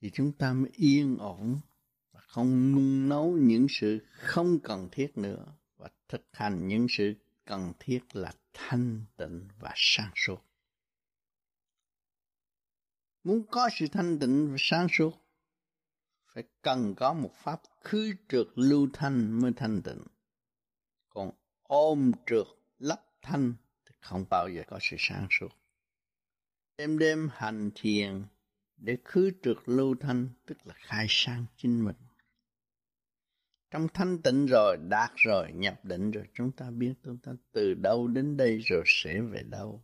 Thì 0.00 0.10
chúng 0.14 0.32
ta 0.32 0.52
mới 0.52 0.70
yên 0.74 1.16
ổn 1.18 1.60
không 2.34 2.72
nung 2.72 3.08
nấu 3.08 3.32
những 3.32 3.66
sự 3.70 3.98
không 4.10 4.58
cần 4.58 4.88
thiết 4.92 5.18
nữa, 5.18 5.46
và 5.76 5.88
thực 6.08 6.26
hành 6.32 6.68
những 6.68 6.86
sự 6.90 7.14
cần 7.44 7.72
thiết 7.78 8.00
là 8.12 8.32
thanh 8.52 9.04
tịnh 9.16 9.48
và 9.58 9.72
sáng 9.76 10.10
suốt. 10.14 10.44
Muốn 13.24 13.46
có 13.50 13.68
sự 13.78 13.86
thanh 13.92 14.18
tịnh 14.18 14.50
và 14.50 14.56
sáng 14.58 14.86
suốt, 14.90 15.12
phải 16.26 16.44
cần 16.62 16.94
có 16.94 17.14
một 17.14 17.30
pháp 17.34 17.62
khứ 17.80 18.12
trượt 18.28 18.46
lưu 18.54 18.88
thanh 18.92 19.40
mới 19.40 19.52
thanh 19.56 19.82
tịnh. 19.82 20.02
Còn 21.08 21.30
ôm 21.62 22.12
trượt 22.26 22.46
lấp 22.78 23.06
thanh 23.22 23.54
thì 23.84 23.94
không 24.00 24.24
bao 24.30 24.48
giờ 24.48 24.62
có 24.66 24.78
sự 24.82 24.96
sáng 24.98 25.26
suốt. 25.30 25.48
Đêm 26.78 26.98
đêm 26.98 27.28
hành 27.32 27.70
thiền 27.74 28.24
để 28.76 28.96
khứ 29.04 29.30
trượt 29.42 29.56
lưu 29.66 29.94
thanh, 30.00 30.28
tức 30.46 30.58
là 30.64 30.74
khai 30.76 31.06
sáng 31.08 31.46
chính 31.56 31.84
mình. 31.84 31.96
Trong 33.74 33.86
thanh 33.94 34.22
tịnh 34.24 34.46
rồi, 34.46 34.76
đạt 34.90 35.10
rồi, 35.16 35.52
nhập 35.54 35.74
định 35.82 36.10
rồi, 36.10 36.24
chúng 36.32 36.50
ta 36.56 36.70
biết 36.78 36.94
chúng 37.02 37.18
ta 37.22 37.32
từ 37.52 37.74
đâu 37.74 38.08
đến 38.08 38.36
đây 38.36 38.58
rồi 38.58 38.82
sẽ 38.86 39.20
về 39.20 39.42
đâu. 39.50 39.82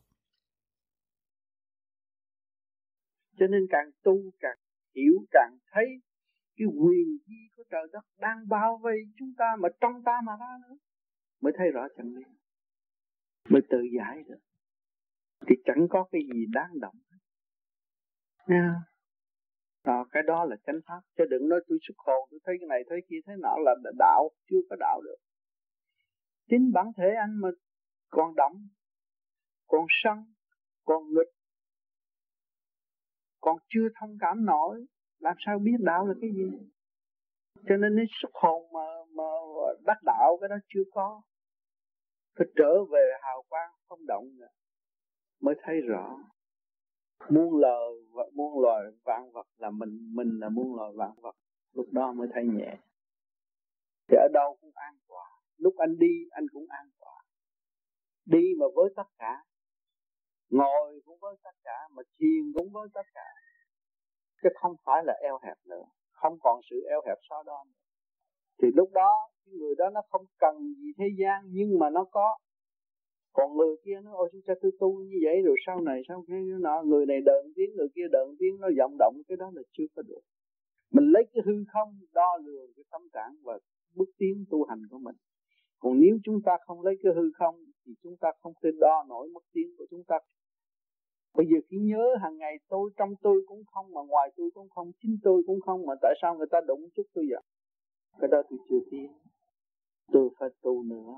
Cho 3.39 3.47
nên 3.47 3.67
càng 3.71 3.91
tu 4.03 4.31
càng 4.41 4.57
hiểu 4.95 5.15
càng 5.31 5.59
thấy 5.73 5.85
cái 6.57 6.67
quyền 6.67 7.19
di 7.27 7.49
của 7.57 7.65
trời 7.71 7.87
đất 7.93 8.05
đang 8.19 8.49
bao 8.49 8.81
vây 8.83 8.97
chúng 9.19 9.33
ta 9.39 9.57
mà 9.59 9.69
trong 9.81 10.03
ta 10.05 10.21
mà 10.27 10.33
ra 10.41 10.59
nữa 10.69 10.77
mới 11.41 11.53
thấy 11.59 11.71
rõ 11.71 11.87
chân 11.97 12.07
lý 12.17 12.23
mới 13.49 13.62
tự 13.71 13.79
giải 13.99 14.17
được 14.29 14.41
thì 15.47 15.55
chẳng 15.65 15.87
có 15.91 16.09
cái 16.12 16.21
gì 16.35 16.47
đáng 16.53 16.81
động 16.81 16.97
Nha. 18.47 18.90
Đó, 19.85 20.07
cái 20.12 20.23
đó 20.27 20.44
là 20.44 20.57
chánh 20.66 20.81
pháp 20.86 21.01
chứ 21.19 21.24
đừng 21.31 21.48
nói 21.48 21.61
tôi 21.69 21.78
xuất 21.82 21.94
hồn 21.98 22.28
tôi 22.31 22.40
thấy 22.44 22.57
cái 22.61 22.69
này 22.69 22.82
thấy 22.89 23.01
kia 23.09 23.16
thấy 23.27 23.36
nọ 23.39 23.57
là 23.59 23.74
đạo 23.98 24.28
chưa 24.51 24.61
có 24.70 24.77
đạo 24.81 25.01
được. 25.05 25.16
Chính 26.48 26.73
bản 26.73 26.86
thể 26.97 27.15
anh 27.20 27.40
mà 27.40 27.48
còn 28.11 28.35
động 28.36 28.69
còn 29.66 29.86
sân 29.89 30.24
còn 30.85 31.02
nghịch 31.09 31.32
còn 33.40 33.59
chưa 33.69 33.89
thông 34.01 34.16
cảm 34.20 34.44
nổi 34.44 34.86
làm 35.19 35.36
sao 35.47 35.59
biết 35.59 35.77
đạo 35.78 36.07
là 36.07 36.15
cái 36.20 36.31
gì? 36.31 36.51
Cho 37.69 37.77
nên 37.77 37.97
cái 37.97 38.07
xuất 38.23 38.31
hồn 38.35 38.73
mà 38.73 38.86
mà 39.15 39.24
đắc 39.86 39.98
đạo 40.05 40.39
cái 40.40 40.48
đó 40.48 40.57
chưa 40.69 40.82
có. 40.93 41.23
Phải 42.39 42.47
trở 42.57 42.85
về 42.93 43.11
hào 43.23 43.43
quang 43.48 43.70
không 43.89 44.07
động 44.07 44.24
nữa 44.39 44.48
mới 45.40 45.55
thấy 45.62 45.81
rõ 45.81 46.16
muôn 47.29 47.57
lời 47.57 47.91
và 48.13 48.25
muôn 48.35 48.63
loài 48.63 48.83
vạn 49.05 49.33
vật 49.33 49.47
là 49.57 49.71
mình 49.71 50.15
mình 50.15 50.39
là 50.41 50.49
muôn 50.49 50.77
loài 50.77 50.93
vạn 50.97 51.13
vật. 51.23 51.37
Lúc 51.73 51.87
đó 51.93 52.13
mới 52.13 52.29
thấy 52.35 52.45
nhẹ. 52.45 52.77
Thì 54.09 54.17
ở 54.17 54.29
đâu 54.33 54.57
cũng 54.61 54.73
an 54.75 54.95
toàn 55.09 55.31
lúc 55.61 55.75
anh 55.77 55.99
đi, 55.99 56.15
anh 56.31 56.47
cũng 56.53 56.67
an 56.69 56.87
toàn 57.01 57.25
đi 58.25 58.45
mà 58.59 58.67
với 58.75 58.93
tất 58.97 59.09
cả. 59.19 59.45
Ngồi 60.51 61.01
cũng 61.05 61.19
với 61.21 61.37
tất 61.45 61.57
cả, 61.65 61.79
mà 61.91 62.03
thiền 62.19 62.53
cũng 62.55 62.73
với 62.73 62.89
tất 62.95 63.07
cả. 63.15 63.29
Chứ 64.43 64.49
không 64.61 64.77
phải 64.85 65.03
là 65.07 65.15
eo 65.23 65.39
hẹp 65.43 65.57
nữa. 65.65 65.85
Không 66.13 66.39
còn 66.43 66.61
sự 66.71 66.77
eo 66.91 67.01
hẹp 67.07 67.19
so 67.31 67.43
đo 67.43 67.65
nữa. 67.65 67.81
Thì 68.63 68.69
lúc 68.75 68.89
đó, 68.93 69.31
cái 69.45 69.55
người 69.59 69.75
đó 69.79 69.91
nó 69.91 70.01
không 70.11 70.25
cần 70.39 70.57
gì 70.59 70.93
thế 70.99 71.05
gian, 71.19 71.45
nhưng 71.47 71.79
mà 71.79 71.91
nó 71.91 72.05
có 72.11 72.39
còn 73.32 73.57
người 73.57 73.77
kia 73.85 74.01
nó 74.05 74.11
ôi 74.15 74.28
chúng 74.32 74.43
ta 74.47 74.55
tôi 74.62 74.73
tu 74.81 75.02
như 75.02 75.16
vậy 75.24 75.43
rồi 75.44 75.57
sau 75.66 75.81
này 75.81 76.02
sau 76.09 76.24
cái 76.28 76.39
nọ? 76.61 76.82
Người 76.82 77.07
này 77.07 77.20
đợn 77.20 77.52
tiếng 77.57 77.70
người 77.77 77.89
kia 77.94 78.09
đợn 78.12 78.28
tiếng 78.39 78.61
nó 78.61 78.69
vọng 78.78 78.97
động 78.98 79.15
cái 79.28 79.36
đó 79.36 79.51
là 79.55 79.62
chưa 79.73 79.85
có 79.94 80.02
được. 80.02 80.20
Mình 80.93 81.11
lấy 81.12 81.24
cái 81.32 81.43
hư 81.47 81.65
không 81.73 81.98
đo 82.12 82.39
lường 82.44 82.70
cái 82.77 82.85
tâm 82.90 83.02
trạng 83.12 83.35
và 83.43 83.59
bước 83.94 84.11
tiến 84.19 84.44
tu 84.51 84.65
hành 84.65 84.82
của 84.90 84.98
mình. 84.98 85.16
Còn 85.78 86.01
nếu 86.01 86.19
chúng 86.24 86.43
ta 86.44 86.52
không 86.66 86.82
lấy 86.82 86.94
cái 87.02 87.12
hư 87.16 87.31
không 87.35 87.55
thì 87.86 87.93
chúng 88.02 88.16
ta 88.20 88.28
không 88.40 88.52
thể 88.62 88.70
đo 88.81 89.05
nổi 89.09 89.28
mức 89.28 89.44
tiến 89.52 89.74
của 89.78 89.86
chúng 89.90 90.05
ta. 90.09 90.19
Bây 91.35 91.47
giờ 91.47 91.57
khi 91.69 91.77
nhớ 91.78 92.16
hàng 92.23 92.36
ngày 92.36 92.57
tôi 92.69 92.90
trong 92.97 93.15
tôi 93.23 93.43
cũng 93.47 93.62
không 93.65 93.94
mà 93.94 94.01
ngoài 94.09 94.32
tôi 94.36 94.51
cũng 94.55 94.69
không, 94.69 94.90
chính 95.02 95.19
tôi 95.23 95.43
cũng 95.47 95.61
không 95.61 95.86
mà 95.86 95.94
tại 96.02 96.15
sao 96.23 96.36
người 96.36 96.47
ta 96.51 96.61
đụng 96.66 96.89
chút 96.97 97.07
tôi 97.15 97.24
vậy? 97.31 97.43
Cái 98.20 98.28
đó 98.32 98.43
tôi 98.51 98.59
chưa 98.69 98.81
tin. 98.90 99.11
Tôi 100.12 100.31
phải 100.39 100.48
tu 100.62 100.82
nữa, 100.82 101.15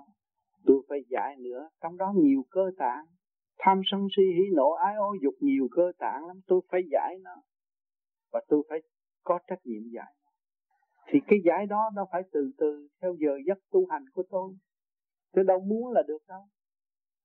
tôi 0.66 0.76
phải 0.88 0.98
giải 1.08 1.36
nữa, 1.36 1.68
trong 1.82 1.96
đó 1.96 2.12
nhiều 2.16 2.42
cơ 2.50 2.70
tạng. 2.78 3.04
Tham 3.58 3.80
sân 3.84 4.06
si 4.16 4.22
hỉ 4.22 4.44
nộ 4.56 4.70
ái 4.70 4.94
ô 4.94 5.14
dục 5.22 5.34
nhiều 5.40 5.68
cơ 5.70 5.92
tạng 5.98 6.26
lắm, 6.26 6.40
tôi 6.46 6.60
phải 6.70 6.80
giải 6.90 7.18
nó. 7.22 7.42
Và 8.32 8.40
tôi 8.48 8.62
phải 8.68 8.78
có 9.22 9.38
trách 9.46 9.66
nhiệm 9.66 9.82
giải 9.94 10.14
Thì 11.06 11.18
cái 11.26 11.38
giải 11.44 11.66
đó 11.66 11.90
nó 11.94 12.06
phải 12.12 12.22
từ 12.32 12.50
từ 12.58 12.88
theo 13.02 13.14
giờ 13.20 13.38
giấc 13.46 13.58
tu 13.70 13.86
hành 13.90 14.04
của 14.14 14.22
tôi. 14.30 14.54
Tôi 15.32 15.44
đâu 15.44 15.60
muốn 15.60 15.92
là 15.92 16.02
được 16.08 16.22
đâu. 16.28 16.42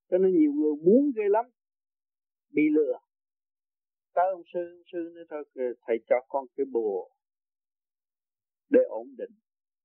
Cho 0.10 0.18
nên 0.18 0.32
nhiều 0.38 0.52
người 0.52 0.76
muốn 0.86 1.12
ghê 1.16 1.24
lắm 1.30 1.46
bị 2.54 2.64
lừa 2.72 3.00
tới 4.18 4.32
ông 4.32 4.42
sư 4.54 4.60
ông 4.60 4.84
sư 4.92 5.12
nói 5.16 5.26
thôi 5.30 5.44
thầy 5.88 5.98
cho 6.10 6.16
con 6.28 6.46
cái 6.56 6.66
bùa 6.72 7.10
để 8.70 8.80
ổn 8.90 9.08
định 9.18 9.32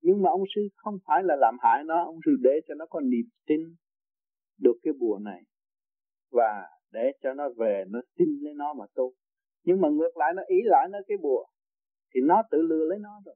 nhưng 0.02 0.22
mà 0.22 0.30
ông 0.30 0.44
sư 0.54 0.68
không 0.76 0.98
phải 1.06 1.22
là 1.22 1.36
làm 1.36 1.56
hại 1.60 1.84
nó, 1.84 2.04
ông 2.04 2.18
sư 2.26 2.32
để 2.42 2.60
cho 2.68 2.74
nó 2.74 2.86
có 2.90 3.00
niềm 3.00 3.26
tin 3.46 3.60
được 4.60 4.76
cái 4.82 4.92
bùa 5.00 5.18
này 5.18 5.42
và 6.32 6.68
để 6.92 7.12
cho 7.22 7.34
nó 7.34 7.48
về, 7.56 7.84
nó 7.88 8.00
tin 8.16 8.28
lấy 8.40 8.54
nó 8.54 8.74
mà 8.74 8.84
tu. 8.94 9.12
Nhưng 9.64 9.80
mà 9.80 9.88
ngược 9.88 10.16
lại, 10.16 10.32
nó 10.36 10.42
ý 10.46 10.56
lại 10.64 10.88
nó 10.90 10.98
cái 11.08 11.16
bùa 11.22 11.44
thì 12.14 12.20
nó 12.24 12.42
tự 12.50 12.58
lừa 12.62 12.84
lấy 12.88 12.98
nó 12.98 13.20
rồi. 13.24 13.34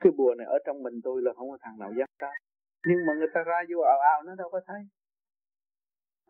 Cái 0.00 0.12
bùa 0.16 0.34
này 0.38 0.46
ở 0.46 0.58
trong 0.66 0.82
mình 0.82 1.00
tôi 1.04 1.22
là 1.22 1.32
không 1.36 1.50
có 1.50 1.58
thằng 1.60 1.78
nào 1.78 1.92
dám 1.98 2.08
ra. 2.18 2.30
Nhưng 2.86 2.98
mà 3.06 3.12
người 3.18 3.28
ta 3.34 3.40
ra 3.46 3.58
vô 3.70 3.80
ảo 3.80 3.98
ảo 3.98 4.22
nó 4.22 4.34
đâu 4.34 4.48
có 4.52 4.60
thấy. 4.66 4.80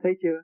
Thấy 0.03 0.13
chưa? 0.23 0.41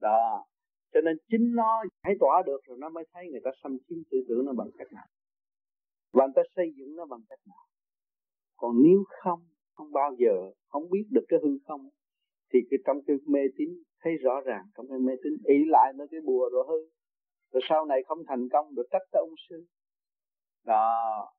Đó. 0.00 0.44
Cho 0.92 1.00
nên 1.00 1.16
chính 1.30 1.54
nó 1.54 1.84
giải 2.04 2.14
tỏa 2.20 2.42
được 2.46 2.60
rồi 2.66 2.78
nó 2.80 2.88
mới 2.88 3.04
thấy 3.12 3.24
người 3.30 3.40
ta 3.44 3.50
xâm 3.62 3.78
chiếm 3.88 3.98
tư 4.10 4.18
tưởng 4.28 4.46
nó 4.46 4.52
bằng 4.52 4.70
cách 4.78 4.92
nào. 4.92 5.06
Và 6.12 6.26
người 6.26 6.32
ta 6.36 6.42
xây 6.56 6.66
dựng 6.76 6.96
nó 6.96 7.04
bằng 7.06 7.20
cách 7.28 7.38
nào 7.46 7.66
còn 8.56 8.82
nếu 8.82 9.04
không 9.22 9.40
không 9.74 9.92
bao 9.92 10.10
giờ, 10.18 10.52
không 10.66 10.90
biết 10.90 11.04
được 11.10 11.24
cái 11.28 11.40
hư 11.42 11.58
không, 11.66 11.88
thì 12.52 12.58
cái 12.70 12.78
trong 12.86 12.96
cái 13.06 13.16
mê 13.26 13.40
tín 13.56 13.68
thấy 14.00 14.12
rõ 14.16 14.40
ràng, 14.40 14.64
trong 14.76 14.86
cái 14.88 14.98
mê 14.98 15.12
tín 15.24 15.32
ý 15.44 15.64
lại 15.66 15.92
nó 15.96 16.04
cái 16.10 16.20
bùa 16.24 16.48
rồi 16.52 16.64
hư. 16.68 16.90
Rồi 17.52 17.60
sau 17.68 17.84
này 17.84 18.02
không 18.06 18.18
thành 18.28 18.48
công 18.52 18.74
được 18.74 18.86
trách 18.90 19.02
tới 19.12 19.20
ông 19.20 19.34
sư. 19.48 19.66
Đó, 20.64 21.32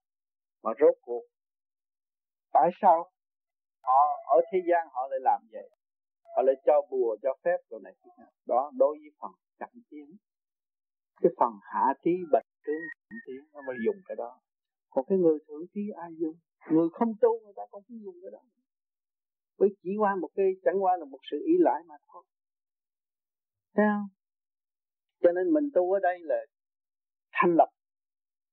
mà 0.63 0.71
rốt 0.79 0.93
cuộc, 1.01 1.23
tại 2.53 2.69
sao 2.81 3.09
họ 3.83 4.01
ở 4.25 4.41
thế 4.51 4.59
gian 4.69 4.87
họ 4.91 5.07
lại 5.09 5.19
làm 5.21 5.41
vậy? 5.51 5.69
Họ 6.35 6.41
lại 6.41 6.55
cho 6.65 6.81
bùa, 6.91 7.17
cho 7.21 7.33
phép 7.43 7.57
rồi 7.69 7.81
này 7.83 7.93
đó, 8.47 8.71
đối 8.77 8.97
với 8.97 9.09
phần 9.21 9.31
chậm 9.59 9.69
tiến 9.89 10.17
cái 11.21 11.31
phần 11.39 11.53
hạ 11.61 11.93
trí 12.03 12.11
bạch 12.31 12.45
tướng 12.65 12.83
chậm 13.09 13.17
tiến 13.25 13.41
nó 13.53 13.61
mới 13.67 13.75
dùng 13.85 13.95
cái 14.07 14.15
đó. 14.15 14.39
Còn 14.89 15.05
cái 15.07 15.17
người 15.17 15.37
thượng 15.47 15.65
trí 15.73 15.81
ai 15.95 16.09
dùng? 16.19 16.35
Người 16.71 16.87
không 16.93 17.13
tu 17.21 17.39
người 17.43 17.53
ta 17.55 17.63
không 17.71 17.83
phải 17.87 17.97
dùng 18.03 18.15
cái 18.21 18.31
đó. 18.31 18.39
Với 19.57 19.69
chỉ 19.83 19.89
qua 19.99 20.15
một 20.15 20.29
cái 20.35 20.45
chẳng 20.63 20.83
qua 20.83 20.97
là 20.97 21.05
một 21.05 21.19
sự 21.31 21.37
ý 21.45 21.53
lại 21.59 21.83
mà 21.87 21.95
thôi. 22.07 22.23
Thấy 23.75 23.85
không? 23.93 24.07
Cho 25.21 25.31
nên 25.31 25.53
mình 25.53 25.69
tu 25.73 25.91
ở 25.91 25.99
đây 25.99 26.19
là 26.19 26.45
thanh 27.31 27.55
lập 27.55 27.69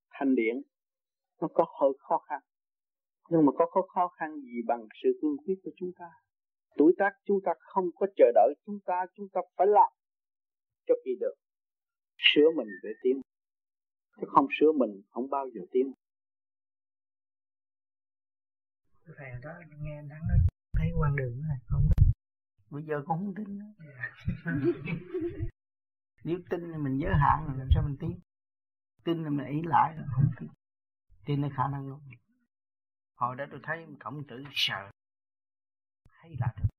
thành 0.09 0.35
điện 0.35 0.61
nó 1.41 1.47
có 1.53 1.65
hơi 1.81 1.91
khó 1.99 2.17
khăn. 2.17 2.41
Nhưng 3.29 3.45
mà 3.45 3.51
có, 3.55 3.65
có 3.71 3.81
khó 3.81 4.07
khăn 4.07 4.41
gì 4.41 4.61
bằng 4.67 4.87
sự 5.03 5.09
cương 5.21 5.37
quyết 5.37 5.55
của 5.63 5.71
chúng 5.75 5.91
ta? 5.99 6.09
Tuổi 6.77 6.93
tác 6.97 7.11
chúng 7.25 7.39
ta 7.45 7.51
không 7.59 7.85
có 7.95 8.07
chờ 8.15 8.25
đợi 8.35 8.53
chúng 8.65 8.79
ta 8.85 9.05
chúng 9.15 9.27
ta 9.33 9.41
phải 9.57 9.67
làm 9.67 9.91
cho 10.87 10.95
kỳ 11.05 11.11
được. 11.19 11.33
Sửa 12.17 12.49
mình 12.55 12.67
để 12.83 12.89
tiến. 13.03 13.21
Chứ 14.17 14.27
không 14.27 14.47
sửa 14.59 14.71
mình 14.71 15.01
không 15.09 15.29
bao 15.29 15.49
giờ 15.53 15.61
tiến 15.71 15.91
thầy 19.17 19.31
đó 19.41 19.53
nghe 19.79 19.95
anh 19.95 20.07
nói 20.07 20.39
thấy 20.73 20.91
quan 20.97 21.15
đường 21.15 21.41
này 21.47 21.57
không 21.67 21.89
tin 21.97 22.11
bây 22.69 22.83
giờ 22.83 23.03
cũng 23.05 23.17
không 23.17 23.35
tin 23.35 23.59
nữa. 23.59 23.73
Nếu 26.23 26.39
tin 26.49 26.71
thì 26.71 26.77
mình 26.77 26.97
giới 26.97 27.13
hạn 27.15 27.45
rồi 27.47 27.57
làm 27.57 27.67
sao 27.73 27.83
mình 27.83 27.97
tiến 27.99 28.19
tin 29.03 29.23
là 29.23 29.29
mình 29.29 29.47
ý 29.47 29.61
lại 29.63 29.95
rồi 29.97 30.05
không 30.11 30.31
tin. 30.39 30.49
Tin 31.25 31.41
là 31.41 31.49
khả 31.57 31.67
năng 31.67 31.87
luôn. 31.89 31.99
Hồi 33.15 33.35
đó 33.35 33.45
tôi 33.51 33.59
thấy 33.63 33.87
cộng 33.99 34.23
tử 34.27 34.43
sợ 34.51 34.91
thấy 36.21 36.35
là 36.39 36.53
được 36.57 36.69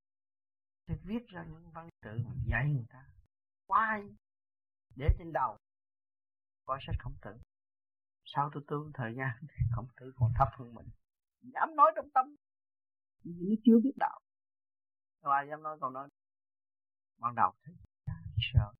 tôi 0.86 0.98
viết 1.04 1.28
ra 1.28 1.44
những 1.44 1.70
văn 1.70 1.88
tự 2.02 2.18
mà 2.24 2.34
dạy 2.46 2.68
người 2.68 2.86
ta. 2.88 3.04
Quá 3.66 4.00
để 4.96 5.08
trên 5.18 5.32
đầu. 5.32 5.56
Coi 6.64 6.78
sách 6.86 6.96
khổng 6.98 7.14
tử. 7.22 7.38
Sau 8.24 8.50
tôi 8.52 8.62
tu 8.66 8.90
thời 8.94 9.14
gian 9.14 9.30
khổng 9.72 9.88
tử 9.96 10.12
còn 10.16 10.32
thấp 10.38 10.48
hơn 10.52 10.74
mình 10.74 10.86
dám 11.54 11.76
nói 11.76 11.92
trong 11.96 12.10
tâm. 12.14 12.36
Nó 13.24 13.54
chưa 13.64 13.78
biết 13.84 13.92
đạo. 13.96 14.20
Đâu 15.22 15.32
ai 15.32 15.46
dám 15.50 15.62
nói 15.62 15.78
câu 15.80 15.90
nói. 15.90 16.08
Ban 17.18 17.34
đầu 17.34 17.54
thấy 17.62 17.74
sợ. 18.54 18.72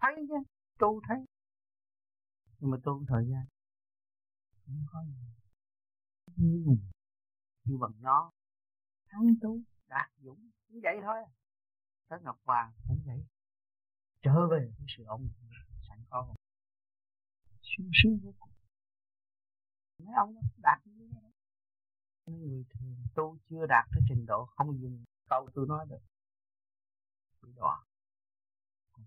Thấy 0.00 0.14
chứ 0.28 0.34
tu 0.78 1.00
thấy. 1.08 1.16
Nhưng 2.58 2.70
mà 2.70 2.76
tu 2.84 3.04
thời 3.08 3.26
gian. 3.30 3.46
Không 4.66 4.86
có 4.92 5.04
gì. 5.04 5.26
Như 6.36 6.62
hùng 6.66 6.90
như 7.64 7.76
bằng 7.80 7.92
nó. 8.00 8.30
Thắng 9.08 9.34
tú 9.42 9.60
đạt 9.86 10.10
dũng. 10.16 10.50
Cũng 10.68 10.80
vậy 10.82 10.96
thôi. 11.02 11.16
Tới 12.08 12.18
ngọc 12.22 12.40
hoàng 12.44 12.72
cũng 12.88 13.02
vậy. 13.06 13.26
Trở 14.22 14.46
về 14.50 14.72
với 14.78 14.86
sự 14.96 15.04
ông 15.04 15.28
sẵn 15.88 16.04
có. 16.10 16.34
Sung 17.62 17.90
sướng 18.02 18.18
vô 18.22 18.34
cùng 18.38 18.55
mấy 19.98 20.14
ông 20.16 20.34
đạt 20.62 20.78
đó. 20.86 21.20
Người 22.26 22.64
thường 22.70 22.96
tu 23.14 23.38
chưa 23.48 23.66
đạt 23.66 23.84
tới 23.90 24.02
trình 24.08 24.26
độ 24.26 24.46
không 24.46 24.80
dùng 24.80 25.04
câu 25.28 25.48
tôi 25.54 25.66
nói 25.68 25.86
được. 25.88 26.00
Bị 27.42 27.52
đọa. 27.56 27.84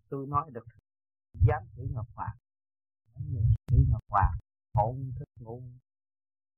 Tôi 0.10 0.28
nói 0.28 0.52
được 0.52 0.66
dám 1.48 1.64
chửi 1.76 1.88
ngọc 1.92 2.08
hoàng. 2.16 2.38
Mấy 3.14 3.24
người 3.32 3.44
chửi 3.68 3.86
ngọc 3.90 4.04
hoàng 4.10 4.38
hỗn 4.74 5.12
thức 5.20 5.30
ngu 5.36 5.64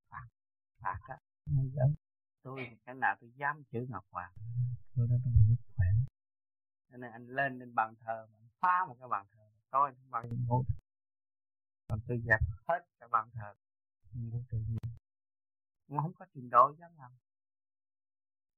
phạt 0.08 0.26
phạt 0.76 1.00
á. 1.08 1.18
Ngay 1.46 1.70
giỡn 1.74 1.94
tôi 2.42 2.78
cái 2.84 2.94
nào 2.94 3.16
tôi 3.20 3.32
dám 3.36 3.62
chửi 3.72 3.86
ngọc 3.88 4.04
hoàng. 4.10 4.32
Tôi 4.94 5.08
đã 5.10 5.16
trong 5.24 5.34
rất 5.48 5.74
khỏe. 5.76 5.86
Cho 6.90 6.96
nên 6.96 7.12
anh 7.12 7.26
lên 7.26 7.58
lên 7.58 7.74
bàn 7.74 7.94
thờ 8.00 8.28
anh 8.38 8.48
phá 8.60 8.84
một 8.88 8.96
cái 8.98 9.08
bàn 9.08 9.26
thờ. 9.30 9.50
Tôi 9.70 9.94
không 9.94 10.30
giờ 10.30 10.36
ngủ 10.48 10.64
còn 11.88 12.00
tôi 12.08 12.22
dẹp 12.26 12.40
hết 12.68 12.86
cái 13.00 13.08
bàn 13.08 13.30
thờ 13.32 13.54
ngủ 14.14 14.42
tự 14.50 14.58
nhiên. 14.58 14.78
Mà 15.88 16.02
không 16.02 16.12
có 16.18 16.26
trình 16.34 16.50
độ 16.50 16.74
dám 16.78 16.90
làm 16.96 17.12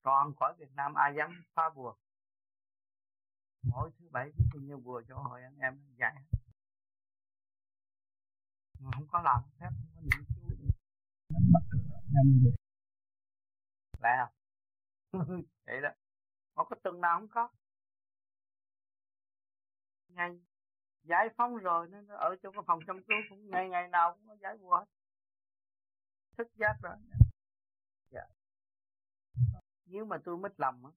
toàn 0.02 0.34
khỏi 0.34 0.54
Việt 0.58 0.72
Nam 0.74 0.94
ai 0.94 1.14
dám 1.16 1.44
phá 1.54 1.70
bùa 1.74 1.94
mỗi 3.62 3.90
thứ 3.98 4.08
bảy 4.10 4.30
viết 4.30 4.44
bao 4.54 4.62
nhiêu 4.62 4.78
bùa 4.78 5.02
cho 5.08 5.16
hội 5.16 5.42
anh 5.42 5.58
em 5.58 5.94
dạy. 5.96 6.14
Mà 8.80 8.90
không 8.94 9.06
có 9.08 9.22
làm 9.22 9.42
phép 9.60 9.68
không 9.70 9.88
có 9.94 10.00
niệm 10.00 10.24
chú. 10.28 10.44
Lại 13.98 14.16
không 14.18 14.32
vậy. 15.66 15.80
Đó. 15.80 15.88
Không 16.54 16.66
có 16.70 16.76
tuần 16.82 17.00
nào 17.00 17.20
không 17.20 17.28
có. 17.28 17.48
Ngày 20.08 20.40
giải 21.02 21.28
phóng 21.36 21.56
rồi 21.56 21.88
nên 21.88 22.08
ở 22.08 22.36
trong 22.42 22.54
cái 22.54 22.62
phòng 22.66 22.80
chăm 22.86 23.04
cứu 23.04 23.16
cũng 23.28 23.50
ngày 23.50 23.68
ngày 23.68 23.88
nào 23.88 24.14
cũng 24.14 24.28
có 24.28 24.36
giải 24.40 24.56
bùa 24.56 24.76
hết 24.76 24.86
thức 26.38 26.48
giác 26.54 26.76
rồi. 26.82 26.96
Dạ. 28.10 28.26
nếu 29.86 30.04
mà 30.04 30.18
tôi 30.24 30.36
mất 30.36 30.60
lòng 30.60 30.86
á, 30.86 30.92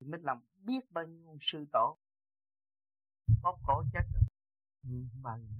thì 0.00 0.06
mất 0.06 0.18
lòng 0.22 0.40
biết 0.54 0.80
bao 0.90 1.06
nhiêu 1.06 1.38
sư 1.40 1.64
tổ. 1.72 1.96
Bóp 3.42 3.58
cổ 3.66 3.82
chết 3.92 4.04
rồi. 4.14 4.22
Nhưng 4.82 5.08
không 5.12 5.22
bao 5.22 5.38
giờ 5.38 5.54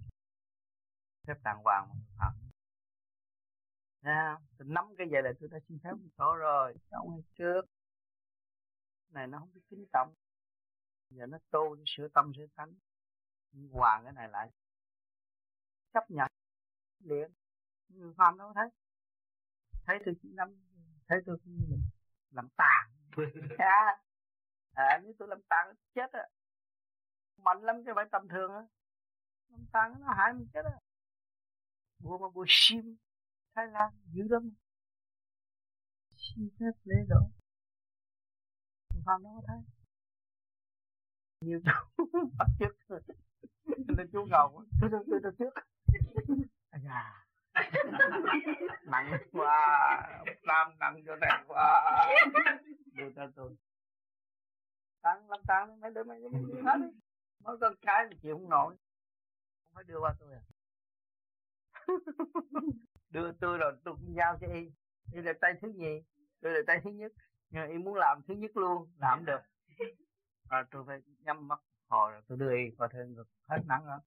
phép 1.27 1.43
đàng 1.43 1.61
hoàng 1.65 1.89
mà 1.89 1.95
phạm 2.19 2.47
nha, 4.07 4.39
tôi 4.59 4.69
nắm 4.69 4.85
cái 4.99 5.07
vậy 5.11 5.23
là 5.23 5.33
tôi 5.41 5.49
đã 5.49 5.59
xin 5.69 5.79
phép 5.85 5.91
tổ 6.17 6.35
rồi. 6.37 6.75
Trong 6.91 7.11
hay 7.11 7.23
trước. 7.35 7.63
Này 9.09 9.27
nó 9.27 9.39
không 9.39 9.53
biết 9.55 9.61
kính 9.71 9.87
trọng. 9.93 10.15
Giờ 11.11 11.27
nó 11.27 11.39
tu 11.51 11.77
sửa 11.87 12.09
tâm 12.09 12.33
sửa 12.37 12.47
tánh 12.55 12.75
hoàng 13.73 14.05
cái 14.05 14.13
này 14.13 14.29
lại. 14.29 14.51
Chấp 15.93 16.11
nhận. 16.11 16.31
Liền. 16.99 17.31
Người 17.89 18.15
phàm 18.17 18.39
đâu 18.39 18.53
thấy 18.55 18.69
thấy 19.87 19.99
tôi 20.05 20.15
chỉ 20.23 20.29
nắm 20.33 20.49
thấy 21.09 21.19
tôi 21.27 21.39
cũng 21.45 21.57
như 21.57 21.67
mình 21.69 21.83
làm 22.31 22.49
tàn 22.57 22.97
à, 23.59 24.03
à 24.73 25.01
nếu 25.03 25.13
tôi 25.19 25.29
làm 25.29 25.43
tàn 25.49 25.75
chết 25.95 26.13
á. 26.13 26.29
Mạnh 27.37 27.63
lắm 27.63 27.77
chứ 27.87 27.93
phải 27.95 28.05
tầm 28.13 28.29
thường 28.29 28.53
á. 28.53 28.63
Làm 29.49 29.67
tàn 29.73 30.01
nó 30.01 30.15
hại 30.19 30.33
mình 30.33 30.49
chết 30.53 30.63
á. 30.65 30.79
Bùa 31.99 32.19
mà 32.19 32.29
bùa 32.35 32.45
sim 32.49 32.97
thái 33.55 33.67
lan 33.67 33.93
dữ 34.05 34.23
lắm. 34.31 34.51
Xin 36.11 36.49
phép 36.61 36.73
lễ 36.85 36.97
độ. 37.09 37.21
Người 38.95 39.03
phàm 39.07 39.23
đâu 39.23 39.33
có 39.35 39.43
thấy. 39.47 39.59
Nhiều 41.41 41.61
chú 41.65 42.05
bắt 42.39 42.47
chước. 42.59 43.01
Nên 43.97 44.11
chú 44.13 44.27
ngầu 44.31 44.65
tôi 44.81 44.91
tôi 44.93 45.21
tôi 45.23 45.33
trước. 45.39 45.51
À 46.71 47.26
nặng 48.85 49.19
quá 49.33 49.59
làm 50.43 50.79
nặng 50.79 51.03
cho 51.07 51.17
này 51.17 51.45
quá. 51.47 52.07
Đưa 52.93 53.11
cho 53.17 53.31
tôi. 53.37 53.57
Tăng 55.03 55.31
làm 55.31 55.41
tăng 55.47 55.81
mấy 55.81 55.91
đứa 55.91 56.05
mấy 56.05 56.21
đứa 56.21 56.29
mấy 56.29 56.63
hết. 56.65 56.91
Mới 57.41 57.57
con 57.61 57.75
cái 57.83 58.07
thì 58.11 58.17
chịu 58.23 58.35
không 58.35 58.49
nổi. 58.49 58.77
Không 59.63 59.73
phải 59.75 59.85
đưa 59.85 59.99
qua 60.01 60.15
tôi 60.21 60.33
à? 60.33 60.43
Đưa 63.11 63.33
tôi 63.33 63.59
rồi 63.59 63.73
tôi 63.85 63.95
cũng 63.95 64.15
giao 64.17 64.39
cho 64.41 64.47
y. 64.47 64.71
Y 65.13 65.23
là 65.23 65.33
tay 65.41 65.55
thứ 65.63 65.69
nhì 65.77 66.03
tôi 66.41 66.53
là 66.53 66.61
tay 66.67 66.81
thứ 66.85 66.91
nhất. 66.91 67.13
Nhưng 67.51 67.69
y 67.69 67.79
muốn 67.79 67.95
làm 67.95 68.23
thứ 68.29 68.35
nhất 68.35 68.57
luôn 68.57 68.93
làm 69.01 69.25
được. 69.25 69.41
À, 70.49 70.65
tôi 70.71 70.85
phải 70.87 70.99
nhắm 71.19 71.49
mắt 71.49 71.61
hồi 71.89 72.13
rồi 72.13 72.23
tôi 72.29 72.39
đưa 72.39 72.57
y 72.57 72.71
qua 72.79 72.89
thêm 72.93 73.15
được 73.17 73.29
hết 73.49 73.59
nắng 73.67 73.87
đó 73.87 74.01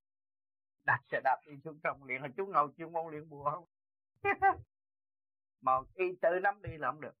đặt 0.84 1.00
xe 1.10 1.20
đạp 1.24 1.40
đi 1.46 1.56
xuống 1.64 1.80
trong 1.82 2.04
liền 2.04 2.22
là 2.22 2.28
chú 2.36 2.46
ngồi 2.46 2.68
chuyên 2.76 2.92
môn 2.92 3.10
luyện 3.10 3.28
bùa 3.28 3.50
không? 3.50 3.64
Mà 5.60 5.72
y 5.94 6.04
tự 6.22 6.28
nắm 6.42 6.62
đi 6.62 6.70
là 6.78 6.90
không 6.90 7.00
được. 7.00 7.14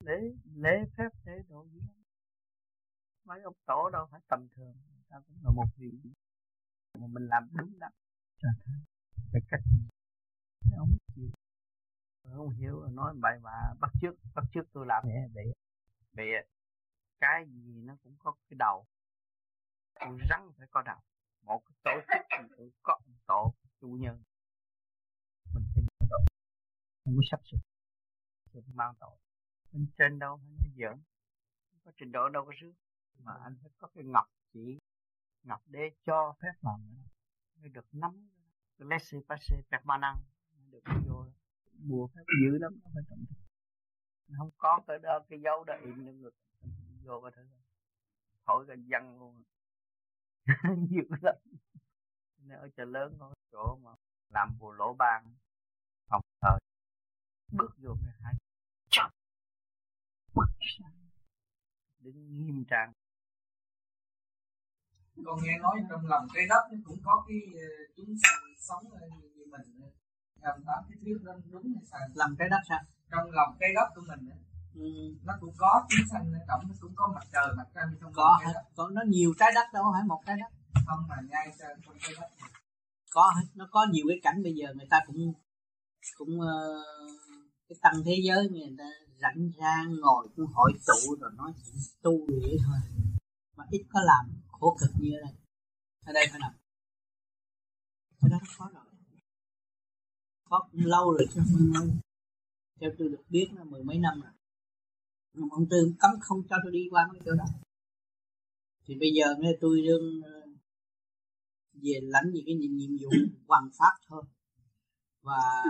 Để 0.00 0.32
lễ 0.56 0.84
phép 0.96 1.08
thế 1.24 1.42
độ 1.48 1.66
gì 1.72 1.80
mấy 3.24 3.42
ông 3.42 3.54
tổ 3.66 3.90
đâu 3.92 4.06
phải 4.10 4.20
tầm 4.28 4.48
thường 4.56 4.74
ta 5.08 5.20
cũng 5.26 5.36
là 5.42 5.50
một 5.50 5.66
vị. 5.76 5.90
Mà 6.98 7.06
mình 7.06 7.26
làm 7.26 7.48
đúng 7.52 7.78
đắn. 7.78 7.92
Cho 8.38 8.48
thấy 8.64 8.74
cái 9.32 9.42
cách 9.48 9.60
mấy 10.70 10.78
ông 10.78 10.96
chịu. 11.14 11.30
Không 12.36 12.50
hiểu 12.50 12.86
nói 12.88 13.14
bài 13.20 13.38
bà, 13.42 13.74
bắt 13.80 13.90
trước 14.00 14.14
bắt 14.34 14.44
trước 14.52 14.62
tôi 14.72 14.86
làm. 14.86 15.04
Vậy 15.04 15.14
vậy 15.34 15.52
vậy 16.12 16.46
cái 17.20 17.44
gì 17.46 17.82
nó 17.82 17.96
cũng 18.02 18.16
có 18.18 18.34
cái 18.48 18.56
đầu. 18.58 18.86
Con 19.94 20.18
rắn 20.30 20.40
phải 20.58 20.66
có 20.70 20.82
đầu 20.82 21.00
một 21.44 21.62
cái 21.64 21.76
tổ 21.84 22.00
chức 22.08 22.48
mình 22.58 22.70
có 22.82 23.00
một 23.06 23.18
tổ 23.26 23.54
chủ 23.80 23.96
nhân. 24.00 24.22
Mình 25.54 25.64
tin 25.76 25.86
ở 26.00 26.06
độ 26.10 26.16
không 27.04 27.14
có 27.16 27.22
sắp 27.30 27.40
xếp. 27.44 27.58
Đừng 28.52 28.64
mang 28.74 28.94
tội. 29.00 29.16
Bên 29.72 29.86
trên 29.98 30.18
đâu 30.18 30.36
hay 30.36 30.48
nói 30.48 30.72
giỡn? 30.76 31.02
Không 31.70 31.80
có 31.84 31.92
trình 31.96 32.12
độ 32.12 32.28
đâu 32.28 32.44
có 32.44 32.52
trước 32.60 32.72
mà 33.18 33.32
anh 33.44 33.56
phải 33.62 33.70
có 33.78 33.88
cái 33.94 34.04
ngọc 34.04 34.26
chỉ, 34.52 34.78
ngọc 35.42 35.62
để 35.66 35.90
cho 36.06 36.34
phép 36.42 36.52
làm 36.60 37.04
mới 37.60 37.68
được 37.68 37.86
nắm 37.92 38.30
cái 38.78 38.88
laissez 38.88 39.22
passer 39.28 39.60
permanent 39.70 40.16
được 40.70 40.82
vô 41.08 41.26
bùa 41.72 42.06
phép 42.06 42.22
dữ 42.42 42.58
lắm, 42.58 42.72
nó 42.82 42.90
phải 42.94 43.02
trọng 43.08 43.24
không 44.38 44.50
có 44.56 44.80
cái 44.86 44.98
đó, 44.98 45.20
cái 45.28 45.40
dấu 45.40 45.64
đó 45.64 45.74
im 45.84 46.06
lên 46.06 46.22
ngực. 46.22 46.34
Vô 47.04 47.20
cái 47.20 47.32
thứ 47.36 47.42
thổi 48.46 48.64
cái 48.68 48.76
dân 48.86 49.18
luôn. 49.18 49.42
dữ 50.90 51.02
lắm. 51.22 51.34
Nên 52.38 52.58
ở 52.58 52.68
chợ 52.76 52.84
lớn 52.84 53.16
có 53.18 53.34
chỗ 53.52 53.78
mà 53.82 53.90
làm 54.28 54.58
bùa 54.58 54.72
lỗ 54.72 54.94
ban 54.94 55.34
phòng 56.06 56.22
thờ. 56.40 56.58
Bước 57.52 57.70
vô 57.82 57.96
cái 58.04 58.14
hai 58.22 58.34
chọc 58.90 59.10
bước 60.34 60.46
sang 60.78 61.04
đứng 61.98 62.46
nghiêm 62.46 62.64
trang. 62.70 62.92
Con 65.26 65.38
nghe 65.42 65.58
nói 65.58 65.80
trong 65.90 66.06
lòng 66.06 66.26
trái 66.34 66.46
đất 66.48 66.62
cũng 66.84 66.98
có 67.04 67.24
cái 67.28 67.38
ờ, 67.54 67.68
chúng 67.96 68.14
sanh 68.22 68.42
sống 68.58 68.84
như 69.36 69.44
mình 69.50 69.90
làm 70.40 70.64
tám 70.66 70.84
cái 70.88 70.98
thuyết 71.02 71.18
đó 71.24 71.32
đúng 71.50 71.62
hay 71.74 71.84
sai? 71.84 72.00
Làm 72.14 72.36
trái 72.38 72.48
đất 72.48 72.60
sao? 72.68 72.80
Trong 73.10 73.30
lòng 73.30 73.56
trái 73.60 73.70
đất 73.74 73.88
của 73.94 74.02
mình 74.08 74.28
ừ. 74.74 75.14
nó 75.24 75.32
cũng 75.40 75.54
có 75.56 75.86
chúng 75.88 76.06
sanh 76.10 76.32
ở 76.32 76.38
trong 76.48 76.60
nó 76.68 76.74
cũng 76.80 76.92
có 76.96 77.12
mặt 77.14 77.26
trời 77.32 77.54
mặt 77.56 77.68
trăng 77.74 77.94
trong 78.00 78.12
có 78.12 78.38
hết 78.44 78.52
có 78.76 78.88
nó 78.88 79.02
nhiều 79.06 79.34
trái 79.38 79.52
đất 79.54 79.66
đâu 79.72 79.84
phải 79.92 80.02
một 80.06 80.22
trái 80.26 80.36
đất. 80.40 80.50
Không 80.86 81.08
mà 81.08 81.16
ngay 81.30 81.46
trong 81.58 81.96
trái 82.00 82.12
đất 82.20 82.28
có 83.10 83.32
hết 83.36 83.46
nó 83.54 83.68
có 83.70 83.86
nhiều 83.92 84.04
cái 84.08 84.18
cảnh 84.22 84.42
bây 84.42 84.54
giờ 84.54 84.66
người 84.74 84.86
ta 84.90 85.00
cũng 85.06 85.32
cũng 86.16 86.38
uh, 86.38 86.86
cái 87.68 87.76
tăng 87.82 88.02
thế 88.04 88.16
giới 88.24 88.48
người 88.48 88.74
ta 88.78 88.84
rảnh 89.20 89.50
ra 89.60 89.84
ngồi 90.02 90.28
cũng 90.36 90.46
hội 90.54 90.72
tụ 90.86 91.16
rồi 91.20 91.30
nói 91.34 91.52
chuyện 91.56 91.74
tu 92.02 92.26
vậy 92.26 92.56
thôi. 92.66 92.78
Mà 93.56 93.64
ít 93.70 93.82
có 93.92 94.00
làm 94.04 94.24
khổ 94.48 94.76
cực 94.80 94.90
như 94.98 95.10
ở 95.12 95.20
đây 95.24 95.34
ở 96.06 96.12
đây 96.12 96.26
phải 96.30 96.40
làm 96.40 96.52
cái 98.20 98.30
đó 98.30 98.38
nó 98.40 98.46
khó 98.58 98.70
rồi. 98.74 98.84
Khó 100.50 100.68
cũng 100.72 100.84
lâu 100.84 101.12
rồi 101.12 101.26
chứ 101.34 101.40
không 101.52 101.72
lâu. 101.74 101.86
Theo 102.80 102.90
tôi 102.98 103.08
được 103.08 103.24
biết 103.28 103.48
là 103.52 103.64
mười 103.64 103.84
mấy 103.84 103.98
năm 103.98 104.20
rồi 104.20 104.32
ông 105.34 105.68
tư 105.70 105.94
cấm 105.98 106.10
không 106.20 106.42
cho 106.50 106.56
tôi 106.62 106.72
đi 106.72 106.88
qua 106.90 107.06
mấy 107.12 107.20
chỗ 107.24 107.32
đó. 107.34 107.44
Thì 108.86 108.94
bây 109.00 109.10
giờ 109.16 109.34
nghe 109.38 109.50
tôi 109.60 109.82
đương 109.86 110.20
ờ, 110.24 110.40
về 111.72 112.00
lãnh 112.02 112.30
những 112.32 112.44
cái 112.46 112.54
nhiệm 112.54 112.90
vụ 113.02 113.10
hoàn 113.48 113.70
pháp 113.78 113.94
thôi. 114.08 114.22
Và 115.22 115.62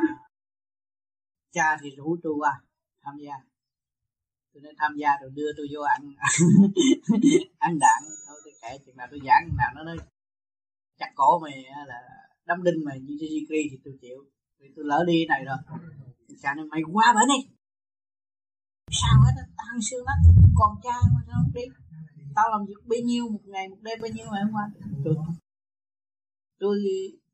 cha 1.52 1.78
thì 1.82 1.90
rủ 1.96 2.16
tôi 2.22 2.32
qua 2.38 2.60
tham 3.02 3.14
gia. 3.18 3.34
Tôi 4.52 4.62
nên 4.62 4.74
tham 4.78 4.96
gia 4.96 5.08
rồi 5.20 5.30
đưa 5.34 5.50
tôi 5.56 5.66
vô 5.74 5.80
ăn. 5.80 6.02
Ăn 7.58 7.78
đạn. 7.78 8.02
Thôi 8.26 8.36
tôi 8.44 8.52
kệ 8.62 8.78
chừng 8.86 8.96
nào 8.96 9.06
tôi 9.10 9.20
giảng 9.26 9.48
nào 9.56 9.72
nó 9.74 9.82
nói. 9.82 9.96
Chặt 10.98 11.12
cổ 11.14 11.38
mày 11.38 11.64
là 11.86 12.00
đâm 12.46 12.62
đinh 12.62 12.84
mày 12.84 13.00
như 13.00 13.14
Jijikri 13.14 13.68
thì 13.70 13.78
tôi 13.84 13.98
chịu. 14.00 14.24
Vì 14.58 14.72
tôi 14.76 14.84
lỡ 14.84 15.04
đi 15.06 15.26
này 15.28 15.44
rồi. 15.44 15.56
Cha 16.42 16.54
nói 16.54 16.66
mày 16.66 16.80
qua 16.92 17.14
bển 17.16 17.28
đi 17.28 17.53
sao 18.90 19.14
hết 19.24 19.32
á? 19.36 19.44
Tan 19.56 19.82
xương 19.82 20.06
hết 20.06 20.18
còn 20.54 20.76
cha 20.82 20.96
mà 21.14 21.20
sao 21.26 21.36
không 21.42 21.52
đi 21.54 21.62
tao 22.36 22.50
làm 22.50 22.66
việc 22.66 22.80
bao 22.90 23.00
nhiêu 23.04 23.28
một 23.28 23.44
ngày 23.44 23.68
một 23.68 23.80
đêm 23.80 23.98
bao 24.02 24.10
nhiêu 24.14 24.26
ngày 24.30 24.42
hôm 24.44 24.52
qua. 24.54 24.66
Tôi 25.04 25.16
tôi 26.58 26.76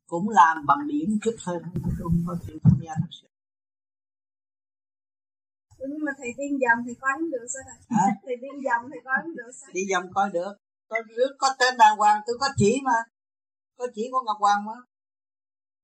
cũng 0.07 0.29
làm 0.29 0.67
bằng 0.67 0.87
điểm 0.87 1.19
chút 1.23 1.37
thôi 1.45 1.59
tôi 1.83 1.93
không 1.99 2.17
có 2.27 2.37
chịu 2.47 2.59
tham 2.65 2.79
gia 2.85 2.95
thật 2.95 3.11
sự. 3.11 3.27
Nhưng 5.79 6.05
mà 6.07 6.13
thầy 6.19 6.31
tiên 6.39 6.59
dòng 6.63 6.79
thì 6.87 6.95
coi 7.01 7.13
không 7.19 7.31
được 7.31 7.47
sao 7.55 7.63
Hả? 7.91 8.07
thầy 8.25 8.37
tiên 8.43 8.55
dòng 8.65 8.91
thì 8.93 8.99
coi 9.05 9.17
không 9.23 9.37
được 9.37 9.51
sao? 9.61 9.71
Đi 9.75 9.81
dòng 9.91 10.13
coi 10.15 10.31
được. 10.31 10.53
Tôi 10.89 11.01
có 11.39 11.49
tên 11.59 11.75
đàng 11.79 11.97
hoàng 11.97 12.21
tôi 12.27 12.37
có 12.41 12.49
chỉ 12.57 12.81
mà. 12.85 12.99
Có 13.79 13.87
chỉ 13.95 14.09
của 14.11 14.23
ngọc 14.27 14.37
hoàng 14.41 14.65
mà. 14.65 14.73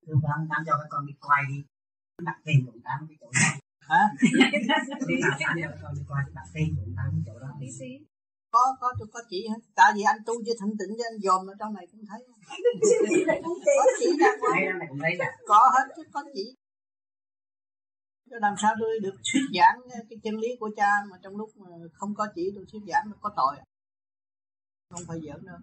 Tôi 0.07 0.15
đang 0.23 0.47
đang 0.49 0.63
cho 0.65 0.73
các 0.79 0.87
con 0.89 1.05
đi 1.07 1.13
quay 1.21 1.43
đi. 1.49 1.63
Đặt 2.21 2.37
tiền 2.45 2.65
của 2.65 2.79
tám 2.83 3.07
cái 3.09 3.17
chỗ 3.21 3.27
đó 3.33 3.66
hả? 3.89 4.01
Có 8.51 8.75
có 8.81 8.93
tôi 8.99 9.07
có 9.13 9.21
chỉ 9.29 9.47
hết 9.47 9.59
tại 9.75 9.91
vì 9.95 10.01
anh 10.01 10.17
tu 10.25 10.33
chưa 10.45 10.53
thanh 10.59 10.69
tịnh 10.79 10.97
cho 10.97 11.03
anh 11.11 11.19
dòm 11.19 11.47
ở 11.47 11.53
trong 11.59 11.73
này 11.73 11.87
cũng 11.91 12.05
thấy. 12.09 12.27
Có 13.77 13.85
chỉ 13.99 14.07
hoàng 14.41 14.79
có 15.47 15.71
hết 15.73 15.93
chứ 15.95 16.03
có 16.11 16.23
chỉ. 16.33 16.55
Chứ 18.29 18.35
làm 18.41 18.53
sao 18.61 18.75
tôi 18.79 18.99
được 18.99 19.15
thuyết 19.33 19.41
giảng 19.57 19.79
cái 20.09 20.19
chân 20.23 20.35
lý 20.37 20.47
của 20.59 20.69
cha 20.75 20.89
mà 21.09 21.17
trong 21.23 21.37
lúc 21.37 21.49
mà 21.55 21.67
không 21.93 22.15
có 22.15 22.27
chỉ 22.35 22.51
tôi 22.55 22.65
thuyết 22.71 22.81
giảng 22.87 23.03
nó 23.09 23.17
có 23.21 23.29
tội. 23.35 23.55
Không 24.89 25.01
phải 25.07 25.17
giỡn 25.25 25.45
đâu. 25.45 25.57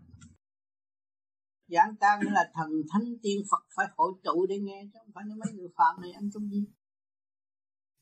Giảng 1.69 1.97
ca 2.01 2.19
nghĩa 2.21 2.31
là 2.31 2.51
thần 2.55 2.71
thánh 2.93 3.15
tiên 3.23 3.43
phật 3.51 3.65
phải 3.77 3.87
hội 3.97 4.13
tụ 4.25 4.47
để 4.47 4.59
nghe 4.59 4.83
chứ 4.93 4.99
không 4.99 5.13
phải 5.15 5.25
mấy 5.25 5.53
người 5.53 5.69
phạm 5.77 6.03
này 6.03 6.13
anh 6.13 6.31
trong 6.35 6.51
gì 6.51 6.65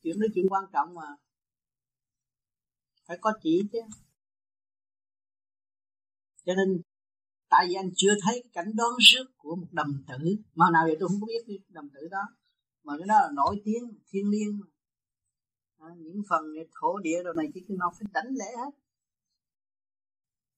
chuyện 0.03 0.19
đó 0.19 0.27
chuyện 0.35 0.45
quan 0.49 0.63
trọng 0.73 0.95
mà. 0.95 1.07
Phải 3.07 3.17
có 3.21 3.33
chỉ 3.41 3.61
chứ. 3.71 3.79
Cho 6.45 6.53
nên 6.55 6.81
tại 7.49 7.65
vì 7.67 7.73
anh 7.73 7.89
chưa 7.95 8.13
thấy 8.23 8.43
cảnh 8.53 8.71
đón 8.75 8.91
rước 8.99 9.25
của 9.37 9.55
một 9.55 9.67
đầm 9.71 10.03
tử. 10.07 10.35
Mà 10.55 10.65
nào 10.73 10.83
vậy 10.85 10.97
tôi 10.99 11.09
không 11.09 11.21
có 11.21 11.27
biết 11.27 11.43
cái 11.47 11.59
đầm 11.69 11.89
tử 11.89 12.07
đó. 12.11 12.21
Mà 12.83 12.93
cái 12.97 13.07
đó 13.07 13.15
là 13.19 13.29
nổi 13.33 13.61
tiếng 13.65 13.83
thiên 14.07 14.29
liêng 14.29 14.59
mà. 14.59 14.67
À, 15.77 15.89
những 15.97 16.21
phần 16.29 16.41
thổ 16.81 16.97
địa 16.97 17.23
đồ 17.23 17.33
này 17.33 17.45
kia 17.53 17.61
nó 17.67 17.91
phải 17.99 18.07
đánh 18.13 18.27
lễ 18.39 18.45
hết. 18.57 18.71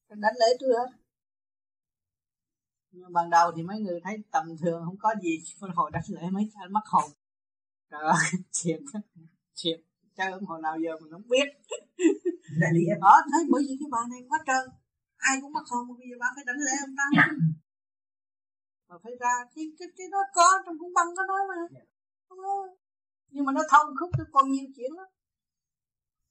Phải 0.08 0.18
đánh 0.20 0.34
lễ 0.40 0.46
tôi 0.60 0.70
hết. 0.78 0.96
Nhưng 2.90 3.12
ban 3.12 3.30
đầu 3.30 3.52
thì 3.56 3.62
mấy 3.62 3.80
người 3.80 4.00
thấy 4.04 4.16
tầm 4.30 4.56
thường 4.62 4.82
không 4.84 4.96
có 4.98 5.14
gì 5.22 5.42
phân 5.60 5.70
hồi 5.74 5.90
đánh 5.92 6.02
lễ 6.08 6.22
mấy 6.32 6.50
anh 6.54 6.72
mất 6.72 6.80
hồn. 6.84 7.10
Trời 7.90 8.00
ơi 8.02 8.30
thiệt 8.62 8.80
thiệt 9.60 9.78
chơi 10.16 10.28
ông 10.36 10.44
hồi 10.50 10.60
nào 10.62 10.76
giờ 10.84 10.92
mình 11.00 11.12
không 11.12 11.28
biết. 11.32 11.46
Đó 13.04 13.14
thấy 13.32 13.42
bởi 13.52 13.62
vì 13.66 13.74
cái 13.80 13.88
bà 13.94 14.02
này 14.12 14.20
quá 14.28 14.38
trời 14.46 14.64
ai 15.16 15.34
cũng 15.40 15.52
mất 15.52 15.64
hồn 15.70 15.82
bây 15.98 16.06
giờ 16.10 16.16
bà 16.22 16.28
phải 16.34 16.44
đánh 16.48 16.60
lễ 16.66 16.74
ông 16.86 16.94
ta. 16.98 17.06
Mà 18.88 18.96
phải 19.02 19.12
ra 19.22 19.34
cái 19.54 19.64
cái 19.78 19.88
cái 19.96 20.06
đó 20.14 20.20
có 20.36 20.48
trong 20.64 20.76
cũng 20.80 20.92
băng 20.94 21.10
có 21.16 21.22
nói 21.30 21.42
mà. 21.50 21.56
Nhưng 23.32 23.44
mà 23.44 23.52
nó 23.52 23.62
thông 23.70 23.86
khúc 24.00 24.10
cái 24.18 24.26
còn 24.32 24.50
nhiều 24.50 24.68
chuyện 24.76 24.92
lắm. 24.98 25.08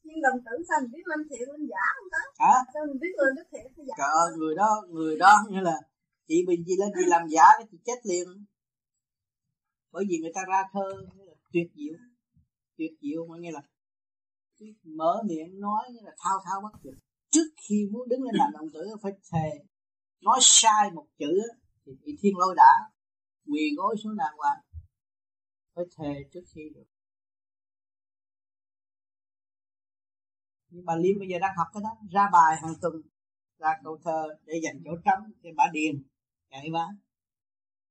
Nhưng 0.04 0.22
đồng 0.22 0.40
tử 0.46 0.56
sao 0.70 0.78
mình 0.82 0.92
biết 0.92 1.06
lên 1.12 1.20
thiện 1.30 1.46
lên 1.52 1.62
giả 1.72 1.84
không 1.96 2.10
ta? 2.16 2.22
Hả? 2.46 2.56
Sao 2.74 2.82
mình 2.88 3.00
biết 3.04 3.14
lên 3.18 3.32
cái 3.38 3.46
thiện 3.52 3.86
giả? 3.88 3.96
Trời 3.98 4.12
ơi 4.24 4.30
người 4.38 4.56
đó 4.56 4.70
người 4.90 5.18
đó 5.18 5.34
như 5.50 5.60
là 5.60 5.78
chị 6.28 6.38
bình 6.48 6.64
gì 6.68 6.76
lên 6.80 6.90
chị 6.96 7.06
làm 7.08 7.28
giả 7.28 7.46
cái 7.58 7.68
chị 7.72 7.78
chết 7.86 8.00
liền. 8.04 8.28
Bởi 9.92 10.06
vì 10.10 10.18
người 10.22 10.32
ta 10.36 10.42
ra 10.48 10.64
thơ 10.74 10.88
tuyệt 11.54 11.68
diệu 11.76 11.96
tuyệt 12.78 12.92
diệu 13.02 13.28
mà 13.28 13.36
nghe 13.40 13.52
là 13.52 13.62
mở 14.84 15.24
miệng 15.26 15.60
nói 15.60 15.84
như 15.92 16.00
là 16.04 16.12
thao 16.18 16.40
thao 16.46 16.62
bất 16.62 16.80
tuyệt. 16.84 16.94
Trước 17.32 17.50
khi 17.58 17.88
muốn 17.92 18.10
đứng 18.10 18.24
lên 18.24 18.36
làm 18.36 18.52
đồng 18.54 18.70
tử, 18.74 18.96
phải 19.02 19.12
thề, 19.32 19.66
nói 20.22 20.40
sai 20.42 20.92
một 20.92 21.08
chữ 21.18 21.42
thì 21.86 21.92
bị 22.06 22.18
thiên 22.22 22.38
lôi 22.38 22.56
đã, 22.58 22.92
quỳ 23.46 23.62
gối 23.78 23.96
xuống 24.04 24.18
đàng 24.18 24.38
hoàng. 24.38 24.62
Phải 25.76 25.86
thề 25.98 26.24
trước 26.34 26.44
khi 26.56 26.62
được. 26.76 26.86
Nhưng 30.70 30.86
bà 30.86 30.96
Liêm 30.96 31.20
bây 31.20 31.28
giờ 31.28 31.40
đang 31.42 31.58
học 31.58 31.68
cái 31.74 31.82
đó, 31.84 31.90
ra 32.12 32.30
bài 32.34 32.58
hàng 32.62 32.74
tuần, 32.82 32.94
ra 33.60 33.70
câu 33.84 33.98
thơ 34.04 34.28
để 34.46 34.54
dành 34.64 34.82
chỗ 34.86 34.92
trống 35.06 35.32
cho 35.44 35.50
bà 35.56 35.64
điền 35.74 36.04
chạy 36.50 36.70
bà. 36.74 36.88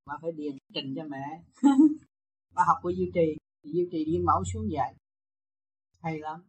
Bà 0.07 0.15
phải 0.23 0.33
điền 0.33 0.57
trình 0.75 0.95
cho 0.97 1.03
mẹ. 1.09 1.43
Bà 2.55 2.65
học 2.67 2.77
của 2.83 2.91
duy 2.91 3.11
trì 3.15 3.44
duy 3.65 3.89
trì 3.93 4.05
điên 4.05 4.25
mẫu 4.25 4.45
xuống 4.53 4.71
dạy. 4.71 4.95
Hay 6.01 6.19
lắm. 6.19 6.43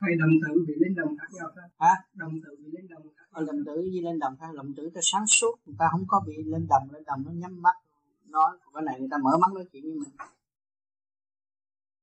Hay 0.00 0.14
đồng 0.18 0.30
tử 0.42 0.64
bị 0.66 0.74
lên 0.76 0.94
đồng 0.94 1.16
khác 1.18 1.26
nhau 1.32 1.50
sao 1.56 1.68
hả? 1.78 1.94
Đồng 2.12 2.32
tử 2.44 2.56
bị 2.58 2.70
lên 2.72 2.88
đồng 2.88 3.02
khác 3.16 3.24
ở 3.30 3.44
đồng 3.44 3.64
tử 3.66 3.74
với 3.74 4.02
lên 4.02 4.18
đồng 4.18 4.36
khác 4.40 4.46
đồng 4.54 4.74
tử 4.76 4.90
ta 4.94 5.00
sáng 5.02 5.26
suốt 5.26 5.54
người 5.64 5.76
ta 5.78 5.86
không 5.90 6.04
có 6.08 6.22
bị 6.26 6.32
lên 6.44 6.66
đồng 6.68 6.90
lên 6.92 7.04
đồng 7.04 7.22
nó 7.26 7.30
nhắm 7.32 7.62
mắt. 7.62 7.76
Nói 8.24 8.58
cái 8.74 8.82
này 8.82 9.00
người 9.00 9.08
ta 9.10 9.16
mở 9.22 9.30
mắt 9.40 9.52
nói 9.54 9.64
chuyện 9.72 9.82
với 9.82 9.94
mình. 9.94 10.28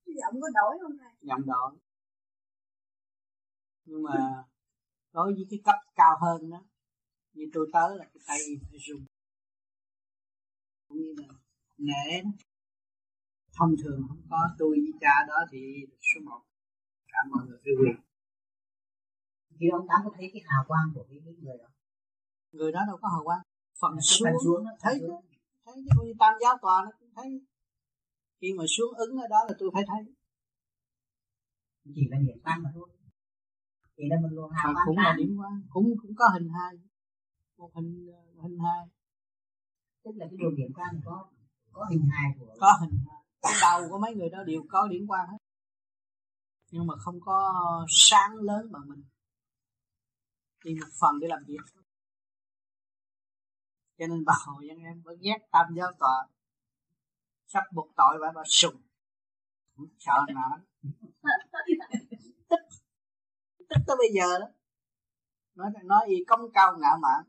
Giọng 0.05 0.41
có 0.41 0.49
đổi 0.53 0.79
không 0.81 0.97
thầy? 0.97 1.11
Giọng 1.21 1.45
đổi. 1.45 1.71
Nhưng 3.85 4.03
mà 4.03 4.43
đối 5.13 5.33
với 5.33 5.45
cái 5.49 5.59
cấp 5.65 5.75
cao 5.95 6.17
hơn 6.21 6.49
đó 6.49 6.63
như 7.33 7.45
tôi 7.53 7.69
tới 7.73 7.97
là 7.97 8.03
cái 8.03 8.21
tay 8.27 8.39
phải 8.69 8.79
rung. 8.87 9.05
Cũng 10.87 10.97
như 10.97 11.15
là 11.17 11.33
nể 11.77 12.21
thông 13.57 13.73
thường 13.83 13.99
không 14.07 14.21
có 14.29 14.37
tôi 14.57 14.69
với 14.69 14.93
cha 15.01 15.15
đó 15.27 15.37
thì 15.51 15.59
số 16.07 16.21
một. 16.25 16.41
Cả 17.07 17.19
mọi 17.31 17.47
người 17.47 17.59
cứ 17.63 17.71
quyền. 17.79 17.95
Khi 19.59 19.65
ông 19.71 19.85
tám 19.89 19.99
có 20.03 20.11
thấy 20.15 20.29
cái 20.33 20.41
hào 20.45 20.63
quang 20.67 20.87
của 20.95 21.05
cái 21.09 21.19
người 21.41 21.57
đó? 21.57 21.69
Người 22.51 22.71
đó 22.71 22.79
đâu 22.87 22.97
có 23.01 23.07
hào 23.07 23.23
quang. 23.23 23.41
Phần 23.81 24.01
xuống, 24.01 24.29
xuống 24.43 24.65
đó, 24.65 24.71
thấy 24.79 24.99
xuống. 24.99 25.25
thấy 25.65 25.75
chứ 25.85 25.89
con 25.97 26.07
tam 26.19 26.33
giáo 26.41 26.57
tòa 26.61 26.81
nó 26.85 26.91
cũng 26.99 27.09
thấy. 27.15 27.29
Khi 28.41 28.53
mà 28.57 28.63
xuống 28.67 28.93
ứng 28.93 29.17
ở 29.17 29.27
đó 29.27 29.37
là 29.47 29.53
tôi 29.59 29.69
phải 29.73 29.83
thấy. 29.87 30.13
Chỉ 31.95 32.07
là 32.09 32.17
điểm 32.27 32.39
tăng 32.43 32.63
mà 32.63 32.69
thôi. 32.75 32.89
Chỉ 33.97 34.03
là 34.09 34.15
mình 34.21 34.31
luôn 34.31 34.51
hào 34.51 34.73
quang 34.73 34.85
cũng 34.87 34.97
là 34.97 35.15
điểm 35.17 35.37
quang 35.37 35.61
cũng 35.69 35.95
cũng 36.01 36.15
có 36.15 36.25
hình 36.33 36.49
hai 36.49 36.73
một 37.61 37.71
hình 37.75 38.07
hình 38.43 38.57
hai 38.59 38.87
tức 40.03 40.11
là 40.15 40.25
cái 40.29 40.37
điều 40.39 40.51
điểm 40.51 40.71
tăng 40.77 41.01
có 41.05 41.25
có 41.71 41.85
hình 41.91 42.05
hài 42.11 42.31
của 42.39 42.55
có 42.59 42.77
hình 42.81 42.99
hai 43.07 43.20
cái 43.41 43.53
đầu 43.61 43.89
của 43.89 43.97
mấy 43.97 44.15
người 44.15 44.29
đó 44.29 44.43
đều 44.43 44.65
có 44.69 44.87
điểm 44.87 45.07
quan 45.07 45.27
hết. 45.27 45.37
Nhưng 46.71 46.87
mà 46.87 46.93
không 46.97 47.19
có 47.21 47.53
sáng 47.87 48.35
lớn 48.35 48.71
bằng 48.71 48.89
mình. 48.89 49.03
Đi 50.65 50.75
một 50.81 50.87
phần 50.99 51.19
để 51.19 51.27
làm 51.27 51.43
việc. 51.47 51.57
Cho 53.97 54.07
nên 54.07 54.25
bà 54.25 54.33
hồi 54.45 54.67
dân 54.67 54.77
em 54.77 55.01
vẫn 55.01 55.17
ghét 55.21 55.37
tam 55.51 55.65
giáo 55.75 55.91
tòa. 55.99 56.27
Sắp 57.47 57.63
buộc 57.73 57.91
tội 57.95 58.17
bà 58.21 58.31
bà 58.35 58.41
sùng. 58.45 58.81
Sợ 59.99 60.13
nào 60.33 60.59
tức. 62.49 62.59
Tức 63.57 63.77
tới 63.87 63.95
bây 63.97 64.07
giờ 64.13 64.39
đó. 64.39 64.45
Nói 65.55 65.71
nói 65.83 66.05
gì 66.09 66.23
công 66.27 66.51
cao 66.53 66.77
ngạo 66.77 66.97
mạn. 67.01 67.23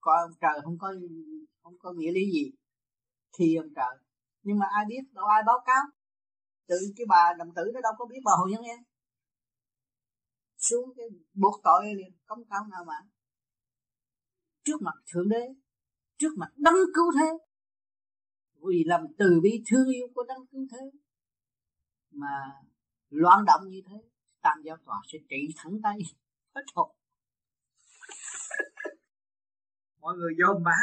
Coi 0.00 0.16
ông 0.22 0.32
trời 0.40 0.60
không 0.64 0.78
có 0.78 0.94
không 1.62 1.78
có 1.78 1.92
nghĩa 1.92 2.12
lý 2.12 2.30
gì. 2.32 2.50
Thì 3.38 3.56
ông 3.56 3.74
trời 3.76 4.07
nhưng 4.48 4.58
mà 4.58 4.66
ai 4.70 4.84
biết, 4.88 5.02
đâu 5.12 5.26
ai 5.26 5.42
báo 5.46 5.60
cáo. 5.66 5.84
Tự 6.66 6.76
cái 6.96 7.06
bà 7.08 7.32
đồng 7.38 7.54
tử 7.54 7.62
nó 7.74 7.80
đâu 7.80 7.92
có 7.98 8.06
biết 8.06 8.20
bà 8.24 8.32
hội 8.38 8.50
nhân 8.50 8.62
em 8.62 8.78
xuống 10.56 10.94
cái 10.96 11.06
buộc 11.34 11.60
tội 11.64 11.84
liền 11.94 12.12
công 12.26 12.44
cao 12.50 12.66
nào 12.70 12.84
mà. 12.84 12.94
Trước 14.64 14.82
mặt 14.82 14.94
thượng 15.12 15.28
đế, 15.28 15.42
trước 16.18 16.28
mặt 16.36 16.48
đấng 16.56 16.74
cứu 16.94 17.04
thế. 17.18 17.30
Vì 18.54 18.84
làm 18.86 19.00
từ 19.18 19.40
bi 19.42 19.62
thương 19.70 19.88
yêu 19.88 20.06
của 20.14 20.24
đấng 20.28 20.46
cứu 20.50 20.66
thế 20.72 20.98
mà 22.10 22.52
loạn 23.08 23.44
động 23.44 23.68
như 23.68 23.80
thế, 23.86 23.96
tam 24.40 24.58
giáo 24.64 24.76
tòa 24.84 24.96
sẽ 25.12 25.18
trị 25.28 25.54
thẳng 25.56 25.72
tay. 25.82 25.98
Hết 26.54 26.62
hồn. 26.74 26.96
Mọi 30.00 30.16
người 30.16 30.32
vô 30.40 30.60
bà 30.64 30.76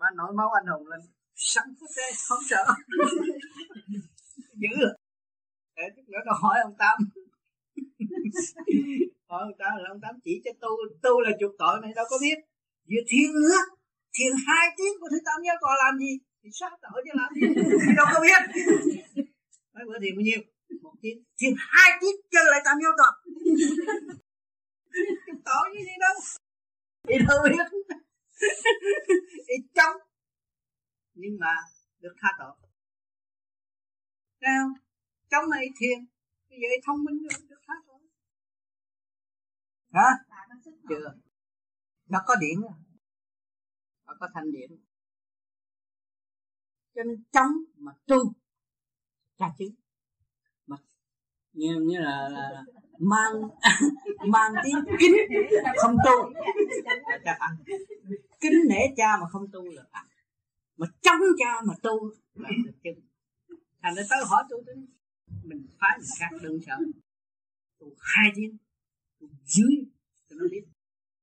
bà 0.00 0.06
nổi 0.14 0.32
máu 0.36 0.50
anh 0.50 0.66
hùng 0.66 0.86
lên 0.88 1.00
sẵn 1.40 1.64
phút 1.80 1.90
đây 1.96 2.12
không 2.28 2.38
sợ. 2.50 2.64
Dữ. 4.54 4.76
Để 5.76 5.82
chút 5.96 6.02
nữa 6.08 6.18
nó 6.26 6.32
hỏi 6.42 6.60
ông 6.62 6.76
tám. 6.78 6.98
Hỏi 9.28 9.42
ông 9.48 9.58
tám 9.58 9.72
là 9.82 9.88
ông 9.88 10.00
tám 10.00 10.14
chỉ 10.24 10.42
cho 10.44 10.50
tu 10.60 10.68
tu 11.02 11.20
là 11.20 11.30
chuộc 11.40 11.52
tội 11.58 11.80
này 11.82 11.92
đâu 11.96 12.06
có 12.10 12.18
biết. 12.20 12.38
Vừa 12.90 13.02
thiên 13.08 13.32
nữa 13.32 13.58
thiền 14.14 14.32
hai 14.46 14.68
tiếng 14.76 14.94
của 15.00 15.08
thứ 15.10 15.18
tam 15.24 15.40
giáo 15.46 15.56
còn 15.60 15.74
làm 15.84 15.98
gì? 15.98 16.18
Thì 16.42 16.50
sao 16.52 16.70
tội 16.82 17.02
chứ 17.04 17.10
làm 17.14 17.30
gì? 17.34 17.42
Thì 17.86 17.92
đâu 17.96 18.06
có 18.14 18.20
biết. 18.20 18.42
Mấy 19.74 19.84
bữa 19.86 19.98
thiền 20.02 20.16
bao 20.16 20.22
nhiêu? 20.28 20.40
Một 20.82 20.94
tiếng. 21.02 21.18
Thiền 21.38 21.54
hai 21.58 21.90
tiếng 22.00 22.16
chơi 22.30 22.44
lại 22.50 22.60
tam 22.64 22.76
giáo 22.82 22.92
tòa 22.98 23.10
tội 25.44 25.66
gì 25.74 25.94
đâu? 26.00 26.16
Thì 27.08 27.14
đâu 27.28 27.38
biết. 27.44 27.66
Thì 29.46 29.54
chống 29.74 29.96
nhưng 31.14 31.38
mà 31.40 31.54
được 32.00 32.14
tha 32.20 32.28
tội. 32.38 32.56
Nào? 34.40 34.68
Trong 35.30 35.50
này 35.50 35.66
thiền 35.80 36.06
Vậy 36.50 36.80
thông 36.86 37.04
minh 37.04 37.22
được, 37.22 37.48
được 37.48 37.60
tha 37.66 37.74
tội. 37.86 37.98
Hả? 39.92 40.08
Chưa. 40.88 41.14
Nó 42.06 42.18
có 42.26 42.34
điện 42.40 42.60
à? 42.68 42.74
Nó 44.06 44.14
có 44.20 44.28
thanh 44.34 44.52
điện. 44.52 44.70
Cho 46.94 47.02
nên 47.02 47.24
chống 47.32 47.52
mà 47.76 47.92
tu 48.06 48.16
tra 49.38 49.46
chứ. 49.58 49.64
Mà 50.66 50.76
như, 51.52 51.76
như 51.80 51.98
là, 51.98 52.28
là, 52.28 52.64
mang 52.98 53.32
mang 54.32 54.52
tiếng 54.64 54.96
kính 55.00 55.12
không 55.76 55.96
tu. 56.04 56.30
Là 57.24 57.38
kính 58.40 58.52
nể 58.68 58.80
cha 58.96 59.16
mà 59.20 59.26
không 59.32 59.46
tu 59.52 59.64
là 59.64 59.82
ăn 59.90 60.06
mà 60.80 60.86
chống 61.04 61.20
cha 61.38 61.52
mà 61.66 61.74
tu 61.82 61.94
được 62.84 62.94
thành 63.82 63.94
ra 63.94 64.02
tới 64.10 64.18
hỏi 64.30 64.42
tôi 64.50 64.62
tính 64.66 64.86
mình 65.44 65.66
phá 65.80 65.88
người 65.98 66.08
khác 66.18 66.30
đừng 66.42 66.58
sợ. 66.66 66.76
Tu 67.78 67.86
hai 67.98 68.30
tiếng 68.36 68.56
tu 69.20 69.26
dưới, 69.44 69.74
cho 70.28 70.36
nó 70.38 70.44
biết. 70.50 70.64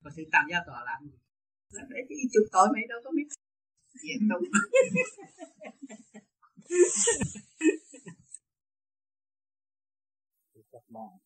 Và 0.01 0.11
sự 0.15 0.23
tạm 0.31 0.45
gia 0.51 0.57
tòa 0.65 0.84
làm 0.85 1.09
gì? 1.09 1.17
Là 1.69 1.84
để 1.89 1.97
đi 2.09 2.15
chịu 2.31 2.41
tội 2.51 2.67
mày 2.73 2.84
đâu 2.89 2.99
có 3.03 3.11
biết. 3.15 3.27
Diện 4.01 4.29
tu. 4.29 4.39
Các 10.71 10.84
bạn 10.89 11.17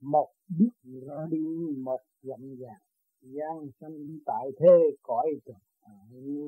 một 0.00 0.32
biết 0.58 0.70
rõ 1.06 1.26
đi, 1.30 1.38
một 1.76 2.00
dặm 2.22 2.40
vàng 2.40 2.80
gian 3.20 3.70
sanh 3.80 4.18
tại 4.26 4.46
thế 4.60 4.96
cõi 5.02 5.26
trời 5.44 5.56
à, 5.86 5.94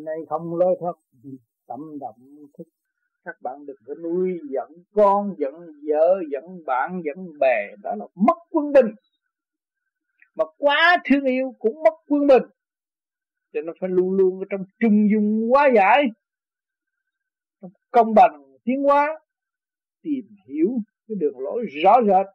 nay 0.05 0.16
không 0.28 0.55
lối 0.55 0.77
thoát 0.81 0.97
tâm 1.66 1.98
động 2.01 2.47
thức. 2.59 2.69
Các 3.24 3.43
bạn 3.43 3.66
đừng 3.66 3.77
có 3.86 3.94
nuôi 3.94 4.40
giận 4.51 4.73
con 4.94 5.35
giận 5.39 5.55
vợ 5.89 6.20
giận 6.31 6.65
bạn 6.66 7.02
giận 7.05 7.39
bè. 7.39 7.77
Đó 7.82 7.94
là 7.98 8.06
mất 8.15 8.39
quân 8.51 8.73
bình. 8.73 8.94
Mà 10.35 10.44
quá 10.59 10.97
thương 11.05 11.24
yêu 11.24 11.55
cũng 11.59 11.82
mất 11.82 11.94
quân 12.09 12.27
bình. 12.27 12.43
Cho 13.52 13.60
nó 13.60 13.73
phải 13.81 13.90
luôn 13.90 14.12
luôn 14.12 14.40
ở 14.40 14.44
trong 14.51 14.65
trung 14.81 15.09
dung 15.12 15.52
quá 15.52 15.69
giải. 15.74 16.02
Trong 17.60 17.70
công 17.90 18.15
bằng 18.15 18.43
tiến 18.65 18.82
hóa 18.82 19.20
tìm 20.02 20.24
hiểu 20.47 20.69
cái 21.09 21.16
đường 21.20 21.39
lối 21.39 21.65
rõ 21.82 21.94
rệt. 22.06 22.27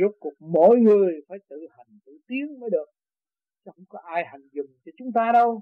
Rốt 0.00 0.12
cuộc 0.20 0.34
mỗi 0.38 0.78
người 0.78 1.20
phải 1.28 1.38
tự 1.48 1.56
hành 1.76 1.98
tự 2.06 2.18
tiến 2.28 2.60
mới 2.60 2.70
được 2.70 2.93
chứ 3.64 3.70
không 3.74 3.84
có 3.88 3.98
ai 4.04 4.24
hành 4.26 4.48
dùng 4.52 4.66
cho 4.84 4.92
chúng 4.98 5.12
ta 5.12 5.30
đâu. 5.32 5.60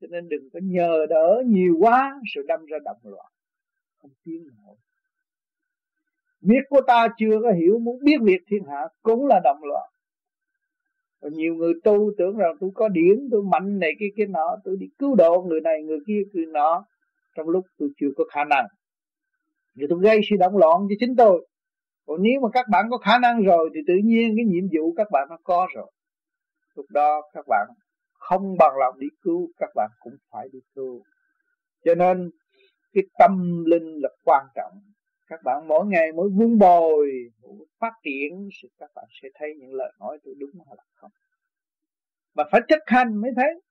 Cho 0.00 0.06
nên 0.10 0.28
đừng 0.28 0.48
có 0.52 0.60
nhờ 0.62 1.06
đỡ 1.08 1.42
nhiều 1.46 1.74
quá 1.80 2.20
rồi 2.34 2.44
đâm 2.48 2.64
ra 2.66 2.78
động 2.84 3.00
loạn 3.02 3.32
không 3.96 4.10
tiến 4.24 4.46
nổi. 4.46 4.76
Biết 6.40 6.60
của 6.68 6.80
ta 6.86 7.08
chưa 7.18 7.40
có 7.42 7.52
hiểu 7.52 7.78
muốn 7.78 7.98
biết 8.04 8.16
việc 8.22 8.40
thiên 8.50 8.64
hạ 8.64 8.88
cũng 9.02 9.26
là 9.26 9.40
động 9.44 9.58
loạn 9.62 9.90
và 11.24 11.30
nhiều 11.32 11.54
người 11.54 11.72
tu 11.84 12.10
tưởng 12.18 12.36
rằng 12.36 12.56
tôi 12.60 12.70
có 12.74 12.88
điển, 12.88 13.28
tôi 13.30 13.42
mạnh 13.42 13.78
này 13.78 13.90
kia 14.00 14.08
kia 14.16 14.26
nọ, 14.26 14.56
tôi 14.64 14.76
đi 14.80 14.86
cứu 14.98 15.14
độ 15.14 15.42
người 15.42 15.60
này 15.60 15.82
người 15.82 15.98
kia 16.06 16.20
người 16.32 16.46
nọ. 16.46 16.84
Trong 17.36 17.48
lúc 17.48 17.64
tôi 17.78 17.88
chưa 18.00 18.08
có 18.16 18.24
khả 18.32 18.44
năng. 18.44 18.66
Thì 19.76 19.86
tôi 19.88 19.98
gây 20.02 20.20
sự 20.30 20.36
động 20.40 20.56
loạn 20.56 20.76
cho 20.88 20.94
chính 21.00 21.16
tôi. 21.16 21.46
Còn 22.06 22.22
nếu 22.22 22.40
mà 22.42 22.48
các 22.52 22.66
bạn 22.70 22.86
có 22.90 22.98
khả 22.98 23.18
năng 23.18 23.42
rồi 23.42 23.70
thì 23.74 23.80
tự 23.86 23.94
nhiên 24.04 24.34
cái 24.36 24.44
nhiệm 24.44 24.64
vụ 24.76 24.92
các 24.96 25.10
bạn 25.10 25.28
nó 25.30 25.36
có 25.44 25.66
rồi 25.74 25.92
lúc 26.74 26.86
đó 26.90 27.22
các 27.32 27.44
bạn 27.48 27.68
không 28.12 28.56
bằng 28.58 28.72
lòng 28.78 28.98
đi 28.98 29.06
cứu, 29.22 29.48
các 29.56 29.68
bạn 29.74 29.90
cũng 30.00 30.16
phải 30.30 30.48
đi 30.52 30.58
cứu. 30.74 31.02
Cho 31.84 31.94
nên, 31.94 32.30
cái 32.92 33.04
tâm 33.18 33.64
linh 33.64 34.02
là 34.02 34.08
quan 34.24 34.46
trọng. 34.54 34.72
Các 35.26 35.40
bạn 35.44 35.68
mỗi 35.68 35.86
ngày, 35.86 36.12
mỗi 36.12 36.28
vun 36.38 36.58
bồi 36.58 37.10
phát 37.80 37.92
triển 38.04 38.48
thì 38.62 38.68
các 38.78 38.90
bạn 38.94 39.04
sẽ 39.22 39.28
thấy 39.34 39.48
những 39.60 39.74
lời 39.74 39.92
nói 40.00 40.18
tôi 40.24 40.34
đúng 40.38 40.50
hay 40.66 40.76
là 40.76 40.84
không. 40.94 41.10
Mà 42.34 42.44
phải 42.52 42.60
thực 42.68 42.82
hành 42.86 43.16
mới 43.16 43.30
thấy. 43.36 43.62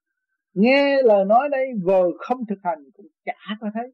Nghe 0.54 1.02
lời 1.02 1.24
nói 1.24 1.48
đây, 1.48 1.66
vừa 1.84 2.10
không 2.18 2.38
thực 2.48 2.58
hành 2.62 2.78
cũng 2.94 3.06
chả 3.24 3.56
có 3.60 3.70
thấy. 3.74 3.92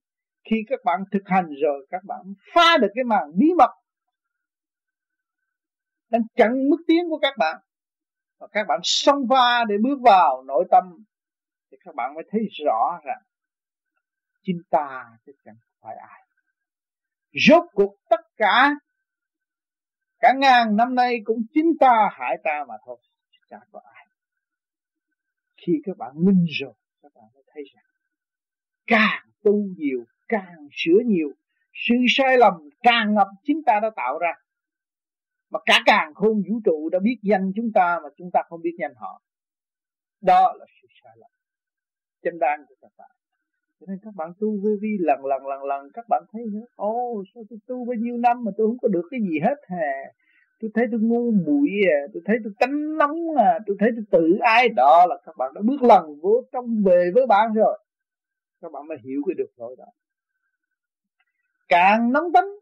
Khi 0.51 0.57
các 0.69 0.81
bạn 0.85 1.01
thực 1.12 1.23
hành 1.24 1.47
rồi, 1.62 1.87
các 1.91 2.05
bạn 2.05 2.20
phá 2.55 2.77
được 2.81 2.89
cái 2.95 3.05
màn 3.05 3.23
bí 3.39 3.47
mật 3.59 3.70
đang 6.11 6.23
chặn 6.37 6.69
mức 6.70 6.77
tiến 6.87 7.05
của 7.11 7.19
các 7.19 7.35
bạn 7.39 7.57
và 8.40 8.46
các 8.52 8.66
bạn 8.68 8.80
xông 8.82 9.28
pha 9.30 9.64
để 9.68 9.74
bước 9.82 9.98
vào 10.02 10.42
nội 10.46 10.64
tâm, 10.70 11.04
thì 11.70 11.76
các 11.84 11.94
bạn 11.94 12.14
mới 12.14 12.24
thấy 12.30 12.40
rõ 12.66 13.00
rằng 13.04 13.22
chính 14.42 14.62
ta 14.70 15.04
chứ 15.26 15.32
chẳng 15.44 15.56
phải 15.80 15.96
ai. 15.96 16.20
Rốt 17.48 17.64
cuộc 17.72 17.96
tất 18.10 18.20
cả 18.36 18.70
cả 20.18 20.32
ngàn 20.36 20.76
năm 20.76 20.94
nay 20.94 21.20
cũng 21.24 21.42
chính 21.54 21.72
ta, 21.80 22.10
hại 22.12 22.38
ta 22.44 22.64
mà 22.68 22.74
thôi 22.86 22.98
chẳng 23.50 23.68
có 23.72 23.80
ai. 23.94 24.06
Khi 25.56 25.72
các 25.84 25.96
bạn 25.96 26.12
minh 26.14 26.44
rồi, 26.60 26.74
các 27.02 27.12
bạn 27.14 27.24
mới 27.34 27.42
thấy 27.54 27.62
rằng 27.74 27.84
càng 28.86 29.26
tu 29.42 29.52
nhiều, 29.76 30.04
càng 30.28 30.68
sửa 30.72 31.00
nhiều, 31.06 31.28
sự 31.72 31.94
sai 32.08 32.38
lầm 32.38 32.54
càng 32.82 33.14
ngập 33.14 33.28
chính 33.44 33.62
ta 33.66 33.80
đã 33.82 33.90
tạo 33.96 34.18
ra 34.18 34.32
mà 35.51 35.59
cả 35.66 35.81
càng 35.86 36.14
khôn 36.14 36.43
vũ 36.48 36.60
trụ 36.64 36.89
đã 36.89 36.98
biết 36.98 37.18
danh 37.22 37.52
chúng 37.56 37.72
ta 37.74 38.01
mà 38.02 38.09
chúng 38.16 38.31
ta 38.32 38.43
không 38.48 38.62
biết 38.62 38.77
danh 38.78 38.94
họ. 38.97 39.22
Đó 40.20 40.55
là 40.59 40.66
sự 40.82 40.89
sai 41.02 41.16
lầm 41.16 41.31
chân 42.22 42.39
đan 42.39 42.64
của 42.68 42.74
các 42.81 42.90
bạn 42.98 43.10
cho 43.81 43.86
nên 43.89 43.98
các 44.02 44.14
bạn 44.16 44.32
tu 44.40 44.48
vô 44.62 44.70
vi 44.81 44.97
lần 45.01 45.24
lần 45.24 45.47
lần 45.47 45.64
lần 45.64 45.90
các 45.94 46.05
bạn 46.09 46.22
thấy 46.32 46.43
ô 46.77 46.90
oh, 46.90 47.27
sao 47.35 47.44
tôi 47.51 47.59
tu 47.66 47.85
bao 47.85 47.94
nhiêu 47.94 48.16
năm 48.16 48.44
mà 48.44 48.51
tôi 48.56 48.66
không 48.66 48.78
có 48.78 48.89
được 48.89 49.09
cái 49.10 49.20
gì 49.20 49.39
hết 49.43 49.56
hè, 49.68 50.12
tôi 50.60 50.70
thấy 50.74 50.86
tôi 50.90 51.01
ngu 51.01 51.31
muội 51.31 51.68
à 51.86 52.01
tôi 52.12 52.22
thấy 52.27 52.36
tôi 52.44 52.52
tánh 52.59 52.98
nóng 52.98 53.36
à 53.36 53.59
tôi 53.66 53.77
thấy 53.81 53.90
tôi 53.97 54.05
tự 54.10 54.39
ai 54.40 54.68
đó 54.68 55.06
là 55.09 55.16
các 55.27 55.36
bạn 55.36 55.55
đã 55.55 55.60
bước 55.64 55.82
lần 55.82 56.20
vô 56.20 56.43
trong 56.52 56.82
về 56.85 57.10
với 57.14 57.27
bạn 57.27 57.52
rồi. 57.55 57.78
Các 58.60 58.72
bạn 58.72 58.86
mới 58.86 58.98
hiểu 59.05 59.22
cái 59.27 59.35
được 59.35 59.51
rồi 59.56 59.77
đó. 59.78 59.85
Càng 61.68 62.12
nóng 62.12 62.32
tính 62.32 62.60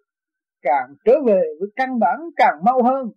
càng 0.68 0.94
trở 1.04 1.12
về 1.26 1.42
với 1.60 1.68
căn 1.76 1.98
bản, 1.98 2.18
càng 2.36 2.64
mau 2.64 2.82
hơn, 2.82 3.10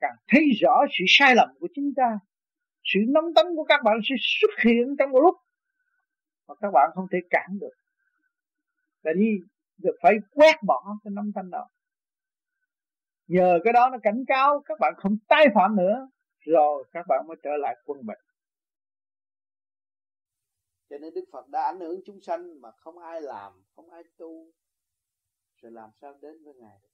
càng 0.00 0.16
thấy 0.28 0.42
rõ 0.60 0.84
sự 0.98 1.04
sai 1.08 1.34
lầm 1.34 1.48
của 1.60 1.68
chúng 1.74 1.92
ta, 1.96 2.18
sự 2.84 3.00
nóng 3.08 3.34
tính 3.36 3.46
của 3.56 3.64
các 3.64 3.80
bạn 3.84 3.96
sẽ 4.08 4.14
xuất 4.18 4.50
hiện 4.64 4.96
trong 4.98 5.10
một 5.10 5.20
lúc 5.20 5.36
mà 6.48 6.54
các 6.60 6.70
bạn 6.70 6.90
không 6.94 7.06
thể 7.12 7.18
cản 7.30 7.58
được. 7.60 7.74
Là 9.02 9.12
đi 9.12 9.38
được 9.78 9.96
phải 10.02 10.14
quét 10.34 10.56
bỏ 10.66 10.96
cái 11.04 11.10
nóng 11.10 11.32
tính 11.34 11.50
đó. 11.50 11.68
Nhờ 13.26 13.58
cái 13.64 13.72
đó 13.72 13.88
nó 13.92 13.98
cảnh 14.02 14.24
cáo 14.26 14.62
các 14.64 14.78
bạn 14.80 14.92
không 14.96 15.16
tái 15.28 15.46
phạm 15.54 15.76
nữa, 15.76 16.08
rồi 16.40 16.84
các 16.92 17.06
bạn 17.08 17.24
mới 17.28 17.36
trở 17.42 17.50
lại 17.58 17.76
quân 17.84 18.06
bình. 18.06 18.18
Cho 20.90 20.98
nên 20.98 21.14
Đức 21.14 21.24
Phật 21.32 21.48
đã 21.48 21.62
ảnh 21.62 21.80
hưởng 21.80 22.00
chúng 22.06 22.20
sanh 22.20 22.60
mà 22.60 22.70
không 22.70 22.98
ai 22.98 23.20
làm, 23.20 23.52
không 23.76 23.90
ai 23.90 24.02
tu 24.18 24.50
rồi 25.60 25.72
làm 25.72 25.90
sao 26.00 26.14
đến 26.14 26.44
với 26.44 26.54
ngài 26.54 26.80
được? 26.82 26.88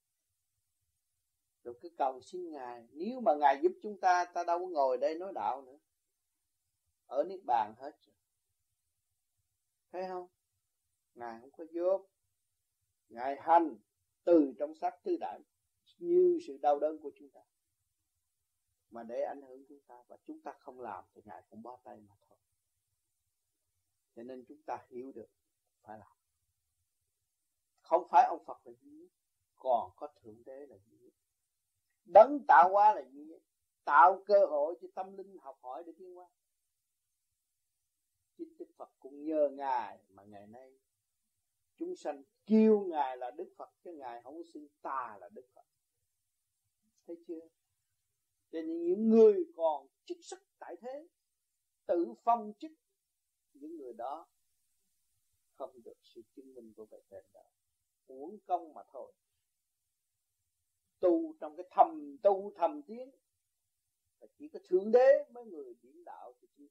Rồi 1.63 1.75
cứ 1.81 1.89
cầu 1.99 2.21
xin 2.21 2.51
ngài. 2.51 2.89
Nếu 2.93 3.21
mà 3.21 3.35
ngài 3.35 3.61
giúp 3.63 3.73
chúng 3.83 4.01
ta 4.01 4.25
ta 4.25 4.45
đâu 4.45 4.59
có 4.59 4.67
ngồi 4.67 4.99
đây 4.99 5.15
nói 5.15 5.33
đạo 5.35 5.63
nữa. 5.63 5.79
Ở 7.07 7.25
niết 7.25 7.41
bàn 7.45 7.75
hết 7.79 7.93
rồi. 8.07 8.15
Thấy 9.93 10.09
không? 10.09 10.29
Ngài 11.15 11.41
không 11.41 11.51
có 11.51 11.65
giúp 11.71 12.09
ngài 13.09 13.37
hành 13.41 13.77
từ 14.25 14.55
trong 14.59 14.75
sắc 14.75 14.95
tứ 15.03 15.17
đại 15.21 15.41
như 15.99 16.39
sự 16.47 16.59
đau 16.63 16.79
đớn 16.79 16.99
của 17.03 17.13
chúng 17.19 17.31
ta. 17.31 17.41
Mà 18.91 19.03
để 19.03 19.23
ảnh 19.23 19.43
hưởng 19.43 19.65
chúng 19.69 19.81
ta 19.81 20.03
và 20.09 20.17
chúng 20.25 20.41
ta 20.41 20.53
không 20.59 20.81
làm 20.81 21.05
thì 21.15 21.23
ngài 21.25 21.43
cũng 21.51 21.63
bó 21.63 21.79
tay 21.85 22.01
mà 22.01 22.15
thôi. 22.29 22.39
Cho 24.17 24.23
nên 24.23 24.45
chúng 24.49 24.63
ta 24.63 24.87
hiểu 24.89 25.13
được 25.13 25.29
phải 25.83 25.99
làm 25.99 26.16
không 27.87 28.09
phải 28.11 28.27
ông 28.27 28.45
Phật 28.45 28.67
là 28.67 28.73
duy 28.83 28.91
nhất 28.91 29.11
còn 29.57 29.91
có 29.97 30.09
thượng 30.23 30.45
đế 30.45 30.67
là 30.67 30.77
duy 30.77 30.99
nhất 30.99 31.15
đấng 32.05 32.39
tạo 32.49 32.69
hóa 32.73 32.95
là 32.95 33.03
duy 33.13 33.25
nhất 33.25 33.43
tạo 33.87 34.23
cơ 34.27 34.47
hội 34.47 34.79
cho 34.81 34.89
tâm 34.95 35.17
linh 35.17 35.39
học 35.39 35.59
hỏi 35.63 35.83
để 35.87 35.93
tiến 35.99 36.15
hóa. 36.15 36.29
Chính 38.37 38.57
Đức 38.59 38.69
Phật 38.77 38.91
cũng 38.99 39.25
nhờ 39.25 39.49
ngài 39.49 39.99
mà 40.09 40.23
ngày 40.25 40.47
nay 40.47 40.79
chúng 41.77 41.97
sanh 41.97 42.23
kêu 42.47 42.81
ngài 42.81 43.17
là 43.17 43.31
Đức 43.31 43.53
Phật, 43.57 43.71
chứ 43.85 43.93
ngài 43.93 44.23
không 44.23 44.43
xưng 44.45 44.69
ta 44.83 45.19
là 45.21 45.29
Đức 45.29 45.47
Phật. 45.55 45.65
Thấy 47.07 47.17
chưa? 47.29 47.41
Cho 48.51 48.63
nên 48.63 48.85
những 48.85 49.09
người 49.09 49.45
còn 49.57 49.87
chức 50.05 50.19
sắc 50.21 50.39
tại 50.59 50.77
thế, 50.81 51.09
tự 51.87 52.15
phong 52.25 52.53
chức, 52.59 52.73
những 53.53 53.77
người 53.77 53.93
đó 53.93 54.29
không 55.55 55.83
được 55.85 55.97
sự 56.03 56.23
chứng 56.37 56.55
minh 56.55 56.73
của 56.77 56.87
bề 56.87 56.99
trên 57.11 57.25
đó 57.33 57.43
uổng 58.07 58.39
công 58.47 58.75
mà 58.75 58.83
thôi. 58.93 59.13
Tu 61.01 61.35
trong 61.41 61.57
cái 61.57 61.67
thầm 61.71 62.17
tu 62.23 62.53
thầm 62.57 62.83
tiến 62.83 63.11
là 64.21 64.27
chỉ 64.39 64.49
có 64.49 64.59
thượng 64.65 64.93
đế 64.93 65.25
mới 65.31 65.45
người 65.45 65.75
điểm 65.83 66.05
đạo 66.05 66.35
cho, 66.41 66.65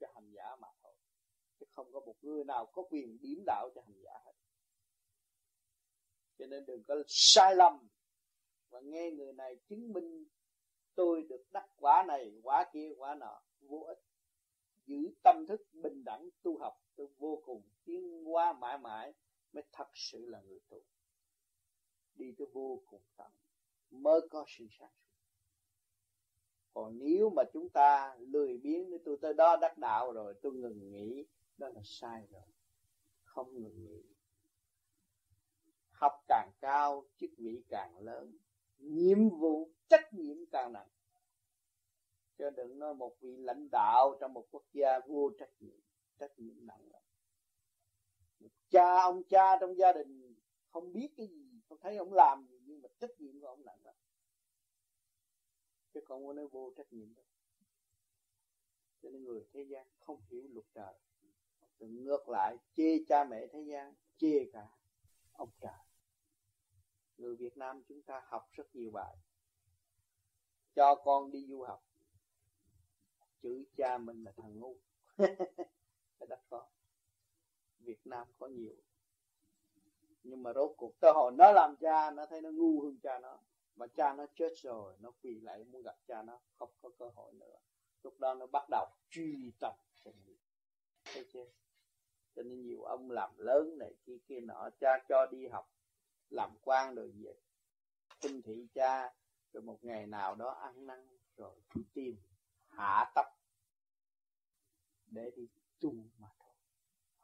cho 0.00 0.06
hành 0.14 0.30
giả 0.30 0.56
mà 0.56 0.68
thôi. 0.82 0.94
Chứ 1.60 1.66
không 1.72 1.92
có 1.92 2.00
một 2.00 2.24
người 2.24 2.44
nào 2.44 2.66
có 2.66 2.82
quyền 2.82 3.18
điểm 3.20 3.42
đạo 3.46 3.70
cho 3.74 3.80
hành 3.80 4.00
giả 4.02 4.12
hết. 4.24 4.32
Cho 6.38 6.46
nên 6.46 6.66
đừng 6.66 6.84
có 6.84 6.94
sai 7.06 7.56
lầm 7.56 7.88
và 8.68 8.80
nghe 8.80 9.10
người 9.10 9.32
này 9.32 9.56
chứng 9.68 9.92
minh 9.92 10.24
tôi 10.94 11.22
được 11.22 11.44
đắc 11.52 11.68
quả 11.76 12.04
này 12.08 12.40
quả 12.42 12.64
kia 12.72 12.94
quả 12.98 13.14
nọ. 13.14 13.42
Vô 13.60 13.78
ích. 13.78 13.98
Giữ 14.86 15.14
tâm 15.24 15.46
thức 15.48 15.60
bình 15.72 16.04
đẳng 16.04 16.28
tu 16.42 16.58
học 16.58 16.82
tôi 16.96 17.06
vô 17.18 17.42
cùng 17.44 17.62
tiến 17.84 18.24
hóa 18.24 18.52
mãi 18.52 18.78
mãi 18.78 19.14
mới 19.52 19.64
thật 19.72 19.88
sự 19.94 20.26
là 20.26 20.40
người 20.40 20.60
tu. 20.68 20.82
Đi 22.14 22.34
tới 22.38 22.46
vô 22.52 22.82
cùng 22.86 23.02
tận, 23.16 23.32
mới 23.90 24.20
có 24.30 24.44
sự 24.48 24.66
sáng 24.70 24.90
suốt 25.02 25.08
còn 26.74 26.98
nếu 26.98 27.30
mà 27.30 27.42
chúng 27.52 27.68
ta 27.68 28.16
lười 28.18 28.58
biếng 28.58 28.90
để 28.90 28.98
tôi 29.04 29.18
tới 29.20 29.34
đó 29.34 29.56
đắc 29.56 29.78
đạo 29.78 30.12
rồi, 30.12 30.34
tôi 30.42 30.52
ngừng 30.52 30.90
nghỉ 30.90 31.26
đó 31.56 31.68
là 31.68 31.80
sai 31.84 32.26
rồi. 32.30 32.42
Không 33.22 33.62
ngừng 33.62 33.84
nghỉ 33.84 34.02
học 35.98 36.12
càng 36.28 36.50
cao, 36.60 37.04
chức 37.16 37.30
vị 37.38 37.62
càng 37.68 37.98
lớn. 37.98 38.38
Nhiệm 38.78 39.28
vụ, 39.28 39.70
trách 39.88 40.14
nhiệm 40.14 40.36
càng 40.52 40.72
nặng. 40.72 40.88
Cho 42.38 42.50
đừng 42.50 42.78
nói 42.78 42.94
một 42.94 43.16
vị 43.20 43.36
lãnh 43.36 43.68
đạo 43.72 44.16
trong 44.20 44.32
một 44.32 44.46
quốc 44.50 44.64
gia 44.72 44.98
vô 45.06 45.30
trách 45.38 45.50
nhiệm. 45.60 45.80
Trách 46.18 46.38
nhiệm 46.38 46.66
nặng 46.66 46.90
lắm 46.92 47.02
cha 48.70 49.00
ông, 49.02 49.22
cha 49.28 49.58
trong 49.60 49.76
gia 49.76 49.92
đình 49.92 50.34
không 50.68 50.92
biết 50.92 51.08
cái 51.16 51.26
gì, 51.26 51.60
không 51.68 51.78
thấy 51.80 51.96
ông 51.96 52.12
làm 52.12 52.46
gì, 52.46 52.58
nhưng 52.66 52.82
mà 52.82 52.88
trách 53.00 53.20
nhiệm 53.20 53.40
của 53.40 53.46
ông 53.46 53.64
nặng 53.64 53.84
lắm 53.84 53.94
chứ 55.98 56.04
còn 56.08 56.26
có 56.26 56.32
nói 56.32 56.48
vô 56.48 56.72
trách 56.76 56.92
nhiệm 56.92 57.14
đâu. 57.14 57.24
Cho 59.02 59.10
nên 59.10 59.24
người 59.24 59.44
thế 59.52 59.62
gian 59.62 59.86
không 59.98 60.20
hiểu 60.30 60.42
luật 60.48 60.66
trời. 60.74 60.94
Đừng 61.78 62.04
ngược 62.04 62.28
lại, 62.28 62.56
chê 62.74 63.04
cha 63.08 63.24
mẹ 63.24 63.46
thế 63.52 63.62
gian, 63.62 63.94
chê 64.16 64.50
cả 64.52 64.68
ông 65.32 65.50
trời. 65.60 65.78
Người 67.16 67.36
Việt 67.36 67.56
Nam 67.56 67.82
chúng 67.88 68.02
ta 68.02 68.22
học 68.26 68.48
rất 68.52 68.74
nhiều 68.74 68.90
bài. 68.90 69.16
Cho 70.74 70.94
con 71.04 71.30
đi 71.30 71.46
du 71.46 71.62
học. 71.62 71.84
Chữ 73.42 73.64
cha 73.76 73.98
mình 73.98 74.24
là 74.24 74.32
thằng 74.36 74.58
ngu. 74.58 74.76
Cái 76.18 76.26
đất 76.28 76.40
con 76.50 76.68
Việt 77.88 78.06
Nam 78.06 78.26
có 78.38 78.46
nhiều. 78.46 78.76
Nhưng 80.22 80.42
mà 80.42 80.52
rốt 80.52 80.74
cuộc 80.76 81.00
tới 81.00 81.12
hồi 81.14 81.32
nó 81.32 81.52
làm 81.52 81.76
cha, 81.80 82.10
nó 82.10 82.26
thấy 82.26 82.40
nó 82.42 82.50
ngu 82.50 82.82
hơn 82.82 82.98
cha 83.02 83.18
nó. 83.18 83.38
Mà 83.76 83.86
cha 83.86 84.14
nó 84.14 84.26
chết 84.34 84.52
rồi, 84.56 84.96
nó 85.00 85.10
quỳ 85.22 85.40
lại 85.40 85.64
muốn 85.64 85.82
gặp 85.82 85.96
cha 86.06 86.22
nó, 86.22 86.40
không 86.58 86.70
có 86.82 86.90
cơ 86.98 87.08
hội 87.14 87.32
nữa. 87.32 87.56
Lúc 88.02 88.20
đó 88.20 88.34
nó 88.34 88.46
bắt 88.46 88.68
đầu 88.70 88.86
truy 89.10 89.52
tập 89.60 89.74
sự 90.04 90.12
thấy 91.04 91.26
chưa? 91.32 91.46
Cho 92.36 92.42
nên 92.42 92.62
nhiều 92.62 92.82
ông 92.82 93.10
làm 93.10 93.38
lớn 93.38 93.78
này, 93.78 93.94
kia 94.06 94.18
kia 94.26 94.40
nọ, 94.40 94.70
cha 94.80 94.98
cho 95.08 95.26
đi 95.26 95.46
học, 95.46 95.70
làm 96.30 96.50
quan 96.62 96.94
rồi 96.94 97.12
về. 97.24 97.34
Tinh 98.20 98.42
thị 98.42 98.66
cha, 98.74 99.14
rồi 99.52 99.62
một 99.62 99.84
ngày 99.84 100.06
nào 100.06 100.34
đó 100.34 100.50
ăn 100.50 100.86
năn, 100.86 101.18
rồi 101.36 101.56
đi 101.74 101.82
tìm 101.94 102.16
hạ 102.66 103.12
tập 103.14 103.26
để 105.06 105.30
đi 105.36 105.48
tu 105.80 105.94
mà 106.18 106.28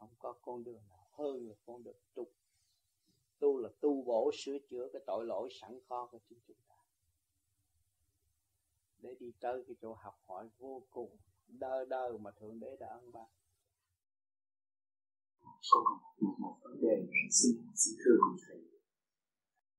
không 0.04 0.16
có 0.18 0.32
con 0.42 0.64
đường 0.64 0.88
nào 0.88 1.08
hơn 1.12 1.48
là 1.48 1.54
con 1.66 1.82
đường 1.82 1.96
tu 2.14 2.26
tu 3.38 3.58
là 3.58 3.68
tu 3.80 4.02
bổ 4.02 4.30
sửa 4.34 4.58
chữa 4.70 4.88
cái 4.92 5.02
tội 5.06 5.24
lỗi 5.26 5.48
sẵn 5.60 5.80
có 5.88 6.08
của 6.10 6.18
chính 6.28 6.38
chúng 6.46 6.56
ta. 6.68 6.74
Để 8.98 9.14
đi 9.20 9.32
tới 9.40 9.64
cái 9.66 9.76
chỗ 9.82 9.94
học 9.94 10.14
hỏi 10.26 10.48
vô 10.58 10.86
cùng 10.90 11.16
đơ 11.46 11.84
đơ 11.84 12.18
mà 12.18 12.30
thượng 12.30 12.60
đế 12.60 12.76
đã 12.80 12.86
ân 12.88 13.12
ban. 13.12 13.28
Con 15.70 15.84
còn 15.84 15.98
một, 16.20 16.36
một 16.38 16.56
vấn 16.62 16.80
đề 16.80 17.06
xin 17.30 17.52
xin 17.74 17.94
thưa 18.04 18.16
cùng 18.20 18.36
thầy. 18.48 18.58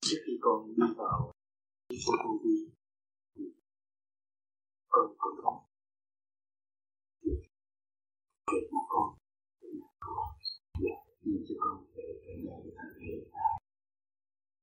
Trước 0.01 0.17
khi 0.25 0.33
con 0.41 0.67
đi 0.67 0.83
vào 0.97 1.31
vô 1.89 2.13
vô 2.25 2.39
vi 2.43 2.75
con 4.87 5.15
con 5.17 5.33
không 5.43 5.64
nhưng 11.27 11.43
cho 11.47 11.55
con 11.63 11.75
về 11.95 12.07
về 12.21 12.33
nhà 12.43 12.55
của 12.63 12.73
thành 12.77 12.93
hiện 13.05 13.23
tại. 13.35 13.53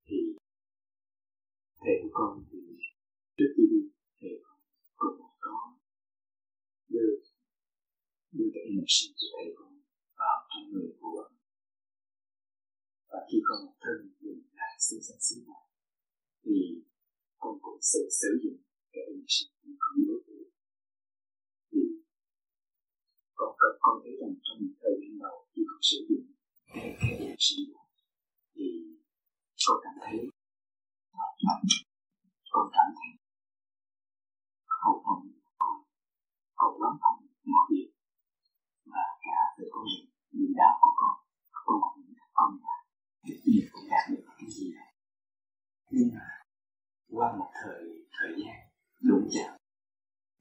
Thì 0.07 0.19
thầy 1.81 1.95
của 2.03 2.13
con 2.19 2.31
thì 2.49 2.59
trước 3.37 3.51
khi 3.55 3.65
đi, 3.73 3.81
thầy 4.21 4.31
con 4.99 5.13
cũng 5.19 5.37
có 5.47 5.57
đưa 6.89 7.11
đưa 8.37 8.49
cái 8.55 8.65
niệm 8.71 8.89
sinh 8.97 9.13
của 9.19 9.29
thầy 9.35 9.49
con 9.59 9.73
vào 10.21 10.39
trong 10.51 10.65
người 10.73 10.91
của 11.01 11.23
và 13.11 13.19
khi 13.29 13.39
con 13.47 13.59
một 13.67 13.77
thân 13.85 13.99
mình 14.21 14.43
đã 14.59 14.69
sinh 14.87 15.03
sản 15.07 15.21
sinh 15.27 15.43
này, 15.49 15.65
thì 16.45 16.57
con 17.43 17.55
cũng 17.63 17.79
sẽ 17.91 18.01
sử 18.21 18.31
dụng 18.43 18.59
cái 18.93 19.05
niệm 19.15 19.29
sinh 19.35 19.51
của 19.61 19.75
con 19.83 19.95
đối 20.07 20.19
với 20.27 20.45
thì 21.71 21.83
con 23.39 23.51
cần 23.61 23.75
con 23.85 23.95
thấy 24.03 24.15
rằng 24.21 24.35
trong 24.47 24.61
thời 24.81 24.95
gian 25.01 25.19
đầu 25.23 25.37
khi 25.53 25.63
con 25.71 25.83
sử 25.91 25.99
dụng 26.09 26.27
cái 26.75 26.97
cái 27.01 27.11
niệm 27.21 27.37
sinh 27.39 27.65
thì 28.55 28.67
tôi 29.67 29.81
cảm 29.85 29.95
thấy 30.05 30.19
mạnh 31.47 31.65
tôi 32.53 32.65
cảm 32.73 32.89
thấy 32.99 33.11
hậu 34.83 35.03
thuẫn 35.05 35.21
con 36.55 36.83
lắm 36.83 36.95
không 37.01 37.27
mọi 37.45 37.65
việc 37.71 37.91
và 38.85 39.05
cả 39.25 39.39
về 39.59 39.65
con 39.73 39.85
đường 40.33 40.53
đạo 40.57 40.79
của 40.81 40.93
con 41.01 41.15
con 41.53 41.81
cũng 41.95 42.15
con 42.33 42.59
là 42.63 42.77
rất 43.29 43.41
nhiều 43.47 43.67
cũng 43.73 43.89
đạt 43.91 44.11
được 44.11 44.25
cái 44.39 44.51
gì 44.51 44.73
này 44.75 44.95
nhưng 45.91 46.09
mà 46.15 46.27
qua 47.09 47.37
một 47.39 47.51
thời 47.63 47.85
thời 48.17 48.33
gian 48.41 48.59
đụng 49.01 49.29
chạm 49.35 49.57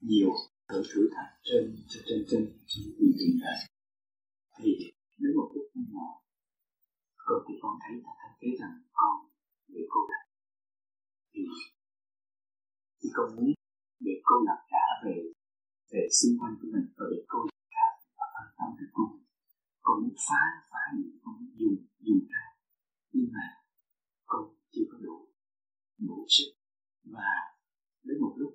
nhiều 0.00 0.32
thử 0.68 0.82
thử 0.94 1.08
thách 1.14 1.32
trên 1.42 1.76
trên 1.88 2.02
trên 2.08 2.24
trên 2.30 2.42
trên 2.68 3.12
trên 3.18 3.40
đời 3.42 3.58
thì 4.58 4.92
đến 5.18 5.36
một 5.36 5.50
lúc 5.54 5.66
nào 5.74 6.21
con 7.32 7.42
thì 7.48 7.54
con 7.62 7.74
thấy 7.82 7.94
ta 8.04 8.12
thấy 8.40 8.50
rằng 8.60 8.74
con 8.98 9.16
bị 9.72 9.80
cô 9.92 10.00
lập. 10.10 10.24
Thì 11.32 11.40
thì 13.00 13.08
con 13.16 13.36
muốn 13.36 13.52
để 14.06 14.14
cô 14.24 14.36
lập 14.48 14.60
cả 14.72 14.84
về 15.04 15.16
về 15.92 16.02
xung 16.18 16.34
quanh 16.40 16.54
của 16.60 16.68
mình 16.74 16.86
và 16.96 17.04
để 17.10 17.18
cô 17.28 17.38
tâm 18.58 18.68
thức 18.78 18.90
con 18.92 19.10
con 19.84 19.94
muốn 20.02 20.14
phá 20.28 20.42
phá 20.70 20.82
những 20.98 21.18
con 21.24 21.34
dùng 21.58 21.76
dùng 22.06 22.22
ra 22.32 22.44
nhưng 23.12 23.28
mà 23.32 23.46
con 24.26 24.42
chưa 24.72 24.86
có 24.90 24.98
đủ 25.06 25.28
đủ 25.98 26.26
sức. 26.28 26.50
Và 27.04 27.32
đến 28.02 28.16
một 28.20 28.34
lúc, 28.36 28.52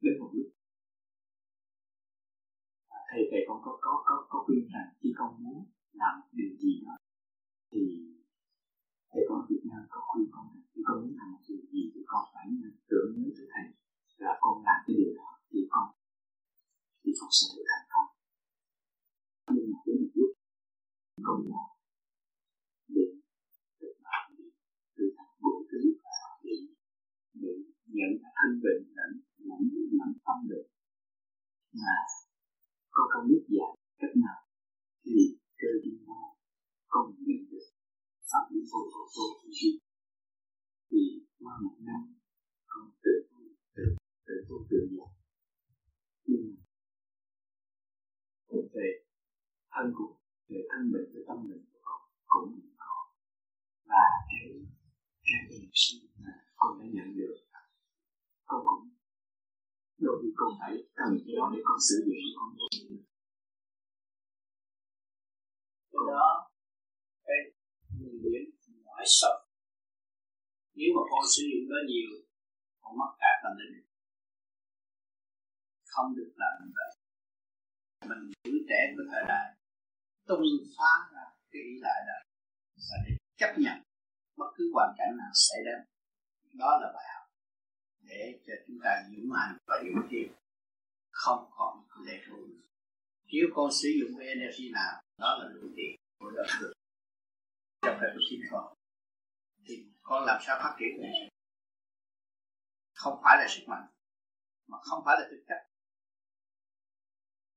đến 0.00 0.14
một 0.20 0.30
lúc, 0.32 0.48
thầy 3.10 3.22
thầy 3.30 3.40
con 3.48 3.58
có 3.64 3.78
có 3.80 4.02
có 4.06 4.26
có 4.28 4.44
khuyên 4.46 4.64
rằng 4.72 4.88
khi 5.00 5.08
con 5.18 5.44
muốn 5.44 5.66
làm 5.92 6.14
điều 6.32 6.56
gì 6.58 6.82
đó 6.86 6.97
thì 7.72 7.82
thầy 9.10 9.22
con 9.28 9.40
Việt 9.48 9.62
Nam 9.70 9.82
có 9.92 10.00
khuyên 10.08 10.26
con 10.34 10.46
là 10.54 10.62
khi 10.70 10.80
con 10.86 10.96
muốn 11.00 11.12
làm 11.18 11.32
một 11.32 11.42
điều 11.48 11.62
gì 11.72 11.82
thì 11.94 12.00
con 12.06 12.22
phải 12.32 12.46
tưởng 12.90 13.08
nhớ 13.16 13.28
tới 13.36 13.46
thầy 13.52 13.66
là 14.24 14.32
con 14.40 14.54
làm 14.66 14.78
cái 14.86 14.94
điều 14.98 15.12
đó 15.18 15.28
thì 15.50 15.60
con 15.70 15.86
thì 17.02 17.10
con 17.18 17.30
sẽ 17.36 17.46
được 17.56 17.66
thành 17.70 17.86
công. 17.92 18.10
Nhưng 19.54 19.70
mà 19.72 19.78
đến 19.86 19.96
một 20.02 20.12
lúc 20.14 20.32
con 21.26 21.38
là 21.52 21.64
để 22.94 23.06
được 23.80 23.94
bạn 24.04 24.24
đi 24.38 24.44
từ 24.96 25.04
thành 25.16 25.32
bộ 25.42 25.52
thứ 25.70 25.80
để 26.44 26.56
để 27.42 27.52
nhận 27.96 28.12
thân 28.36 28.50
bệnh 28.64 28.82
lẫn 28.98 29.12
lẫn 29.48 29.62
lẫn 29.98 30.12
tâm 30.24 30.38
được. 30.50 30.66
Mà 31.72 31.96
con 32.90 33.06
không 33.12 33.28
biết 33.28 33.42
dạy 33.48 33.72
cách 34.00 34.16
nào 34.26 34.40
thì 35.04 35.38
cơ 35.60 35.68
duyên 35.82 36.04
nào 36.06 36.37
con 36.88 37.14
nhận 37.26 37.50
được 37.50 37.66
pháp 38.30 38.44
lý 38.50 38.60
vô 38.70 38.80
vô 38.92 39.02
vô 39.14 39.26
thì 39.42 39.48
duy 39.58 39.70
thì 40.90 41.00
qua 41.38 41.54
một 41.64 41.76
năm 41.88 42.00
con 42.66 42.90
tự 43.02 43.14
tự 43.76 43.84
tự 44.26 44.34
tu 44.48 44.56
tự 44.70 44.78
giải 44.96 45.12
nhưng 46.26 46.42
mà 46.48 46.62
cũng 48.46 48.68
về 48.74 48.88
thân 49.72 49.92
của 49.96 50.16
về 50.48 50.60
thân 50.70 50.92
mình 50.92 51.06
về 51.14 51.20
tâm 51.28 51.38
mình 51.48 51.64
của 51.72 51.80
con 51.82 52.00
cũng 52.26 52.60
có 52.76 52.94
và 53.84 54.04
cái 54.28 54.48
cái 55.22 55.40
niềm 55.50 55.70
sinh 55.72 56.06
mà 56.22 56.32
con 56.56 56.78
đã 56.78 56.84
nhận 56.92 57.16
được. 57.16 57.36
Con 58.44 58.60
cũng, 58.66 58.88
đôi 59.98 60.18
khi 60.22 60.28
con 60.36 60.50
phải 60.60 60.72
cần 60.94 61.18
cái 61.26 61.34
đó 61.36 61.50
để 61.54 61.60
con 61.64 61.78
sử 61.88 61.96
dụng 62.06 62.16
con 62.38 62.48
muốn 62.56 62.68
cái 65.92 66.02
đó 66.06 66.47
cái 67.28 67.40
nguồn 67.98 68.16
điển 68.22 68.44
ngoại 68.84 69.04
sâu 69.06 69.48
nếu 70.78 70.90
mà 70.96 71.02
con 71.10 71.24
sử 71.34 71.42
dụng 71.50 71.64
nó 71.72 71.78
nhiều 71.90 72.10
con 72.80 72.92
mất 72.98 73.10
cả 73.18 73.32
tâm 73.42 73.52
linh. 73.58 73.86
Không 75.92 76.16
được 76.16 76.32
làm 76.36 76.72
vậy. 76.76 76.92
Mình 78.08 78.32
giữ 78.44 78.52
trẻ 78.68 78.80
của 78.96 79.02
thời 79.10 79.24
đại, 79.28 79.46
tung 80.26 80.42
phá 80.76 80.92
ra 81.12 81.24
cái 81.50 81.62
ý 81.62 81.74
lại 81.80 82.00
đó 82.08 82.18
và 82.88 82.96
để 83.06 83.12
chấp 83.40 83.52
nhận 83.58 83.78
bất 84.36 84.50
cứ 84.56 84.70
hoàn 84.74 84.94
cảnh 84.98 85.12
nào 85.18 85.30
xảy 85.34 85.60
đến 85.66 85.78
đó 86.52 86.78
là 86.80 86.92
bài 86.94 87.06
học 87.14 87.26
để 88.08 88.38
cho 88.46 88.52
chúng 88.66 88.78
ta 88.84 88.90
dũng 89.10 89.28
mạnh 89.28 89.56
và 89.66 89.76
dũng 89.84 90.06
tiến 90.10 90.32
không 91.10 91.50
còn 91.50 91.84
lệ 92.06 92.16
thuộc. 92.26 92.48
Nếu 93.32 93.46
con 93.54 93.70
sử 93.72 93.88
dụng 94.00 94.18
cái 94.18 94.28
energy 94.28 94.70
nào, 94.72 95.02
đó 95.18 95.38
là 95.38 95.48
đủ 95.54 95.68
tiền 95.76 95.96
của 96.18 96.30
đời 96.30 96.46
cho 97.82 97.88
trong 97.88 98.00
cái 98.00 98.24
sinh 98.30 98.40
con 98.50 98.74
thì 99.66 99.86
con 100.02 100.24
làm 100.24 100.38
sao 100.46 100.58
phát 100.62 100.76
triển 100.78 100.96
được? 100.96 101.28
Không 102.94 103.20
phải 103.24 103.36
là 103.38 103.46
sức 103.48 103.64
mạnh, 103.66 103.86
mà 104.66 104.78
không 104.82 105.02
phải 105.04 105.16
là 105.20 105.26
thực 105.30 105.44
chất 105.48 105.68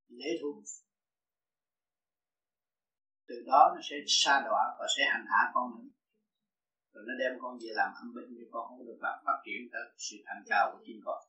lễ 0.07 0.29
thu. 0.41 0.63
Từ 3.27 3.35
đó 3.47 3.71
nó 3.75 3.81
sẽ 3.89 3.95
xa 4.07 4.41
đọa 4.45 4.75
và 4.79 4.85
sẽ 4.97 5.03
hành 5.11 5.25
hạ 5.29 5.51
con 5.53 5.71
mình. 5.75 5.89
Rồi 6.93 7.03
nó 7.07 7.13
đem 7.19 7.39
con 7.41 7.57
về 7.61 7.69
làm 7.73 7.93
âm 7.93 8.13
binh 8.13 8.35
thì 8.37 8.45
con 8.51 8.67
không 8.67 8.85
được 8.87 8.97
làm 9.01 9.23
phát 9.25 9.41
triển 9.45 9.69
tới 9.71 9.81
sự 9.97 10.17
thành 10.25 10.43
cao 10.49 10.71
của 10.71 10.83
chính 10.85 11.01
con. 11.05 11.23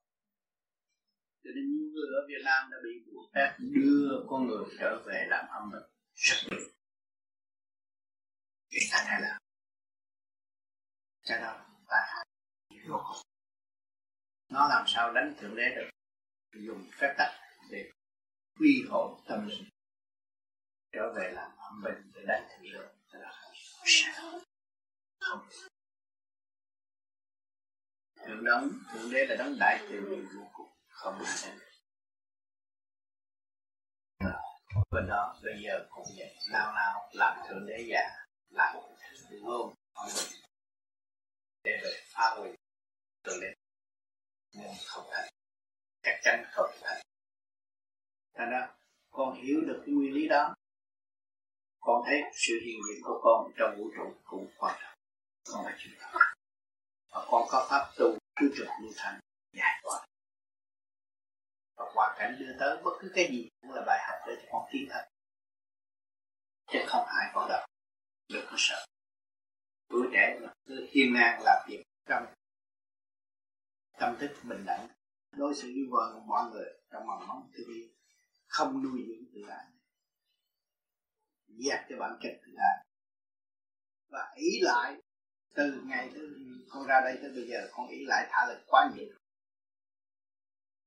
Cho 1.44 1.51
nên 1.55 1.64
nhiều 1.73 1.89
người 1.94 2.09
ở 2.19 2.20
Việt 2.28 2.43
Nam 2.44 2.70
đã 2.70 2.77
bị 2.85 3.12
buộc 3.12 3.31
phép 3.35 3.56
đưa 3.59 4.24
con 4.28 4.47
người 4.47 4.64
trở 4.78 5.02
về 5.06 5.27
làm 5.31 5.44
âm 5.48 5.70
binh 5.73 5.89
rất 6.14 6.36
nhiều 6.51 6.69
chuyện 8.72 8.82
ta 8.92 9.04
hai 9.06 9.20
là 9.20 9.38
cho 11.22 11.38
đó 11.38 11.66
tại 11.88 12.26
vô 12.88 13.02
cùng 13.06 13.22
nó 14.48 14.68
làm 14.68 14.84
sao 14.86 15.12
đánh 15.12 15.34
thượng 15.38 15.56
đế 15.56 15.74
được? 15.74 15.90
Dùng 16.52 16.90
phép 16.92 17.14
tắc 17.18 17.30
để 17.70 17.90
quy 18.58 18.84
hồn 18.90 19.20
tâm 19.28 19.48
linh. 19.48 19.68
Trở 20.92 21.12
về 21.16 21.30
làm 21.34 21.56
âm 21.56 21.82
bình 21.84 22.12
để 22.14 22.22
đánh 22.26 22.48
thượng 22.50 22.62
đế. 22.62 22.78
Là 23.18 23.32
không. 25.20 25.48
Thượng 28.26 28.44
đấng 28.44 28.70
thượng 28.92 29.10
đế 29.12 29.26
là 29.26 29.36
đấng 29.38 29.56
đại 29.60 29.86
từ 29.90 30.00
bi 30.10 30.22
vô 30.34 30.50
cùng. 30.52 30.70
Không 30.88 31.18
được. 31.18 31.24
Xem 31.28 31.58
bên 34.90 35.06
đó, 35.08 35.36
bây 35.42 35.62
giờ 35.62 35.86
cũng 35.90 36.04
vậy. 36.16 36.36
Nào 36.52 36.72
nào 36.74 37.10
làm 37.12 37.38
thượng 37.48 37.66
đế 37.66 37.84
già 37.88 38.21
làm 38.52 38.74
ngôn 38.74 39.74
ông 39.96 40.06
mình 40.06 40.42
để 41.64 41.72
về 41.82 42.00
phá 42.14 42.34
hủy 42.38 42.48
thượng 43.24 43.40
lên 43.40 43.54
nên 44.54 44.70
không 44.86 45.04
thành 45.10 45.28
chắc 46.02 46.20
chắn 46.22 46.44
không 46.52 46.70
thành 46.80 47.02
thành 48.34 48.50
ra, 48.50 48.68
con 49.10 49.34
hiểu 49.34 49.60
được 49.60 49.82
cái 49.86 49.94
nguyên 49.94 50.12
lý 50.14 50.28
đó. 50.28 50.54
Con 51.80 52.02
thấy 52.06 52.22
sự 52.32 52.60
hiện 52.64 52.80
diện 52.88 53.02
của 53.04 53.20
con 53.22 53.52
trong 53.58 53.74
vũ 53.78 53.90
trụ 53.96 54.14
cũng 54.24 54.50
quan 54.56 54.76
trọng. 54.80 54.94
Con 55.52 55.64
phải 55.64 55.74
chuyện 55.78 55.94
đó 56.00 56.18
và 57.10 57.26
con 57.30 57.42
có 57.48 57.66
pháp 57.70 57.92
tu, 57.98 58.18
cứ 58.36 58.52
trực 58.56 58.66
như 58.82 58.88
thành 58.96 59.20
giải 59.52 59.80
thoát. 59.82 60.04
Và 61.76 61.84
hoàn 61.94 62.16
cảnh 62.18 62.36
đưa 62.40 62.58
tới 62.60 62.82
bất 62.84 62.90
cứ 63.00 63.12
cái 63.14 63.28
gì 63.30 63.48
cũng 63.60 63.70
là 63.70 63.82
bài 63.86 63.98
học 64.08 64.18
để 64.26 64.34
cho 64.42 64.48
con 64.52 64.68
tiến 64.72 64.86
thân 64.90 65.04
chứ 66.72 66.78
không 66.86 67.06
hại 67.06 67.30
con 67.34 67.48
đâu 67.48 67.66
đừng 68.32 68.44
có 68.50 68.54
sợ 68.59 68.86
tuổi 69.88 70.09
trẻ 70.12 70.38
mà 70.42 70.52
cứ 70.66 70.88
hiên 70.90 71.14
ngang 71.14 71.42
làm 71.42 71.68
việc 71.68 71.82
trong 72.06 72.26
tâm 73.98 74.16
thức 74.20 74.30
bình 74.42 74.64
đẳng. 74.66 74.88
Đối 75.36 75.54
xử 75.54 75.68
với 75.68 75.86
vợ 75.90 76.20
mọi 76.26 76.50
người 76.50 76.66
trong 76.90 77.06
mầm 77.06 77.28
móng 77.28 77.50
từ 77.54 77.64
bi 77.68 77.92
không 78.46 78.82
nuôi 78.82 79.04
dưỡng 79.09 79.24
tự 79.34 79.40
ái. 79.48 79.66
Dẹp 81.48 81.86
cho 81.88 81.96
bản 81.98 82.18
chất 82.22 82.32
tự 82.46 82.52
ái. 82.56 82.86
Và 84.09 84.32
ý 84.34 84.60
lại, 84.60 84.96
từ 85.54 85.82
ngày 85.84 86.10
từ 86.14 86.36
con 86.70 86.86
ra 86.86 87.00
đây 87.04 87.18
tới 87.22 87.30
bây 87.34 87.46
giờ, 87.48 87.68
con 87.72 87.88
ý 87.88 88.04
lại 88.06 88.26
tha 88.30 88.46
lực 88.48 88.62
quá 88.66 88.90
nhiều. 88.94 89.14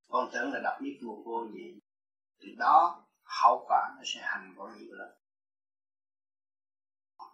Con 0.07 0.29
tưởng 0.33 0.51
là 0.53 0.59
đọc 0.63 0.77
biết 0.81 0.99
mùa 1.01 1.23
vô 1.25 1.47
gì 1.53 1.79
từ 2.39 2.47
đó, 2.57 3.05
hậu 3.23 3.65
quả 3.67 3.93
nó 3.97 4.01
sẽ 4.05 4.19
hành 4.23 4.53
con 4.57 4.77
nhiều 4.77 4.95
lắm 4.95 5.09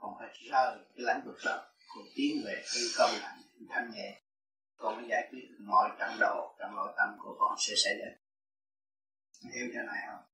còn 0.01 0.13
phải 0.19 0.29
rời 0.51 0.77
cái 0.95 1.05
lãnh 1.05 1.21
vực 1.25 1.37
đó, 1.45 1.65
còn 1.95 2.03
tiến 2.15 2.41
về 2.45 2.63
hư 2.73 2.81
công 2.97 3.11
hạnh 3.21 3.41
thanh 3.69 3.91
nhẹ 3.91 4.21
con 4.77 4.95
mới 4.95 5.05
giải 5.09 5.27
quyết 5.31 5.47
mọi 5.59 5.89
trận 5.99 6.19
đồ 6.19 6.55
trong 6.59 6.75
nội 6.75 6.93
tâm 6.97 7.15
của 7.19 7.35
con 7.39 7.55
sẽ 7.59 7.73
xảy 7.83 7.93
đến 7.93 8.17
hiểu 9.53 9.67
cho 9.73 9.81
này 9.81 10.07
không? 10.07 10.30